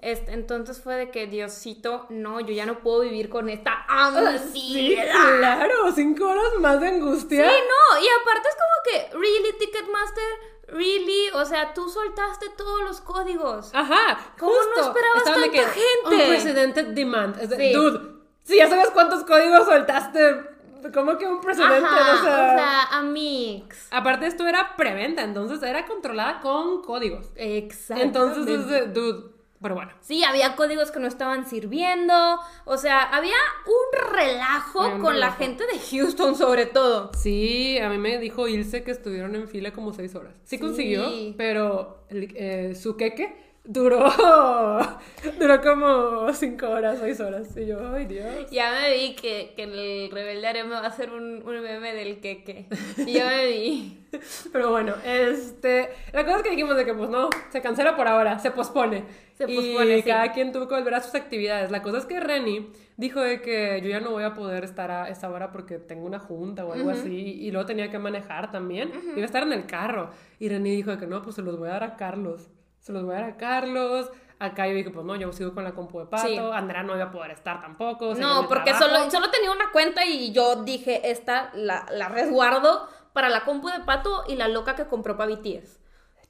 Este, 0.00 0.32
entonces 0.32 0.80
fue 0.82 0.96
de 0.96 1.10
que, 1.10 1.28
Diosito, 1.28 2.06
no, 2.10 2.40
yo 2.40 2.52
ya 2.52 2.66
no 2.66 2.80
puedo 2.80 3.00
vivir 3.02 3.28
con 3.28 3.48
esta 3.48 3.86
Sí, 4.52 4.96
ansiedad. 4.96 5.38
claro, 5.38 5.92
5 5.94 6.24
horas 6.24 6.52
más 6.58 6.80
de 6.80 6.88
angustia. 6.88 7.48
Sí, 7.48 7.56
no, 7.56 8.00
y 8.02 8.06
aparte 8.20 8.48
es 8.48 8.56
como 8.56 9.10
que, 9.12 9.18
really, 9.18 9.58
Ticketmaster, 9.58 10.24
really, 10.68 11.30
o 11.34 11.44
sea, 11.44 11.74
tú 11.74 11.88
soltaste 11.88 12.46
todos 12.56 12.82
los 12.82 13.00
códigos. 13.00 13.70
Ajá, 13.72 14.18
¿Cómo 14.38 14.52
no 14.76 14.82
esperabas 14.82 15.24
tanta 15.24 15.48
que, 15.50 15.58
gente? 15.58 16.24
Unprecedented 16.24 16.86
demand. 16.88 17.36
Sí. 17.56 17.72
Dude, 17.72 18.00
si 18.42 18.56
ya 18.56 18.68
sabes 18.68 18.90
cuántos 18.90 19.22
códigos 19.24 19.64
soltaste, 19.64 20.44
¿cómo 20.92 21.16
que 21.18 21.26
un 21.26 21.40
precedente? 21.40 21.86
Ajá, 21.86 22.14
o 22.20 22.24
sea, 22.24 22.52
o 22.52 22.56
sea, 22.58 22.98
amix. 22.98 23.88
Aparte 23.90 24.26
esto 24.26 24.46
era 24.46 24.76
preventa, 24.76 25.22
entonces 25.22 25.62
era 25.62 25.86
controlada 25.86 26.40
con 26.40 26.82
códigos. 26.82 27.30
Exacto. 27.36 28.02
Entonces 28.02 28.46
es 28.48 28.66
de, 28.68 28.86
dude, 28.86 29.30
pero 29.62 29.74
bueno. 29.74 29.92
Sí, 30.00 30.24
había 30.24 30.56
códigos 30.56 30.90
que 30.90 31.00
no 31.00 31.06
estaban 31.06 31.46
sirviendo, 31.46 32.40
o 32.64 32.76
sea, 32.78 33.02
había 33.02 33.34
un 33.66 34.14
relajo 34.16 34.86
un 34.88 35.00
con 35.00 35.20
la 35.20 35.32
gente 35.32 35.64
de 35.66 35.78
Houston 35.78 36.34
sobre 36.34 36.66
todo. 36.66 37.10
Sí, 37.16 37.78
a 37.78 37.88
mí 37.88 37.98
me 37.98 38.18
dijo 38.18 38.48
Ilse 38.48 38.82
que 38.82 38.90
estuvieron 38.90 39.34
en 39.36 39.48
fila 39.48 39.72
como 39.72 39.92
seis 39.92 40.14
horas. 40.14 40.32
Sí, 40.44 40.56
Sí. 40.56 40.58
consiguió, 40.58 41.10
pero 41.36 42.04
eh, 42.10 42.74
su 42.74 42.96
queque 42.96 43.49
duró, 43.64 44.08
duró 45.38 45.60
como 45.60 46.32
cinco 46.32 46.68
horas, 46.68 46.98
seis 47.00 47.20
horas. 47.20 47.56
Y 47.56 47.66
yo, 47.66 47.94
ay 47.94 48.06
Dios. 48.06 48.50
Ya 48.50 48.72
me 48.72 48.94
vi 48.94 49.14
que, 49.14 49.52
que 49.54 49.64
el 49.64 50.10
rebelde 50.10 50.46
Areme 50.46 50.70
va 50.70 50.80
a 50.80 50.86
hacer 50.86 51.12
un, 51.12 51.42
un 51.46 51.62
meme 51.62 51.94
del 51.94 52.20
queque. 52.20 52.66
Y 52.98 53.12
ya 53.12 53.26
me 53.28 53.46
vi. 53.46 54.06
Pero 54.52 54.70
bueno, 54.70 54.94
este, 55.04 55.90
la 56.12 56.24
cosa 56.24 56.38
es 56.38 56.42
que 56.42 56.50
dijimos 56.50 56.76
de 56.76 56.84
que 56.84 56.94
pues 56.94 57.10
no, 57.10 57.30
se 57.50 57.60
cancela 57.60 57.96
por 57.96 58.08
ahora, 58.08 58.38
se 58.38 58.50
pospone. 58.50 59.04
Se 59.34 59.50
y 59.50 59.56
pospone, 59.56 59.96
sí. 59.96 60.02
cada 60.02 60.32
quien 60.32 60.52
tuvo 60.52 60.68
que 60.68 60.74
volver 60.74 60.94
a 60.94 61.00
sus 61.00 61.14
actividades. 61.14 61.70
La 61.70 61.82
cosa 61.82 61.98
es 61.98 62.06
que 62.06 62.20
Reni 62.20 62.70
dijo 62.96 63.20
de 63.20 63.40
que 63.40 63.80
yo 63.82 63.88
ya 63.88 64.00
no 64.00 64.10
voy 64.10 64.24
a 64.24 64.34
poder 64.34 64.64
estar 64.64 64.90
a 64.90 65.08
esa 65.08 65.30
hora 65.30 65.52
porque 65.52 65.78
tengo 65.78 66.04
una 66.04 66.18
junta 66.18 66.66
o 66.66 66.72
algo 66.72 66.90
así 66.90 67.38
y 67.40 67.50
luego 67.50 67.66
tenía 67.66 67.90
que 67.90 67.98
manejar 67.98 68.50
también. 68.50 68.90
Iba 69.12 69.22
a 69.22 69.24
estar 69.24 69.42
en 69.42 69.52
el 69.52 69.66
carro. 69.66 70.10
Y 70.38 70.48
Reni 70.48 70.74
dijo 70.74 70.90
de 70.90 70.98
que 70.98 71.06
no, 71.06 71.22
pues 71.22 71.36
se 71.36 71.42
los 71.42 71.58
voy 71.58 71.68
a 71.68 71.72
dar 71.72 71.84
a 71.84 71.96
Carlos. 71.96 72.50
Se 72.80 72.92
los 72.92 73.04
voy 73.04 73.14
a 73.14 73.20
dar 73.20 73.30
a 73.30 73.36
Carlos. 73.36 74.10
Acá 74.38 74.66
yo 74.66 74.74
dije, 74.74 74.90
pues 74.90 75.04
no, 75.04 75.14
yo 75.16 75.30
sigo 75.32 75.52
con 75.54 75.64
la 75.64 75.72
compu 75.72 76.00
de 76.00 76.06
pato. 76.06 76.26
Sí. 76.26 76.36
Andrea 76.38 76.82
no 76.82 76.94
iba 76.96 77.04
a 77.04 77.12
poder 77.12 77.30
estar 77.32 77.60
tampoco. 77.60 78.14
No, 78.14 78.48
porque 78.48 78.72
solo, 78.74 79.10
solo 79.10 79.30
tenía 79.30 79.50
una 79.52 79.70
cuenta 79.70 80.04
y 80.06 80.32
yo 80.32 80.62
dije, 80.64 81.10
esta 81.10 81.50
la, 81.54 81.84
la 81.92 82.08
resguardo 82.08 82.88
para 83.12 83.28
la 83.28 83.44
compu 83.44 83.68
de 83.68 83.80
pato 83.80 84.24
y 84.28 84.36
la 84.36 84.48
loca 84.48 84.74
que 84.76 84.86
compró 84.86 85.16
para 85.18 85.30
BTS. 85.34 85.78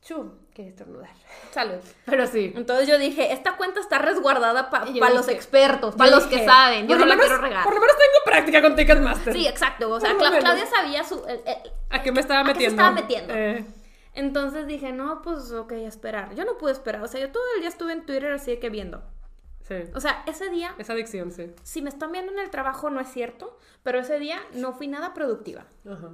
Chu, 0.03 0.33
que 0.55 0.67
estornudar. 0.67 1.11
Salud. 1.53 1.77
Pero 2.07 2.27
sí. 2.27 2.53
Entonces 2.57 2.89
yo 2.89 2.99
dije, 2.99 3.33
esta 3.33 3.57
cuenta 3.57 3.81
está 3.81 3.99
resguardada 3.99 4.71
para 4.71 4.87
yo 4.91 5.09
los 5.11 5.29
expertos, 5.29 5.95
para 5.95 6.11
los 6.11 6.25
que 6.25 6.45
saben. 6.45 6.89
Yo 6.89 6.97
no 6.97 7.05
la 7.05 7.17
quiero 7.19 7.37
regar. 7.37 7.63
Por 7.65 7.75
lo 7.75 7.81
menos 7.81 7.97
tengo 7.97 8.25
práctica 8.25 8.63
con 8.63 8.75
Ticketmaster. 8.75 9.33
Sí, 9.35 9.47
exacto. 9.47 9.91
O 9.91 10.01
sea, 10.01 10.15
Cla- 10.15 10.31
menos. 10.31 10.39
Claudia 10.41 10.67
sabía 10.67 11.05
su... 11.05 11.23
el- 11.27 11.43
el- 11.47 11.73
¿A 11.91 12.03
qué 12.03 12.11
me 12.13 12.21
estaba 12.23 12.41
¿A 12.41 12.45
qué 12.45 12.49
se 12.49 12.55
metiendo? 12.55 12.83
estaba 12.83 12.91
metiendo? 12.95 13.35
Eh, 13.35 13.65
Entonces 14.15 14.67
dije, 14.67 14.93
no, 14.93 15.23
pues 15.23 15.53
ok, 15.53 15.73
esperar. 15.73 16.35
Yo 16.35 16.45
no 16.45 16.59
pude 16.59 16.73
esperar. 16.73 17.03
O 17.03 17.07
sea, 17.09 17.21
yo 17.21 17.31
todo 17.31 17.43
el 17.55 17.61
día 17.61 17.69
estuve 17.69 17.93
en 17.93 18.05
Twitter 18.07 18.33
así 18.33 18.51
de 18.53 18.59
que 18.59 18.69
viendo. 18.71 19.03
sí. 19.63 19.77
O 19.95 20.01
sea, 20.01 20.25
ese 20.27 20.51
día, 20.51 20.75
Esa 20.79 20.95
adicción, 20.95 21.31
sí. 21.31 21.53
si 21.63 21.81
me 21.83 21.89
están 21.91 22.11
viendo 22.13 22.33
en 22.33 22.39
el 22.39 22.51
trabajo, 22.51 22.91
no 22.91 23.01
es 23.01 23.09
cierto. 23.09 23.57
Pero 23.83 23.99
ese 24.01 24.19
día 24.19 24.39
no 24.55 24.73
fui 24.73 24.89
nada 24.89 25.15
productiva. 25.15 25.67
Ajá. 25.89 26.11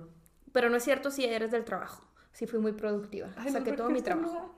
Pero 0.53 0.71
no 0.71 0.77
es 0.77 0.85
cierto 0.85 1.11
si 1.11 1.25
eres 1.25 1.51
del 1.51 1.65
trabajo. 1.65 2.03
Sí 2.33 2.47
fui 2.47 2.59
muy 2.59 2.73
productiva. 2.73 3.29
Ay, 3.37 3.51
no, 3.51 3.65
¿por 3.65 3.77
todo 3.77 3.89
mi 3.91 4.03
trabajo. 4.03 4.55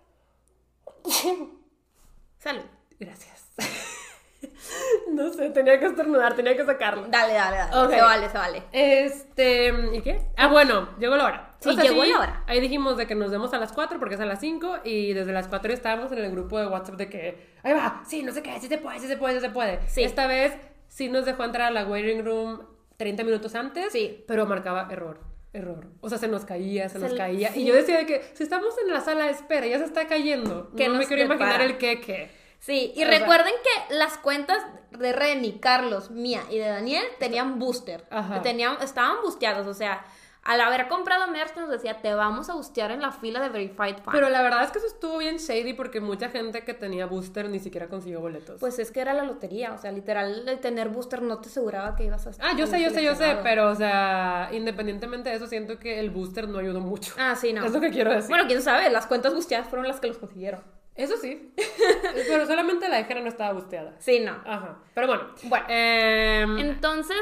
Salud. 2.38 2.64
Gracias. 2.98 3.48
no 5.10 5.32
sé, 5.32 5.50
tenía 5.50 5.78
que 5.78 5.86
estornudar, 5.86 6.34
tenía 6.34 6.56
que 6.56 6.64
sacarlo. 6.64 7.06
Dale, 7.08 7.34
dale, 7.34 7.56
dale. 7.56 7.94
Se 7.94 8.00
vale, 8.02 8.28
se 8.30 8.38
vale. 8.38 8.62
Este, 8.72 9.96
¿y 9.96 10.02
qué? 10.02 10.20
Ah, 10.36 10.48
bueno, 10.48 10.88
llegó 10.98 11.16
la 11.16 11.24
hora. 11.24 11.47
Sí, 11.60 11.74
llegó 11.76 12.04
la 12.04 12.18
hora. 12.20 12.44
Ahí 12.46 12.60
dijimos 12.60 12.96
de 12.96 13.06
que 13.06 13.14
nos 13.14 13.30
vemos 13.30 13.52
a 13.52 13.58
las 13.58 13.72
4 13.72 13.98
porque 13.98 14.14
es 14.14 14.20
a 14.20 14.26
las 14.26 14.40
5 14.40 14.78
y 14.84 15.12
desde 15.12 15.32
las 15.32 15.48
4 15.48 15.72
estábamos 15.72 16.12
en 16.12 16.18
el 16.18 16.30
grupo 16.30 16.58
de 16.58 16.66
WhatsApp 16.68 16.94
de 16.96 17.08
que, 17.08 17.48
ahí 17.64 17.72
va, 17.74 18.02
sí, 18.06 18.22
no 18.22 18.32
sé 18.32 18.42
qué, 18.42 18.58
sí 18.60 18.68
se 18.68 18.78
puede, 18.78 19.00
sí 19.00 19.08
se 19.08 19.16
puede, 19.16 19.34
sí 19.34 19.40
se 19.40 19.50
puede. 19.50 19.80
Sí. 19.88 20.02
Esta 20.04 20.26
vez 20.28 20.52
sí 20.88 21.08
nos 21.08 21.24
dejó 21.24 21.44
entrar 21.44 21.66
a 21.66 21.70
la 21.70 21.84
waiting 21.86 22.24
room 22.24 22.60
30 22.96 23.24
minutos 23.24 23.54
antes, 23.54 23.92
Sí. 23.92 24.24
pero 24.28 24.46
marcaba 24.46 24.88
error. 24.90 25.20
Error. 25.52 25.86
O 26.00 26.08
sea, 26.08 26.18
se 26.18 26.28
nos 26.28 26.44
caía, 26.44 26.88
se, 26.88 26.98
Se 27.00 27.08
nos 27.08 27.14
caía. 27.18 27.50
sí. 27.52 27.62
Y 27.62 27.64
yo 27.64 27.74
decía 27.74 27.96
de 27.98 28.06
que 28.06 28.22
si 28.34 28.42
estamos 28.42 28.74
en 28.84 28.92
la 28.92 29.00
sala 29.00 29.24
de 29.24 29.30
espera, 29.32 29.66
ya 29.66 29.78
se 29.78 29.84
está 29.84 30.06
cayendo. 30.06 30.70
¿Qué 30.76 30.88
no 30.88 30.94
me 30.94 31.06
quiero 31.06 31.22
imaginar 31.24 31.60
el 31.62 31.78
qué 31.78 32.00
qué. 32.00 32.30
Sí, 32.60 32.92
y 32.94 33.02
O 33.04 33.08
sea- 33.08 33.18
recuerden 33.18 33.52
que 33.62 33.94
las 33.94 34.18
cuentas 34.18 34.58
de 34.90 35.12
Reni, 35.12 35.58
Carlos, 35.58 36.10
mía 36.10 36.42
y 36.50 36.58
de 36.58 36.66
Daniel 36.68 37.04
tenían 37.18 37.58
booster. 37.58 38.04
Ajá. 38.10 38.42
Tenían, 38.42 38.76
estaban 38.82 39.16
busteados, 39.22 39.66
o 39.66 39.74
sea, 39.74 40.04
al 40.48 40.62
haber 40.62 40.88
comprado 40.88 41.28
merch 41.28 41.54
nos 41.56 41.68
decía, 41.68 42.00
te 42.00 42.14
vamos 42.14 42.48
a 42.48 42.54
bustear 42.54 42.90
en 42.90 43.02
la 43.02 43.12
fila 43.12 43.38
de 43.40 43.50
Verified 43.50 43.98
Fan. 44.02 44.12
Pero 44.12 44.30
la 44.30 44.40
verdad 44.40 44.64
es 44.64 44.70
que 44.70 44.78
eso 44.78 44.86
estuvo 44.86 45.18
bien 45.18 45.36
shady 45.36 45.74
porque 45.74 46.00
mucha 46.00 46.30
gente 46.30 46.64
que 46.64 46.72
tenía 46.72 47.04
booster 47.04 47.50
ni 47.50 47.58
siquiera 47.58 47.88
consiguió 47.88 48.20
boletos. 48.20 48.58
Pues 48.58 48.78
es 48.78 48.90
que 48.90 49.00
era 49.00 49.12
la 49.12 49.24
lotería, 49.24 49.74
o 49.74 49.78
sea, 49.78 49.92
literal, 49.92 50.48
el 50.48 50.58
tener 50.60 50.88
booster 50.88 51.20
no 51.20 51.38
te 51.38 51.50
aseguraba 51.50 51.94
que 51.96 52.04
ibas 52.04 52.26
a 52.26 52.30
Ah, 52.40 52.56
yo 52.56 52.66
sé, 52.66 52.80
yo 52.80 52.88
sé, 52.88 53.04
yo 53.04 53.14
sé, 53.14 53.36
pero 53.42 53.68
o 53.68 53.74
sea, 53.74 54.48
independientemente 54.52 55.28
de 55.28 55.36
eso, 55.36 55.46
siento 55.46 55.78
que 55.78 56.00
el 56.00 56.08
booster 56.08 56.48
no 56.48 56.60
ayudó 56.60 56.80
mucho. 56.80 57.14
Ah, 57.18 57.34
sí, 57.36 57.52
no. 57.52 57.62
Es 57.66 57.72
lo 57.72 57.80
que 57.80 57.90
quiero 57.90 58.10
decir. 58.10 58.30
Bueno, 58.30 58.44
quién 58.46 58.62
sabe, 58.62 58.88
las 58.88 59.06
cuentas 59.06 59.34
busteadas 59.34 59.68
fueron 59.68 59.86
las 59.86 60.00
que 60.00 60.06
los 60.06 60.16
consiguieron. 60.16 60.62
eso 60.94 61.18
sí. 61.18 61.52
pero 62.26 62.46
solamente 62.46 62.88
la 62.88 62.96
de 62.96 63.04
Jera 63.04 63.20
no 63.20 63.28
estaba 63.28 63.52
busteada. 63.52 63.94
Sí, 63.98 64.20
no. 64.20 64.32
Ajá. 64.46 64.78
Pero 64.94 65.06
bueno. 65.08 65.24
Bueno. 65.44 65.66
em, 65.68 66.58
Entonces, 66.58 67.18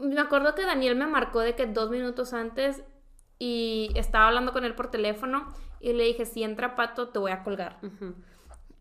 me 0.00 0.20
acuerdo 0.20 0.54
que 0.54 0.64
Daniel 0.64 0.96
me 0.96 1.06
marcó 1.06 1.40
de 1.40 1.54
que 1.54 1.66
dos 1.66 1.90
minutos 1.90 2.32
antes 2.32 2.82
y 3.38 3.90
estaba 3.94 4.28
hablando 4.28 4.52
con 4.52 4.64
él 4.64 4.74
por 4.74 4.90
teléfono 4.90 5.52
y 5.80 5.92
le 5.92 6.04
dije, 6.04 6.26
si 6.26 6.42
entra 6.42 6.76
Pato, 6.76 7.08
te 7.08 7.18
voy 7.18 7.30
a 7.32 7.42
colgar. 7.42 7.78
ujú. 7.82 8.14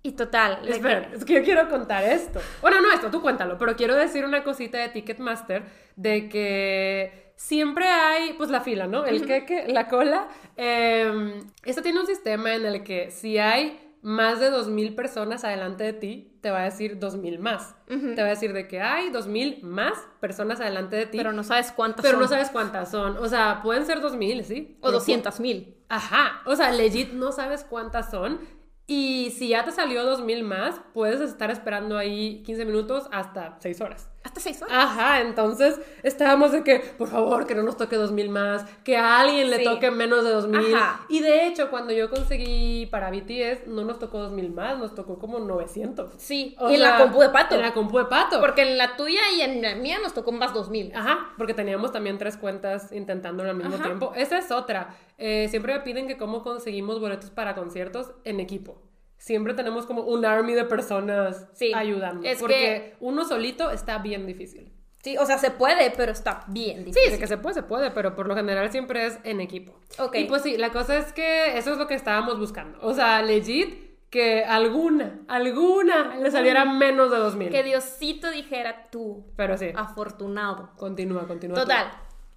Y 0.01 0.13
total. 0.13 0.59
Espera, 0.67 1.09
que- 1.09 1.15
es 1.17 1.26
que 1.26 1.34
yo 1.34 1.43
quiero 1.43 1.67
contar 1.70 2.03
esto. 2.05 2.39
Bueno, 2.61 2.80
no 2.82 2.89
esto, 2.93 3.09
tú 3.11 3.22
cuéntalo, 3.22 3.57
pero 3.57 3.76
quiero 3.76 3.95
decir 3.95 4.24
una 4.24 4.43
cosita 4.43 4.78
de 4.78 4.88
Ticketmaster 4.89 5.63
de 5.97 6.30
que 6.30 7.34
siempre 7.36 7.86
hay, 7.86 8.34
pues 8.34 8.49
la 8.49 8.61
fila, 8.61 8.88
¿no? 8.88 9.05
El 9.05 9.26
queque, 9.26 9.65
la 9.67 9.88
cola. 9.89 10.30
Eh, 10.55 11.41
esto 11.65 11.82
tiene 11.82 11.99
un 11.99 12.07
sistema 12.07 12.53
en 12.55 12.65
el 12.65 12.84
que 12.84 13.11
si 13.11 13.38
hay 13.38 13.88
más 14.02 14.39
de 14.39 14.52
2.000 14.52 14.95
personas 14.95 15.43
adelante 15.43 15.84
de 15.84 15.93
ti, 15.93 16.38
te 16.41 16.52
va 16.52 16.62
a 16.62 16.64
decir 16.64 17.00
2.000 17.00 17.38
más. 17.39 17.76
Te 17.88 18.22
va 18.22 18.28
a 18.28 18.32
decir 18.32 18.54
de 18.54 18.68
que 18.68 18.82
hay 18.82 19.10
2.000 19.12 19.62
más 19.62 19.93
personas 20.20 20.60
adelante 20.62 20.95
de 20.95 21.06
ti, 21.06 21.18
Pero 21.18 21.34
no 21.34 21.43
sabes 21.43 21.72
cuántas 21.72 22.04
pero 22.04 22.14
son. 22.14 22.22
no 22.22 22.28
sabes 22.28 22.50
cuántas 22.50 22.91
son. 22.91 23.18
O 23.18 23.28
sea, 23.28 23.62
pueden 23.62 23.86
ser 23.86 24.00
2.000, 24.02 24.43
¿sí? 24.43 24.78
O 24.80 24.84
Pero 24.88 24.93
200 24.93 25.39
mil. 25.39 25.76
Ajá, 25.89 26.41
o 26.45 26.56
sea, 26.56 26.72
legit 26.72 27.12
no 27.14 27.32
sabes 27.32 27.64
cuántas 27.64 28.12
son. 28.12 28.39
Y 28.88 29.32
si 29.38 29.50
ya 29.50 29.64
te 29.66 29.72
salió 29.72 30.04
2000 30.04 30.43
más, 30.43 30.82
puedes 30.93 31.22
estar 31.22 31.52
esperando 31.52 31.97
ahí 31.97 32.41
15 32.43 32.66
minutos 32.66 33.08
hasta 33.12 33.58
6 33.60 33.82
horas. 33.82 34.09
Hasta 34.22 34.41
6 34.41 34.61
horas. 34.63 34.76
Ajá, 34.78 35.22
entonces 35.22 35.80
estábamos 36.03 36.51
de 36.51 36.61
que, 36.63 36.80
por 36.80 37.07
favor, 37.07 37.47
que 37.47 37.55
no 37.55 37.63
nos 37.63 37.78
toque 37.78 37.95
2000 37.95 38.30
más, 38.30 38.65
que 38.84 38.97
a 38.97 39.22
alguien 39.22 39.49
le 39.49 39.59
Sí. 39.59 39.63
toque 39.63 39.91
menos 39.91 40.26
de 40.26 40.32
2000. 40.32 40.76
Ajá. 40.76 41.05
Y 41.07 41.22
de 41.22 41.47
hecho, 41.47 41.70
cuando 41.70 41.93
yo 41.93 42.09
conseguí 42.09 42.86
para 42.88 43.11
BTS, 43.11 43.67
no 43.67 43.86
nos 43.86 43.97
tocó 43.97 44.20
2000 44.20 44.51
más, 44.51 44.78
nos 44.78 44.93
tocó 44.93 45.17
como 45.20 45.39
900. 45.39 46.11
Sí. 46.17 46.53
O 46.59 46.70
y 46.70 46.76
en 46.76 46.82
la 46.82 46.97
compu 46.97 47.22
de 47.22 47.30
pato. 47.30 47.55
En 47.55 47.61
la 47.61 47.74
compu 47.74 47.97
de 47.97 48.05
pato. 48.05 48.41
Porque 48.41 48.63
en 48.63 48.78
la 48.78 48.97
tuya 48.97 49.22
y 49.38 49.41
en 49.41 49.61
la 49.61 49.76
mía 49.76 49.99
nos 50.03 50.13
tocó 50.13 50.34
más 50.34 50.53
2000. 50.53 50.91
Ajá, 50.93 51.30
porque 51.38 51.53
teníamos 51.53 51.93
también 51.93 52.17
tres 52.17 52.36
cuentas 52.36 52.91
intentándolo 52.91 53.49
al 53.49 53.55
mismo 53.55 53.76
Ajá. 53.76 53.84
tiempo. 53.86 54.11
Esa 54.15 54.38
es 54.38 54.51
otra. 54.51 54.95
Eh, 55.17 55.47
siempre 55.49 55.74
me 55.74 55.80
piden 55.80 56.07
que 56.07 56.17
cómo 56.17 56.43
conseguimos 56.43 56.99
boletos 56.99 57.30
para 57.30 57.55
conciertos 57.55 58.11
en 58.26 58.41
equipo. 58.41 58.82
Siempre 59.20 59.53
tenemos 59.53 59.86
como 59.86 60.01
un 60.03 60.26
army 60.26 60.53
de 60.53 60.63
personas 60.65 61.47
Sí, 61.53 61.72
ayudando. 61.76 62.28
es 62.28 62.39
porque 62.39 62.55
que- 62.55 62.95
uno 63.01 63.26
solito 63.26 63.70
está 63.70 63.99
bien 63.99 64.26
difícil. 64.26 64.72
Sí, 65.03 65.17
o 65.17 65.26
sea, 65.26 65.38
se 65.38 65.51
puede, 65.51 65.91
pero 65.91 66.11
está 66.11 66.43
bien 66.47 66.80
Sí, 66.80 66.84
difícil. 66.86 67.11
de 67.11 67.20
que 67.20 67.28
se 67.28 67.38
puede, 67.38 67.53
se 67.53 67.63
puede, 67.63 67.91
pero 67.91 68.15
por 68.15 68.28
lo 68.28 68.36
general 68.36 68.72
siempre 68.72 69.05
es 69.05 69.20
en 69.24 69.39
equipo. 69.39 69.80
Ok. 69.99 70.15
Y 70.15 70.26
pues 70.26 70.41
sí, 70.41 70.57
la 70.57 70.72
cosa 70.72 70.97
es 70.97 71.13
que 71.13 71.57
eso 71.57 71.72
es 71.72 71.78
lo 71.78 71.86
que 71.88 71.93
estábamos 71.93 72.39
buscando. 72.39 72.80
O 72.82 72.93
sea, 72.93 73.22
legit, 73.22 73.88
que 74.09 74.43
alguna, 74.43 75.20
alguna 75.28 76.15
le 76.17 76.32
saliera 76.32 76.65
menos 76.65 77.11
de 77.11 77.17
2000. 77.17 77.49
Que 77.51 77.61
Diosito 77.63 78.32
dijera 78.32 78.88
tú, 78.89 79.26
Pero 79.36 79.55
sí, 79.57 79.70
afortunado. 79.76 80.72
continúa, 80.78 81.28
continúa. 81.28 81.55
tú. 81.57 81.61
Total. 81.61 81.91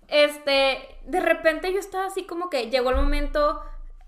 Este, 0.08 0.78
de 1.06 1.20
repente 1.20 1.72
yo 1.72 1.78
estaba 1.78 2.06
así 2.06 2.24
como 2.24 2.50
que 2.50 2.70
llegó 2.70 2.90
el 2.90 2.96
momento, 2.96 3.60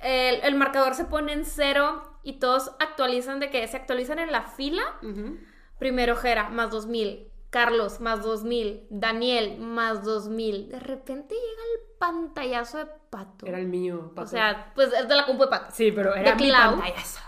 el, 0.05 0.41
el 0.43 0.55
marcador 0.55 0.95
se 0.95 1.05
pone 1.07 1.33
en 1.33 1.45
cero 1.45 2.19
y 2.23 2.35
todos 2.35 2.71
actualizan 2.79 3.41
de 3.41 3.51
que 3.51 3.67
se 3.67 3.77
actualizan 3.77 4.19
en 4.19 4.31
la 4.31 4.43
fila. 4.43 4.83
Ujú. 5.03 5.39
Primero 5.79 6.15
Jera, 6.17 6.49
más 6.51 6.71
2000. 6.71 7.31
Carlos, 7.51 8.01
más 8.01 8.23
2000. 8.23 8.87
Daniel, 8.91 9.59
más 9.59 10.05
2000. 10.05 10.69
De 10.71 10.79
repente 10.81 11.35
llega 11.35 11.63
el 11.75 11.97
pantallazo 11.99 12.79
de 12.79 12.87
pato. 13.11 13.47
Era 13.47 13.59
el 13.59 13.67
mío. 13.69 14.09
O 14.11 14.15
pato. 14.15 14.29
sea, 14.29 14.73
pues 14.75 14.93
es 14.93 15.09
de 15.09 15.15
la 15.15 15.25
compu 15.27 15.43
de 15.45 15.49
pato. 15.51 15.71
Sí, 15.73 15.93
pero 15.93 16.15
era 16.15 16.31
de 16.31 16.37
mi 16.43 16.49
Cloud. 16.51 16.81
pantallazo. 16.81 17.21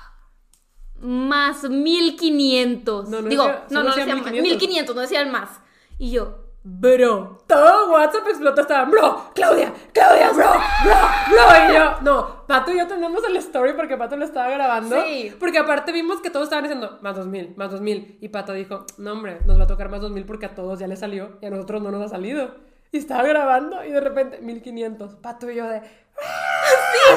Más 1.01 1.63
1500. 1.69 3.09
No, 3.09 3.21
no 3.23 3.29
Digo, 3.29 3.45
decía- 3.45 3.67
no, 3.71 3.83
no 3.83 3.89
decía 3.95 4.15
1500. 4.15 4.43
1500, 4.43 4.95
no 4.97 5.01
decía 5.03 5.21
el 5.21 5.31
más. 5.31 5.61
Y 5.99 6.11
yo, 6.11 6.46
Bro, 6.69 7.45
todo 7.47 7.93
WhatsApp 7.93 8.27
explotó, 8.27 8.63
estaba, 8.63 8.87
bro, 8.87 9.31
Claudia, 9.37 9.73
Claudia, 9.93 10.33
bro, 10.33 10.51
bro, 10.85 10.97
bro, 11.31 11.71
y 11.71 11.75
yo, 11.75 12.01
no, 12.03 12.45
Pato 12.49 12.73
y 12.73 12.79
yo 12.79 12.89
tenemos 12.89 13.23
el 13.23 13.37
story 13.37 13.75
porque 13.75 13.97
Pato 13.97 14.17
lo 14.17 14.25
estaba 14.25 14.49
grabando, 14.51 15.01
Sí. 15.05 15.33
porque 15.39 15.59
aparte 15.59 15.93
vimos 15.93 16.21
que 16.21 16.29
todos 16.29 16.47
estaban 16.47 16.65
diciendo, 16.65 16.99
más 17.03 17.15
2000, 17.15 17.55
más 17.57 17.71
2000, 17.71 18.19
y 18.21 18.29
Pato 18.31 18.53
dijo, 18.53 18.85
no 18.99 19.13
hombre, 19.13 19.39
nos 19.47 19.61
va 19.61 19.63
a 19.63 19.67
tocar 19.69 19.89
más 19.91 20.01
2000 20.01 20.27
porque 20.27 20.47
a 20.47 20.57
todos 20.57 20.81
ya 20.81 20.89
les 20.89 20.99
salió 20.99 21.39
y 21.41 21.47
a 21.47 21.51
nosotros 21.51 21.81
no 21.83 21.93
nos 21.93 22.03
ha 22.05 22.09
salido, 22.09 22.57
y 22.91 22.99
estaba 22.99 23.23
grabando 23.23 23.85
y 23.85 23.93
de 23.93 24.01
repente 24.01 24.41
1500, 24.41 25.15
Pato 25.15 25.49
y 25.49 25.55
yo 25.55 25.69
de, 25.69 25.79
O 25.79 25.83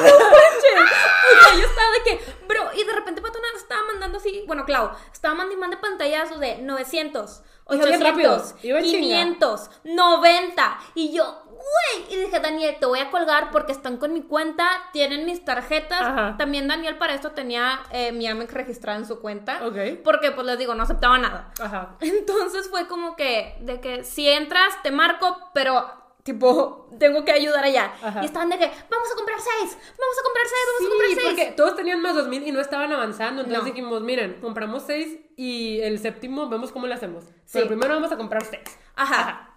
yo 1.56 1.66
estaba 1.66 1.90
de 1.90 2.02
que, 2.04 2.20
bro, 2.46 2.62
y 2.74 2.84
de 2.84 2.92
repente 2.92 3.20
Pato 3.20 3.40
nada 3.40 3.56
estaba 3.56 3.82
mandando 3.88 4.18
así, 4.18 4.44
bueno, 4.46 4.64
Clau, 4.64 4.90
estaba 5.12 5.34
mandando 5.34 5.56
y 5.56 5.60
mandando 5.60 5.80
pantallazos 5.82 6.38
de 6.38 6.58
900, 6.58 6.90
Iba 6.92 7.00
bien 7.00 7.49
800, 7.70 8.00
rápido, 8.08 8.42
iba 8.62 8.78
en 8.78 8.84
chinga. 8.84 9.00
500, 9.00 9.70
90, 9.84 10.78
y 10.94 11.12
yo, 11.12 11.42
güey, 11.46 12.06
y 12.14 12.16
dije, 12.24 12.40
Daniel, 12.40 12.76
te 12.80 12.86
voy 12.86 12.98
a 13.00 13.10
colgar 13.10 13.50
porque 13.50 13.72
están 13.72 13.96
con 13.98 14.12
mi 14.12 14.22
cuenta, 14.22 14.68
tienen 14.92 15.24
mis 15.26 15.44
tarjetas, 15.44 16.00
Ajá. 16.02 16.36
también 16.38 16.66
Daniel 16.68 16.96
para 16.98 17.14
esto 17.14 17.32
tenía 17.32 17.80
eh, 17.92 18.12
mi 18.12 18.26
Amex 18.26 18.52
registrada 18.52 18.98
en 18.98 19.06
su 19.06 19.20
cuenta, 19.20 19.60
Ok. 19.66 20.02
porque 20.04 20.30
pues 20.32 20.46
les 20.46 20.58
digo, 20.58 20.74
no 20.74 20.82
aceptaba 20.82 21.18
nada. 21.18 21.52
ajá, 21.60 21.96
Entonces 22.00 22.68
fue 22.70 22.86
como 22.88 23.14
que, 23.16 23.56
de 23.60 23.80
que 23.80 24.04
si 24.04 24.28
entras, 24.28 24.82
te 24.82 24.90
marco, 24.90 25.50
pero 25.54 25.99
tipo, 26.32 26.88
tengo 26.98 27.24
que 27.24 27.32
ayudar 27.32 27.64
allá. 27.64 27.92
Ajá. 28.02 28.22
Y 28.22 28.26
estaban 28.26 28.48
de 28.50 28.58
que, 28.58 28.66
vamos 28.90 29.08
a 29.12 29.16
comprar 29.16 29.38
seis, 29.40 29.76
vamos 29.98 30.16
a 30.18 30.22
comprar 30.22 30.46
seis, 30.46 30.64
vamos 30.66 30.86
a 30.86 30.88
comprar 30.90 31.10
seis. 31.14 31.28
porque 31.28 31.52
todos 31.56 31.76
tenían 31.76 32.00
más 32.00 32.14
2000 32.14 32.46
y 32.46 32.52
no 32.52 32.60
estaban 32.60 32.92
avanzando. 32.92 33.42
Entonces 33.42 33.64
No. 33.64 33.68
dijimos, 33.70 34.00
miren, 34.02 34.40
compramos 34.40 34.82
6 34.86 35.18
y 35.36 35.80
el 35.80 35.98
séptimo 35.98 36.48
vemos 36.48 36.72
cómo 36.72 36.86
lo 36.86 36.94
hacemos. 36.94 37.24
Sí. 37.24 37.32
Pero 37.54 37.66
primero 37.68 37.94
vamos 37.94 38.12
a 38.12 38.16
comprar 38.16 38.44
6. 38.44 38.62
Ajá. 38.96 39.54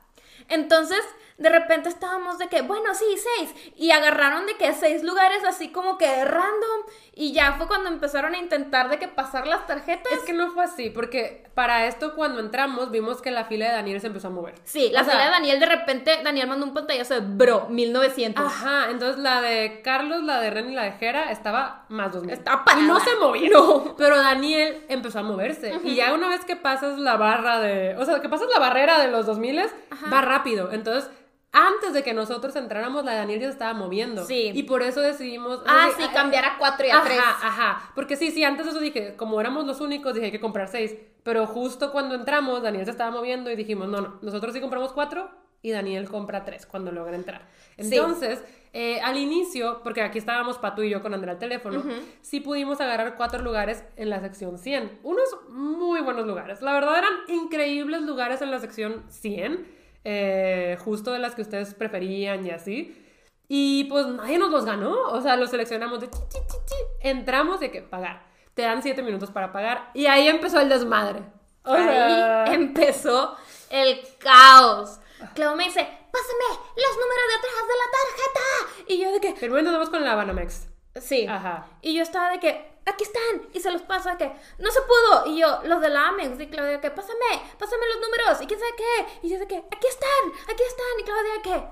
Entonces, 0.50 1.00
de 1.38 1.50
repente 1.50 1.90
estábamos 1.90 2.38
de 2.38 2.48
que, 2.48 2.62
bueno, 2.62 2.94
sí, 2.94 3.06
seis. 3.38 3.54
Y 3.76 3.92
agarraron 3.92 4.46
de 4.46 4.56
que 4.56 4.72
seis 4.74 5.04
lugares 5.04 5.44
así 5.44 5.70
como 5.70 5.98
que 5.98 6.26
random. 6.26 6.82
Y 7.16 7.34
ya 7.34 7.54
fue 7.54 7.68
cuando 7.68 7.90
empezaron 7.90 8.34
a 8.34 8.38
intentar 8.38 8.90
de 8.90 9.00
que 9.00 9.08
pasar 9.08 9.48
las 9.48 9.68
tarjetas. 9.68 10.12
Es 10.12 10.20
que 10.22 10.34
no 10.34 10.52
fue 10.52 10.64
así, 10.64 10.90
porque 10.90 11.46
para 11.54 11.86
esto 11.86 12.16
cuando 12.16 12.40
entramos 12.40 12.92
vimos 12.92 13.22
que 13.22 13.32
la 13.32 13.46
fila 13.46 13.68
de 13.68 13.74
Daniel 13.74 14.02
se 14.02 14.08
empezó 14.08 14.28
a 14.28 14.32
mover. 14.32 14.56
Sí, 14.64 14.90
la 14.92 15.02
O 15.02 15.04
sea, 15.04 15.14
fila 15.14 15.26
de 15.26 15.32
Daniel, 15.32 15.60
de 15.60 15.66
repente, 15.66 16.20
Daniel 16.24 16.48
mandó 16.48 16.66
un 16.66 16.74
pantallazo 16.74 17.16
de, 17.16 17.22
bro, 17.22 17.68
1900. 17.70 18.44
Ajá, 18.46 18.90
entonces 18.90 19.18
la 19.18 19.42
de 19.42 19.82
Carlos, 19.84 20.24
la 20.24 20.40
de 20.40 20.50
Ren 20.50 20.72
y 20.72 20.76
la 20.76 20.84
de 20.84 20.94
Jera 20.94 21.32
estaba 21.32 21.86
más 21.90 22.12
2000. 22.14 22.34
Estaba 22.34 22.64
parada. 22.66 22.84
Y 22.84 22.88
no 22.88 23.00
se 23.00 23.16
movía. 23.16 23.50
No. 23.52 23.96
Pero 23.98 24.18
Daniel 24.18 24.86
empezó 24.90 25.20
a 25.20 25.24
moverse. 25.24 25.80
Y 25.84 25.96
ya 25.96 26.14
una 26.14 26.28
vez 26.30 26.46
que 26.46 26.56
pasas 26.56 26.98
la 26.98 27.18
barra 27.18 27.60
de. 27.60 27.96
O 27.98 28.06
sea, 28.06 28.22
que 28.22 28.30
pasas 28.30 28.48
la 28.52 28.60
barrera 28.60 29.00
de 29.00 29.10
los 29.10 29.26
2000 29.26 29.64
va 30.12 30.22
rápido. 30.22 30.72
Entonces. 30.72 31.10
Antes 31.56 31.94
de 31.94 32.02
que 32.02 32.16
nosotros 32.16 32.56
entráramos, 32.56 33.06
la 33.06 33.12
de 33.12 33.18
Daniel 33.20 33.40
ya 33.40 33.46
se 33.46 33.54
estaba 33.54 33.74
moviendo. 33.74 34.26
Sí. 34.26 34.52
Y 34.56 34.64
por 34.64 34.82
eso 34.82 35.02
decidimos. 35.02 35.62
Ah, 35.68 35.86
así, 35.86 36.02
sí, 36.02 36.10
cambiar 36.12 36.44
a 36.46 36.58
cuatro 36.58 36.88
y 36.88 36.90
a 36.90 37.02
tres. 37.04 37.20
Ajá, 37.20 37.48
ajá. 37.48 37.92
Porque 37.94 38.16
sí, 38.16 38.32
sí, 38.32 38.44
antes 38.44 38.66
de 38.66 38.72
eso 38.72 38.80
dije, 38.80 39.16
como 39.16 39.40
éramos 39.40 39.68
los 39.68 39.80
únicos, 39.80 40.16
dije 40.16 40.26
hay 40.26 40.32
que 40.32 40.40
comprar 40.40 40.68
seis. 40.68 40.96
Pero 41.22 41.46
justo 41.46 41.92
cuando 41.92 42.16
entramos, 42.16 42.64
Daniel 42.64 42.86
se 42.86 42.92
estaba 42.92 43.12
moviendo 43.12 43.52
y 43.52 43.56
dijimos, 43.56 43.88
no, 43.88 44.02
no, 44.02 44.20
nosotros 44.24 44.54
sí 44.54 44.62
compramos 44.62 44.94
cuatro 44.94 45.30
y 45.62 45.70
Daniel 45.70 46.10
compra 46.10 46.44
tres 46.44 46.66
cuando 46.66 46.92
logra 46.92 47.16
entrar. 47.16 47.48
Sí. 47.78 47.96
Entonces, 47.96 48.44
eh, 48.74 49.00
al 49.02 49.18
inicio, 49.18 49.82
porque 49.84 50.02
aquí 50.02 50.18
estábamos 50.18 50.58
Pato 50.58 50.84
y 50.84 50.90
yo 50.90 51.04
con 51.04 51.14
Andrea 51.14 51.34
al 51.34 51.40
teléfono, 51.40 51.84
sí 52.22 52.40
pudimos 52.40 52.82
agarrar 52.82 53.16
cuatro 53.16 53.44
lugares 53.44 53.84
en 53.96 54.10
la 54.10 54.20
sección 54.20 54.58
100. 54.58 55.02
Unos 55.04 55.30
muy 55.50 56.02
buenos 56.02 56.26
lugares. 56.26 56.64
La 56.64 56.74
verdad 56.74 56.98
eran 56.98 57.14
increíbles 57.28 58.02
lugares 58.02 58.42
en 58.42 58.50
la 58.50 58.58
sección 58.60 59.04
100. 59.10 59.83
Eh, 60.04 60.78
justo 60.84 61.12
de 61.12 61.20
las 61.20 61.36
que 61.36 61.42
ustedes 61.42 61.74
preferían 61.74 62.46
y 62.46 62.52
así. 62.52 63.00
Y 63.48 63.86
pues 63.86 64.08
nadie 64.08 64.38
nos 64.38 64.52
los 64.52 64.66
ganó. 64.66 65.10
O 65.12 65.22
sea, 65.22 65.36
los 65.36 65.50
seleccionamos 65.50 66.02
de 66.02 66.10
chi, 66.10 66.20
chi, 66.30 66.40
chi, 66.48 66.58
chi. 66.66 66.76
Entramos 67.08 67.62
hay 67.62 67.70
que 67.70 67.82
pagar. 67.82 68.26
Te 68.54 68.64
dan 68.64 68.82
siete 68.84 69.02
minutos 69.04 69.32
para 69.32 69.52
pagar. 69.52 69.92
Y 69.94 70.06
ahí 70.06 70.28
empezó 70.28 70.60
el 70.60 70.70
desmadre. 70.70 71.22
O 71.64 71.76
sea, 71.76 72.44
Ahí 72.44 72.54
empezó 72.56 73.36
el 73.70 74.00
caos. 74.20 75.00
Clau 75.34 75.56
me 75.56 75.64
dice, 75.66 75.80
pásame 75.80 76.60
los 76.76 76.98
números 76.98 77.28
de 77.30 77.36
atrás 77.40 77.68
de 77.68 77.76
la 77.80 77.90
tarjeta. 77.94 78.84
Y 78.88 78.98
yo 79.00 79.12
de 79.12 79.20
que, 79.22 79.34
primero 79.34 79.62
nos 79.62 79.74
vamos 79.74 79.90
con 79.90 80.04
la 80.04 80.16
Banamex. 80.16 80.68
sí. 80.96 81.26
Ajá. 81.28 81.68
Y 81.82 81.94
yo 81.96 82.04
estaba 82.04 82.32
de 82.32 82.40
que, 82.40 82.73
aquí 82.86 83.04
están. 83.04 83.48
Y 83.54 83.60
se 83.60 83.72
los 83.72 83.82
pasa 83.84 84.18
que, 84.18 84.32
no 84.60 84.72
se 84.72 84.80
pudo. 84.82 85.28
Y 85.28 85.40
yo, 85.40 85.60
los 85.66 85.82
de 85.82 85.90
la 85.90 86.08
Amex. 86.10 86.40
Y 86.40 86.48
Claudia 86.48 86.82
que, 86.82 86.92
pásame, 86.92 87.42
pásame 87.60 87.84
los 87.96 88.02
números. 88.08 88.42
Y 88.42 88.48
quién 88.48 88.60
sabe 88.60 88.72
qué. 88.78 89.28
Y 89.28 89.30
yo 89.32 89.40
de 89.40 89.48
que, 89.48 89.58
aquí 89.58 89.88
están, 89.88 90.32
aquí 90.54 90.64
están. 90.68 91.00
Y 91.00 91.04
Claudia 91.04 91.42
que, 91.44 91.68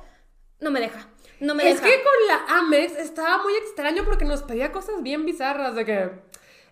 no 0.64 0.72
me 0.72 0.80
deja. 0.80 1.08
No 1.40 1.56
me 1.56 1.68
Es 1.70 1.82
deja. 1.82 1.88
que 1.98 2.04
con 2.04 2.28
la 2.28 2.58
Amex 2.60 2.96
estaba 2.98 3.42
muy 3.42 3.56
extraño 3.56 4.04
porque 4.06 4.26
nos 4.26 4.44
pedía 4.44 4.72
cosas 4.72 5.02
bien 5.02 5.26
bizarras 5.26 5.74
de 5.74 5.86
que 5.86 6.12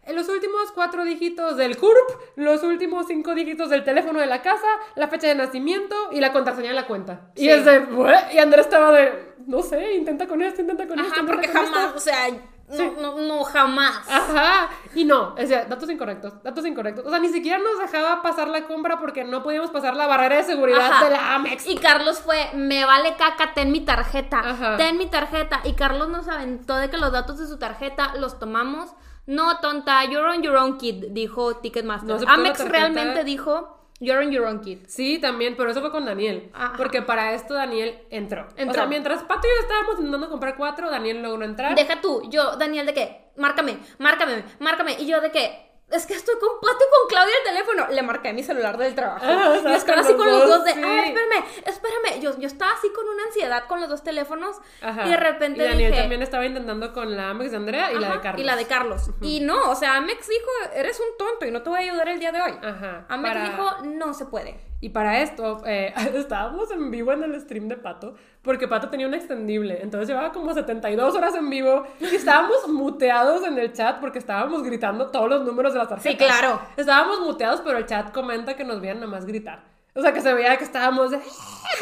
en 0.06 0.16
los 0.16 0.30
últimos 0.30 0.72
cuatro 0.74 1.04
dígitos 1.04 1.58
del 1.58 1.76
CURP, 1.78 2.10
los 2.36 2.62
últimos 2.64 3.08
cinco 3.08 3.34
dígitos 3.36 3.70
del 3.70 3.84
teléfono 3.84 4.20
de 4.20 4.26
la 4.28 4.42
casa, 4.44 4.68
la 4.96 5.08
fecha 5.08 5.28
de 5.28 5.36
nacimiento 5.36 5.96
y 6.12 6.20
la 6.20 6.32
contraseña 6.34 6.70
de 6.70 6.76
la 6.76 6.86
cuenta. 6.88 7.32
Y 7.36 7.42
Sí. 7.42 7.50
es 7.50 7.66
de, 7.66 7.80
"What?". 7.80 8.32
y 8.32 8.38
Andrés 8.38 8.66
estaba 8.68 8.92
de, 8.92 9.34
no 9.48 9.62
sé, 9.64 9.94
intenta 9.94 10.28
con 10.28 10.42
esto, 10.44 10.62
intenta 10.62 10.88
con 10.88 11.00
esto. 11.00 11.14
Ajá, 11.14 11.24
porque 11.28 11.48
con 11.52 11.58
esto". 11.64 11.74
jamás, 11.76 11.96
o 11.96 12.00
sea, 12.00 12.28
no, 12.70 12.92
no, 13.02 13.18
no, 13.22 13.44
jamás. 13.44 14.08
Ajá, 14.08 14.70
y 14.94 15.04
no, 15.06 15.34
o 15.38 15.48
sea, 15.48 15.66
datos 15.66 15.90
incorrectos, 15.90 16.42
datos 16.44 16.66
incorrectos. 16.66 17.06
O 17.06 17.10
sea, 17.10 17.20
ni 17.20 17.30
siquiera 17.30 17.58
nos 17.58 17.80
dejaba 17.80 18.22
pasar 18.22 18.48
la 18.48 18.66
compra 18.66 19.00
porque 19.00 19.24
no 19.24 19.42
podíamos 19.44 19.72
pasar 19.72 19.96
la 19.96 20.08
barrera 20.08 20.38
de 20.38 20.44
seguridad 20.44 20.92
Ajá. 20.92 21.06
de 21.06 21.12
la 21.12 21.36
Amex. 21.36 21.68
Y 21.68 21.76
Carlos 21.78 22.20
fue, 22.20 22.50
me 22.54 22.86
vale 22.86 23.16
caca, 23.16 23.54
ten 23.54 23.72
mi 23.72 23.82
tarjeta, 23.82 24.40
Ajá. 24.40 24.78
ten 24.78 24.98
mi 24.98 25.08
tarjeta. 25.08 25.62
Y 25.64 25.74
Carlos 25.74 26.10
nos 26.10 26.28
aventó 26.28 26.76
de 26.76 26.90
que 26.90 26.98
los 26.98 27.12
datos 27.12 27.40
de 27.40 27.48
su 27.48 27.58
tarjeta 27.58 28.14
los 28.16 28.40
tomamos, 28.40 28.92
No, 29.26 29.60
tonta, 29.60 30.04
you're 30.06 30.28
on 30.28 30.42
your 30.42 30.56
own 30.56 30.80
kid, 30.80 31.06
dijo 31.12 31.58
Ticketmaster. 31.58 32.20
No 32.20 32.32
Amex 32.32 32.68
realmente 32.68 33.24
dijo, 33.24 33.79
you're 34.00 34.24
on 34.24 34.32
your 34.32 34.46
own 34.46 34.62
kid. 34.62 34.80
Sí, 34.88 35.20
también, 35.20 35.56
pero 35.58 35.72
eso 35.72 35.82
fue 35.82 35.92
con 35.92 36.06
Daniel. 36.06 36.50
Ajá. 36.54 36.74
Porque 36.78 37.02
para 37.02 37.34
esto 37.34 37.54
Daniel 37.54 37.98
entró. 38.10 38.48
Entró. 38.56 38.72
O 38.72 38.74
sea, 38.74 38.86
mientras 38.86 39.24
Pato 39.24 39.48
y 39.48 39.50
yo 39.50 39.62
estábamos 39.62 39.96
intentando 39.98 40.30
comprar 40.30 40.56
cuatro, 40.58 40.90
Daniel 40.90 41.22
logró 41.22 41.44
entrar. 41.44 41.76
Deja 41.76 42.02
tú, 42.02 42.22
yo, 42.30 42.56
Daniel, 42.56 42.86
de 42.86 42.94
que, 42.94 43.22
márcame, 43.38 43.78
márcame, 43.98 44.44
márcame. 44.60 44.96
Y 45.00 45.06
yo 45.06 45.22
de 45.22 45.32
que, 45.32 45.69
es 45.92 46.06
que 46.06 46.14
estoy 46.14 46.36
con 46.40 46.60
Pato 46.62 46.78
y 46.78 46.90
con 47.00 47.10
Claudia 47.10 47.34
el 47.44 47.52
teléfono. 47.52 47.88
Le 47.90 48.02
marqué 48.04 48.34
mi 48.34 48.44
celular 48.44 48.78
del 48.78 48.94
trabajo. 48.96 49.26
Ah, 49.26 49.56
y 49.70 49.74
estaba 49.74 50.02
así 50.02 50.14
con 50.14 50.28
los 50.28 50.48
dos, 50.48 50.64
de, 50.66 50.74
sí. 50.74 50.80
espérame, 50.80 51.46
espérame. 51.66 52.22
Yo, 52.22 52.38
yo 52.38 52.48
estaba 52.48 52.72
así 52.74 52.92
con 52.94 53.08
una 53.08 53.24
ansiedad 53.24 53.64
con 53.68 53.82
los 53.82 53.90
dos 53.90 54.04
teléfonos. 54.04 54.58
Ajá. 54.82 55.06
Y 55.06 55.10
de 55.10 55.18
repente 55.18 55.64
Y 55.64 55.68
Daniel 55.68 55.92
dije, 55.92 56.02
también 56.02 56.22
estaba 56.22 56.46
intentando 56.46 56.94
con 56.94 57.16
la 57.16 57.30
Amex 57.32 57.52
de 57.52 57.58
Andrea 57.58 57.92
y 57.92 58.00
la 58.00 58.12
de 58.12 58.22
Carlos. 58.22 58.42
Y 58.42 58.44
la 58.44 58.56
de 58.56 58.66
Carlos. 58.68 59.10
Y 59.22 59.40
no, 59.42 59.70
o 59.72 59.76
sea, 59.76 59.96
Amex 59.98 60.28
dijo, 60.28 60.50
eres 60.76 61.00
un 61.00 61.18
tonto 61.18 61.46
y 61.46 61.52
no 61.52 61.62
te 61.64 61.70
voy 61.70 61.80
a 61.80 61.82
ayudar 61.82 62.10
el 62.10 62.20
día 62.20 62.32
de 62.32 62.42
hoy. 62.42 62.54
Ajá. 62.62 63.06
Amex 63.10 63.34
para- 63.34 63.50
dijo, 63.50 63.78
no 63.86 64.14
se 64.14 64.26
puede. 64.26 64.69
Y 64.82 64.90
para 64.90 65.22
esto, 65.22 65.62
eh, 65.66 65.94
estábamos 66.16 66.72
en 66.72 66.90
vivo 66.92 67.12
en 67.12 67.24
el 67.24 67.40
stream 67.42 67.68
de 67.68 67.76
Pato, 67.76 68.16
porque 68.42 68.68
Pato 68.68 68.90
tenía 68.90 69.08
un 69.08 69.14
extendible, 69.14 69.80
entonces 69.82 70.08
llevaba 70.08 70.32
como 70.32 70.54
72 70.54 71.16
horas 71.16 71.36
en 71.36 71.50
vivo 71.50 71.84
y 72.00 72.06
estábamos 72.16 72.68
muteados 72.68 73.46
en 73.46 73.58
el 73.58 73.74
chat 73.74 74.00
porque 74.00 74.20
estábamos 74.20 74.64
gritando 74.64 75.08
todos 75.08 75.30
los 75.30 75.44
números 75.46 75.74
de 75.74 75.80
las 75.80 75.90
tarjetas. 75.90 76.12
Sí, 76.12 76.18
claro. 76.18 76.62
Estábamos 76.78 77.20
muteados, 77.22 77.62
pero 77.62 77.78
el 77.78 77.86
chat 77.86 78.12
comenta 78.14 78.56
que 78.56 78.64
nos 78.64 78.80
veían 78.80 79.00
nada 79.02 79.12
más 79.12 79.26
gritar. 79.26 79.64
O 79.96 80.02
sea, 80.02 80.14
que 80.14 80.22
se 80.22 80.34
veía 80.34 80.56
que 80.56 80.64
estábamos, 80.64 81.12
de, 81.12 81.18
"Eh", 81.18 81.22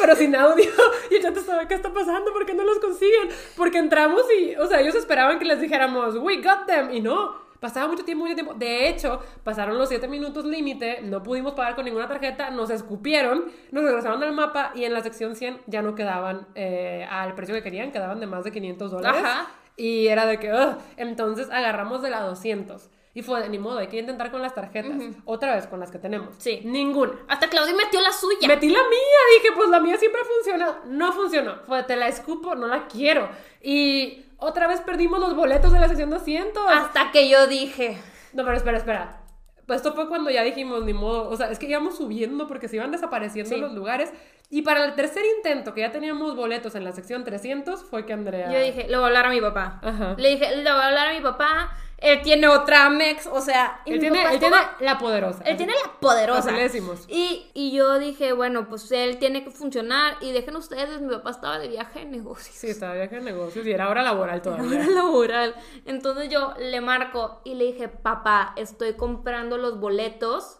pero 0.00 0.16
sin 0.16 0.34
audio. 0.34 0.64
Y 1.10 1.16
el 1.16 1.22
chat 1.22 1.36
estaba, 1.36 1.68
¿qué 1.68 1.74
está 1.74 1.92
pasando? 1.92 2.32
¿Por 2.32 2.46
qué 2.46 2.54
no 2.54 2.64
los 2.64 2.78
consiguen? 2.80 3.28
Porque 3.56 3.78
entramos 3.78 4.22
y, 4.40 4.56
o 4.56 4.66
sea, 4.66 4.80
ellos 4.80 4.94
esperaban 4.96 5.38
que 5.38 5.44
les 5.44 5.60
dijéramos, 5.60 6.16
we 6.16 6.36
got 6.42 6.66
them. 6.66 6.90
Y 6.90 7.00
no, 7.00 7.34
pasaba 7.60 7.88
mucho 7.88 8.04
tiempo, 8.04 8.24
mucho 8.24 8.34
tiempo. 8.34 8.54
De 8.54 8.88
hecho, 8.88 9.20
pasaron 9.44 9.78
los 9.78 9.88
7 9.88 10.08
minutos 10.08 10.44
límite, 10.44 11.00
no 11.02 11.22
pudimos 11.22 11.54
pagar 11.54 11.74
con 11.74 11.84
ninguna 11.84 12.08
tarjeta, 12.08 12.50
nos 12.50 12.70
escupieron, 12.70 13.46
nos 13.70 13.84
regresaron 13.84 14.22
al 14.22 14.32
mapa 14.32 14.72
y 14.74 14.84
en 14.84 14.92
la 14.94 15.02
sección 15.02 15.36
100 15.36 15.60
ya 15.66 15.82
no 15.82 15.94
quedaban 15.94 16.46
eh, 16.54 17.06
al 17.10 17.34
precio 17.34 17.54
que 17.54 17.62
querían, 17.62 17.90
quedaban 17.92 18.20
de 18.20 18.26
más 18.26 18.44
de 18.44 18.52
500 18.52 18.90
dólares. 18.90 19.22
Ajá. 19.24 19.46
Y 19.76 20.08
era 20.08 20.26
de 20.26 20.38
que, 20.38 20.52
"Ugh". 20.52 20.76
entonces 20.96 21.48
agarramos 21.50 22.02
de 22.02 22.10
la 22.10 22.20
200. 22.22 22.90
Y 23.18 23.22
fue 23.22 23.42
de 23.42 23.48
ni 23.48 23.58
modo, 23.58 23.78
hay 23.78 23.88
que 23.88 23.98
intentar 23.98 24.30
con 24.30 24.40
las 24.42 24.54
tarjetas. 24.54 24.92
Otra 25.24 25.56
vez 25.56 25.66
con 25.66 25.80
las 25.80 25.90
que 25.90 25.98
tenemos. 25.98 26.36
Sí. 26.38 26.60
Ninguna. 26.64 27.14
Hasta 27.26 27.48
Claudia 27.48 27.74
metió 27.74 28.00
la 28.00 28.12
suya. 28.12 28.46
Metí 28.46 28.68
la 28.68 28.78
mía, 28.78 29.40
dije, 29.42 29.52
pues 29.56 29.68
la 29.70 29.80
mía 29.80 29.96
siempre 29.96 30.20
funciona. 30.22 30.82
No 30.86 31.12
funcionó. 31.12 31.56
Fue, 31.66 31.82
te 31.82 31.96
la 31.96 32.06
escupo, 32.06 32.54
no 32.54 32.68
la 32.68 32.86
quiero. 32.86 33.28
Y 33.60 34.24
otra 34.36 34.68
vez 34.68 34.80
perdimos 34.82 35.18
los 35.18 35.34
boletos 35.34 35.72
de 35.72 35.80
la 35.80 35.88
sección 35.88 36.10
200. 36.10 36.62
Hasta 36.70 37.10
que 37.10 37.28
yo 37.28 37.48
dije, 37.48 37.98
No, 38.34 38.44
pero 38.44 38.56
espera, 38.56 38.78
espera. 38.78 39.20
Pues 39.66 39.78
esto 39.78 39.94
fue 39.94 40.06
cuando 40.08 40.30
ya 40.30 40.44
dijimos, 40.44 40.84
ni 40.84 40.94
modo. 40.94 41.28
O 41.28 41.36
sea, 41.36 41.50
es 41.50 41.58
que 41.58 41.66
íbamos 41.66 41.96
subiendo 41.96 42.46
porque 42.46 42.68
se 42.68 42.76
iban 42.76 42.92
desapareciendo 42.92 43.52
Sí. 43.52 43.60
los 43.60 43.72
lugares. 43.74 44.12
Y 44.50 44.62
para 44.62 44.84
el 44.86 44.94
tercer 44.94 45.22
intento, 45.36 45.74
que 45.74 45.82
ya 45.82 45.92
teníamos 45.92 46.34
boletos 46.34 46.74
en 46.74 46.84
la 46.84 46.92
sección 46.92 47.22
300, 47.22 47.84
fue 47.84 48.06
que 48.06 48.14
Andrea. 48.14 48.50
yo 48.50 48.58
dije, 48.58 48.88
le 48.88 48.96
voy 48.96 49.04
a 49.04 49.06
hablar 49.08 49.26
a 49.26 49.30
mi 49.30 49.40
papá. 49.40 49.78
Ajá. 49.82 50.14
Le 50.16 50.30
dije, 50.30 50.56
le 50.56 50.62
voy 50.70 50.80
a 50.80 50.86
hablar 50.86 51.08
a 51.08 51.12
mi 51.12 51.20
papá. 51.20 51.76
Él 51.98 52.22
tiene 52.22 52.46
otra 52.46 52.86
Amex, 52.86 53.26
o 53.26 53.40
sea, 53.40 53.82
Él 53.84 53.98
tiene, 53.98 54.22
él 54.32 54.38
tiene 54.38 54.56
la 54.78 54.98
poderosa. 54.98 55.42
Él 55.44 55.56
tiene 55.56 55.72
la 55.84 55.98
poderosa. 56.00 56.38
Así 56.38 56.52
le 56.52 56.62
decimos. 56.62 57.04
Y, 57.08 57.50
y 57.54 57.72
yo 57.72 57.98
dije, 57.98 58.32
bueno, 58.32 58.68
pues 58.68 58.90
él 58.92 59.18
tiene 59.18 59.42
que 59.42 59.50
funcionar. 59.50 60.16
Y 60.20 60.30
dejen 60.30 60.54
ustedes, 60.54 61.00
mi 61.00 61.12
papá 61.12 61.30
estaba 61.30 61.58
de 61.58 61.66
viaje 61.66 62.02
en 62.02 62.12
negocios. 62.12 62.54
Sí, 62.54 62.68
estaba 62.68 62.92
de 62.92 63.00
viaje 63.00 63.16
de 63.16 63.22
negocios 63.22 63.66
y 63.66 63.72
era 63.72 63.88
hora 63.88 64.02
laboral 64.02 64.40
todavía. 64.40 64.78
Hora 64.78 64.86
laboral. 64.86 65.54
Entonces 65.86 66.28
yo 66.28 66.54
le 66.60 66.80
marco 66.80 67.40
y 67.44 67.54
le 67.54 67.64
dije, 67.64 67.88
papá, 67.88 68.52
estoy 68.56 68.94
comprando 68.94 69.58
los 69.58 69.80
boletos. 69.80 70.57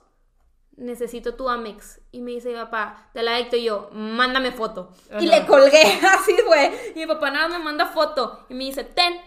Necesito 0.79 1.35
tu 1.35 1.49
Amex. 1.49 2.01
Y 2.13 2.21
me 2.21 2.31
dice, 2.31 2.55
papá, 2.55 3.09
te 3.13 3.23
la 3.23 3.37
dicto 3.37 3.57
y 3.57 3.65
yo, 3.65 3.91
mándame 3.93 4.53
foto. 4.53 4.93
Y 5.21 5.27
le 5.27 5.45
colgué, 5.45 5.83
así 6.09 6.37
fue. 6.47 6.93
Y 6.95 7.01
mi 7.01 7.07
papá 7.07 7.31
nada 7.31 7.49
me 7.49 7.59
manda 7.59 7.87
foto. 7.87 8.47
Y 8.49 8.55
me 8.55 8.65
dice, 8.65 8.85
ten. 8.85 9.21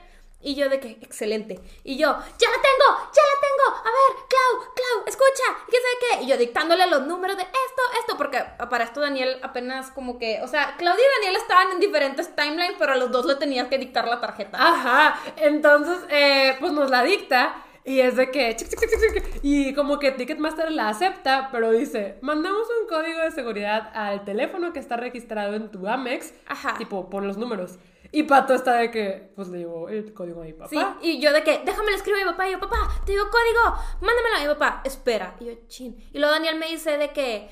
Y 0.44 0.56
yo 0.56 0.70
de 0.70 0.80
que, 0.80 0.92
excelente. 1.02 1.60
Y 1.84 1.98
yo, 1.98 2.08
ya 2.08 2.50
la 2.50 2.62
tengo, 2.62 3.12
ya 3.14 3.22
la 3.22 3.38
tengo. 3.42 3.78
A 3.78 3.84
ver, 3.84 4.28
Clau, 4.28 4.74
Clau, 4.74 5.06
escucha. 5.06 5.44
¿Qué 5.70 5.78
sé 5.78 5.88
qué? 6.00 6.24
Y 6.24 6.28
yo 6.28 6.38
dictándole 6.38 6.88
los 6.88 7.06
números 7.06 7.38
de 7.38 7.44
esto, 7.44 7.82
esto. 8.00 8.18
Porque 8.18 8.44
para 8.70 8.86
esto 8.86 9.02
Daniel 9.02 9.40
apenas 9.44 9.92
como 9.92 10.18
que, 10.18 10.42
o 10.42 10.48
sea, 10.48 10.76
Claudia 10.78 11.04
y 11.04 11.22
Daniel 11.22 11.42
estaban 11.42 11.72
en 11.72 11.80
diferentes 11.80 12.36
timelines, 12.36 12.76
pero 12.80 12.94
a 12.94 12.96
los 12.96 13.12
dos 13.12 13.26
le 13.26 13.36
tenías 13.36 13.68
que 13.68 13.78
dictar 13.78 14.08
la 14.08 14.20
tarjeta. 14.20 14.58
Ajá, 14.60 15.20
entonces, 15.36 16.00
eh, 16.10 16.58
pues 16.60 16.72
nos 16.72 16.90
la 16.90 17.04
dicta 17.04 17.64
y 17.86 18.00
es 18.00 18.16
de 18.16 18.32
que, 18.32 18.56
chic, 18.56 18.70
chic, 18.70 18.80
chic, 18.80 18.90
chic, 18.90 19.14
chic, 19.14 19.40
y 19.44 19.74
como 19.74 20.00
que 20.00 20.12
Ticketmaster 20.12 20.72
la 20.72 20.90
acepta, 20.90 21.50
pero 21.52 21.72
dice, 21.72 22.18
mandamos 22.22 22.68
un 22.82 22.88
código 22.88 23.20
de 23.22 23.32
seguridad 23.32 23.92
al 23.94 24.24
teléfono 24.24 24.74
que 24.74 24.80
está 24.80 24.98
registrado 24.98 25.56
en 25.56 25.70
tu 25.72 25.88
Amex, 25.88 26.34
Ajá. 26.48 26.76
tipo, 26.78 27.10
pon 27.10 27.28
los 27.28 27.38
números. 27.38 27.78
Y 28.14 28.24
Pato 28.24 28.54
está 28.54 28.74
de 28.74 28.92
que, 28.92 29.32
pues 29.36 29.48
le 29.48 29.60
digo 29.60 29.88
el 29.88 30.14
código 30.14 30.42
a 30.42 30.44
mi 30.44 30.52
papá. 30.52 30.70
Sí, 30.70 30.78
y 31.02 31.22
yo 31.22 31.32
de 31.32 31.44
que, 31.44 31.62
déjame 31.64 31.92
le 31.92 31.96
escribo 31.98 32.18
a 32.18 32.20
mi 32.26 32.30
papá. 32.32 32.50
Y 32.50 32.52
yo, 32.52 32.60
papá, 32.60 32.90
te 33.06 33.14
digo 33.14 33.24
código, 33.32 33.78
mándamelo. 34.02 34.38
Y 34.40 34.42
mi 34.42 34.54
papá, 34.54 34.82
espera. 34.84 35.36
Y 35.40 35.46
yo, 35.46 35.54
chin. 35.68 35.96
Y 36.12 36.20
luego 36.20 36.34
Daniel 36.34 36.58
me 36.58 36.68
dice 36.68 36.98
de 36.98 37.12
que, 37.12 37.48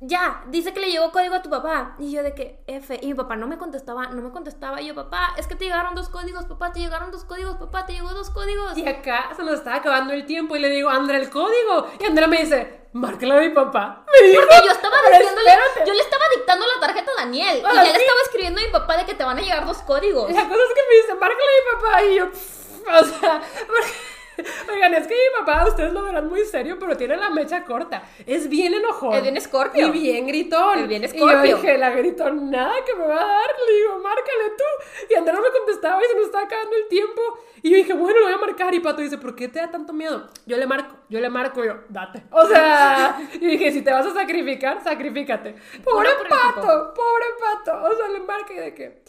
ya, 0.00 0.42
dice 0.48 0.74
que 0.74 0.80
le 0.80 0.90
llegó 0.90 1.10
código 1.12 1.34
a 1.34 1.42
tu 1.42 1.48
papá. 1.50 1.94
Y 1.98 2.12
yo 2.12 2.22
de 2.22 2.34
que, 2.34 2.62
F. 2.66 2.98
Y 3.00 3.06
mi 3.08 3.14
papá 3.14 3.36
no 3.36 3.46
me 3.46 3.56
contestaba, 3.58 4.08
no 4.08 4.20
me 4.22 4.30
contestaba. 4.30 4.80
Y 4.82 4.86
yo, 4.88 4.94
papá, 4.94 5.34
es 5.38 5.46
que 5.46 5.54
te 5.54 5.64
llegaron 5.64 5.94
dos 5.94 6.08
códigos, 6.10 6.44
papá, 6.46 6.72
te 6.72 6.80
llegaron 6.80 7.10
dos 7.10 7.24
códigos, 7.24 7.56
papá, 7.56 7.86
te 7.86 7.94
llegó 7.94 8.10
dos 8.10 8.30
códigos. 8.30 8.76
Y 8.76 8.86
acá 8.86 9.30
se 9.34 9.42
nos 9.42 9.54
estaba 9.54 9.76
acabando 9.76 10.12
el 10.12 10.26
tiempo 10.26 10.56
y 10.56 10.58
le 10.60 10.68
digo, 10.68 10.90
Andrea, 10.90 11.18
el 11.20 11.30
código. 11.30 11.88
Y 11.98 12.04
Andrea 12.04 12.26
me 12.28 12.38
dice, 12.38 12.88
márcalo 12.92 13.34
a 13.36 13.40
mi 13.40 13.50
papá. 13.50 14.04
Me 14.20 14.28
dijo, 14.28 14.42
Porque 14.42 14.66
yo 14.66 14.72
estaba 14.72 14.96
"Pero 15.04 15.16
diciéndole, 15.18 15.48
espérate". 15.50 15.88
yo 15.88 15.94
le 15.94 16.00
estaba 16.02 16.24
dictando 16.36 16.66
la 16.66 16.86
tarjeta 16.86 17.10
a 17.12 17.24
Daniel. 17.24 17.62
Ah, 17.64 17.70
y 17.72 17.76
ya 17.76 17.82
le 17.84 17.90
sí. 17.94 18.00
estaba 18.02 18.20
escribiendo 18.24 18.60
a 18.60 18.64
mi 18.64 18.70
papá 18.70 18.96
de 18.98 19.04
que 19.06 19.14
te 19.14 19.24
van 19.24 19.38
a 19.38 19.40
llegar 19.42 19.66
dos 19.66 19.78
códigos. 19.78 20.30
La 20.30 20.42
cosa 20.48 20.62
es 20.62 20.74
que 20.74 20.82
me 20.90 20.96
dice, 21.02 21.14
márcale 21.14 21.42
a 21.42 21.76
mi 21.76 21.82
papá. 21.82 22.02
Y 22.04 22.14
yo, 22.16 22.30
"Pff", 22.30 22.78
o 22.88 23.04
sea, 23.04 23.40
porque- 23.66 24.13
Oigan, 24.72 24.94
es 24.94 25.06
que 25.06 25.14
mi 25.14 25.38
papá, 25.38 25.66
ustedes 25.68 25.92
lo 25.92 26.02
verán 26.02 26.28
muy 26.28 26.44
serio, 26.44 26.76
pero 26.78 26.96
tiene 26.96 27.16
la 27.16 27.30
mecha 27.30 27.64
corta. 27.64 28.02
Es 28.26 28.48
bien 28.48 28.74
enojón. 28.74 29.14
Es 29.14 29.22
bien 29.22 29.40
Scorpio. 29.40 29.88
Y 29.88 29.90
bien 29.90 30.26
gritón. 30.26 30.80
Es 30.80 30.88
bien 30.88 31.04
Y 31.04 31.18
yo 31.18 31.42
dije, 31.42 31.78
la 31.78 31.90
gritonada 31.90 32.74
que 32.84 32.94
me 32.94 33.06
va 33.06 33.14
a 33.14 33.26
dar, 33.26 33.46
le 33.68 33.74
digo, 33.76 33.98
márcale 33.98 34.50
tú. 34.56 35.08
Y 35.10 35.14
Andrea 35.14 35.36
no 35.36 35.42
me 35.42 35.50
contestaba 35.50 36.00
y 36.02 36.08
se 36.08 36.16
nos 36.16 36.26
estaba 36.26 36.44
acabando 36.44 36.76
el 36.76 36.88
tiempo. 36.88 37.22
Y 37.62 37.70
yo 37.70 37.76
dije, 37.76 37.94
bueno, 37.94 38.18
lo 38.20 38.26
voy 38.26 38.34
a 38.34 38.38
marcar. 38.38 38.74
Y 38.74 38.80
Pato 38.80 39.00
dice, 39.00 39.18
¿por 39.18 39.34
qué 39.34 39.48
te 39.48 39.58
da 39.58 39.70
tanto 39.70 39.92
miedo? 39.92 40.28
Yo 40.46 40.56
le 40.56 40.66
marco, 40.66 40.96
yo 41.08 41.20
le 41.20 41.30
marco, 41.30 41.62
y 41.64 41.68
yo, 41.68 41.76
date. 41.88 42.24
O 42.30 42.46
sea, 42.46 43.18
y 43.34 43.46
dije, 43.46 43.72
si 43.72 43.82
te 43.82 43.92
vas 43.92 44.06
a 44.06 44.12
sacrificar, 44.12 44.82
sacrifícate. 44.82 45.54
Pobre. 45.82 46.10
Pato, 46.28 46.94
pobre 46.94 47.26
Pato. 47.40 47.84
O 47.84 47.96
sea, 47.96 48.08
le 48.08 48.20
marca 48.20 48.52
y 48.52 48.56
de 48.56 48.74
que... 48.74 49.02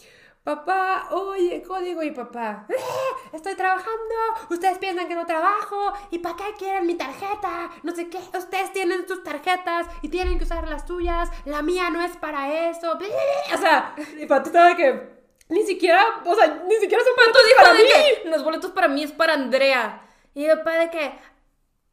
Papá, 0.46 1.08
oye, 1.10 1.60
código 1.60 2.04
y 2.04 2.12
papá. 2.12 2.66
"Eh, 2.68 2.74
Estoy 3.32 3.56
trabajando. 3.56 4.14
Ustedes 4.48 4.78
piensan 4.78 5.08
que 5.08 5.16
no 5.16 5.26
trabajo. 5.26 5.92
¿Y 6.12 6.20
para 6.20 6.36
qué 6.36 6.54
quieren 6.56 6.86
mi 6.86 6.94
tarjeta? 6.94 7.68
No 7.82 7.90
sé 7.92 8.08
qué. 8.08 8.18
Ustedes 8.38 8.72
tienen 8.72 9.08
sus 9.08 9.24
tarjetas 9.24 9.88
y 10.02 10.08
tienen 10.08 10.38
que 10.38 10.44
usar 10.44 10.68
las 10.68 10.86
suyas. 10.86 11.28
La 11.46 11.62
mía 11.62 11.90
no 11.90 12.00
es 12.00 12.16
para 12.16 12.68
eso. 12.70 12.92
O 12.92 13.58
sea, 13.58 13.96
y 14.16 14.24
Pato 14.26 14.46
estaba 14.46 14.68
de 14.68 14.76
que 14.76 15.16
ni 15.48 15.64
siquiera, 15.64 16.00
o 16.24 16.34
sea, 16.36 16.62
ni 16.64 16.76
siquiera 16.76 17.02
son 17.02 17.14
boletos 17.16 17.42
para 17.58 17.72
mí. 17.74 17.80
que 18.22 18.28
los 18.30 18.44
boletos 18.44 18.70
para 18.70 18.86
mí 18.86 19.02
es 19.02 19.10
para 19.10 19.34
Andrea. 19.34 20.00
Y 20.32 20.42
mi 20.46 20.54
papá 20.54 20.74
de 20.74 20.90
que, 20.90 21.18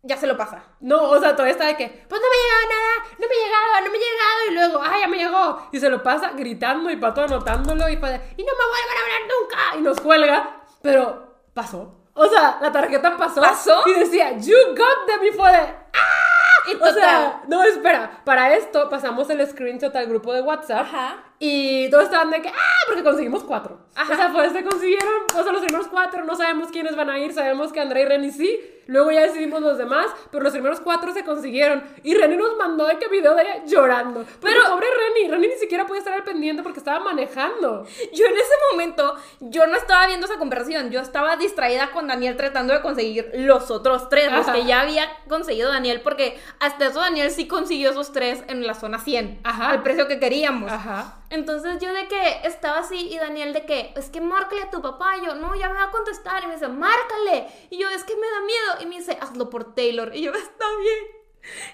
ya 0.03 0.17
se 0.17 0.27
lo 0.27 0.35
pasa. 0.37 0.63
No, 0.81 1.01
o 1.09 1.19
sea, 1.19 1.31
todavía 1.31 1.53
está 1.53 1.65
de 1.65 1.77
que, 1.77 1.87
pues 2.09 2.21
no 2.21 2.27
me 2.27 2.35
ha 2.35 2.43
llegado 2.43 2.69
nada, 2.69 3.15
no 3.19 3.27
me 3.27 3.33
ha 3.33 3.45
llegado, 3.45 3.85
no 3.85 3.91
me 3.91 3.97
ha 3.97 4.01
llegado, 4.01 4.39
y 4.49 4.53
luego, 4.53 4.81
ah, 4.85 4.99
ya 4.99 5.07
me 5.07 5.17
llegó. 5.17 5.69
Y 5.71 5.79
se 5.79 5.89
lo 5.89 6.03
pasa 6.03 6.31
gritando 6.35 6.89
y 6.91 6.97
pato 6.97 7.21
anotándolo 7.21 7.87
y, 7.89 7.97
pa- 7.97 8.11
y 8.13 8.43
no 8.43 8.51
me 8.53 8.65
vuelvan 8.69 8.97
a 8.97 9.01
hablar 9.01 9.21
nunca. 9.39 9.77
Y 9.77 9.81
nos 9.81 9.99
cuelga, 9.99 10.61
pero 10.81 11.35
pasó. 11.53 11.99
O 12.15 12.25
sea, 12.27 12.59
la 12.61 12.71
tarjeta 12.71 13.17
pasó. 13.17 13.41
¿Pasó? 13.41 13.81
Y 13.87 13.93
decía, 13.93 14.37
you 14.37 14.55
got 14.75 15.07
them, 15.07 15.33
fue 15.35 15.51
de, 15.51 15.57
¡ah! 15.57 16.69
Y 16.71 16.75
O 16.75 16.77
total. 16.79 16.93
sea, 16.93 17.41
no, 17.47 17.61
espera, 17.63 18.21
para 18.23 18.53
esto 18.55 18.89
pasamos 18.89 19.29
el 19.29 19.45
screenshot 19.47 19.93
al 19.95 20.05
grupo 20.07 20.31
de 20.31 20.41
WhatsApp. 20.41 20.81
Ajá. 20.81 21.23
Y 21.39 21.89
todos 21.89 22.05
estaban 22.05 22.29
de 22.29 22.41
que, 22.41 22.49
¡ah! 22.49 22.83
Porque 22.87 23.03
conseguimos 23.03 23.43
cuatro. 23.43 23.79
Ajá. 23.95 24.13
O 24.13 24.15
sea, 24.15 24.31
pues 24.31 24.51
se 24.53 24.63
consiguieron, 24.63 25.13
o 25.35 25.43
sea, 25.43 25.51
los 25.51 25.61
primeros 25.61 25.87
cuatro, 25.87 26.23
no 26.23 26.35
sabemos 26.35 26.69
quiénes 26.69 26.95
van 26.95 27.09
a 27.09 27.17
ir, 27.19 27.33
sabemos 27.33 27.73
que 27.73 27.81
Andrea 27.81 28.03
y 28.03 28.07
Reni 28.07 28.31
sí. 28.31 28.82
Luego 28.87 29.11
ya 29.11 29.21
decidimos 29.21 29.61
los 29.61 29.77
demás, 29.77 30.07
pero 30.31 30.43
los 30.43 30.53
primeros 30.53 30.79
cuatro 30.79 31.13
se 31.13 31.23
consiguieron. 31.23 31.83
Y 32.03 32.13
Reni 32.15 32.35
nos 32.35 32.57
mandó 32.57 32.85
de 32.85 32.97
que 32.97 33.07
video 33.07 33.35
de 33.35 33.43
ella 33.43 33.63
llorando. 33.65 34.25
Pero 34.41 34.61
pobre 34.69 34.87
Reni, 34.95 35.29
Reni 35.29 35.47
ni 35.47 35.55
siquiera 35.55 35.85
puede 35.85 35.99
estar 35.99 36.13
al 36.13 36.23
pendiente 36.23 36.63
porque 36.63 36.79
estaba 36.79 36.99
manejando. 36.99 37.85
Yo 38.13 38.25
en 38.25 38.33
ese 38.33 38.53
momento, 38.71 39.15
yo 39.39 39.67
no 39.67 39.75
estaba 39.75 40.07
viendo 40.07 40.25
esa 40.25 40.37
conversación, 40.37 40.91
yo 40.91 40.99
estaba 40.99 41.35
distraída 41.37 41.91
con 41.91 42.07
Daniel 42.07 42.35
tratando 42.37 42.73
de 42.73 42.81
conseguir 42.81 43.31
los 43.35 43.71
otros 43.71 44.09
tres, 44.09 44.31
los 44.31 44.47
que 44.47 44.65
ya 44.65 44.81
había 44.81 45.07
conseguido 45.27 45.69
Daniel, 45.69 46.01
porque 46.01 46.39
hasta 46.59 46.87
eso 46.87 46.99
Daniel 46.99 47.31
sí 47.31 47.47
consiguió 47.47 47.91
esos 47.91 48.11
tres 48.11 48.43
en 48.47 48.65
la 48.65 48.73
zona 48.73 48.99
100, 48.99 49.41
Ajá. 49.43 49.69
al 49.69 49.83
precio 49.83 50.07
que 50.07 50.19
queríamos. 50.19 50.71
Ajá. 50.71 51.23
Entonces 51.33 51.79
yo 51.79 51.91
de 51.91 52.07
que 52.07 52.41
estaba 52.43 52.79
así 52.79 53.09
y 53.11 53.17
Daniel 53.17 53.53
de 53.53 53.65
que, 53.65 53.91
es 53.95 54.11
que 54.11 54.21
márcale 54.21 54.61
a 54.61 54.69
tu 54.69 54.83
papá. 54.83 55.17
Y 55.17 55.25
yo, 55.25 55.33
no, 55.33 55.55
ya 55.55 55.67
me 55.67 55.73
va 55.73 55.85
a 55.85 55.91
contestar. 55.91 56.43
Y 56.43 56.45
me 56.45 56.53
dice, 56.53 56.67
márcale. 56.67 57.47
Y 57.71 57.79
yo, 57.79 57.89
es 57.89 58.03
que 58.03 58.15
me 58.15 58.29
da 58.29 58.39
miedo. 58.41 58.72
Y 58.79 58.85
me 58.85 58.97
dice, 58.97 59.17
hazlo 59.19 59.49
por 59.49 59.75
Taylor. 59.75 60.15
Y 60.15 60.23
yo, 60.23 60.33
está 60.33 60.65
bien. 60.77 61.23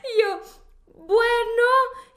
Y 0.04 0.22
yo, 0.22 0.42
bueno. 1.00 1.68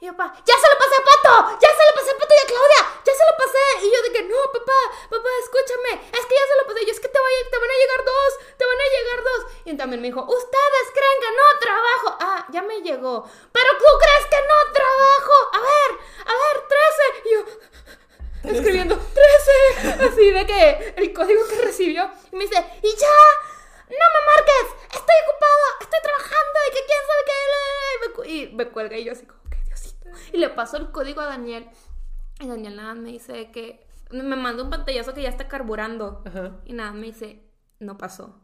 Y 0.01 0.11
papá, 0.11 0.35
ya 0.43 0.55
se 0.59 0.67
lo 0.67 0.77
pasé 0.77 0.95
a 0.99 1.05
Pato, 1.07 1.57
ya 1.61 1.69
se 1.71 1.83
lo 1.87 1.95
pasé 1.95 2.11
a 2.11 2.17
Pato 2.19 2.33
y 2.35 2.43
a 2.43 2.47
Claudia, 2.47 2.81
ya 3.05 3.13
se 3.15 3.23
lo 3.23 3.37
pasé. 3.39 3.65
Y 3.81 3.87
yo 3.87 3.99
dije, 4.03 4.23
no, 4.27 4.35
papá, 4.51 4.79
papá, 5.09 5.29
escúchame, 5.39 5.91
es 6.11 6.25
que 6.27 6.35
ya 6.35 6.45
se 6.45 6.57
lo 6.59 6.67
pasé. 6.67 6.83
Y 6.83 6.85
yo, 6.87 6.91
es 6.91 6.99
que 6.99 7.07
te, 7.07 7.19
te 7.19 7.57
van 7.57 7.71
a 7.71 7.79
llegar 7.79 8.01
dos, 8.03 8.31
te 8.57 8.65
van 8.65 8.81
a 8.81 8.91
llegar 8.91 9.23
dos. 9.23 9.41
Y 9.65 9.77
también 9.77 10.01
me 10.01 10.07
dijo, 10.07 10.21
ustedes 10.27 10.85
creen 10.91 11.17
que 11.23 11.31
no 11.31 11.45
trabajo. 11.59 12.07
Ah, 12.19 12.47
ya 12.51 12.61
me 12.61 12.81
llegó. 12.81 13.23
Pero 13.23 13.69
tú 13.79 13.85
crees 14.03 14.25
que 14.27 14.39
no 14.43 14.57
trabajo. 14.73 15.35
A 15.53 15.59
ver, 15.63 15.89
a 16.27 16.33
ver, 16.43 16.55
13. 16.67 17.23
Y 17.23 17.31
yo, 17.31 17.39
escribiendo 18.51 18.97
13. 18.97 20.03
Así 20.03 20.31
de 20.31 20.45
que 20.45 20.93
el 20.97 21.13
código 21.13 21.47
que 21.47 21.61
recibió. 21.63 22.11
Y 22.31 22.35
me 22.35 22.43
dice, 22.45 22.59
y 22.81 22.95
ya. 22.95 23.52
No 23.99 24.05
me 24.13 24.21
marques, 24.25 24.67
estoy 24.85 25.17
ocupado, 25.27 25.63
estoy 25.81 25.99
trabajando 26.01 26.57
y 26.67 26.73
que 26.73 26.85
quién 26.85 27.01
sabe 27.07 27.23
qué. 27.25 27.33
Y 28.25 28.55
me 28.55 28.67
cuelga 28.67 28.97
y 28.97 29.03
yo 29.03 29.11
así 29.11 29.25
como 29.25 29.41
que 29.49 29.57
Diosito. 29.65 30.09
Y 30.31 30.37
le 30.37 30.49
paso 30.49 30.77
el 30.77 30.91
código 30.91 31.21
a 31.21 31.25
Daniel. 31.25 31.67
Y 32.39 32.47
Daniel 32.47 32.75
nada 32.75 32.95
me 32.95 33.09
dice 33.11 33.51
que 33.51 33.85
me 34.11 34.35
manda 34.35 34.63
un 34.63 34.69
pantallazo 34.69 35.13
que 35.13 35.23
ya 35.23 35.29
está 35.29 35.47
carburando. 35.47 36.21
Ajá. 36.25 36.51
Y 36.65 36.73
nada 36.73 36.91
me 36.93 37.07
dice, 37.07 37.43
no 37.79 37.97
pasó. 37.97 38.39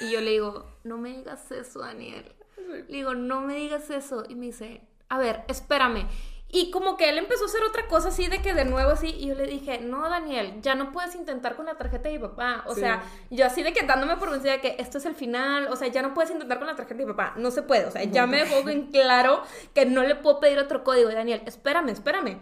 Y 0.00 0.10
yo 0.10 0.20
le 0.20 0.32
digo, 0.32 0.66
no 0.84 0.98
me 0.98 1.16
digas 1.16 1.50
eso, 1.52 1.80
Daniel. 1.80 2.34
Le 2.56 2.96
digo, 2.96 3.14
no 3.14 3.40
me 3.40 3.54
digas 3.54 3.90
eso. 3.90 4.24
Y 4.28 4.34
me 4.34 4.46
dice, 4.46 4.82
a 5.08 5.18
ver, 5.18 5.44
espérame. 5.48 6.08
Y 6.52 6.70
como 6.72 6.96
que 6.96 7.08
él 7.08 7.18
empezó 7.18 7.44
a 7.44 7.46
hacer 7.46 7.62
otra 7.62 7.86
cosa 7.86 8.08
así 8.08 8.26
de 8.26 8.42
que 8.42 8.52
de 8.54 8.64
nuevo 8.64 8.90
así. 8.90 9.06
Y 9.08 9.28
yo 9.28 9.34
le 9.36 9.46
dije, 9.46 9.78
no, 9.78 10.08
Daniel, 10.08 10.60
ya 10.62 10.74
no 10.74 10.90
puedes 10.90 11.14
intentar 11.14 11.54
con 11.54 11.66
la 11.66 11.74
tarjeta 11.76 12.08
de 12.08 12.18
mi 12.18 12.26
papá. 12.26 12.64
O 12.66 12.74
Sí. 12.74 12.80
sea, 12.80 13.04
yo 13.30 13.46
así 13.46 13.62
de 13.62 13.72
que 13.72 13.86
dándome 13.86 14.16
por 14.16 14.30
vencida 14.30 14.52
de 14.52 14.60
que 14.60 14.74
esto 14.80 14.98
es 14.98 15.06
el 15.06 15.14
final. 15.14 15.68
O 15.70 15.76
sea, 15.76 15.86
ya 15.88 16.02
no 16.02 16.12
puedes 16.12 16.30
intentar 16.32 16.58
con 16.58 16.66
la 16.66 16.74
tarjeta 16.74 16.98
de 16.98 17.06
mi 17.06 17.12
papá. 17.12 17.34
No 17.36 17.52
se 17.52 17.62
puede. 17.62 17.84
O 17.84 17.90
sea, 17.92 18.02
ya 18.02 18.26
me 18.26 18.38
dejó 18.44 18.68
en 18.68 18.90
claro 18.90 19.42
que 19.74 19.86
no 19.86 20.02
le 20.02 20.16
puedo 20.16 20.40
pedir 20.40 20.58
otro 20.58 20.82
código. 20.82 21.08
Daniel, 21.10 21.42
espérame, 21.46 21.90
espérame. 21.90 22.40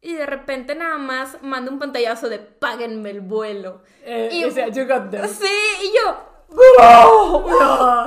Y 0.00 0.14
de 0.14 0.24
repente 0.26 0.74
nada 0.74 0.96
más 0.98 1.36
manda 1.42 1.70
un 1.70 1.78
pantallazo 1.78 2.28
de 2.30 2.38
páguenme 2.38 3.10
el 3.10 3.20
vuelo. 3.20 3.82
Eh, 4.04 4.30
Y- 4.32 4.44
o 4.44 4.50
sea, 4.50 4.68
you 4.68 4.86
got. 4.86 5.10
Sí, 5.28 5.46
y 5.82 5.94
yo, 5.96 6.16
No. 6.48 8.06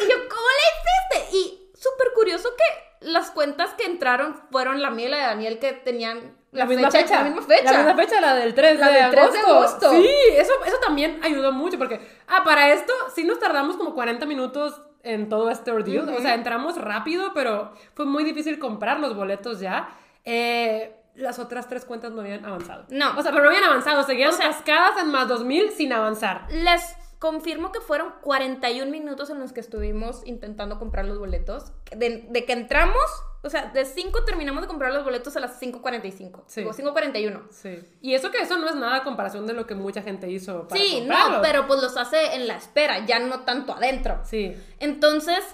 y 0.00 0.08
yo, 0.08 0.16
¿cómo 0.28 0.48
le 0.58 1.20
hiciste? 1.20 1.36
Y 1.36 1.70
súper 1.76 2.08
curioso 2.14 2.48
que 2.56 2.64
las 3.04 3.30
cuentas 3.30 3.70
que 3.74 3.84
entraron 3.84 4.36
fueron 4.50 4.82
la 4.82 4.90
mía 4.90 5.06
y 5.06 5.10
la 5.10 5.16
de 5.18 5.22
Daniel 5.24 5.58
que 5.58 5.72
tenían 5.72 6.36
la, 6.52 6.66
misma 6.66 6.90
fecha, 6.90 7.22
La 7.22 7.24
misma 7.24 7.42
fecha. 7.42 7.72
La 7.72 7.78
misma 7.78 7.94
fecha, 7.94 8.20
la 8.20 8.34
del 8.34 8.54
3 8.54 8.78
La 8.78 8.88
de 8.88 9.02
del 9.02 9.10
3 9.10 9.32
de 9.32 9.38
agosto. 9.38 9.56
agosto. 9.56 9.90
Sí, 9.92 10.14
eso, 10.36 10.52
eso 10.66 10.76
también 10.84 11.18
ayudó 11.22 11.52
mucho 11.52 11.78
porque, 11.78 12.00
ah, 12.28 12.42
para 12.44 12.72
esto 12.72 12.92
sí 13.14 13.24
nos 13.24 13.38
tardamos 13.38 13.76
como 13.76 13.94
40 13.94 14.26
minutos 14.26 14.82
en 15.02 15.28
todo 15.28 15.50
este 15.50 15.70
ordeal. 15.70 16.08
O 16.10 16.20
sea, 16.20 16.34
entramos 16.34 16.76
rápido, 16.76 17.32
pero 17.34 17.72
fue 17.94 18.04
muy 18.04 18.22
difícil 18.24 18.58
comprar 18.58 19.00
los 19.00 19.16
boletos 19.16 19.60
ya. 19.60 19.88
Eh, 20.24 20.94
las 21.14 21.38
otras 21.38 21.68
tres 21.68 21.84
cuentas 21.84 22.12
no 22.12 22.20
habían 22.20 22.44
avanzado. 22.44 22.84
No. 22.90 23.18
O 23.18 23.22
sea, 23.22 23.32
pero 23.32 23.44
no 23.44 23.50
habían 23.50 23.64
avanzado. 23.64 24.02
Seguían 24.02 24.36
cascadas 24.36 25.02
en 25.02 25.10
más 25.10 25.28
2000 25.28 25.72
sin 25.72 25.92
avanzar. 25.92 26.46
Les 26.50 26.96
confirmo 27.22 27.70
que 27.70 27.80
fueron 27.80 28.14
41 28.20 28.90
minutos 28.90 29.30
en 29.30 29.38
los 29.38 29.52
que 29.52 29.60
estuvimos 29.60 30.22
intentando 30.24 30.80
comprar 30.80 31.04
los 31.04 31.20
boletos. 31.20 31.70
De, 31.96 32.26
de 32.28 32.44
que 32.44 32.52
entramos, 32.52 33.00
o 33.44 33.48
sea, 33.48 33.66
de 33.66 33.84
5 33.84 34.24
terminamos 34.24 34.62
de 34.62 34.66
comprar 34.66 34.92
los 34.92 35.04
boletos 35.04 35.36
a 35.36 35.40
las 35.40 35.62
5.45. 35.62 36.42
Sí. 36.48 36.64
O 36.64 36.72
5.41. 36.72 37.48
Sí. 37.50 37.78
Y 38.00 38.14
eso 38.14 38.32
que 38.32 38.38
eso 38.38 38.58
no 38.58 38.68
es 38.68 38.74
nada 38.74 38.96
a 38.96 39.04
comparación 39.04 39.46
de 39.46 39.52
lo 39.52 39.68
que 39.68 39.76
mucha 39.76 40.02
gente 40.02 40.28
hizo 40.28 40.66
para 40.66 40.80
Sí, 40.80 41.04
no, 41.06 41.40
pero 41.42 41.68
pues 41.68 41.80
los 41.80 41.96
hace 41.96 42.34
en 42.34 42.48
la 42.48 42.56
espera, 42.56 43.06
ya 43.06 43.20
no 43.20 43.42
tanto 43.42 43.72
adentro. 43.72 44.18
Sí. 44.24 44.56
Entonces, 44.80 45.44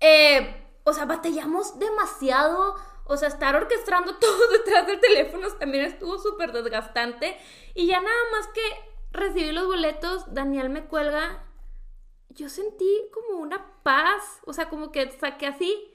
eh, 0.00 0.66
o 0.84 0.92
sea, 0.92 1.06
batallamos 1.06 1.78
demasiado. 1.78 2.76
O 3.06 3.16
sea, 3.16 3.28
estar 3.28 3.56
orquestando 3.56 4.16
todo 4.18 4.48
detrás 4.50 4.86
del 4.86 5.00
teléfono 5.00 5.48
también 5.52 5.86
estuvo 5.86 6.18
súper 6.18 6.52
desgastante. 6.52 7.38
Y 7.74 7.86
ya 7.86 8.02
nada 8.02 8.22
más 8.32 8.48
que 8.48 8.60
recibí 9.16 9.52
los 9.52 9.66
boletos, 9.66 10.32
Daniel 10.32 10.70
me 10.70 10.84
cuelga. 10.84 11.42
Yo 12.30 12.48
sentí 12.48 13.02
como 13.12 13.40
una 13.40 13.82
paz. 13.82 14.22
O 14.44 14.52
sea, 14.52 14.68
como 14.68 14.92
que 14.92 15.10
saqué 15.18 15.46
así 15.46 15.92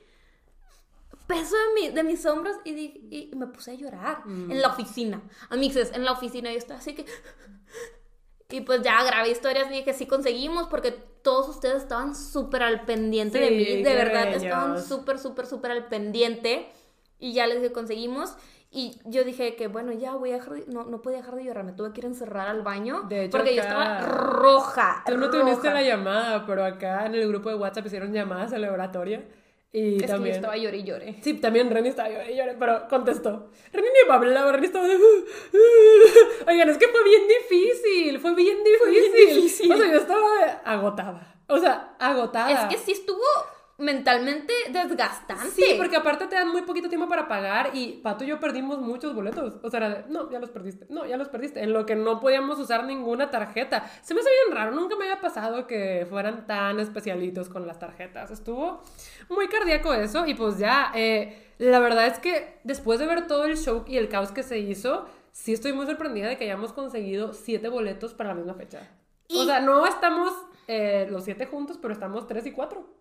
peso 1.28 1.56
de, 1.56 1.74
mi- 1.82 1.90
de 1.96 2.04
mis 2.04 2.26
hombros 2.26 2.58
y, 2.66 3.32
me 3.36 3.48
puse 3.48 3.72
a 3.72 3.74
llorar 3.76 4.24
en 4.26 4.62
la 4.62 4.68
oficina. 4.70 5.22
Amixes, 5.50 5.92
en 5.94 6.04
la 6.04 6.12
oficina 6.12 6.52
yo 6.52 6.58
estaba 6.58 6.80
así 6.80 6.94
que... 6.94 7.06
Y 8.50 8.62
pues 8.62 8.82
ya 8.82 9.02
grabé 9.06 9.30
historias 9.30 9.68
y 9.72 9.76
dije, 9.76 9.94
sí 9.94 10.08
conseguimos 10.08 10.68
porque 10.68 10.92
todos 10.92 11.48
ustedes 11.48 11.84
estaban 11.84 12.16
súper 12.16 12.64
al 12.64 12.84
pendiente 12.84 13.40
de 13.40 13.50
mí. 13.52 13.82
De 13.82 13.96
verdad, 13.96 14.26
bellos. 14.26 14.44
estaban 14.44 14.84
súper, 14.84 15.20
súper, 15.20 15.46
súper 15.48 15.72
al 15.72 15.88
pendiente. 15.88 16.70
Y 17.18 17.32
ya 17.32 17.48
les 17.48 17.62
dije, 17.62 17.72
conseguimos. 17.72 18.36
Y 18.74 18.98
yo 19.04 19.26
dije 19.26 19.56
que, 19.58 19.68
bueno, 19.68 19.92
ya 19.92 20.16
voy 20.16 20.32
a 20.32 20.36
dejar 20.36 20.54
de- 20.54 20.66
no, 20.68 20.86
no 20.86 21.02
podía 21.02 21.18
dejar 21.18 21.36
de 21.36 21.44
llorar. 21.44 21.66
Me 21.66 21.74
tuve 21.74 21.92
que 21.92 22.00
ir 22.00 22.06
a 22.06 22.08
encerrar 22.08 22.48
al 22.48 22.62
baño. 22.62 23.02
De 23.10 23.26
hecho, 23.26 23.38
porque 23.38 23.54
yo 23.54 23.62
acá- 23.64 24.00
estaba 24.00 24.00
roja. 24.08 25.04
Tú 25.06 25.18
no 25.18 25.30
te 25.30 25.42
uniste 25.42 25.68
a 25.68 25.72
roja. 25.72 25.82
la 25.84 25.88
llamada, 25.90 26.46
pero 26.46 26.64
acá 26.64 27.06
en 27.06 27.16
el 27.16 27.28
grupo 27.28 27.50
de 27.50 27.56
WhatsApp 27.56 27.86
hicieron 27.88 28.14
llamadas 28.14 28.52
celebratoria. 28.52 29.26
Y 29.74 29.96
Es 29.96 30.02
que 30.04 30.08
yo 30.08 30.14
también. 30.16 30.36
estaba 30.36 30.56
lloré 30.58 30.78
y 30.78 30.84
lloré. 30.84 31.16
Sí, 31.22 31.34
también 31.36 31.70
Renny 31.70 31.90
estaba 31.90 32.10
llorando, 32.10 32.34
lloré, 32.34 32.56
pero 32.60 32.88
contestó. 32.90 33.50
Renny 33.74 33.88
ni 33.88 34.12
hablaba, 34.14 34.52
Renny 34.54 34.66
estaba 34.68 34.86
de... 34.88 34.98
Oigan, 36.48 36.70
es 36.70 36.78
que 36.78 36.88
fue 36.88 37.04
bien 37.04 37.22
difícil, 37.28 38.20
fue 38.20 38.36
bien 38.36 38.58
difícil. 38.64 39.36
difícil. 39.36 39.72
O 39.72 39.78
sea, 39.78 39.88
yo 39.92 39.98
estaba 39.98 40.62
agotada. 40.66 41.36
O 41.48 41.58
sea, 41.58 41.96
agotada. 42.00 42.52
Es 42.52 42.60
que 42.70 42.78
sí 42.78 42.92
estuvo 42.94 43.22
mentalmente 43.82 44.54
desgastante. 44.72 45.50
Sí, 45.52 45.74
porque 45.78 45.96
aparte 45.98 46.28
te 46.28 46.36
dan 46.36 46.50
muy 46.50 46.62
poquito 46.62 46.88
tiempo 46.88 47.08
para 47.10 47.28
pagar 47.28 47.72
y 47.74 47.94
Pato 48.04 48.24
y 48.24 48.28
yo 48.28 48.40
perdimos 48.40 48.80
muchos 48.80 49.14
boletos. 49.14 49.56
O 49.64 49.70
sea, 49.70 49.80
era 49.80 49.90
de, 49.90 50.04
no, 50.10 50.30
ya 50.32 50.40
los 50.40 50.50
perdiste, 50.50 50.86
no, 50.90 51.06
ya 51.06 51.18
los 51.18 51.28
perdiste. 51.30 51.62
En 51.64 51.74
lo 51.74 51.86
que 51.86 51.96
no 51.96 52.20
podíamos 52.20 52.60
usar 52.60 52.86
ninguna 52.86 53.30
tarjeta. 53.32 53.90
Se 54.02 54.14
me 54.14 54.22
hace 54.22 54.30
bien 54.46 54.56
raro, 54.58 54.72
nunca 54.72 54.96
me 54.96 55.06
había 55.10 55.20
pasado 55.20 55.68
que 55.68 56.06
fueran 56.10 56.46
tan 56.48 56.80
especialitos 56.80 57.50
con 57.50 57.68
las 57.68 57.80
tarjetas. 57.80 58.32
Estuvo 58.32 58.84
muy 59.30 59.48
cardíaco 59.48 59.94
eso 59.94 60.26
y 60.26 60.36
pues 60.36 60.58
ya, 60.58 60.92
eh, 60.96 61.48
la 61.58 61.80
verdad 61.80 62.08
es 62.08 62.20
que 62.20 62.60
después 62.64 63.00
de 63.00 63.08
ver 63.08 63.28
todo 63.28 63.46
el 63.46 63.58
show 63.58 63.84
y 63.88 63.98
el 63.98 64.08
caos 64.10 64.32
que 64.32 64.44
se 64.44 64.60
hizo, 64.60 65.06
sí 65.32 65.54
estoy 65.54 65.74
muy 65.74 65.86
sorprendida 65.86 66.28
de 66.28 66.38
que 66.38 66.44
hayamos 66.46 66.72
conseguido 66.74 67.34
siete 67.34 67.68
boletos 67.70 68.14
para 68.14 68.30
la 68.30 68.36
misma 68.36 68.54
fecha. 68.54 68.80
O 69.30 69.44
Y- 69.44 69.46
sea, 69.46 69.60
no 69.60 69.86
estamos 69.88 70.34
eh, 70.68 71.08
los 71.10 71.24
siete 71.26 71.46
juntos, 71.48 71.78
pero 71.82 71.94
estamos 71.94 72.28
tres 72.28 72.46
y 72.46 72.52
cuatro. 72.52 73.01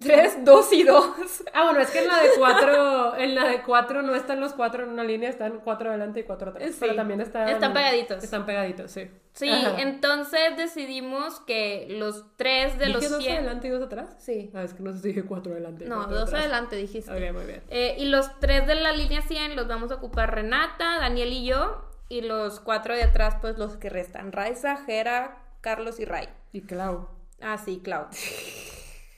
Tres, 0.00 0.44
dos 0.44 0.72
y 0.72 0.82
dos. 0.82 1.06
Ah, 1.54 1.64
bueno, 1.64 1.80
es 1.80 1.90
que 1.90 2.00
en 2.00 2.08
la 2.08 2.20
de 2.22 2.30
cuatro, 2.38 3.16
en 3.16 3.34
la 3.34 3.46
de 3.48 3.62
cuatro 3.62 4.02
no 4.02 4.14
están 4.14 4.40
los 4.40 4.52
cuatro 4.52 4.82
en 4.84 4.90
una 4.90 5.04
línea, 5.04 5.28
están 5.30 5.60
cuatro 5.62 5.90
adelante 5.90 6.20
y 6.20 6.22
cuatro 6.24 6.50
atrás. 6.50 6.70
Sí. 6.72 6.76
Pero 6.80 6.94
también 6.94 7.20
están... 7.20 7.48
Están 7.48 7.72
pegaditos. 7.72 8.24
Están 8.24 8.44
pegaditos, 8.46 8.90
sí. 8.90 9.10
Sí, 9.34 9.48
Ajá. 9.48 9.80
entonces 9.80 10.56
decidimos 10.56 11.40
que 11.40 11.86
los 11.90 12.24
tres 12.36 12.78
de 12.78 12.86
¿Dije 12.86 12.98
los 13.00 13.10
dos 13.10 13.22
100... 13.22 13.36
adelante 13.36 13.68
y 13.68 13.70
dos 13.70 13.82
atrás? 13.84 14.16
Sí. 14.18 14.50
Ah, 14.54 14.62
es 14.62 14.74
que 14.74 14.82
no 14.82 14.92
sé 14.92 14.98
si 14.98 15.08
dije 15.08 15.24
cuatro 15.24 15.52
adelante 15.52 15.86
No, 15.86 15.96
cuatro 15.96 16.14
dos 16.16 16.28
atrás. 16.28 16.42
adelante 16.42 16.76
dijiste. 16.76 17.10
Ok, 17.10 17.32
muy 17.34 17.44
bien. 17.46 17.62
Eh, 17.70 17.96
y 17.98 18.06
los 18.06 18.38
tres 18.40 18.66
de 18.66 18.74
la 18.74 18.92
línea 18.92 19.22
100 19.22 19.56
los 19.56 19.68
vamos 19.68 19.90
a 19.90 19.94
ocupar 19.94 20.34
Renata, 20.34 20.98
Daniel 21.00 21.32
y 21.32 21.46
yo. 21.46 21.82
Y 22.08 22.20
los 22.20 22.60
cuatro 22.60 22.94
de 22.94 23.04
atrás, 23.04 23.36
pues 23.40 23.56
los 23.56 23.76
que 23.78 23.88
restan. 23.88 24.32
Raiza, 24.32 24.76
Jera, 24.84 25.38
Carlos 25.62 25.98
y 25.98 26.04
Ray. 26.04 26.28
Y 26.52 26.60
Clau, 26.62 27.08
Ah, 27.40 27.56
sí, 27.56 27.80
Clau. 27.82 28.06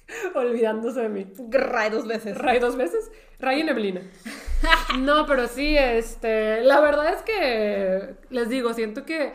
olvidándose 0.34 1.00
de 1.00 1.08
mí. 1.08 1.26
Ray 1.50 1.90
dos 1.90 2.06
veces. 2.06 2.36
Ray 2.36 2.58
dos 2.58 2.76
veces, 2.76 3.10
Ray 3.38 3.60
y 3.60 3.64
Neblina. 3.64 4.02
No, 4.98 5.26
pero 5.26 5.46
sí, 5.46 5.76
este, 5.76 6.62
la 6.62 6.80
verdad 6.80 7.12
es 7.12 7.22
que, 7.22 8.14
les 8.30 8.48
digo, 8.48 8.72
siento 8.72 9.04
que, 9.04 9.34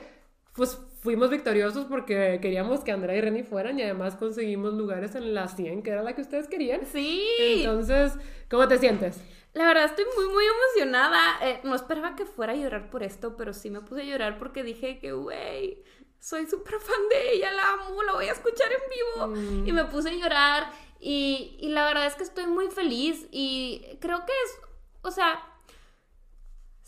pues, 0.54 0.80
fuimos 1.02 1.30
victoriosos 1.30 1.86
porque 1.86 2.40
queríamos 2.42 2.84
que 2.84 2.92
Andrea 2.92 3.18
y 3.18 3.22
Renny 3.22 3.44
fueran 3.44 3.78
y 3.80 3.84
además 3.84 4.16
conseguimos 4.16 4.74
lugares 4.74 5.16
en 5.16 5.34
la 5.34 5.48
100, 5.48 5.84
que 5.84 5.92
era 5.92 6.02
la 6.02 6.14
que 6.14 6.22
ustedes 6.22 6.48
querían. 6.48 6.86
Sí. 6.86 7.24
Entonces, 7.40 8.14
¿cómo 8.50 8.68
te 8.68 8.80
sientes? 8.80 9.22
La 9.54 9.66
verdad 9.66 9.86
estoy 9.86 10.06
muy, 10.16 10.34
muy 10.34 10.44
emocionada. 10.46 11.20
Eh, 11.42 11.60
no 11.64 11.76
esperaba 11.76 12.16
que 12.16 12.26
fuera 12.26 12.54
a 12.54 12.56
llorar 12.56 12.90
por 12.90 13.04
esto, 13.04 13.36
pero 13.36 13.54
sí 13.54 13.70
me 13.70 13.82
puse 13.82 14.02
a 14.02 14.06
llorar 14.06 14.38
porque 14.38 14.64
dije 14.64 15.00
que, 15.00 15.12
güey, 15.14 15.84
soy 16.20 16.48
súper 16.48 16.80
fan 16.80 17.10
de 17.10 17.34
ella, 17.34 17.52
la 17.52 17.74
amo, 17.74 18.04
la 18.04 18.14
voy 18.14 18.26
a 18.26 18.34
escuchar 18.34 18.68
en 18.72 18.80
vivo. 18.90 19.28
Mm. 19.28 19.68
Y 19.68 19.72
me 19.72 19.86
puse 19.86 20.10
a 20.10 20.14
llorar 20.14 20.72
y, 21.00 21.58
y 21.60 21.70
la 21.70 21.86
verdad 21.86 22.06
es 22.06 22.16
que 22.16 22.24
estoy 22.24 22.48
muy 22.48 22.70
feliz 22.70 23.28
y 23.32 23.98
creo 24.02 24.26
que 24.26 24.34
es, 24.46 24.60
o 25.02 25.12
sea, 25.12 25.42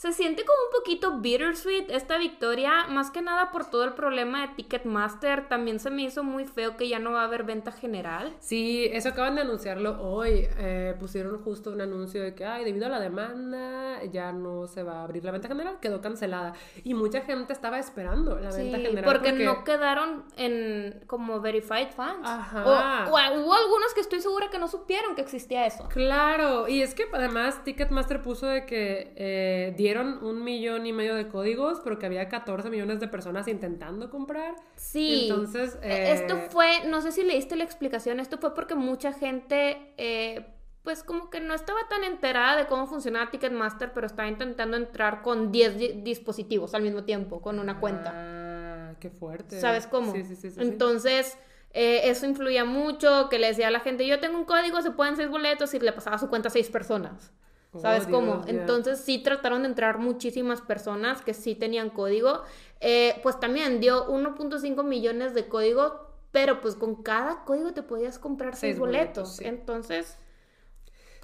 Se 0.02 0.14
siente 0.14 0.44
como 0.44 0.58
un 0.66 0.72
poquito 0.80 1.20
bittersweet 1.20 1.92
esta 1.92 2.18
victoria, 2.18 2.88
más 2.90 3.12
que 3.12 3.22
nada 3.22 3.52
por 3.52 3.70
todo 3.70 3.84
el 3.84 3.94
problema 3.94 4.42
de 4.48 4.56
Ticketmaster. 4.56 5.48
También 5.48 5.80
se 5.80 5.92
me 5.92 6.02
hizo 6.02 6.24
muy 6.24 6.46
feo 6.46 6.76
que 6.76 6.90
ya 6.90 6.98
no 6.98 7.12
va 7.12 7.22
a 7.22 7.26
haber 7.26 7.44
venta 7.44 7.72
general. 7.72 8.36
Sí, 8.40 8.90
eso 8.92 9.10
acaban 9.10 9.36
de 9.36 9.42
anunciarlo 9.42 10.02
hoy. 10.02 10.48
Eh, 10.58 10.96
pusieron 11.00 11.44
justo 11.44 11.70
un 11.70 11.82
anuncio 11.82 12.24
de 12.24 12.34
que, 12.34 12.44
ay, 12.44 12.66
debido 12.66 12.88
a 12.88 12.90
la 12.90 13.00
demanda, 13.00 14.04
ya 14.06 14.32
no 14.32 14.66
se 14.66 14.82
va 14.82 15.02
a 15.02 15.04
abrir 15.04 15.24
la 15.24 15.30
venta 15.34 15.48
general, 15.48 15.78
quedó 15.80 16.02
cancelada. 16.02 16.54
Y 16.84 16.96
mucha 16.96 17.22
gente 17.22 17.54
estaba 17.54 17.78
esperando 17.78 18.40
la 18.40 18.50
venta 18.50 18.78
Sí, 18.80 18.84
general. 18.84 19.04
porque, 19.04 19.34
no 19.34 19.64
quedaron 19.64 20.24
en 20.36 21.04
como 21.06 21.42
verified 21.42 21.90
fans. 21.96 22.28
Ajá. 22.28 22.64
O, 22.66 23.12
o 23.12 23.40
hubo 23.40 23.54
algunos 23.54 23.94
que 23.94 24.02
estoy 24.02 24.20
segura 24.20 24.50
que 24.50 24.58
no 24.58 24.68
supieron 24.68 25.14
que 25.14 25.22
existía 25.22 25.68
eso. 25.68 25.88
Claro, 25.90 26.68
y 26.68 26.82
es 26.82 26.96
que 26.96 27.04
además 27.14 27.64
Ticketmaster 27.64 28.24
puso 28.24 28.48
de 28.48 28.66
que 28.66 29.14
eh, 29.16 29.76
dieron 29.94 30.24
un 30.24 30.44
millón 30.44 30.86
y 30.86 30.94
medio 30.94 31.16
de 31.16 31.28
códigos, 31.28 31.80
pero 31.84 32.00
que 32.00 32.06
había 32.06 32.28
14 32.30 32.70
millones 32.70 33.00
de 33.00 33.08
personas 33.08 33.48
intentando 33.48 34.10
comprar. 34.10 34.56
Sí. 34.76 35.28
Entonces, 35.30 35.78
Eh, 35.82 36.14
Esto 36.14 36.38
fue, 36.50 36.86
no 36.88 37.02
sé 37.02 37.12
si 37.12 37.24
leíste 37.24 37.56
la 37.56 37.64
explicación, 37.64 38.20
esto 38.20 38.38
fue 38.38 38.54
porque 38.54 38.76
mucha 38.76 39.14
gente, 39.14 39.94
eh, 39.98 40.46
pues 40.84 41.04
como 41.04 41.30
que 41.30 41.40
no 41.40 41.54
estaba 41.54 41.80
tan 41.90 42.04
enterada 42.04 42.56
de 42.58 42.66
cómo 42.66 42.88
funcionaba 42.88 43.30
Ticketmaster, 43.30 43.92
pero 43.94 44.08
estaba 44.08 44.28
intentando 44.28 44.78
entrar 44.78 45.22
con 45.22 45.52
10 45.52 45.78
di- 45.78 46.02
dispositivos 46.02 46.74
al 46.74 46.82
mismo 46.82 47.04
tiempo, 47.04 47.42
con 47.42 47.60
una 47.60 47.80
cuenta. 47.80 48.12
Ah, 48.16 48.94
qué 49.00 49.10
fuerte. 49.12 49.60
¿Sabes 49.60 49.86
cómo? 49.88 50.12
Sí, 50.12 50.24
sí, 50.24 50.36
sí. 50.36 50.50
sí. 50.50 50.60
Entonces, 50.60 51.38
eh, 51.74 52.02
eso 52.10 52.26
influía 52.26 52.66
mucho, 52.66 53.28
que 53.30 53.38
le 53.40 53.48
decía 53.48 53.68
a 53.68 53.72
la 53.72 53.80
gente, 53.80 54.08
yo 54.08 54.20
tengo 54.20 54.38
un 54.40 54.46
código, 54.46 54.82
se 54.82 54.92
pueden 54.92 55.16
seis 55.16 55.30
boletos, 55.30 55.74
y 55.74 55.80
le 55.80 55.92
pasaba 55.94 56.18
su 56.18 56.30
cuenta 56.30 56.48
a 56.48 56.52
seis 56.52 56.70
personas. 56.70 57.32
¿Sabes 57.78 58.08
Oh, 58.08 58.12
cómo? 58.12 58.38
Dios. 58.38 58.48
Entonces 58.50 59.00
sí 59.02 59.20
trataron 59.20 59.64
de 59.64 59.70
entrar 59.70 59.98
muchísimas 59.98 60.62
personas 60.62 61.22
que 61.22 61.34
sí 61.34 61.56
tenían 61.56 61.90
código. 61.90 62.44
Eh, 62.80 63.20
pues 63.24 63.40
también 63.40 63.80
dio 63.80 64.08
1.5 64.10 64.84
millones 64.84 65.34
de 65.34 65.48
código, 65.48 66.08
pero 66.32 66.62
pues 66.62 66.76
con 66.76 67.02
cada 67.04 67.44
código 67.46 67.74
te 67.74 67.84
podías 67.84 68.20
comprar 68.20 68.56
seis, 68.56 68.76
Seis 68.76 68.80
boletos. 68.80 69.30
boletos, 69.30 69.36
sí. 69.38 69.46
Entonces, 69.48 70.18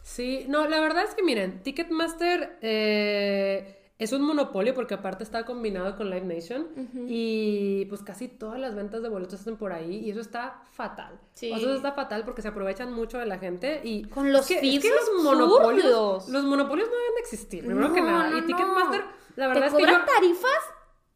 Sí, 0.04 0.46
no, 0.48 0.68
la 0.68 0.80
verdad 0.80 1.04
es 1.04 1.16
que 1.16 1.24
miren, 1.24 1.62
Ticketmaster 1.64 2.58
eh, 2.62 3.77
es 4.00 4.12
un 4.14 4.22
monopolio 4.22 4.76
porque 4.76 4.94
aparte 4.94 5.24
está 5.24 5.44
combinado 5.46 5.96
con 5.98 6.10
Live 6.12 6.26
Nation 6.26 6.68
y 7.08 7.86
pues 7.86 8.04
casi 8.04 8.28
todas 8.28 8.60
las 8.60 8.76
ventas 8.76 9.02
de 9.02 9.10
boletos 9.10 9.40
están 9.40 9.58
por 9.58 9.74
ahí 9.74 9.96
y 10.06 10.12
eso 10.12 10.20
está 10.22 10.62
fatal. 10.72 11.20
Sí. 11.34 11.52
O 11.52 11.56
sea, 11.58 11.66
eso 11.68 11.76
está 11.76 11.94
fatal 11.94 12.24
porque 12.24 12.42
se 12.44 12.50
aprovechan 12.50 12.94
mucho 12.94 13.18
de 13.18 13.26
la 13.26 13.40
gente 13.40 13.82
y 13.84 14.04
Con 14.06 14.32
los 14.32 14.50
es 14.52 14.60
que, 14.60 14.76
es 14.76 14.82
que 14.84 14.90
los 14.90 15.24
monopolios, 15.24 15.86
absurdos. 15.86 16.30
los 16.30 16.44
monopolios 16.44 16.88
no 16.90 16.96
deben 16.96 17.16
de 17.16 17.22
existir, 17.22 17.66
primero 17.66 17.92
que 17.94 18.02
No, 18.02 18.08
nada. 18.08 18.30
no, 18.30 18.38
y 18.38 18.42
no. 18.42 18.46
Ticketmaster, 18.48 19.04
la 19.36 19.48
verdad 19.48 19.62
te 19.62 19.68
es 19.68 19.74
que 19.74 19.80
cobran 19.80 20.02
yo, 20.02 20.14
tarifas 20.14 20.62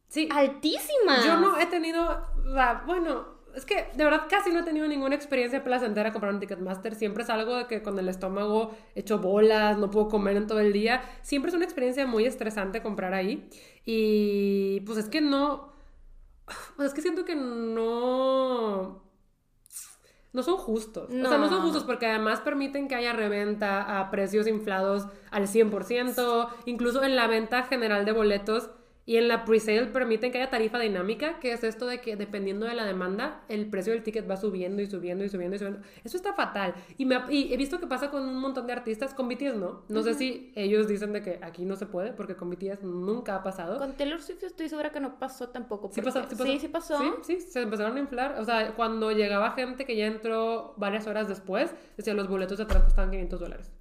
sí, 0.08 0.28
altísimas. 0.32 1.24
yo 1.24 1.36
no 1.40 1.58
he 1.58 1.66
tenido, 1.66 2.20
la- 2.46 2.82
bueno, 2.84 3.31
es 3.54 3.64
que 3.66 3.88
de 3.94 4.04
verdad 4.04 4.22
casi 4.28 4.50
no 4.50 4.60
he 4.60 4.62
tenido 4.62 4.86
ninguna 4.88 5.14
experiencia 5.14 5.62
placentera 5.62 6.12
comprar 6.12 6.32
un 6.32 6.40
Ticketmaster. 6.40 6.94
Siempre 6.94 7.22
es 7.22 7.30
algo 7.30 7.56
de 7.56 7.66
que 7.66 7.82
con 7.82 7.98
el 7.98 8.08
estómago 8.08 8.74
hecho 8.94 9.18
bolas, 9.18 9.78
no 9.78 9.90
puedo 9.90 10.08
comer 10.08 10.36
en 10.36 10.46
todo 10.46 10.60
el 10.60 10.72
día. 10.72 11.02
Siempre 11.22 11.50
es 11.50 11.54
una 11.54 11.64
experiencia 11.64 12.06
muy 12.06 12.24
estresante 12.24 12.82
comprar 12.82 13.14
ahí. 13.14 13.48
Y 13.84 14.80
pues 14.80 14.98
es 14.98 15.08
que 15.08 15.20
no, 15.20 15.72
pues 16.76 16.88
es 16.88 16.94
que 16.94 17.02
siento 17.02 17.24
que 17.24 17.34
no... 17.36 19.02
No 20.32 20.42
son 20.42 20.56
justos. 20.56 21.10
O 21.10 21.12
sea, 21.12 21.36
no 21.36 21.48
son 21.50 21.58
No. 21.58 21.62
justos 21.62 21.84
porque 21.84 22.06
además 22.06 22.40
permiten 22.40 22.88
que 22.88 22.94
haya 22.94 23.12
reventa 23.12 24.00
a 24.00 24.10
precios 24.10 24.46
inflados 24.46 25.06
al 25.30 25.46
100%, 25.46 26.48
incluso 26.64 27.02
en 27.04 27.16
la 27.16 27.26
venta 27.26 27.64
general 27.64 28.06
de 28.06 28.12
boletos 28.12 28.70
y 29.04 29.16
en 29.16 29.28
la 29.28 29.44
presale 29.44 29.86
permiten 29.86 30.30
que 30.30 30.38
haya 30.38 30.50
tarifa 30.50 30.78
dinámica, 30.78 31.40
que 31.40 31.52
es 31.52 31.64
esto 31.64 31.86
de 31.86 32.00
que 32.00 32.16
dependiendo 32.16 32.66
de 32.66 32.74
la 32.74 32.84
demanda, 32.84 33.42
el 33.48 33.68
precio 33.68 33.92
del 33.92 34.02
ticket 34.02 34.30
va 34.30 34.36
subiendo 34.36 34.80
y 34.80 34.86
subiendo 34.86 35.24
y 35.24 35.28
subiendo 35.28 35.56
y 35.56 35.58
subiendo. 35.58 35.80
Eso 36.04 36.16
está 36.16 36.34
fatal. 36.34 36.74
Y, 36.98 37.04
me 37.04 37.20
y 37.30 37.52
he 37.52 37.56
visto 37.56 37.80
que 37.80 37.86
pasa 37.86 38.10
con 38.10 38.22
un 38.22 38.36
montón 38.36 38.66
de 38.66 38.72
artistas, 38.72 39.12
con 39.14 39.28
BTS 39.28 39.56
no. 39.56 39.82
No 39.88 40.02
sé 40.02 40.14
si 40.14 40.52
ellos 40.54 40.86
dicen 40.86 41.12
de 41.12 41.22
que 41.22 41.40
aquí 41.42 41.64
no 41.64 41.76
se 41.76 41.86
puede, 41.86 42.12
porque 42.12 42.36
con 42.36 42.50
BTS 42.50 42.82
nunca 42.84 43.36
ha 43.36 43.42
pasado. 43.42 43.78
Con 43.78 43.96
Taylor 43.96 44.22
Swift 44.22 44.42
estoy 44.44 44.68
segura 44.68 44.90
que 44.90 45.00
no 45.00 45.18
pasó 45.18 45.48
tampoco. 45.48 45.90
Sí 45.92 46.00
porque- 46.00 46.20
pasó, 46.20 46.28
sí 46.28 46.36
pasó. 46.36 46.44
Sí, 46.44 46.58
sí 46.60 46.68
pasó. 46.68 46.98
Sí, 46.98 47.10
sí, 47.22 47.40
se 47.40 47.62
empezaron 47.62 47.96
a 47.96 48.00
inflar. 48.00 48.36
O 48.38 48.44
sea, 48.44 48.74
cuando 48.74 49.10
llegaba 49.10 49.50
gente 49.52 49.84
que 49.84 49.96
ya 49.96 50.06
entró 50.06 50.74
varias 50.76 51.06
horas 51.06 51.28
después, 51.28 51.74
decía 51.96 52.14
los 52.14 52.28
boletos 52.28 52.58
de 52.58 52.64
atrás 52.64 52.84
costaban 52.84 53.10
500 53.10 53.40
dólares. 53.40 53.72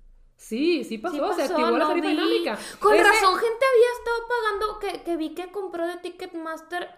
Sí, 0.41 0.83
sí 0.83 0.97
pasó, 0.97 1.33
Sí 1.33 1.35
se 1.35 1.43
activó 1.43 1.77
la 1.77 1.87
tarifa 1.87 2.07
vi. 2.07 2.13
dinámica. 2.15 2.57
Con 2.79 2.95
Ese- 2.95 3.03
razón, 3.03 3.35
gente 3.37 3.65
había 3.71 3.91
estado 3.99 4.27
pagando, 4.27 4.79
que, 4.79 5.03
que 5.03 5.15
vi 5.15 5.35
que 5.35 5.51
compró 5.51 5.85
de 5.87 5.97
Ticketmaster 5.97 6.89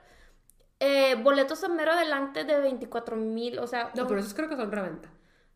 eh, 0.80 1.16
boletos 1.22 1.62
a 1.64 1.68
mero 1.68 1.92
adelante 1.92 2.46
de 2.46 2.60
24 2.62 3.18
mil, 3.18 3.60
o 3.60 3.68
sea... 3.68 3.92
No, 3.96 4.08
pero 4.08 4.22
esos 4.22 4.34
creo 4.34 4.48
que 4.48 4.56
son 4.56 4.72
reventa. 4.72 5.10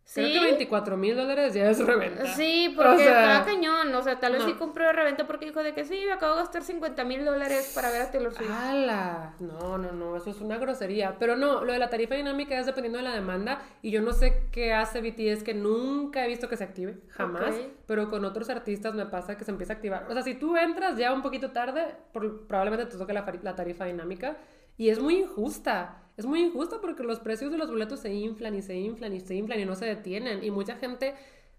¿Sí? 0.09 0.21
Creo 0.21 0.39
que 0.39 0.45
24 0.47 0.95
mil 0.95 1.17
dólares 1.17 1.53
ya 1.53 1.69
es 1.69 1.85
reventa. 1.85 2.25
Sí, 2.27 2.71
porque 2.73 2.91
O 2.93 2.97
sea, 2.97 3.43
cañón, 3.45 3.93
o 3.93 4.01
sea, 4.01 4.17
tal 4.21 4.31
vez 4.31 4.41
no. 4.43 4.47
sí 4.47 4.53
compró 4.53 4.85
de 4.85 4.93
reventa 4.93 5.27
porque 5.27 5.47
dijo 5.47 5.61
de 5.61 5.73
que 5.73 5.83
sí, 5.83 6.01
me 6.05 6.13
acabo 6.13 6.33
de 6.35 6.39
gastar 6.43 6.63
50 6.63 7.03
mil 7.03 7.25
dólares 7.25 7.73
para 7.75 7.91
ver 7.91 8.03
a 8.03 8.09
Taylor 8.09 8.33
Swift. 8.33 8.49
¡Hala! 8.49 9.33
No, 9.41 9.77
no, 9.77 9.91
no, 9.91 10.15
eso 10.15 10.29
es 10.29 10.39
una 10.39 10.57
grosería. 10.59 11.17
Pero 11.19 11.35
no, 11.35 11.65
lo 11.65 11.73
de 11.73 11.79
la 11.79 11.89
tarifa 11.89 12.15
dinámica 12.15 12.57
es 12.57 12.65
dependiendo 12.65 12.99
de 12.99 13.03
la 13.03 13.13
demanda 13.13 13.61
y 13.81 13.91
yo 13.91 14.01
no 14.01 14.13
sé 14.13 14.43
qué 14.53 14.73
hace 14.73 15.01
BTS 15.01 15.43
que 15.43 15.53
nunca 15.53 16.23
he 16.23 16.29
visto 16.29 16.47
que 16.47 16.55
se 16.55 16.63
active, 16.63 16.99
jamás. 17.09 17.53
Pero 17.85 18.09
con 18.09 18.23
otros 18.23 18.49
artistas 18.49 18.93
me 18.93 19.07
pasa 19.07 19.35
que 19.37 19.43
se 19.43 19.51
empieza 19.51 19.73
a 19.73 19.75
activar. 19.75 20.05
O 20.09 20.13
sea, 20.13 20.21
si 20.23 20.35
tú 20.35 20.55
entras 20.55 20.97
ya 20.97 21.11
un 21.11 21.21
poquito 21.21 21.51
tarde, 21.51 21.83
por- 22.13 22.47
probablemente 22.47 22.85
te 22.85 22.97
toque 22.97 23.11
la 23.11 23.55
tarifa 23.57 23.83
dinámica 23.83 24.37
y 24.77 24.89
es 24.89 24.99
muy 24.99 25.17
injusta. 25.17 26.03
Es 26.17 26.25
muy 26.25 26.41
injusta 26.41 26.77
porque 26.81 27.03
los 27.03 27.19
precios 27.19 27.51
de 27.51 27.57
los 27.57 27.69
boletos 27.69 27.99
se 27.99 28.13
inflan 28.13 28.55
y 28.55 28.61
se 28.61 28.75
inflan 28.75 29.13
y 29.13 29.19
se 29.19 29.35
inflan 29.35 29.59
y 29.59 29.65
no 29.65 29.75
se 29.75 29.85
detienen. 29.85 30.43
Y 30.43 30.49
mucha 30.49 30.75
gente 30.75 31.13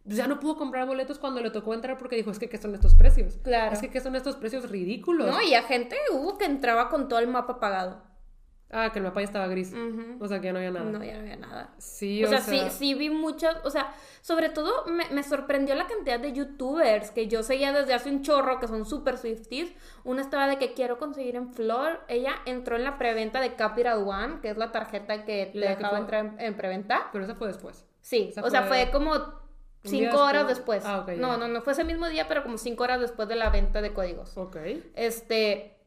ya 0.04 0.26
no 0.26 0.40
pudo 0.40 0.56
comprar 0.56 0.86
boletos 0.86 1.18
cuando 1.18 1.40
le 1.40 1.50
tocó 1.50 1.74
entrar 1.74 1.98
porque 1.98 2.16
dijo, 2.16 2.30
es 2.30 2.38
que 2.38 2.48
¿qué 2.48 2.58
son 2.58 2.74
estos 2.74 2.94
precios? 2.94 3.38
Claro. 3.42 3.72
Es 3.72 3.80
que 3.80 3.90
¿qué 3.90 4.00
son 4.00 4.16
estos 4.16 4.36
precios 4.36 4.70
ridículos? 4.70 5.28
No, 5.28 5.42
y 5.42 5.54
a 5.54 5.62
gente 5.62 5.96
hubo 6.12 6.38
que 6.38 6.46
entraba 6.46 6.88
con 6.88 7.08
todo 7.08 7.18
el 7.18 7.28
mapa 7.28 7.60
pagado. 7.60 8.02
Ah, 8.70 8.90
que 8.92 8.98
el 8.98 9.04
mapa 9.04 9.20
ya 9.20 9.24
estaba 9.24 9.46
gris. 9.46 9.74
O 10.20 10.28
sea, 10.28 10.40
que 10.40 10.46
ya 10.46 10.52
no 10.52 10.58
había 10.58 10.70
nada. 10.70 10.90
No, 10.90 11.02
ya 11.02 11.14
no 11.14 11.20
había 11.20 11.36
nada. 11.36 11.70
Sí, 11.78 12.22
o 12.24 12.28
sea, 12.28 12.40
sí, 12.40 12.60
sí 12.70 12.94
vi 12.94 13.08
muchas, 13.08 13.56
o 13.64 13.70
sea, 13.70 13.94
sobre 14.20 14.50
todo 14.50 14.84
me, 14.86 15.08
me 15.10 15.22
sorprendió 15.22 15.74
la 15.74 15.86
cantidad 15.86 16.20
de 16.20 16.32
youtubers 16.32 17.10
que 17.10 17.28
yo 17.28 17.42
seguía 17.42 17.72
desde 17.72 17.94
hace 17.94 18.10
un 18.10 18.22
chorro, 18.22 18.60
que 18.60 18.68
son 18.68 18.84
super 18.84 19.16
Swifties. 19.16 19.72
Una 20.04 20.20
estaba 20.20 20.46
de 20.46 20.58
que 20.58 20.74
quiero 20.74 20.98
conseguir 20.98 21.36
en 21.36 21.52
Flor. 21.52 22.00
Ella 22.08 22.34
entró 22.44 22.76
en 22.76 22.84
la 22.84 22.98
preventa 22.98 23.40
de 23.40 23.54
Capital 23.54 24.06
One, 24.06 24.40
que 24.42 24.50
es 24.50 24.58
la 24.58 24.70
tarjeta 24.70 25.24
que 25.24 25.46
te 25.46 25.58
La 25.58 25.70
dejaba 25.70 25.98
entrar 25.98 26.26
en, 26.26 26.40
en 26.40 26.54
preventa. 26.56 27.08
Pero 27.12 27.24
esa 27.24 27.34
fue 27.34 27.48
después. 27.48 27.86
Sí, 28.02 28.28
Esa 28.30 28.42
o 28.42 28.50
sea, 28.50 28.62
fue 28.64 28.90
como 28.90 29.14
cinco 29.82 30.22
horas 30.22 30.46
después. 30.46 30.84
Ah, 30.84 31.00
ok, 31.00 31.08
ya. 31.12 31.16
no, 31.16 31.36
no, 31.36 31.48
no 31.48 31.62
fue 31.62 31.72
ese 31.72 31.84
mismo 31.84 32.08
día, 32.08 32.28
pero 32.28 32.42
como 32.42 32.58
cinco 32.58 32.84
horas 32.84 33.00
después 33.00 33.28
de 33.28 33.36
la 33.36 33.50
venta 33.50 33.80
de 33.80 33.92
códigos. 33.92 34.36
Ok. 34.36 34.56
Este. 34.94 35.77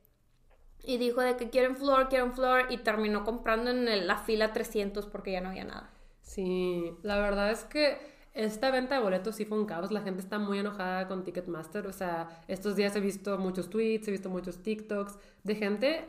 Y 0.83 0.97
dijo 0.97 1.21
de 1.21 1.37
que 1.37 1.49
quiero 1.49 1.67
en 1.69 1.75
Flor, 1.77 2.09
quiero 2.09 2.25
en 2.25 2.33
Flor. 2.33 2.65
Y 2.69 2.77
terminó 2.77 3.23
comprando 3.23 3.69
en 3.71 4.07
la 4.07 4.17
fila 4.17 4.53
300 4.53 5.05
porque 5.07 5.31
ya 5.31 5.41
no 5.41 5.49
había 5.49 5.63
nada. 5.63 5.89
Sí, 6.21 6.93
la 7.03 7.19
verdad 7.19 7.51
es 7.51 7.63
que 7.65 7.97
esta 8.33 8.71
venta 8.71 8.95
de 8.95 9.01
boletos 9.01 9.35
sí 9.35 9.45
fue 9.45 9.59
un 9.59 9.65
caos. 9.65 9.91
La 9.91 10.01
gente 10.01 10.21
está 10.21 10.39
muy 10.39 10.59
enojada 10.59 11.07
con 11.07 11.23
Ticketmaster. 11.23 11.85
O 11.87 11.93
sea, 11.93 12.41
estos 12.47 12.75
días 12.75 12.95
he 12.95 12.99
visto 12.99 13.37
muchos 13.37 13.69
tweets, 13.69 14.07
he 14.07 14.11
visto 14.11 14.29
muchos 14.29 14.63
TikToks 14.63 15.17
de 15.43 15.55
gente, 15.55 16.05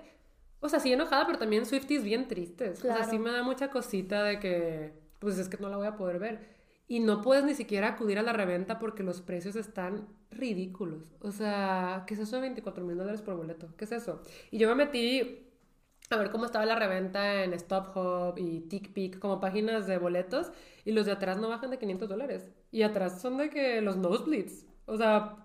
o 0.61 0.69
sea, 0.69 0.79
sí 0.79 0.93
enojada, 0.93 1.27
pero 1.27 1.39
también 1.39 1.67
Swifties 1.67 2.05
bien 2.05 2.29
tristes. 2.29 2.79
O 2.79 2.83
sea, 2.83 2.95
Claro. 2.97 3.11
sí 3.11 3.19
me 3.19 3.33
da 3.33 3.43
mucha 3.43 3.69
cosita 3.71 4.23
de 4.23 4.39
que, 4.39 4.93
pues 5.19 5.37
es 5.39 5.49
que 5.49 5.57
no 5.59 5.69
la 5.69 5.77
voy 5.77 5.89
a 5.89 5.97
poder 5.97 6.19
ver. 6.21 6.52
Y 6.93 7.01
no 7.01 7.23
puedes 7.23 7.43
ni 7.43 7.55
siquiera 7.55 7.89
acudir 7.89 8.19
a 8.19 8.23
la 8.23 8.35
reventa 8.35 8.79
porque 8.79 9.03
los 9.03 9.23
precios 9.23 9.57
están 9.57 10.07
ridículos. 10.31 11.15
O 11.21 11.31
sea, 11.31 12.05
¿qué 12.07 12.13
es 12.13 12.21
eso 12.21 12.37
de 12.37 12.43
24 12.43 12.85
mil 12.85 12.99
dólares 12.99 13.23
por 13.23 13.35
boleto? 13.35 13.75
¿Qué 13.79 13.87
es 13.87 13.93
eso? 13.93 14.21
Y 14.51 14.59
yo 14.59 14.69
me 14.69 14.75
metí 14.75 15.49
a 16.11 16.17
ver 16.17 16.31
cómo 16.31 16.45
estaba 16.45 16.67
la 16.67 16.75
reventa 16.75 17.45
en 17.45 17.59
StubHub 17.59 18.37
y 18.37 18.61
TickPick, 18.69 19.21
como 19.21 19.41
páginas 19.41 19.87
de 19.87 19.97
boletos, 19.97 20.53
y 20.85 20.93
los 20.93 21.07
de 21.07 21.13
atrás 21.13 21.39
no 21.39 21.49
bajan 21.49 21.71
de 21.71 21.79
500 21.79 22.11
dólares. 22.11 22.51
Y 22.71 22.83
atrás 22.83 23.23
son 23.23 23.39
de 23.39 23.49
que 23.49 23.81
los 23.81 23.97
nosebleeds. 23.97 24.67
O 24.85 24.99
sea, 24.99 25.37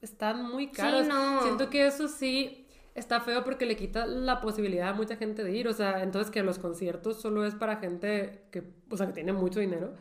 están 0.00 0.50
muy 0.50 0.72
caros. 0.72 1.06
no. 1.06 1.40
Siento 1.42 1.70
que 1.70 1.86
eso 1.86 2.08
sí 2.08 2.66
está 2.96 3.20
feo 3.20 3.44
porque 3.44 3.64
le 3.64 3.76
quita 3.76 4.06
la 4.06 4.40
posibilidad 4.40 4.88
a 4.88 4.94
mucha 4.94 5.14
gente 5.14 5.44
de 5.44 5.56
ir. 5.56 5.68
O 5.68 5.72
sea, 5.72 6.02
entonces 6.02 6.32
que 6.32 6.42
los 6.42 6.58
conciertos 6.58 7.20
solo 7.20 7.44
es 7.44 7.54
para 7.54 7.76
gente 7.76 8.48
que, 8.50 8.64
o 8.90 8.96
sea, 8.96 9.06
que 9.06 9.12
tiene 9.12 9.32
mucho 9.32 9.60
dinero. 9.60 9.94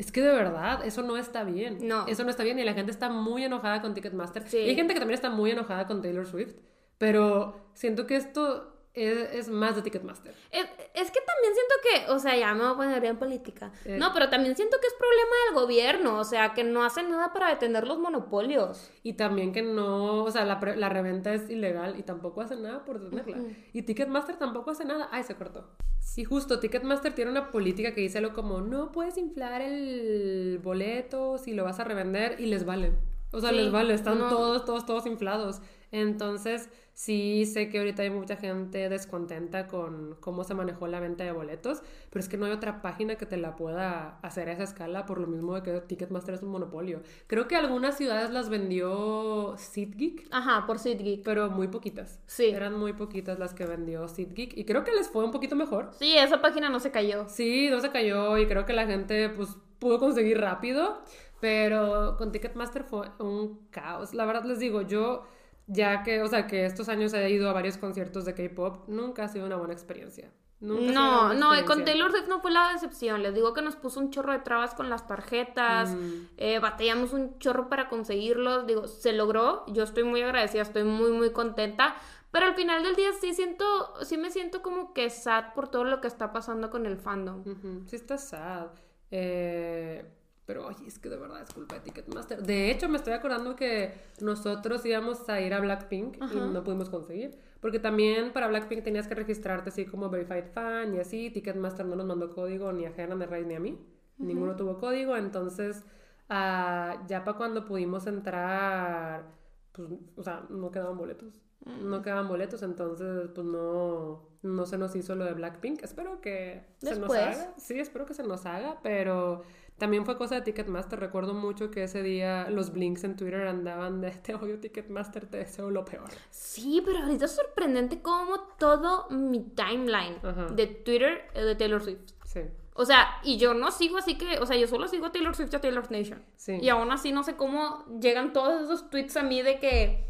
Es 0.00 0.10
que 0.12 0.22
de 0.22 0.32
verdad, 0.32 0.82
eso 0.86 1.02
no 1.02 1.18
está 1.18 1.44
bien. 1.44 1.86
No. 1.86 2.06
Eso 2.06 2.24
no 2.24 2.30
está 2.30 2.42
bien 2.42 2.58
y 2.58 2.64
la 2.64 2.72
gente 2.72 2.90
está 2.90 3.10
muy 3.10 3.44
enojada 3.44 3.82
con 3.82 3.92
Ticketmaster. 3.92 4.48
Sí. 4.48 4.56
Y 4.56 4.70
hay 4.70 4.74
gente 4.74 4.94
que 4.94 4.98
también 4.98 5.14
está 5.14 5.28
muy 5.28 5.50
enojada 5.50 5.86
con 5.86 6.00
Taylor 6.00 6.26
Swift. 6.26 6.54
Pero 6.96 7.60
siento 7.74 8.06
que 8.06 8.16
esto 8.16 8.79
es, 8.94 9.32
es 9.34 9.48
más 9.48 9.76
de 9.76 9.82
Ticketmaster. 9.82 10.34
Es, 10.50 10.64
es 10.94 11.10
que 11.10 11.20
también 11.20 11.54
siento 11.54 11.74
que, 11.82 12.12
o 12.12 12.18
sea, 12.18 12.36
ya 12.36 12.52
me 12.54 12.62
voy 12.64 12.72
a 12.72 12.76
poner 12.76 13.00
bien 13.00 13.18
política. 13.18 13.72
Eh. 13.84 13.96
No, 13.98 14.12
pero 14.12 14.28
también 14.28 14.56
siento 14.56 14.78
que 14.80 14.86
es 14.88 14.94
problema 14.94 15.32
del 15.46 15.54
gobierno, 15.62 16.18
o 16.18 16.24
sea, 16.24 16.54
que 16.54 16.64
no 16.64 16.82
hacen 16.84 17.10
nada 17.10 17.32
para 17.32 17.50
detener 17.50 17.86
los 17.86 17.98
monopolios. 17.98 18.90
Y 19.02 19.12
también 19.14 19.52
que 19.52 19.62
no, 19.62 20.24
o 20.24 20.30
sea, 20.30 20.44
la, 20.44 20.60
la 20.76 20.88
reventa 20.88 21.32
es 21.32 21.48
ilegal 21.48 21.98
y 21.98 22.02
tampoco 22.02 22.40
hace 22.40 22.56
nada 22.56 22.84
por 22.84 23.00
detenerla. 23.00 23.54
Y 23.72 23.82
Ticketmaster 23.82 24.36
tampoco 24.36 24.70
hace 24.72 24.84
nada. 24.84 25.08
Ay, 25.12 25.22
se 25.22 25.34
cortó. 25.36 25.68
Sí, 26.00 26.24
justo, 26.24 26.58
Ticketmaster 26.58 27.14
tiene 27.14 27.30
una 27.30 27.50
política 27.50 27.94
que 27.94 28.00
dice 28.00 28.18
algo 28.18 28.32
como, 28.32 28.60
no 28.60 28.90
puedes 28.90 29.16
inflar 29.18 29.60
el 29.62 30.58
boleto 30.62 31.38
si 31.38 31.54
lo 31.54 31.64
vas 31.64 31.78
a 31.78 31.84
revender 31.84 32.40
y 32.40 32.46
les 32.46 32.64
vale. 32.64 32.92
O 33.32 33.40
sea, 33.40 33.50
Sí, 33.50 33.56
les 33.56 33.70
vale, 33.70 33.94
están 33.94 34.18
no. 34.18 34.28
todos, 34.28 34.64
todos, 34.64 34.84
todos 34.86 35.06
inflados. 35.06 35.60
Entonces, 35.92 36.68
sí 37.00 37.46
sé 37.46 37.70
que 37.70 37.78
ahorita 37.78 38.02
hay 38.02 38.10
mucha 38.10 38.36
gente 38.36 38.90
descontenta 38.90 39.66
con 39.68 40.16
cómo 40.20 40.44
se 40.44 40.52
manejó 40.52 40.86
la 40.86 41.00
venta 41.00 41.24
de 41.24 41.32
boletos, 41.32 41.82
pero 42.10 42.20
es 42.20 42.28
que 42.28 42.36
no 42.36 42.44
hay 42.44 42.52
otra 42.52 42.82
página 42.82 43.14
que 43.16 43.24
te 43.24 43.38
la 43.38 43.56
pueda 43.56 44.18
hacer 44.20 44.50
a 44.50 44.52
esa 44.52 44.64
escala 44.64 45.06
por 45.06 45.18
lo 45.18 45.26
mismo 45.26 45.54
de 45.54 45.62
que 45.62 45.80
Ticketmaster 45.80 46.34
es 46.34 46.42
un 46.42 46.50
monopolio. 46.50 47.00
Creo 47.26 47.48
que 47.48 47.56
algunas 47.56 47.96
ciudades 47.96 48.28
las 48.28 48.50
vendió 48.50 49.54
SeatGeek, 49.56 50.28
Ajá, 50.30 50.66
por 50.66 50.78
SeatGeek. 50.78 51.22
pero 51.24 51.48
muy 51.48 51.68
poquitas. 51.68 52.20
Sí. 52.26 52.50
Eran 52.50 52.78
muy 52.78 52.92
poquitas 52.92 53.38
las 53.38 53.54
que 53.54 53.64
vendió 53.64 54.06
SeatGeek 54.06 54.58
y 54.58 54.66
creo 54.66 54.84
que 54.84 54.92
les 54.92 55.08
fue 55.08 55.24
un 55.24 55.30
poquito 55.30 55.56
mejor. 55.56 55.88
Sí, 55.98 56.18
esa 56.18 56.42
página 56.42 56.68
no 56.68 56.80
se 56.80 56.90
cayó. 56.90 57.26
Sí, 57.28 57.68
no 57.70 57.80
se 57.80 57.90
cayó 57.90 58.36
y 58.36 58.46
creo 58.46 58.66
que 58.66 58.74
la 58.74 58.84
gente 58.86 59.30
pues 59.30 59.56
pudo 59.78 59.98
conseguir 59.98 60.38
rápido, 60.38 61.00
pero 61.40 62.16
con 62.18 62.30
Ticketmaster 62.30 62.84
fue 62.84 63.08
un 63.20 63.66
caos. 63.70 64.12
La 64.12 64.26
verdad 64.26 64.44
les 64.44 64.58
digo, 64.58 64.82
yo 64.82 65.24
ya 65.72 66.02
que, 66.02 66.22
o 66.22 66.26
sea, 66.28 66.46
que 66.46 66.66
estos 66.66 66.88
años 66.88 67.12
he 67.14 67.30
ido 67.30 67.48
a 67.48 67.52
varios 67.52 67.78
conciertos 67.78 68.24
de 68.24 68.34
K-pop, 68.34 68.88
nunca 68.88 69.24
ha 69.24 69.28
sido 69.28 69.46
una 69.46 69.56
buena 69.56 69.72
experiencia. 69.72 70.30
Nunca 70.60 70.92
No, 70.92 71.32
no, 71.32 71.58
y 71.58 71.64
con. 71.64 71.86
Taylor 71.86 72.10
Swift 72.10 72.28
no 72.28 72.40
fue 72.40 72.50
la 72.50 72.70
decepción. 72.74 73.22
Les 73.22 73.32
digo 73.34 73.54
que 73.54 73.62
nos 73.62 73.76
puso 73.76 73.98
un 73.98 74.10
chorro 74.10 74.32
de 74.32 74.40
trabas 74.40 74.74
con 74.74 74.90
las 74.90 75.06
tarjetas, 75.06 75.94
Mm. 75.94 76.26
eh, 76.36 76.58
batallamos 76.58 77.14
un 77.14 77.38
chorro 77.38 77.70
para 77.70 77.88
conseguirlos. 77.88 78.66
Digo, 78.66 78.86
se 78.86 79.14
logró. 79.14 79.64
Yo 79.68 79.84
estoy 79.84 80.04
muy 80.04 80.20
agradecida, 80.20 80.60
estoy 80.60 80.84
muy, 80.84 81.12
muy 81.12 81.32
contenta. 81.32 81.96
Pero 82.30 82.44
al 82.46 82.54
final 82.54 82.82
del 82.82 82.94
día 82.94 83.08
sí 83.18 83.32
siento, 83.32 83.64
sí 84.04 84.18
me 84.18 84.30
siento 84.30 84.60
como 84.60 84.92
que 84.92 85.08
sad 85.08 85.54
por 85.54 85.68
todo 85.68 85.84
lo 85.84 86.00
que 86.02 86.08
está 86.08 86.30
pasando 86.30 86.68
con 86.68 86.84
el 86.84 86.98
fandom. 86.98 87.42
Sí 87.86 87.96
está 87.96 88.18
sad. 88.18 88.66
Eh, 89.10 90.04
pero 90.50 90.66
oye, 90.66 90.84
es 90.84 90.98
que 90.98 91.08
de 91.08 91.16
verdad 91.16 91.40
es 91.42 91.54
culpa 91.54 91.76
de 91.76 91.82
Ticketmaster. 91.82 92.42
De 92.42 92.72
hecho, 92.72 92.88
me 92.88 92.96
estoy 92.96 93.12
acordando 93.12 93.54
que 93.54 93.94
nosotros 94.20 94.84
íbamos 94.84 95.28
a 95.28 95.40
ir 95.40 95.54
a 95.54 95.60
Blackpink 95.60 96.16
y 96.16 96.34
no 96.34 96.64
pudimos 96.64 96.90
conseguir. 96.90 97.38
Porque 97.60 97.78
también 97.78 98.32
para 98.32 98.48
Blackpink 98.48 98.82
tenías 98.82 99.06
que 99.06 99.14
registrarte 99.14 99.68
así 99.68 99.86
como 99.86 100.10
Verified 100.10 100.46
Fan 100.52 100.92
y 100.96 100.98
así. 100.98 101.30
Ticketmaster 101.30 101.86
no 101.86 101.94
nos 101.94 102.04
mandó 102.04 102.30
código 102.30 102.72
ni 102.72 102.84
a 102.84 102.88
Hannah, 102.88 103.14
ni 103.14 103.22
a 103.22 103.26
Ray, 103.28 103.44
ni 103.44 103.54
a 103.54 103.60
mí. 103.60 103.78
Ninguno 104.18 104.56
tuvo 104.56 104.76
código. 104.76 105.16
Entonces, 105.16 105.84
ah, 106.28 107.00
ya 107.06 107.22
para 107.22 107.36
cuando 107.36 107.64
pudimos 107.64 108.08
entrar, 108.08 109.26
pues, 109.70 109.88
o 110.16 110.22
sea, 110.24 110.46
no 110.48 110.72
quedaban 110.72 110.98
boletos. 110.98 111.40
No 111.64 112.02
quedaban 112.02 112.26
boletos, 112.26 112.64
entonces, 112.64 113.28
pues 113.32 113.46
no, 113.46 114.26
no 114.42 114.66
se 114.66 114.78
nos 114.78 114.96
hizo 114.96 115.14
lo 115.14 115.26
de 115.26 115.34
Blackpink. 115.34 115.84
Espero 115.84 116.20
que 116.20 116.64
se 116.78 116.98
nos 116.98 117.14
haga. 117.14 117.54
Sí, 117.56 117.78
espero 117.78 118.04
que 118.04 118.14
se 118.14 118.24
nos 118.24 118.46
haga, 118.46 118.80
pero 118.82 119.44
también 119.80 120.04
fue 120.04 120.16
cosa 120.16 120.36
de 120.36 120.42
Ticketmaster. 120.42 121.00
Recuerdo 121.00 121.34
mucho 121.34 121.72
que 121.72 121.82
ese 121.82 122.04
día 122.04 122.48
los 122.50 122.72
blinks 122.72 123.02
en 123.02 123.16
Twitter 123.16 123.48
andaban 123.48 124.00
de 124.00 124.12
te 124.12 124.34
odio 124.36 124.60
Ticketmaster, 124.60 125.26
te 125.26 125.38
deseo 125.38 125.70
lo 125.70 125.84
peor. 125.84 126.08
Sí, 126.30 126.80
pero 126.84 126.98
ahorita 127.00 127.24
es 127.24 127.32
sorprendente 127.32 128.00
cómo 128.00 128.38
todo 128.58 129.08
mi 129.10 129.40
timeline 129.40 130.18
Ajá. 130.22 130.46
de 130.52 130.66
Twitter 130.68 131.22
es 131.34 131.44
de 131.44 131.54
Taylor 131.56 131.82
Swift. 131.82 132.12
Sí, 132.24 132.40
O 132.74 132.84
sea, 132.84 133.08
y 133.24 133.36
yo 133.38 133.54
no 133.54 133.72
sigo 133.72 133.96
así 133.98 134.16
que, 134.16 134.38
o 134.38 134.46
sea, 134.46 134.56
yo 134.56 134.68
solo 134.68 134.86
sigo 134.86 135.06
a 135.06 135.12
Taylor 135.12 135.34
Swift 135.34 135.52
y 135.52 135.56
a 135.56 135.60
Taylor 135.60 135.90
Nation. 135.90 136.22
sí. 136.36 136.58
Y 136.62 136.68
aún 136.68 136.92
así 136.92 137.10
no 137.10 137.24
sé 137.24 137.34
cómo 137.34 137.84
llegan 138.00 138.32
todos 138.32 138.62
esos 138.62 138.88
tweets 138.90 139.16
a 139.16 139.22
mí 139.24 139.42
de 139.42 139.58
que, 139.58 140.06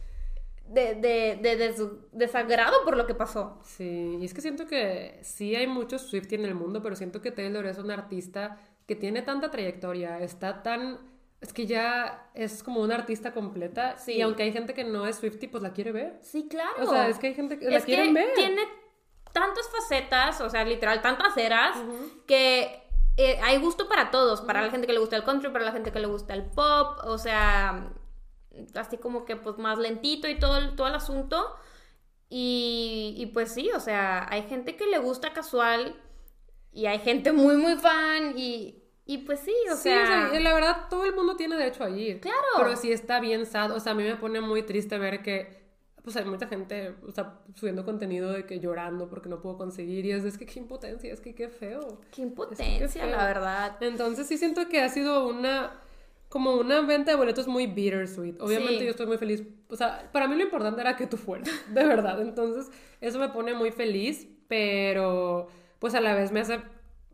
de, 0.68 0.94
de, 0.94 1.38
de 1.42 1.56
des- 1.56 1.82
desagrado 2.12 2.84
por 2.84 2.96
lo 2.96 3.06
que 3.06 3.14
pasó. 3.14 3.58
Sí, 3.64 4.18
y 4.20 4.24
es 4.24 4.34
que 4.34 4.40
siento 4.40 4.66
que 4.66 5.18
sí 5.22 5.56
hay 5.56 5.66
muchos 5.66 6.02
Swiftie 6.02 6.38
en 6.38 6.44
el 6.44 6.54
mundo, 6.54 6.82
pero 6.82 6.94
siento 6.94 7.20
que 7.22 7.30
Taylor 7.32 7.66
es 7.66 7.78
una 7.78 7.94
artista 7.94 8.58
que 8.90 8.96
tiene 8.96 9.22
tanta 9.22 9.52
trayectoria, 9.52 10.18
está 10.18 10.64
tan... 10.64 10.98
Es 11.40 11.52
que 11.52 11.64
ya 11.64 12.28
es 12.34 12.64
como 12.64 12.80
una 12.80 12.96
artista 12.96 13.32
completa 13.32 13.96
Sí. 13.96 14.14
y 14.14 14.20
aunque 14.20 14.42
hay 14.42 14.52
gente 14.52 14.74
que 14.74 14.82
no 14.82 15.06
es 15.06 15.14
Swiftie, 15.14 15.48
pues 15.48 15.62
la 15.62 15.72
quiere 15.72 15.92
ver. 15.92 16.18
Sí, 16.22 16.48
claro. 16.48 16.74
O 16.82 16.90
sea, 16.90 17.06
es 17.06 17.16
que 17.20 17.28
hay 17.28 17.34
gente 17.34 17.56
que 17.56 17.70
la 17.70 17.76
es 17.76 17.84
que 17.84 18.12
ver. 18.12 18.32
tiene 18.34 18.62
tantas 19.32 19.70
facetas, 19.70 20.40
o 20.40 20.50
sea, 20.50 20.64
literal, 20.64 21.02
tantas 21.02 21.36
eras, 21.36 21.76
que 22.26 22.82
eh, 23.16 23.38
hay 23.44 23.58
gusto 23.58 23.88
para 23.88 24.10
todos, 24.10 24.40
para 24.40 24.60
la 24.60 24.70
gente 24.72 24.88
que 24.88 24.92
le 24.92 24.98
gusta 24.98 25.14
el 25.14 25.22
country, 25.22 25.52
para 25.52 25.66
la 25.66 25.72
gente 25.72 25.92
que 25.92 26.00
le 26.00 26.08
gusta 26.08 26.34
el 26.34 26.46
pop, 26.46 26.98
o 27.04 27.16
sea, 27.16 27.92
así 28.74 28.98
como 28.98 29.24
que 29.24 29.36
pues 29.36 29.56
más 29.56 29.78
lentito 29.78 30.26
y 30.26 30.36
todo 30.36 30.58
el, 30.58 30.74
todo 30.74 30.88
el 30.88 30.96
asunto. 30.96 31.54
Y, 32.28 33.14
y 33.18 33.26
pues 33.26 33.52
sí, 33.54 33.70
o 33.72 33.78
sea, 33.78 34.26
hay 34.28 34.42
gente 34.48 34.74
que 34.74 34.86
le 34.88 34.98
gusta 34.98 35.32
casual 35.32 35.94
y 36.72 36.86
hay 36.86 36.98
gente 37.00 37.32
muy, 37.32 37.56
muy 37.56 37.76
fan 37.76 38.34
y, 38.36 38.79
y 39.14 39.18
pues 39.18 39.40
sí, 39.40 39.54
o 39.72 39.74
Sí, 39.76 39.82
sea... 39.84 40.28
o 40.28 40.30
sea, 40.32 40.40
la 40.40 40.54
verdad, 40.54 40.76
todo 40.88 41.04
el 41.04 41.14
mundo 41.14 41.36
tiene 41.36 41.56
derecho 41.56 41.84
a 41.84 41.90
ir. 41.90 42.20
Claro. 42.20 42.38
Pero 42.56 42.76
sí 42.76 42.92
está 42.92 43.20
bien 43.20 43.46
sad. 43.46 43.72
O 43.72 43.80
sea, 43.80 43.92
a 43.92 43.94
mí 43.94 44.02
me 44.04 44.16
pone 44.16 44.40
muy 44.40 44.62
triste 44.62 44.98
ver 44.98 45.22
que, 45.22 45.58
pues 46.02 46.16
hay 46.16 46.24
mucha 46.24 46.46
gente, 46.46 46.94
o 47.06 47.10
sea, 47.10 47.40
subiendo 47.54 47.84
contenido 47.84 48.32
de 48.32 48.46
que 48.46 48.60
llorando 48.60 49.08
porque 49.08 49.28
no 49.28 49.40
puedo 49.42 49.56
conseguir. 49.58 50.06
Y 50.06 50.12
es, 50.12 50.24
es 50.24 50.38
que 50.38 50.46
qué 50.46 50.58
impotencia, 50.60 51.12
es 51.12 51.20
que 51.20 51.34
qué 51.34 51.48
feo. 51.48 52.00
Qué 52.14 52.22
impotencia, 52.22 53.04
la 53.06 53.24
verdad. 53.26 53.76
Entonces 53.82 54.26
sí 54.26 54.38
siento 54.38 54.68
que 54.68 54.80
ha 54.80 54.88
sido 54.88 55.26
una, 55.28 55.72
como 56.28 56.54
una 56.54 56.80
venta 56.82 57.10
de 57.10 57.16
boletos 57.16 57.46
muy 57.48 57.66
bittersweet. 57.66 58.40
Obviamente 58.40 58.78
Sí. 58.78 58.84
yo 58.84 58.90
estoy 58.90 59.06
muy 59.06 59.18
feliz. 59.18 59.42
O 59.68 59.76
sea, 59.76 60.08
para 60.12 60.26
mí 60.28 60.36
lo 60.36 60.42
importante 60.42 60.80
era 60.80 60.96
que 60.96 61.06
tú 61.06 61.16
fueras, 61.16 61.50
de 61.68 61.84
verdad. 61.84 62.20
Entonces 62.22 62.70
eso 63.00 63.18
me 63.18 63.28
pone 63.28 63.54
muy 63.54 63.72
feliz, 63.72 64.26
pero 64.48 65.48
pues 65.80 65.94
a 65.94 66.00
la 66.00 66.14
vez 66.14 66.30
me 66.32 66.40
hace, 66.40 66.60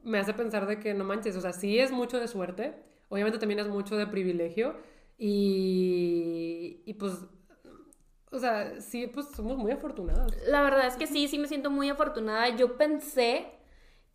me 0.06 0.18
hace 0.18 0.32
pensar 0.34 0.66
de 0.66 0.78
que 0.78 0.94
no 0.94 1.04
manches, 1.04 1.36
o 1.36 1.40
sea, 1.40 1.52
sí 1.52 1.78
es 1.78 1.90
mucho 1.90 2.20
de 2.20 2.28
suerte, 2.28 2.74
obviamente 3.08 3.38
también 3.38 3.58
es 3.58 3.66
mucho 3.66 3.96
de 3.96 4.06
privilegio 4.06 4.76
y, 5.18 6.82
y 6.86 6.94
pues, 6.94 7.26
o 8.30 8.38
sea, 8.38 8.80
sí, 8.80 9.08
pues 9.08 9.26
somos 9.34 9.58
muy 9.58 9.72
afortunadas. 9.72 10.32
La 10.46 10.62
verdad 10.62 10.86
es 10.86 10.94
que 10.96 11.06
sí, 11.08 11.26
sí 11.26 11.38
me 11.38 11.48
siento 11.48 11.70
muy 11.70 11.88
afortunada. 11.88 12.50
Yo 12.50 12.76
pensé 12.76 13.46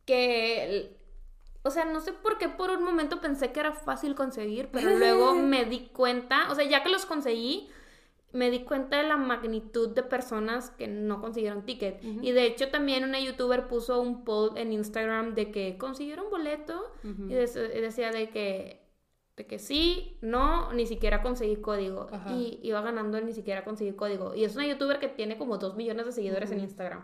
que, 0.06 0.98
o 1.64 1.72
sea, 1.72 1.86
no 1.86 2.00
sé 2.00 2.14
por 2.14 2.38
qué 2.38 2.48
por 2.48 2.70
un 2.70 2.84
momento 2.84 3.20
pensé 3.20 3.52
que 3.52 3.60
era 3.60 3.74
fácil 3.74 4.16
conseguir, 4.16 4.70
pero 4.72 4.96
luego 4.96 5.34
me 5.36 5.66
di 5.66 5.88
cuenta, 5.88 6.50
o 6.52 6.56
sea, 6.56 6.64
ya 6.64 6.84
que 6.84 6.90
los 6.90 7.06
conseguí, 7.06 7.70
me 8.34 8.50
di 8.50 8.60
cuenta 8.62 8.98
de 8.98 9.08
la 9.08 9.18
magnitud 9.18 9.90
de 9.90 10.04
personas 10.04 10.70
que 10.72 10.88
no 10.88 11.20
consiguieron 11.22 11.64
ticket. 11.66 12.02
Y 12.24 12.32
de 12.32 12.46
hecho 12.46 12.70
también 12.70 13.04
una 13.04 13.20
youtuber 13.20 13.68
puso 13.68 14.00
un 14.02 14.24
poll 14.24 14.58
en 14.58 14.72
Instagram 14.72 15.34
de 15.36 15.52
que 15.52 15.78
consiguieron 15.78 16.30
boleto 16.30 16.92
y, 17.30 17.34
de- 17.34 17.72
y 17.78 17.82
decía 17.82 18.12
de 18.12 18.30
que, 18.30 18.80
de 19.38 19.46
que 19.48 19.60
sí, 19.60 20.18
no, 20.22 20.72
ni 20.74 20.86
siquiera 20.86 21.22
conseguí 21.22 21.56
código. 21.58 22.08
Y 22.32 22.60
iba 22.64 22.82
ganando 22.82 23.18
el 23.18 23.26
ni 23.26 23.34
siquiera 23.34 23.64
conseguí 23.64 23.94
código. 23.94 24.34
Y 24.36 24.44
es 24.44 24.56
una 24.56 24.68
youtuber 24.68 25.00
que 25.00 25.08
tiene 25.08 25.38
como 25.38 25.58
2 25.58 25.76
millones 25.76 26.06
de 26.06 26.12
seguidores 26.12 26.52
en 26.52 26.60
Instagram. 26.60 27.04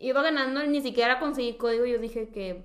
Iba 0.00 0.22
ganando 0.22 0.60
el 0.60 0.70
ni 0.72 0.80
siquiera 0.80 1.18
conseguí 1.20 1.54
código 1.54 1.86
y 1.86 1.92
yo 1.92 1.98
dije 1.98 2.28
que... 2.30 2.64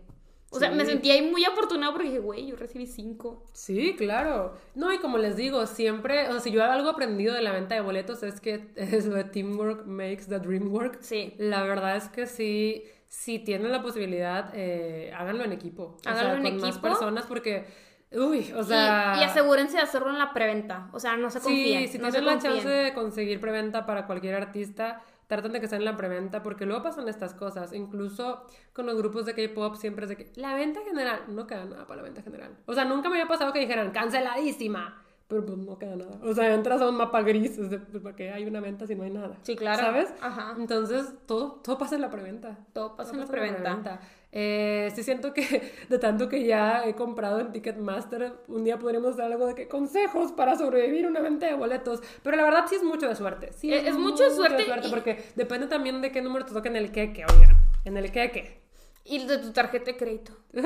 O 0.54 0.60
sea, 0.60 0.72
me 0.72 0.86
Sí. 0.86 0.92
sentí 0.92 1.12
ahí 1.12 1.22
muy 1.30 1.44
afortunada 1.46 1.92
porque 1.92 2.08
dije, 2.10 2.20
güey, 2.20 2.46
yo 2.48 2.56
recibí 2.56 2.86
5. 2.86 3.44
Sí, 3.54 3.96
claro. 3.98 4.56
No, 4.76 4.94
y 4.94 5.00
como 5.00 5.18
les 5.18 5.36
digo, 5.36 5.66
siempre, 5.66 6.28
o 6.30 6.32
sea, 6.34 6.40
si 6.40 6.52
yo 6.52 6.64
algo 6.64 6.90
aprendido 6.90 7.34
de 7.34 7.42
la 7.42 7.52
venta 7.52 7.76
de 7.76 7.82
boletos 7.82 8.24
es 8.24 8.40
que 8.40 8.68
es 8.76 9.06
lo 9.06 9.16
de 9.16 9.24
teamwork 9.24 9.86
makes 9.86 10.26
the 10.30 10.40
dream 10.40 10.72
work. 10.74 10.98
Sí. 11.02 11.34
La 11.38 11.64
verdad 11.64 11.96
es 11.98 12.08
que 12.10 12.28
sí, 12.28 12.84
si 13.08 13.40
tienen 13.40 13.72
la 13.72 13.82
posibilidad, 13.82 14.52
eh, 14.54 15.12
háganlo 15.16 15.44
en 15.44 15.52
equipo. 15.54 15.98
O 16.06 16.10
Háganlo 16.10 16.30
sea, 16.30 16.38
en 16.38 16.44
con 16.44 16.62
más 16.62 16.70
equipo. 16.70 16.82
personas 16.88 17.26
porque, 17.26 17.66
uy, 18.12 18.52
o 18.56 18.64
sea... 18.64 19.14
y, 19.18 19.22
y 19.22 19.24
asegúrense 19.24 19.78
de 19.78 19.84
hacerlo 19.84 20.10
en 20.10 20.18
la 20.20 20.34
preventa. 20.34 20.90
O 20.94 21.00
sea, 21.00 21.18
no 21.18 21.30
se 21.30 21.40
confíen. 21.40 21.82
Sí, 21.84 21.88
si 21.94 21.98
no 22.00 22.10
tienen 22.10 22.26
la 22.28 22.34
confíen. 22.34 22.54
chance 22.56 22.70
de 22.70 22.94
conseguir 22.94 23.40
preventa 23.40 23.86
para 23.86 24.06
cualquier 24.08 24.36
artista, 24.36 25.02
traten 25.36 25.54
de 25.54 25.62
que 25.62 25.68
sea 25.68 25.78
en 25.78 25.86
la 25.86 25.98
preventa 25.98 26.44
porque 26.44 26.66
luego 26.66 26.84
pasan 26.84 27.08
estas 27.08 27.34
cosas. 27.34 27.74
Incluso 27.74 28.46
con 28.74 28.86
los 28.86 28.96
grupos 28.96 29.26
de 29.26 29.34
K-pop 29.34 29.76
siempre 29.76 30.06
es 30.06 30.10
de 30.10 30.18
que 30.18 30.32
la 30.36 30.56
venta 30.56 30.82
general 30.82 31.22
no 31.28 31.48
queda 31.48 31.66
nada 31.66 31.86
para 31.88 31.98
la 31.98 32.04
venta 32.04 32.22
general. 32.22 32.58
O 32.66 32.74
sea, 32.74 32.86
nunca 32.86 33.10
me 33.10 33.16
había 33.16 33.28
pasado 33.28 33.54
que 33.54 33.60
dijeran 33.60 33.92
canceladísima. 33.92 35.02
Pero 35.28 35.46
pues 35.46 35.58
no 35.58 35.80
queda 35.80 35.96
nada. 35.96 36.20
O 36.22 36.34
sea, 36.34 36.54
entras 36.54 36.82
a 36.82 36.90
un 36.90 36.96
mapa 36.96 37.22
gris, 37.22 37.58
es 37.58 37.70
de, 37.70 37.80
pues, 37.80 38.04
¿para 38.04 38.16
qué 38.16 38.32
hay 38.32 38.46
una 38.46 38.60
venta 38.60 38.86
si 38.86 38.96
no 38.96 39.04
hay 39.04 39.10
nada? 39.10 39.38
Sí, 39.42 39.56
claro. 39.56 39.82
¿Sabes? 39.82 40.14
Ajá. 40.22 40.56
Entonces, 40.58 41.14
todo, 41.26 41.62
todo 41.64 41.78
pasa 41.78 41.96
en 41.96 42.02
la 42.02 42.10
preventa. 42.12 42.58
Todo 42.74 42.96
pasa 42.96 43.12
Todo 43.12 43.22
en 43.22 43.28
la 43.28 43.32
preventa. 43.32 44.00
Eh, 44.36 44.92
sí 44.96 45.04
siento 45.04 45.32
que 45.32 45.72
de 45.90 46.00
tanto 46.00 46.28
que 46.28 46.44
ya 46.44 46.88
he 46.88 46.96
comprado 46.96 47.40
en 47.40 47.52
Ticketmaster, 47.52 48.34
un 48.48 48.64
día 48.64 48.80
podríamos 48.80 49.14
hacer 49.14 49.26
algo 49.26 49.46
de 49.46 49.54
que 49.54 49.68
consejos 49.68 50.32
para 50.32 50.56
sobrevivir 50.58 51.06
a 51.06 51.10
una 51.10 51.20
venta 51.22 51.46
de 51.46 51.54
boletos. 51.54 52.02
Pero 52.24 52.36
la 52.36 52.44
verdad 52.44 52.66
sí 52.68 52.76
es 52.76 52.84
mucho 52.84 53.08
de 53.08 53.16
suerte. 53.16 53.52
Sí 53.54 53.72
Es- 53.72 53.86
es 53.86 53.96
mucho 53.96 54.24
de 54.24 54.32
suerte 54.36 54.64
y- 54.64 54.90
porque 54.90 55.24
depende 55.36 55.68
también 55.68 56.02
de 56.02 56.12
qué 56.12 56.22
número 56.24 56.46
te 56.46 56.54
toca 56.54 56.68
en 56.70 56.78
el 56.78 56.92
queque, 56.92 57.26
oigan. 57.32 57.58
En 57.86 57.96
el 57.98 58.12
queque. 58.12 58.62
Y 59.06 59.24
de 59.28 59.38
tu 59.38 59.52
tarjeta 59.52 59.86
de 59.92 59.98
crédito. 59.98 60.32
no 60.54 60.62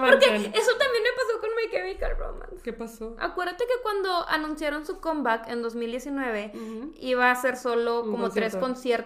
Porque 0.00 0.30
manches. 0.30 0.54
eso 0.54 0.76
también 0.78 1.02
me 1.02 1.12
pasó 1.16 1.40
con 1.40 1.50
My 1.56 1.61
Chemical 1.72 2.16
Romance. 2.18 2.62
¿Qué 2.62 2.72
pasó? 2.72 3.16
Acuérdate 3.18 3.64
que 3.64 3.82
cuando 3.82 4.28
anunciaron 4.28 4.86
su 4.86 5.00
comeback 5.00 5.48
en 5.48 5.62
2019, 5.62 6.52
iba 7.00 7.30
a 7.30 7.34
ser 7.34 7.56
solo 7.56 8.02
como 8.02 8.30
tres 8.30 8.54
concierto. 8.56 8.60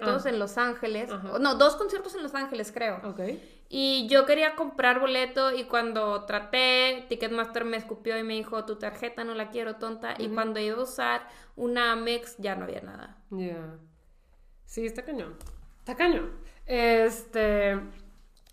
conciertos 0.06 0.26
Ah. 0.26 0.28
en 0.28 0.38
Los 0.38 0.58
Ángeles. 0.58 1.10
Ajá. 1.10 1.38
No, 1.38 1.54
dos 1.54 1.76
conciertos 1.76 2.14
en 2.14 2.22
Los 2.22 2.34
Ángeles, 2.34 2.72
creo. 2.72 3.00
Ok. 3.04 3.20
Y 3.68 4.06
yo 4.08 4.26
quería 4.26 4.54
comprar 4.54 5.00
boleto 5.00 5.52
y 5.52 5.64
cuando 5.64 6.24
traté, 6.24 7.04
Ticketmaster 7.08 7.64
me 7.64 7.76
escupió 7.76 8.16
y 8.18 8.22
me 8.22 8.34
dijo, 8.34 8.64
tu 8.64 8.76
tarjeta 8.76 9.24
no 9.24 9.34
la 9.34 9.50
quiero, 9.50 9.76
tonta. 9.76 10.14
Y 10.18 10.28
cuando 10.28 10.60
iba 10.60 10.76
a 10.78 10.82
usar 10.82 11.26
una 11.56 11.92
Amex, 11.92 12.36
ya 12.38 12.54
no 12.54 12.64
había 12.64 12.80
nada. 12.82 13.16
Ya. 13.30 13.76
Sí, 14.66 14.86
está 14.86 15.02
cañón. 15.04 15.36
Está 15.80 15.96
cañón. 15.96 16.30
Este. 16.66 17.80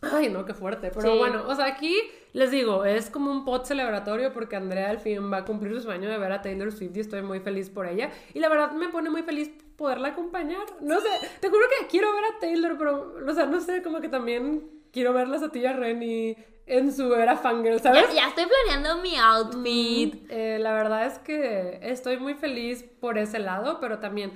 Ay, 0.02 0.30
no, 0.30 0.46
qué 0.46 0.54
fuerte. 0.54 0.92
Pero 0.94 1.12
Sí. 1.14 1.18
bueno, 1.18 1.44
o 1.48 1.56
sea, 1.56 1.66
aquí 1.66 1.96
les 2.34 2.50
digo, 2.50 2.84
es 2.84 3.10
como 3.10 3.32
un 3.32 3.46
pot 3.46 3.66
celebratorio 3.66 4.34
porque 4.34 4.56
Andrea 4.56 4.90
al 4.90 5.00
fin 5.00 5.32
va 5.32 5.38
a 5.38 5.46
cumplir 5.46 5.74
su 5.76 5.82
sueño 5.82 6.10
de 6.10 6.18
ver 6.18 6.32
a 6.32 6.42
Taylor 6.42 6.72
Swift 6.72 6.98
y 6.98 7.00
estoy 7.00 7.22
muy 7.22 7.40
feliz 7.40 7.70
por 7.70 7.88
ella. 7.88 8.10
Y 8.34 8.40
la 8.40 8.50
verdad 8.50 8.72
me 8.72 8.90
pone 8.90 9.12
muy 9.12 9.22
feliz 9.22 9.52
poderla 9.78 10.10
acompañar. 10.10 10.66
No 10.82 11.00
sé, 11.00 11.10
te 11.40 11.50
juro 11.50 11.64
que 11.80 11.88
quiero 11.88 12.12
ver 12.12 12.26
a 12.26 12.40
Taylor, 12.40 12.76
pero, 12.78 13.16
o 13.28 13.34
sea, 13.34 13.46
no 13.46 13.62
sé, 13.62 13.84
como 13.84 14.02
que 14.02 14.10
también 14.10 14.68
quiero 14.92 15.14
verlas 15.14 15.44
a 15.44 15.52
tía 15.52 15.74
Renny 15.74 16.36
en 16.66 16.92
su 16.92 17.14
era 17.14 17.36
fangirl, 17.36 17.80
¿sabes? 17.80 18.08
Ya, 18.10 18.14
ya 18.16 18.28
estoy 18.30 18.46
planeando 18.46 19.02
mi 19.04 19.16
outfit. 19.18 20.26
Eh, 20.30 20.58
la 20.60 20.74
verdad 20.74 21.06
es 21.06 21.20
que 21.20 21.80
estoy 21.84 22.18
muy 22.18 22.34
feliz 22.34 22.84
por 23.00 23.20
ese 23.20 23.38
lado, 23.38 23.80
pero 23.80 24.00
también 24.00 24.32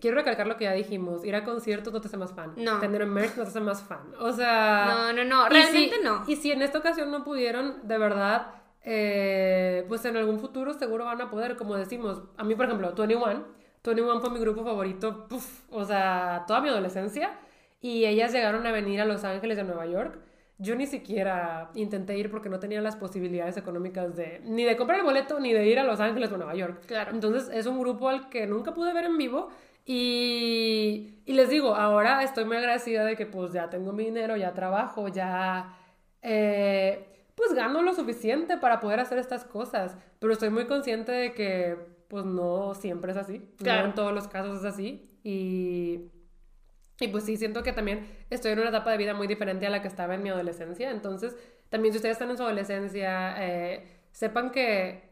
quiero 0.00 0.16
recalcar 0.16 0.46
lo 0.46 0.56
que 0.56 0.64
ya 0.64 0.72
dijimos, 0.72 1.24
ir 1.24 1.34
a 1.34 1.44
conciertos 1.44 1.92
no 1.92 2.00
te 2.00 2.08
hace 2.08 2.16
más 2.16 2.32
fan. 2.32 2.52
No. 2.56 2.78
Tener 2.80 3.04
merch 3.06 3.36
no 3.36 3.42
te 3.44 3.48
hace 3.48 3.60
más 3.60 3.82
fan. 3.82 4.12
O 4.18 4.32
sea... 4.32 4.86
No, 4.88 5.12
no, 5.12 5.24
no, 5.24 5.46
y 5.46 5.50
realmente 5.50 5.96
si- 5.96 6.02
no. 6.04 6.22
Y 6.26 6.36
si 6.36 6.52
en 6.52 6.62
esta 6.62 6.78
ocasión 6.78 7.10
no 7.10 7.24
pudieron, 7.24 7.86
de 7.86 7.98
verdad, 7.98 8.54
eh, 8.84 9.84
pues 9.88 10.04
en 10.04 10.16
algún 10.16 10.38
futuro 10.38 10.72
seguro 10.74 11.04
van 11.04 11.20
a 11.20 11.30
poder, 11.30 11.56
como 11.56 11.76
decimos. 11.76 12.22
A 12.36 12.44
mí, 12.44 12.54
por 12.54 12.66
ejemplo, 12.66 12.92
21. 12.94 13.44
21 13.84 14.20
fue 14.20 14.30
mi 14.30 14.40
grupo 14.40 14.64
favorito, 14.64 15.26
puf, 15.28 15.62
o 15.70 15.84
sea, 15.84 16.44
toda 16.46 16.60
mi 16.60 16.68
adolescencia. 16.68 17.38
Y 17.80 18.04
ellas 18.06 18.32
llegaron 18.32 18.66
a 18.66 18.72
venir 18.72 19.00
a 19.00 19.04
Los 19.04 19.24
Ángeles 19.24 19.56
de 19.56 19.64
Nueva 19.64 19.86
York. 19.86 20.18
Yo 20.60 20.74
ni 20.74 20.86
siquiera 20.86 21.70
intenté 21.74 22.18
ir 22.18 22.30
porque 22.30 22.48
no 22.48 22.58
tenía 22.58 22.80
las 22.80 22.96
posibilidades 22.96 23.56
económicas 23.56 24.16
de 24.16 24.40
ni 24.44 24.64
de 24.64 24.76
comprar 24.76 24.98
el 24.98 25.04
boleto 25.04 25.38
ni 25.38 25.52
de 25.52 25.64
ir 25.68 25.78
a 25.78 25.84
Los 25.84 26.00
Ángeles 26.00 26.32
o 26.32 26.36
Nueva 26.36 26.56
York. 26.56 26.82
Claro. 26.86 27.12
Entonces 27.12 27.48
es 27.54 27.66
un 27.66 27.78
grupo 27.78 28.08
al 28.08 28.28
que 28.28 28.48
nunca 28.48 28.74
pude 28.74 28.92
ver 28.92 29.04
en 29.04 29.16
vivo 29.16 29.50
y, 29.92 31.14
y 31.24 31.32
les 31.32 31.48
digo, 31.48 31.74
ahora 31.74 32.22
estoy 32.22 32.44
muy 32.44 32.58
agradecida 32.58 33.04
de 33.04 33.16
que 33.16 33.24
pues 33.26 33.52
ya 33.54 33.70
tengo 33.70 33.92
mi 33.92 34.04
dinero, 34.04 34.36
ya 34.36 34.52
trabajo, 34.52 35.08
ya 35.08 35.74
eh, 36.22 37.06
pues 37.34 37.54
gano 37.54 37.80
lo 37.82 37.94
suficiente 37.94 38.58
para 38.58 38.80
poder 38.80 39.00
hacer 39.00 39.18
estas 39.18 39.44
cosas, 39.44 39.96
pero 40.18 40.34
estoy 40.34 40.50
muy 40.50 40.66
consciente 40.66 41.10
de 41.12 41.32
que 41.32 41.76
pues 42.08 42.24
no 42.24 42.74
siempre 42.74 43.12
es 43.12 43.18
así, 43.18 43.40
Claro. 43.56 43.82
no 43.82 43.88
en 43.88 43.94
todos 43.94 44.12
los 44.12 44.28
casos 44.28 44.58
es 44.58 44.64
así 44.64 45.10
y... 45.24 46.10
Y 47.00 47.06
pues 47.08 47.22
sí, 47.24 47.36
siento 47.36 47.62
que 47.62 47.72
también 47.72 48.08
estoy 48.28 48.50
en 48.50 48.58
una 48.58 48.70
etapa 48.70 48.90
de 48.90 48.96
vida 48.98 49.14
muy 49.14 49.28
diferente 49.28 49.64
a 49.64 49.70
la 49.70 49.80
que 49.80 49.86
estaba 49.86 50.16
en 50.16 50.22
mi 50.24 50.30
adolescencia. 50.30 50.90
Entonces, 50.90 51.36
también 51.68 51.92
si 51.92 51.98
ustedes 51.98 52.14
están 52.14 52.28
en 52.30 52.36
su 52.36 52.42
adolescencia, 52.42 53.36
eh, 53.38 53.86
sepan 54.10 54.50
que 54.50 55.07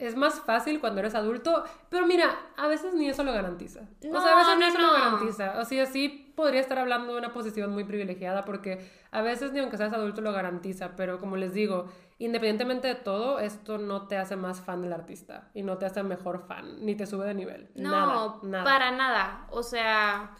es 0.00 0.16
más 0.16 0.40
fácil 0.40 0.80
cuando 0.80 1.00
eres 1.00 1.14
adulto. 1.14 1.62
Pero 1.88 2.06
mira, 2.06 2.36
a 2.56 2.66
veces 2.66 2.94
ni 2.94 3.08
eso 3.08 3.22
lo 3.22 3.32
garantiza. 3.32 3.80
o 3.80 4.20
sea, 4.20 4.32
a 4.32 4.36
veces 4.36 4.54
No, 4.54 4.56
ni 4.58 4.64
eso 4.64 4.78
no. 4.78 4.86
lo 4.88 4.92
garantiza. 4.92 5.54
O 5.60 5.64
sea, 5.64 5.86
sí 5.86 6.32
podría 6.34 6.60
estar 6.60 6.78
hablando 6.78 7.12
de 7.12 7.18
una 7.18 7.32
posición 7.32 7.70
muy 7.70 7.84
privilegiada 7.84 8.44
porque 8.44 8.90
a 9.10 9.20
veces 9.22 9.52
ni 9.52 9.60
aunque 9.60 9.76
seas 9.76 9.92
adulto 9.92 10.20
lo 10.22 10.32
garantiza. 10.32 10.96
Pero 10.96 11.18
como 11.18 11.36
les 11.36 11.52
digo, 11.52 11.86
independientemente 12.18 12.88
de 12.88 12.94
todo, 12.94 13.38
esto 13.38 13.78
no 13.78 14.06
te 14.08 14.16
hace 14.16 14.36
más 14.36 14.60
fan 14.60 14.82
del 14.82 14.92
artista. 14.92 15.48
Y 15.54 15.62
no 15.62 15.76
te 15.78 15.86
hace 15.86 16.02
mejor 16.02 16.46
fan, 16.46 16.84
ni 16.84 16.94
te 16.94 17.06
sube 17.06 17.26
de 17.26 17.34
nivel. 17.34 17.70
No, 17.74 17.90
nada, 17.90 18.34
nada. 18.42 18.64
para 18.64 18.90
nada. 18.90 19.46
O 19.50 19.62
sea, 19.62 20.30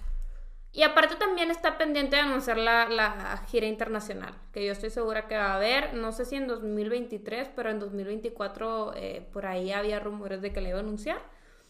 y 0.72 0.82
aparte 0.84 1.16
también 1.16 1.50
está 1.50 1.78
pendiente 1.78 2.16
de 2.16 2.22
anunciar 2.22 2.56
la, 2.56 2.88
la 2.88 3.42
gira 3.48 3.66
internacional, 3.66 4.34
que 4.52 4.64
yo 4.64 4.72
estoy 4.72 4.90
segura 4.90 5.26
que 5.26 5.36
va 5.36 5.52
a 5.52 5.56
haber, 5.56 5.94
no 5.94 6.12
sé 6.12 6.24
si 6.24 6.36
en 6.36 6.46
2023, 6.46 7.50
pero 7.56 7.70
en 7.70 7.80
2024 7.80 8.92
eh, 8.96 9.26
por 9.32 9.46
ahí 9.46 9.72
había 9.72 9.98
rumores 9.98 10.40
de 10.42 10.52
que 10.52 10.60
la 10.60 10.68
iba 10.68 10.78
a 10.78 10.82
anunciar. 10.82 11.18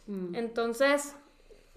Mm. 0.06 0.34
Entonces, 0.34 1.16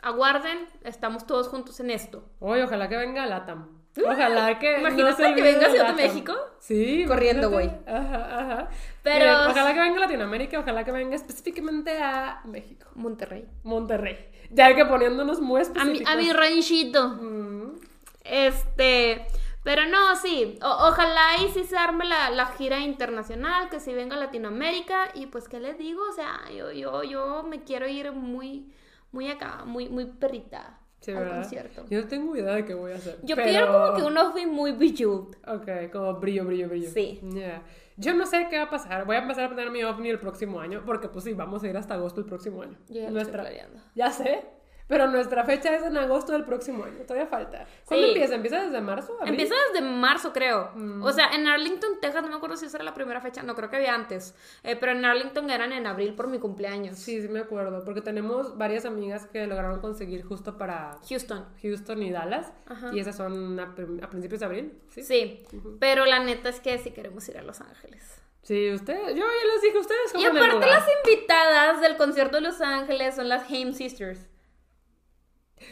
aguarden, 0.01 0.67
estamos 0.83 1.25
todos 1.25 1.47
juntos 1.47 1.79
en 1.79 1.91
esto. 1.91 2.23
Oye, 2.39 2.63
ojalá 2.63 2.89
que 2.89 2.97
venga 2.97 3.25
Latam. 3.25 3.83
Ojalá 4.05 4.57
que. 4.57 4.79
Imagínate 4.79 5.29
no 5.29 5.35
que 5.35 5.41
venga 5.43 5.69
Ciudad 5.69 5.93
de. 5.93 6.03
México. 6.03 6.33
Sí. 6.59 7.05
Corriendo, 7.07 7.51
imagínate. 7.51 7.91
Ajá, 7.91 8.39
ajá. 8.39 8.69
Pero- 9.03 9.19
Miren, 9.25 9.51
ojalá 9.51 9.73
que 9.73 9.79
venga 9.79 9.97
a 9.97 9.99
Latinoamérica, 9.99 10.59
ojalá 10.59 10.83
que 10.83 10.91
venga 10.91 11.15
específicamente 11.15 12.01
a 12.01 12.41
México. 12.45 12.87
Monterrey. 12.95 13.47
Monterrey. 13.63 14.17
Ya 14.53 14.75
que 14.75 14.85
poniéndonos 14.85 15.39
muy 15.41 15.61
A 15.61 15.85
mi, 15.85 16.03
a 16.05 16.15
mi 16.15 16.31
ranchito. 16.33 17.09
Mm, 17.09 17.79
Este, 18.23 19.25
pero 19.63 19.85
no, 19.87 20.15
sí, 20.15 20.57
o- 20.61 20.87
ojalá 20.89 21.37
y 21.45 21.49
sí 21.51 21.63
se 21.65 21.77
arme 21.77 22.05
la, 22.05 22.29
la 22.29 22.45
gira 22.47 22.79
internacional, 22.79 23.69
que 23.69 23.79
si 23.79 23.93
venga 23.93 24.15
a 24.15 24.19
Latinoamérica 24.19 25.09
y 25.13 25.25
pues, 25.27 25.47
¿qué 25.49 25.59
les 25.59 25.77
digo? 25.77 26.01
O 26.09 26.13
sea, 26.13 26.41
yo, 26.55 26.71
yo, 26.71 27.03
yo 27.03 27.43
me 27.43 27.63
quiero 27.63 27.87
ir 27.87 28.11
muy, 28.13 28.71
muy 29.11 29.29
acá, 29.29 29.63
muy, 29.65 29.89
muy 29.89 30.05
perrita 30.05 30.79
sí, 31.03 31.11
al 31.11 31.17
¿verdad? 31.19 31.41
concierto. 31.41 31.85
Yo 31.89 32.01
no 32.01 32.07
tengo 32.07 32.35
idea 32.35 32.53
de 32.55 32.65
qué 32.65 32.73
voy 32.73 32.91
a 32.91 32.95
hacer. 32.95 33.17
Yo 33.23 33.35
pero- 33.35 33.47
quiero 33.49 33.67
como 33.71 33.95
que 33.97 34.03
un 34.03 34.17
outfit 34.17 34.47
muy 34.47 34.71
bejeweled. 34.71 35.35
Ok, 35.47 35.91
como 35.91 36.13
brillo, 36.15 36.45
brillo, 36.45 36.69
brillo. 36.69 36.89
Sí. 36.89 37.19
Ya. 37.21 37.61
Yo 37.97 38.13
no 38.15 38.25
sé 38.25 38.47
qué 38.49 38.57
va 38.57 38.63
a 38.63 38.69
pasar. 38.71 39.05
Voy 39.05 39.15
a 39.17 39.19
empezar 39.19 39.45
a 39.45 39.49
poner 39.49 39.69
mi 39.69 39.83
ovni 39.83 40.09
el 40.09 40.19
próximo 40.19 40.59
año, 40.59 40.81
porque 40.85 41.09
pues 41.09 41.25
sí, 41.25 41.33
vamos 41.33 41.63
a 41.63 41.67
ir 41.67 41.77
hasta 41.77 41.93
agosto 41.93 42.21
el 42.21 42.25
próximo 42.25 42.63
año. 42.63 42.75
Yo 42.89 43.01
ya 43.01 43.11
lo 43.11 43.19
estoy 43.19 43.33
planeando. 43.39 43.79
Ya 43.93 44.09
sé, 44.11 44.43
pero 44.87 45.07
nuestra 45.07 45.43
fecha 45.43 45.75
es 45.75 45.83
en 45.83 45.97
agosto 45.97 46.33
del 46.33 46.43
próximo 46.43 46.83
año. 46.83 46.99
Todavía 47.07 47.27
falta. 47.27 47.65
¿Cuándo 47.85 48.05
Sí. 48.05 48.13
empieza? 48.13 48.35
¿Empieza 48.35 48.63
desde 48.63 48.81
marzo? 48.81 49.13
¿Abril? 49.19 49.29
Empieza 49.29 49.55
desde 49.71 49.85
marzo, 49.85 50.33
creo. 50.33 50.71
Mm. 50.75 51.03
O 51.03 51.11
sea, 51.11 51.29
en 51.33 51.47
Arlington, 51.47 51.99
Texas, 52.01 52.21
no 52.21 52.29
me 52.29 52.35
acuerdo 52.35 52.57
si 52.57 52.65
esa 52.65 52.77
era 52.77 52.83
la 52.83 52.93
primera 52.93 53.21
fecha, 53.21 53.43
no 53.43 53.55
creo 53.55 53.69
que 53.69 53.77
había 53.77 53.95
antes. 53.95 54.35
Eh, 54.63 54.75
pero 54.75 54.91
en 54.91 55.03
Arlington 55.05 55.49
eran 55.49 55.71
en 55.71 55.87
abril 55.87 56.13
por 56.15 56.27
mi 56.27 56.39
cumpleaños. 56.39 56.97
Sí, 56.97 57.21
sí 57.21 57.27
me 57.27 57.39
acuerdo, 57.39 57.83
porque 57.83 58.01
tenemos 58.01 58.57
varias 58.57 58.85
amigas 58.85 59.25
que 59.27 59.47
lograron 59.47 59.79
conseguir 59.79 60.23
justo 60.23 60.57
para 60.57 60.97
Houston. 61.09 61.45
Houston 61.61 62.03
y 62.03 62.11
Dallas, 62.11 62.51
Ajá. 62.67 62.91
y 62.93 62.99
esas 62.99 63.15
son 63.15 63.59
a, 63.59 63.73
principios 63.73 64.39
de 64.39 64.45
abril, 64.45 64.81
¿sí? 64.89 65.03
Sí, 65.03 65.43
pero 65.79 66.05
la 66.05 66.19
neta 66.19 66.49
es 66.49 66.59
que 66.59 66.77
sí 66.77 66.91
queremos 66.91 67.27
ir 67.29 67.37
a 67.37 67.41
Los 67.41 67.61
Ángeles. 67.61 68.21
Sí, 68.43 68.71
ustedes, 68.73 69.15
yo 69.15 69.23
ya 69.23 69.53
les 69.53 69.61
dije, 69.61 69.77
ustedes 69.77 70.13
Y 70.15 70.25
aparte 70.25 70.67
las 70.67 70.83
invitadas 71.05 71.79
del 71.79 71.95
concierto 71.95 72.35
de 72.35 72.41
Los 72.41 72.59
Ángeles 72.59 73.15
son 73.15 73.29
las 73.29 73.49
Haim 73.49 73.73
Sisters. 73.73 74.27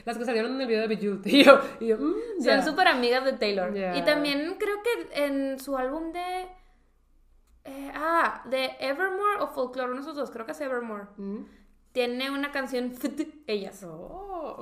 Las 0.05 0.17
que 0.17 0.25
salieron 0.25 0.53
en 0.55 0.61
el 0.61 0.67
video 0.67 0.81
de 0.81 0.87
Bejeweled. 0.87 1.21
Y 1.25 1.43
yo, 1.43 1.59
y 1.79 1.87
yo, 1.87 1.97
mm, 1.97 2.13
Son 2.37 2.43
ya. 2.43 2.61
súper 2.63 2.87
amigas 2.87 3.23
de 3.25 3.33
Taylor. 3.33 3.73
Ya. 3.73 3.95
Y 3.97 4.03
también 4.03 4.55
creo 4.59 4.77
que 4.83 5.25
en 5.25 5.59
su 5.59 5.77
álbum 5.77 6.11
de... 6.11 6.47
eh, 7.65 7.91
ah, 7.95 8.43
de 8.49 8.71
Evermore 8.79 9.39
o 9.41 9.47
Folklore, 9.47 9.87
uno 9.91 9.97
de 9.97 10.01
esos 10.01 10.15
dos, 10.15 10.31
creo 10.31 10.45
que 10.45 10.51
es 10.53 10.61
Evermore. 10.61 11.05
Mm. 11.17 11.43
Tiene 11.91 12.31
una 12.31 12.51
canción, 12.51 12.93
ellas. 13.47 13.83
Oh, 13.83 14.55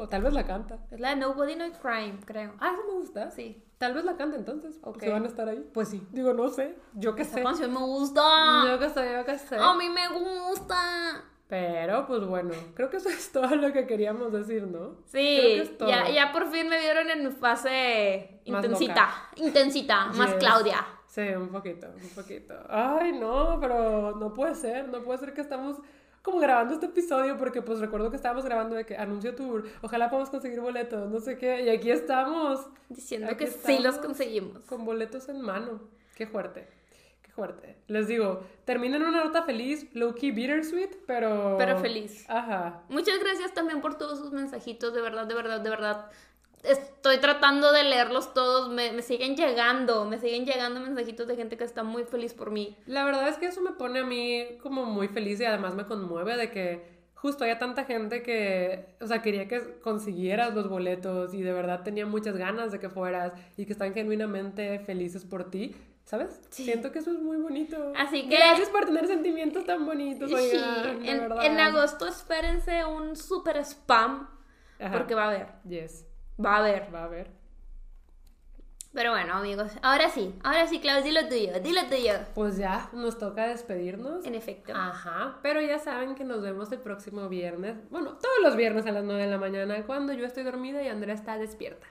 oh, 0.00 0.08
tal 0.08 0.22
vez 0.22 0.32
la 0.32 0.44
canta. 0.46 0.78
Es 0.92 1.00
la 1.00 1.10
de 1.10 1.16
Nobody 1.16 1.54
Knows 1.56 1.76
Crime, 1.78 2.18
creo. 2.24 2.54
Ah, 2.60 2.70
eso 2.72 2.82
me 2.86 2.92
gusta. 3.00 3.30
Sí. 3.32 3.64
Tal 3.78 3.94
vez 3.94 4.04
la 4.04 4.16
canta 4.16 4.36
entonces, 4.36 4.78
porque 4.80 5.08
Ok. 5.08 5.12
van 5.12 5.24
a 5.24 5.26
estar 5.26 5.48
ahí. 5.48 5.68
Pues 5.74 5.88
sí. 5.88 6.06
Digo, 6.12 6.32
no 6.34 6.48
sé. 6.50 6.76
Yo 6.94 7.16
qué 7.16 7.22
Esa 7.22 7.34
sé. 7.34 7.42
canción 7.42 7.72
me 7.72 7.80
gusta. 7.80 8.22
Yo 8.68 8.78
qué 8.78 8.90
sé, 8.90 9.12
yo 9.12 9.24
qué 9.24 9.38
sé. 9.40 9.56
A 9.58 9.74
mí 9.74 9.88
me 9.90 10.06
gusta. 10.08 11.24
Pero, 11.52 12.06
pues 12.06 12.24
bueno, 12.24 12.54
creo 12.72 12.88
que 12.88 12.96
eso 12.96 13.10
es 13.10 13.30
todo 13.30 13.54
lo 13.56 13.70
que 13.74 13.86
queríamos 13.86 14.32
decir, 14.32 14.62
¿no? 14.62 14.78
Creo 14.78 14.94
que 15.02 15.10
Sí, 15.10 15.52
es 15.60 15.76
todo. 15.76 15.86
ya, 15.86 16.08
ya 16.08 16.32
por 16.32 16.50
fin 16.50 16.66
me 16.66 16.78
vieron 16.80 17.10
en 17.10 17.30
fase 17.30 18.40
Más 18.46 18.64
intensita, 18.64 19.10
intensita, 19.36 20.06
más 20.14 20.30
Yes. 20.30 20.38
Claudia. 20.38 20.86
Sí, 21.08 21.20
un 21.36 21.48
poquito, 21.50 21.88
un 21.88 22.08
poquito. 22.14 22.54
Ay, 22.70 23.12
no, 23.12 23.58
pero 23.60 24.16
no 24.16 24.32
puede 24.32 24.54
ser, 24.54 24.88
no 24.88 25.02
puede 25.02 25.18
ser 25.18 25.34
que 25.34 25.42
estamos 25.42 25.76
como 26.22 26.38
grabando 26.38 26.72
este 26.72 26.86
episodio 26.86 27.36
porque 27.36 27.60
pues 27.60 27.80
recuerdo 27.80 28.08
que 28.08 28.16
estábamos 28.16 28.46
grabando 28.46 28.74
de 28.74 28.86
que 28.86 28.96
anuncio 28.96 29.34
tour, 29.34 29.64
ojalá 29.82 30.08
podamos 30.08 30.30
conseguir 30.30 30.58
boletos, 30.60 31.10
no 31.10 31.20
sé 31.20 31.36
qué, 31.36 31.64
y 31.64 31.68
aquí 31.68 31.90
estamos 31.90 32.60
Diciendo 32.88 33.26
Aquí 33.26 33.44
que 33.44 33.50
sí 33.50 33.74
los 33.78 33.96
estamos. 33.96 33.98
conseguimos. 33.98 34.64
con 34.64 34.86
boletos 34.86 35.28
en 35.28 35.42
mano. 35.42 35.82
Qué 36.14 36.26
fuerte, 36.26 36.66
qué 37.32 37.34
fuerte. 37.34 37.76
Les 37.88 38.08
digo, 38.08 38.44
termina 38.64 38.96
en 38.96 39.04
una 39.04 39.24
nota 39.24 39.42
feliz, 39.42 39.86
low 39.94 40.14
key 40.14 40.30
bittersweet, 40.30 40.90
pero... 41.06 41.56
Pero 41.58 41.78
feliz. 41.78 42.28
Ajá. 42.28 42.82
Muchas 42.88 43.18
gracias 43.20 43.54
también 43.54 43.80
por 43.80 43.96
todos 43.96 44.18
sus 44.18 44.32
mensajitos, 44.32 44.94
de 44.94 45.00
verdad, 45.00 45.26
de 45.26 45.34
verdad, 45.34 45.60
de 45.60 45.70
verdad. 45.70 46.10
Estoy 46.62 47.18
tratando 47.18 47.72
de 47.72 47.82
leerlos 47.84 48.34
todos, 48.34 48.68
me, 48.68 48.92
me 48.92 49.02
siguen 49.02 49.36
llegando, 49.36 50.04
me 50.04 50.18
siguen 50.18 50.46
llegando 50.46 50.78
mensajitos 50.80 51.26
de 51.26 51.36
gente 51.36 51.56
que 51.56 51.64
está 51.64 51.82
muy 51.82 52.04
feliz 52.04 52.34
por 52.34 52.50
mí. 52.50 52.76
La 52.86 53.04
verdad 53.04 53.28
es 53.28 53.36
que 53.36 53.46
eso 53.46 53.60
me 53.62 53.72
pone 53.72 54.00
a 54.00 54.04
mí 54.04 54.58
como 54.62 54.84
muy 54.84 55.08
feliz 55.08 55.40
y 55.40 55.44
además 55.44 55.74
me 55.74 55.86
conmueve 55.86 56.36
de 56.36 56.50
que 56.50 56.92
justo 57.14 57.44
había 57.44 57.58
tanta 57.58 57.84
gente 57.84 58.22
que, 58.22 58.96
o 59.00 59.06
sea, 59.06 59.22
quería 59.22 59.48
que 59.48 59.78
consiguieras 59.80 60.54
los 60.54 60.68
boletos 60.68 61.34
y 61.34 61.42
de 61.42 61.52
verdad 61.52 61.82
tenía 61.82 62.04
muchas 62.04 62.36
ganas 62.36 62.72
de 62.72 62.78
que 62.78 62.90
fueras 62.90 63.32
y 63.56 63.64
que 63.64 63.72
están 63.72 63.94
genuinamente 63.94 64.80
felices 64.80 65.24
por 65.24 65.50
ti. 65.50 65.74
¿Sabes? 66.12 66.42
Siento 66.50 66.92
que 66.92 66.98
eso 66.98 67.10
es 67.10 67.18
muy 67.20 67.38
bonito. 67.38 67.90
Así 67.96 68.28
que- 68.28 68.36
Gracias 68.36 68.68
por 68.68 68.84
tener 68.84 69.06
sentimientos 69.06 69.64
tan 69.64 69.86
bonitos, 69.86 70.28
Sí, 70.28 70.36
oigan, 70.36 71.06
en, 71.06 71.20
verdad. 71.20 71.42
en 71.46 71.58
agosto 71.58 72.06
espérense 72.06 72.84
un 72.84 73.16
super 73.16 73.56
spam, 73.64 74.28
Ajá. 74.78 74.92
porque 74.92 75.14
va 75.14 75.24
a 75.24 75.28
haber, 75.28 75.46
Yes, 75.66 76.04
va 76.38 76.56
a 76.56 76.58
haber. 76.58 76.94
va 76.94 77.00
a 77.00 77.04
haber. 77.04 77.30
Pero 78.92 79.12
bueno, 79.12 79.32
amigos, 79.32 79.72
ahora 79.80 80.10
sí, 80.10 80.34
ahora 80.44 80.66
sí, 80.66 80.80
Klaus, 80.80 81.02
dilo 81.02 81.26
tuyo, 81.30 81.58
dilo 81.60 81.80
tuyo. 81.88 82.12
Pues 82.34 82.58
ya, 82.58 82.90
nos 82.92 83.16
toca 83.16 83.46
despedirnos. 83.48 84.26
En 84.26 84.34
efecto. 84.34 84.74
Ajá, 84.76 85.38
pero 85.42 85.62
ya 85.62 85.78
saben 85.78 86.14
que 86.14 86.24
nos 86.24 86.42
vemos 86.42 86.70
el 86.72 86.80
próximo 86.80 87.30
viernes. 87.30 87.78
Bueno, 87.88 88.18
todos 88.18 88.36
los 88.42 88.54
viernes 88.54 88.84
a 88.84 88.92
las 88.92 89.04
9 89.04 89.22
de 89.24 89.30
la 89.30 89.38
mañana, 89.38 89.86
cuando 89.86 90.12
yo 90.12 90.26
estoy 90.26 90.42
dormida 90.42 90.82
y 90.82 90.88
Andrea 90.88 91.14
está 91.14 91.38
despierta. 91.38 91.86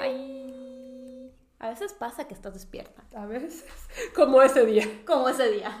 Bye. 0.00 0.63
A 1.58 1.68
veces 1.70 1.92
pasa 1.92 2.26
que 2.26 2.34
estás 2.34 2.52
despierta. 2.54 3.02
A 3.16 3.26
veces, 3.26 3.64
como 4.14 4.42
ese 4.42 4.66
día. 4.66 4.86
Como 5.06 5.28
ese 5.28 5.50
día. 5.50 5.78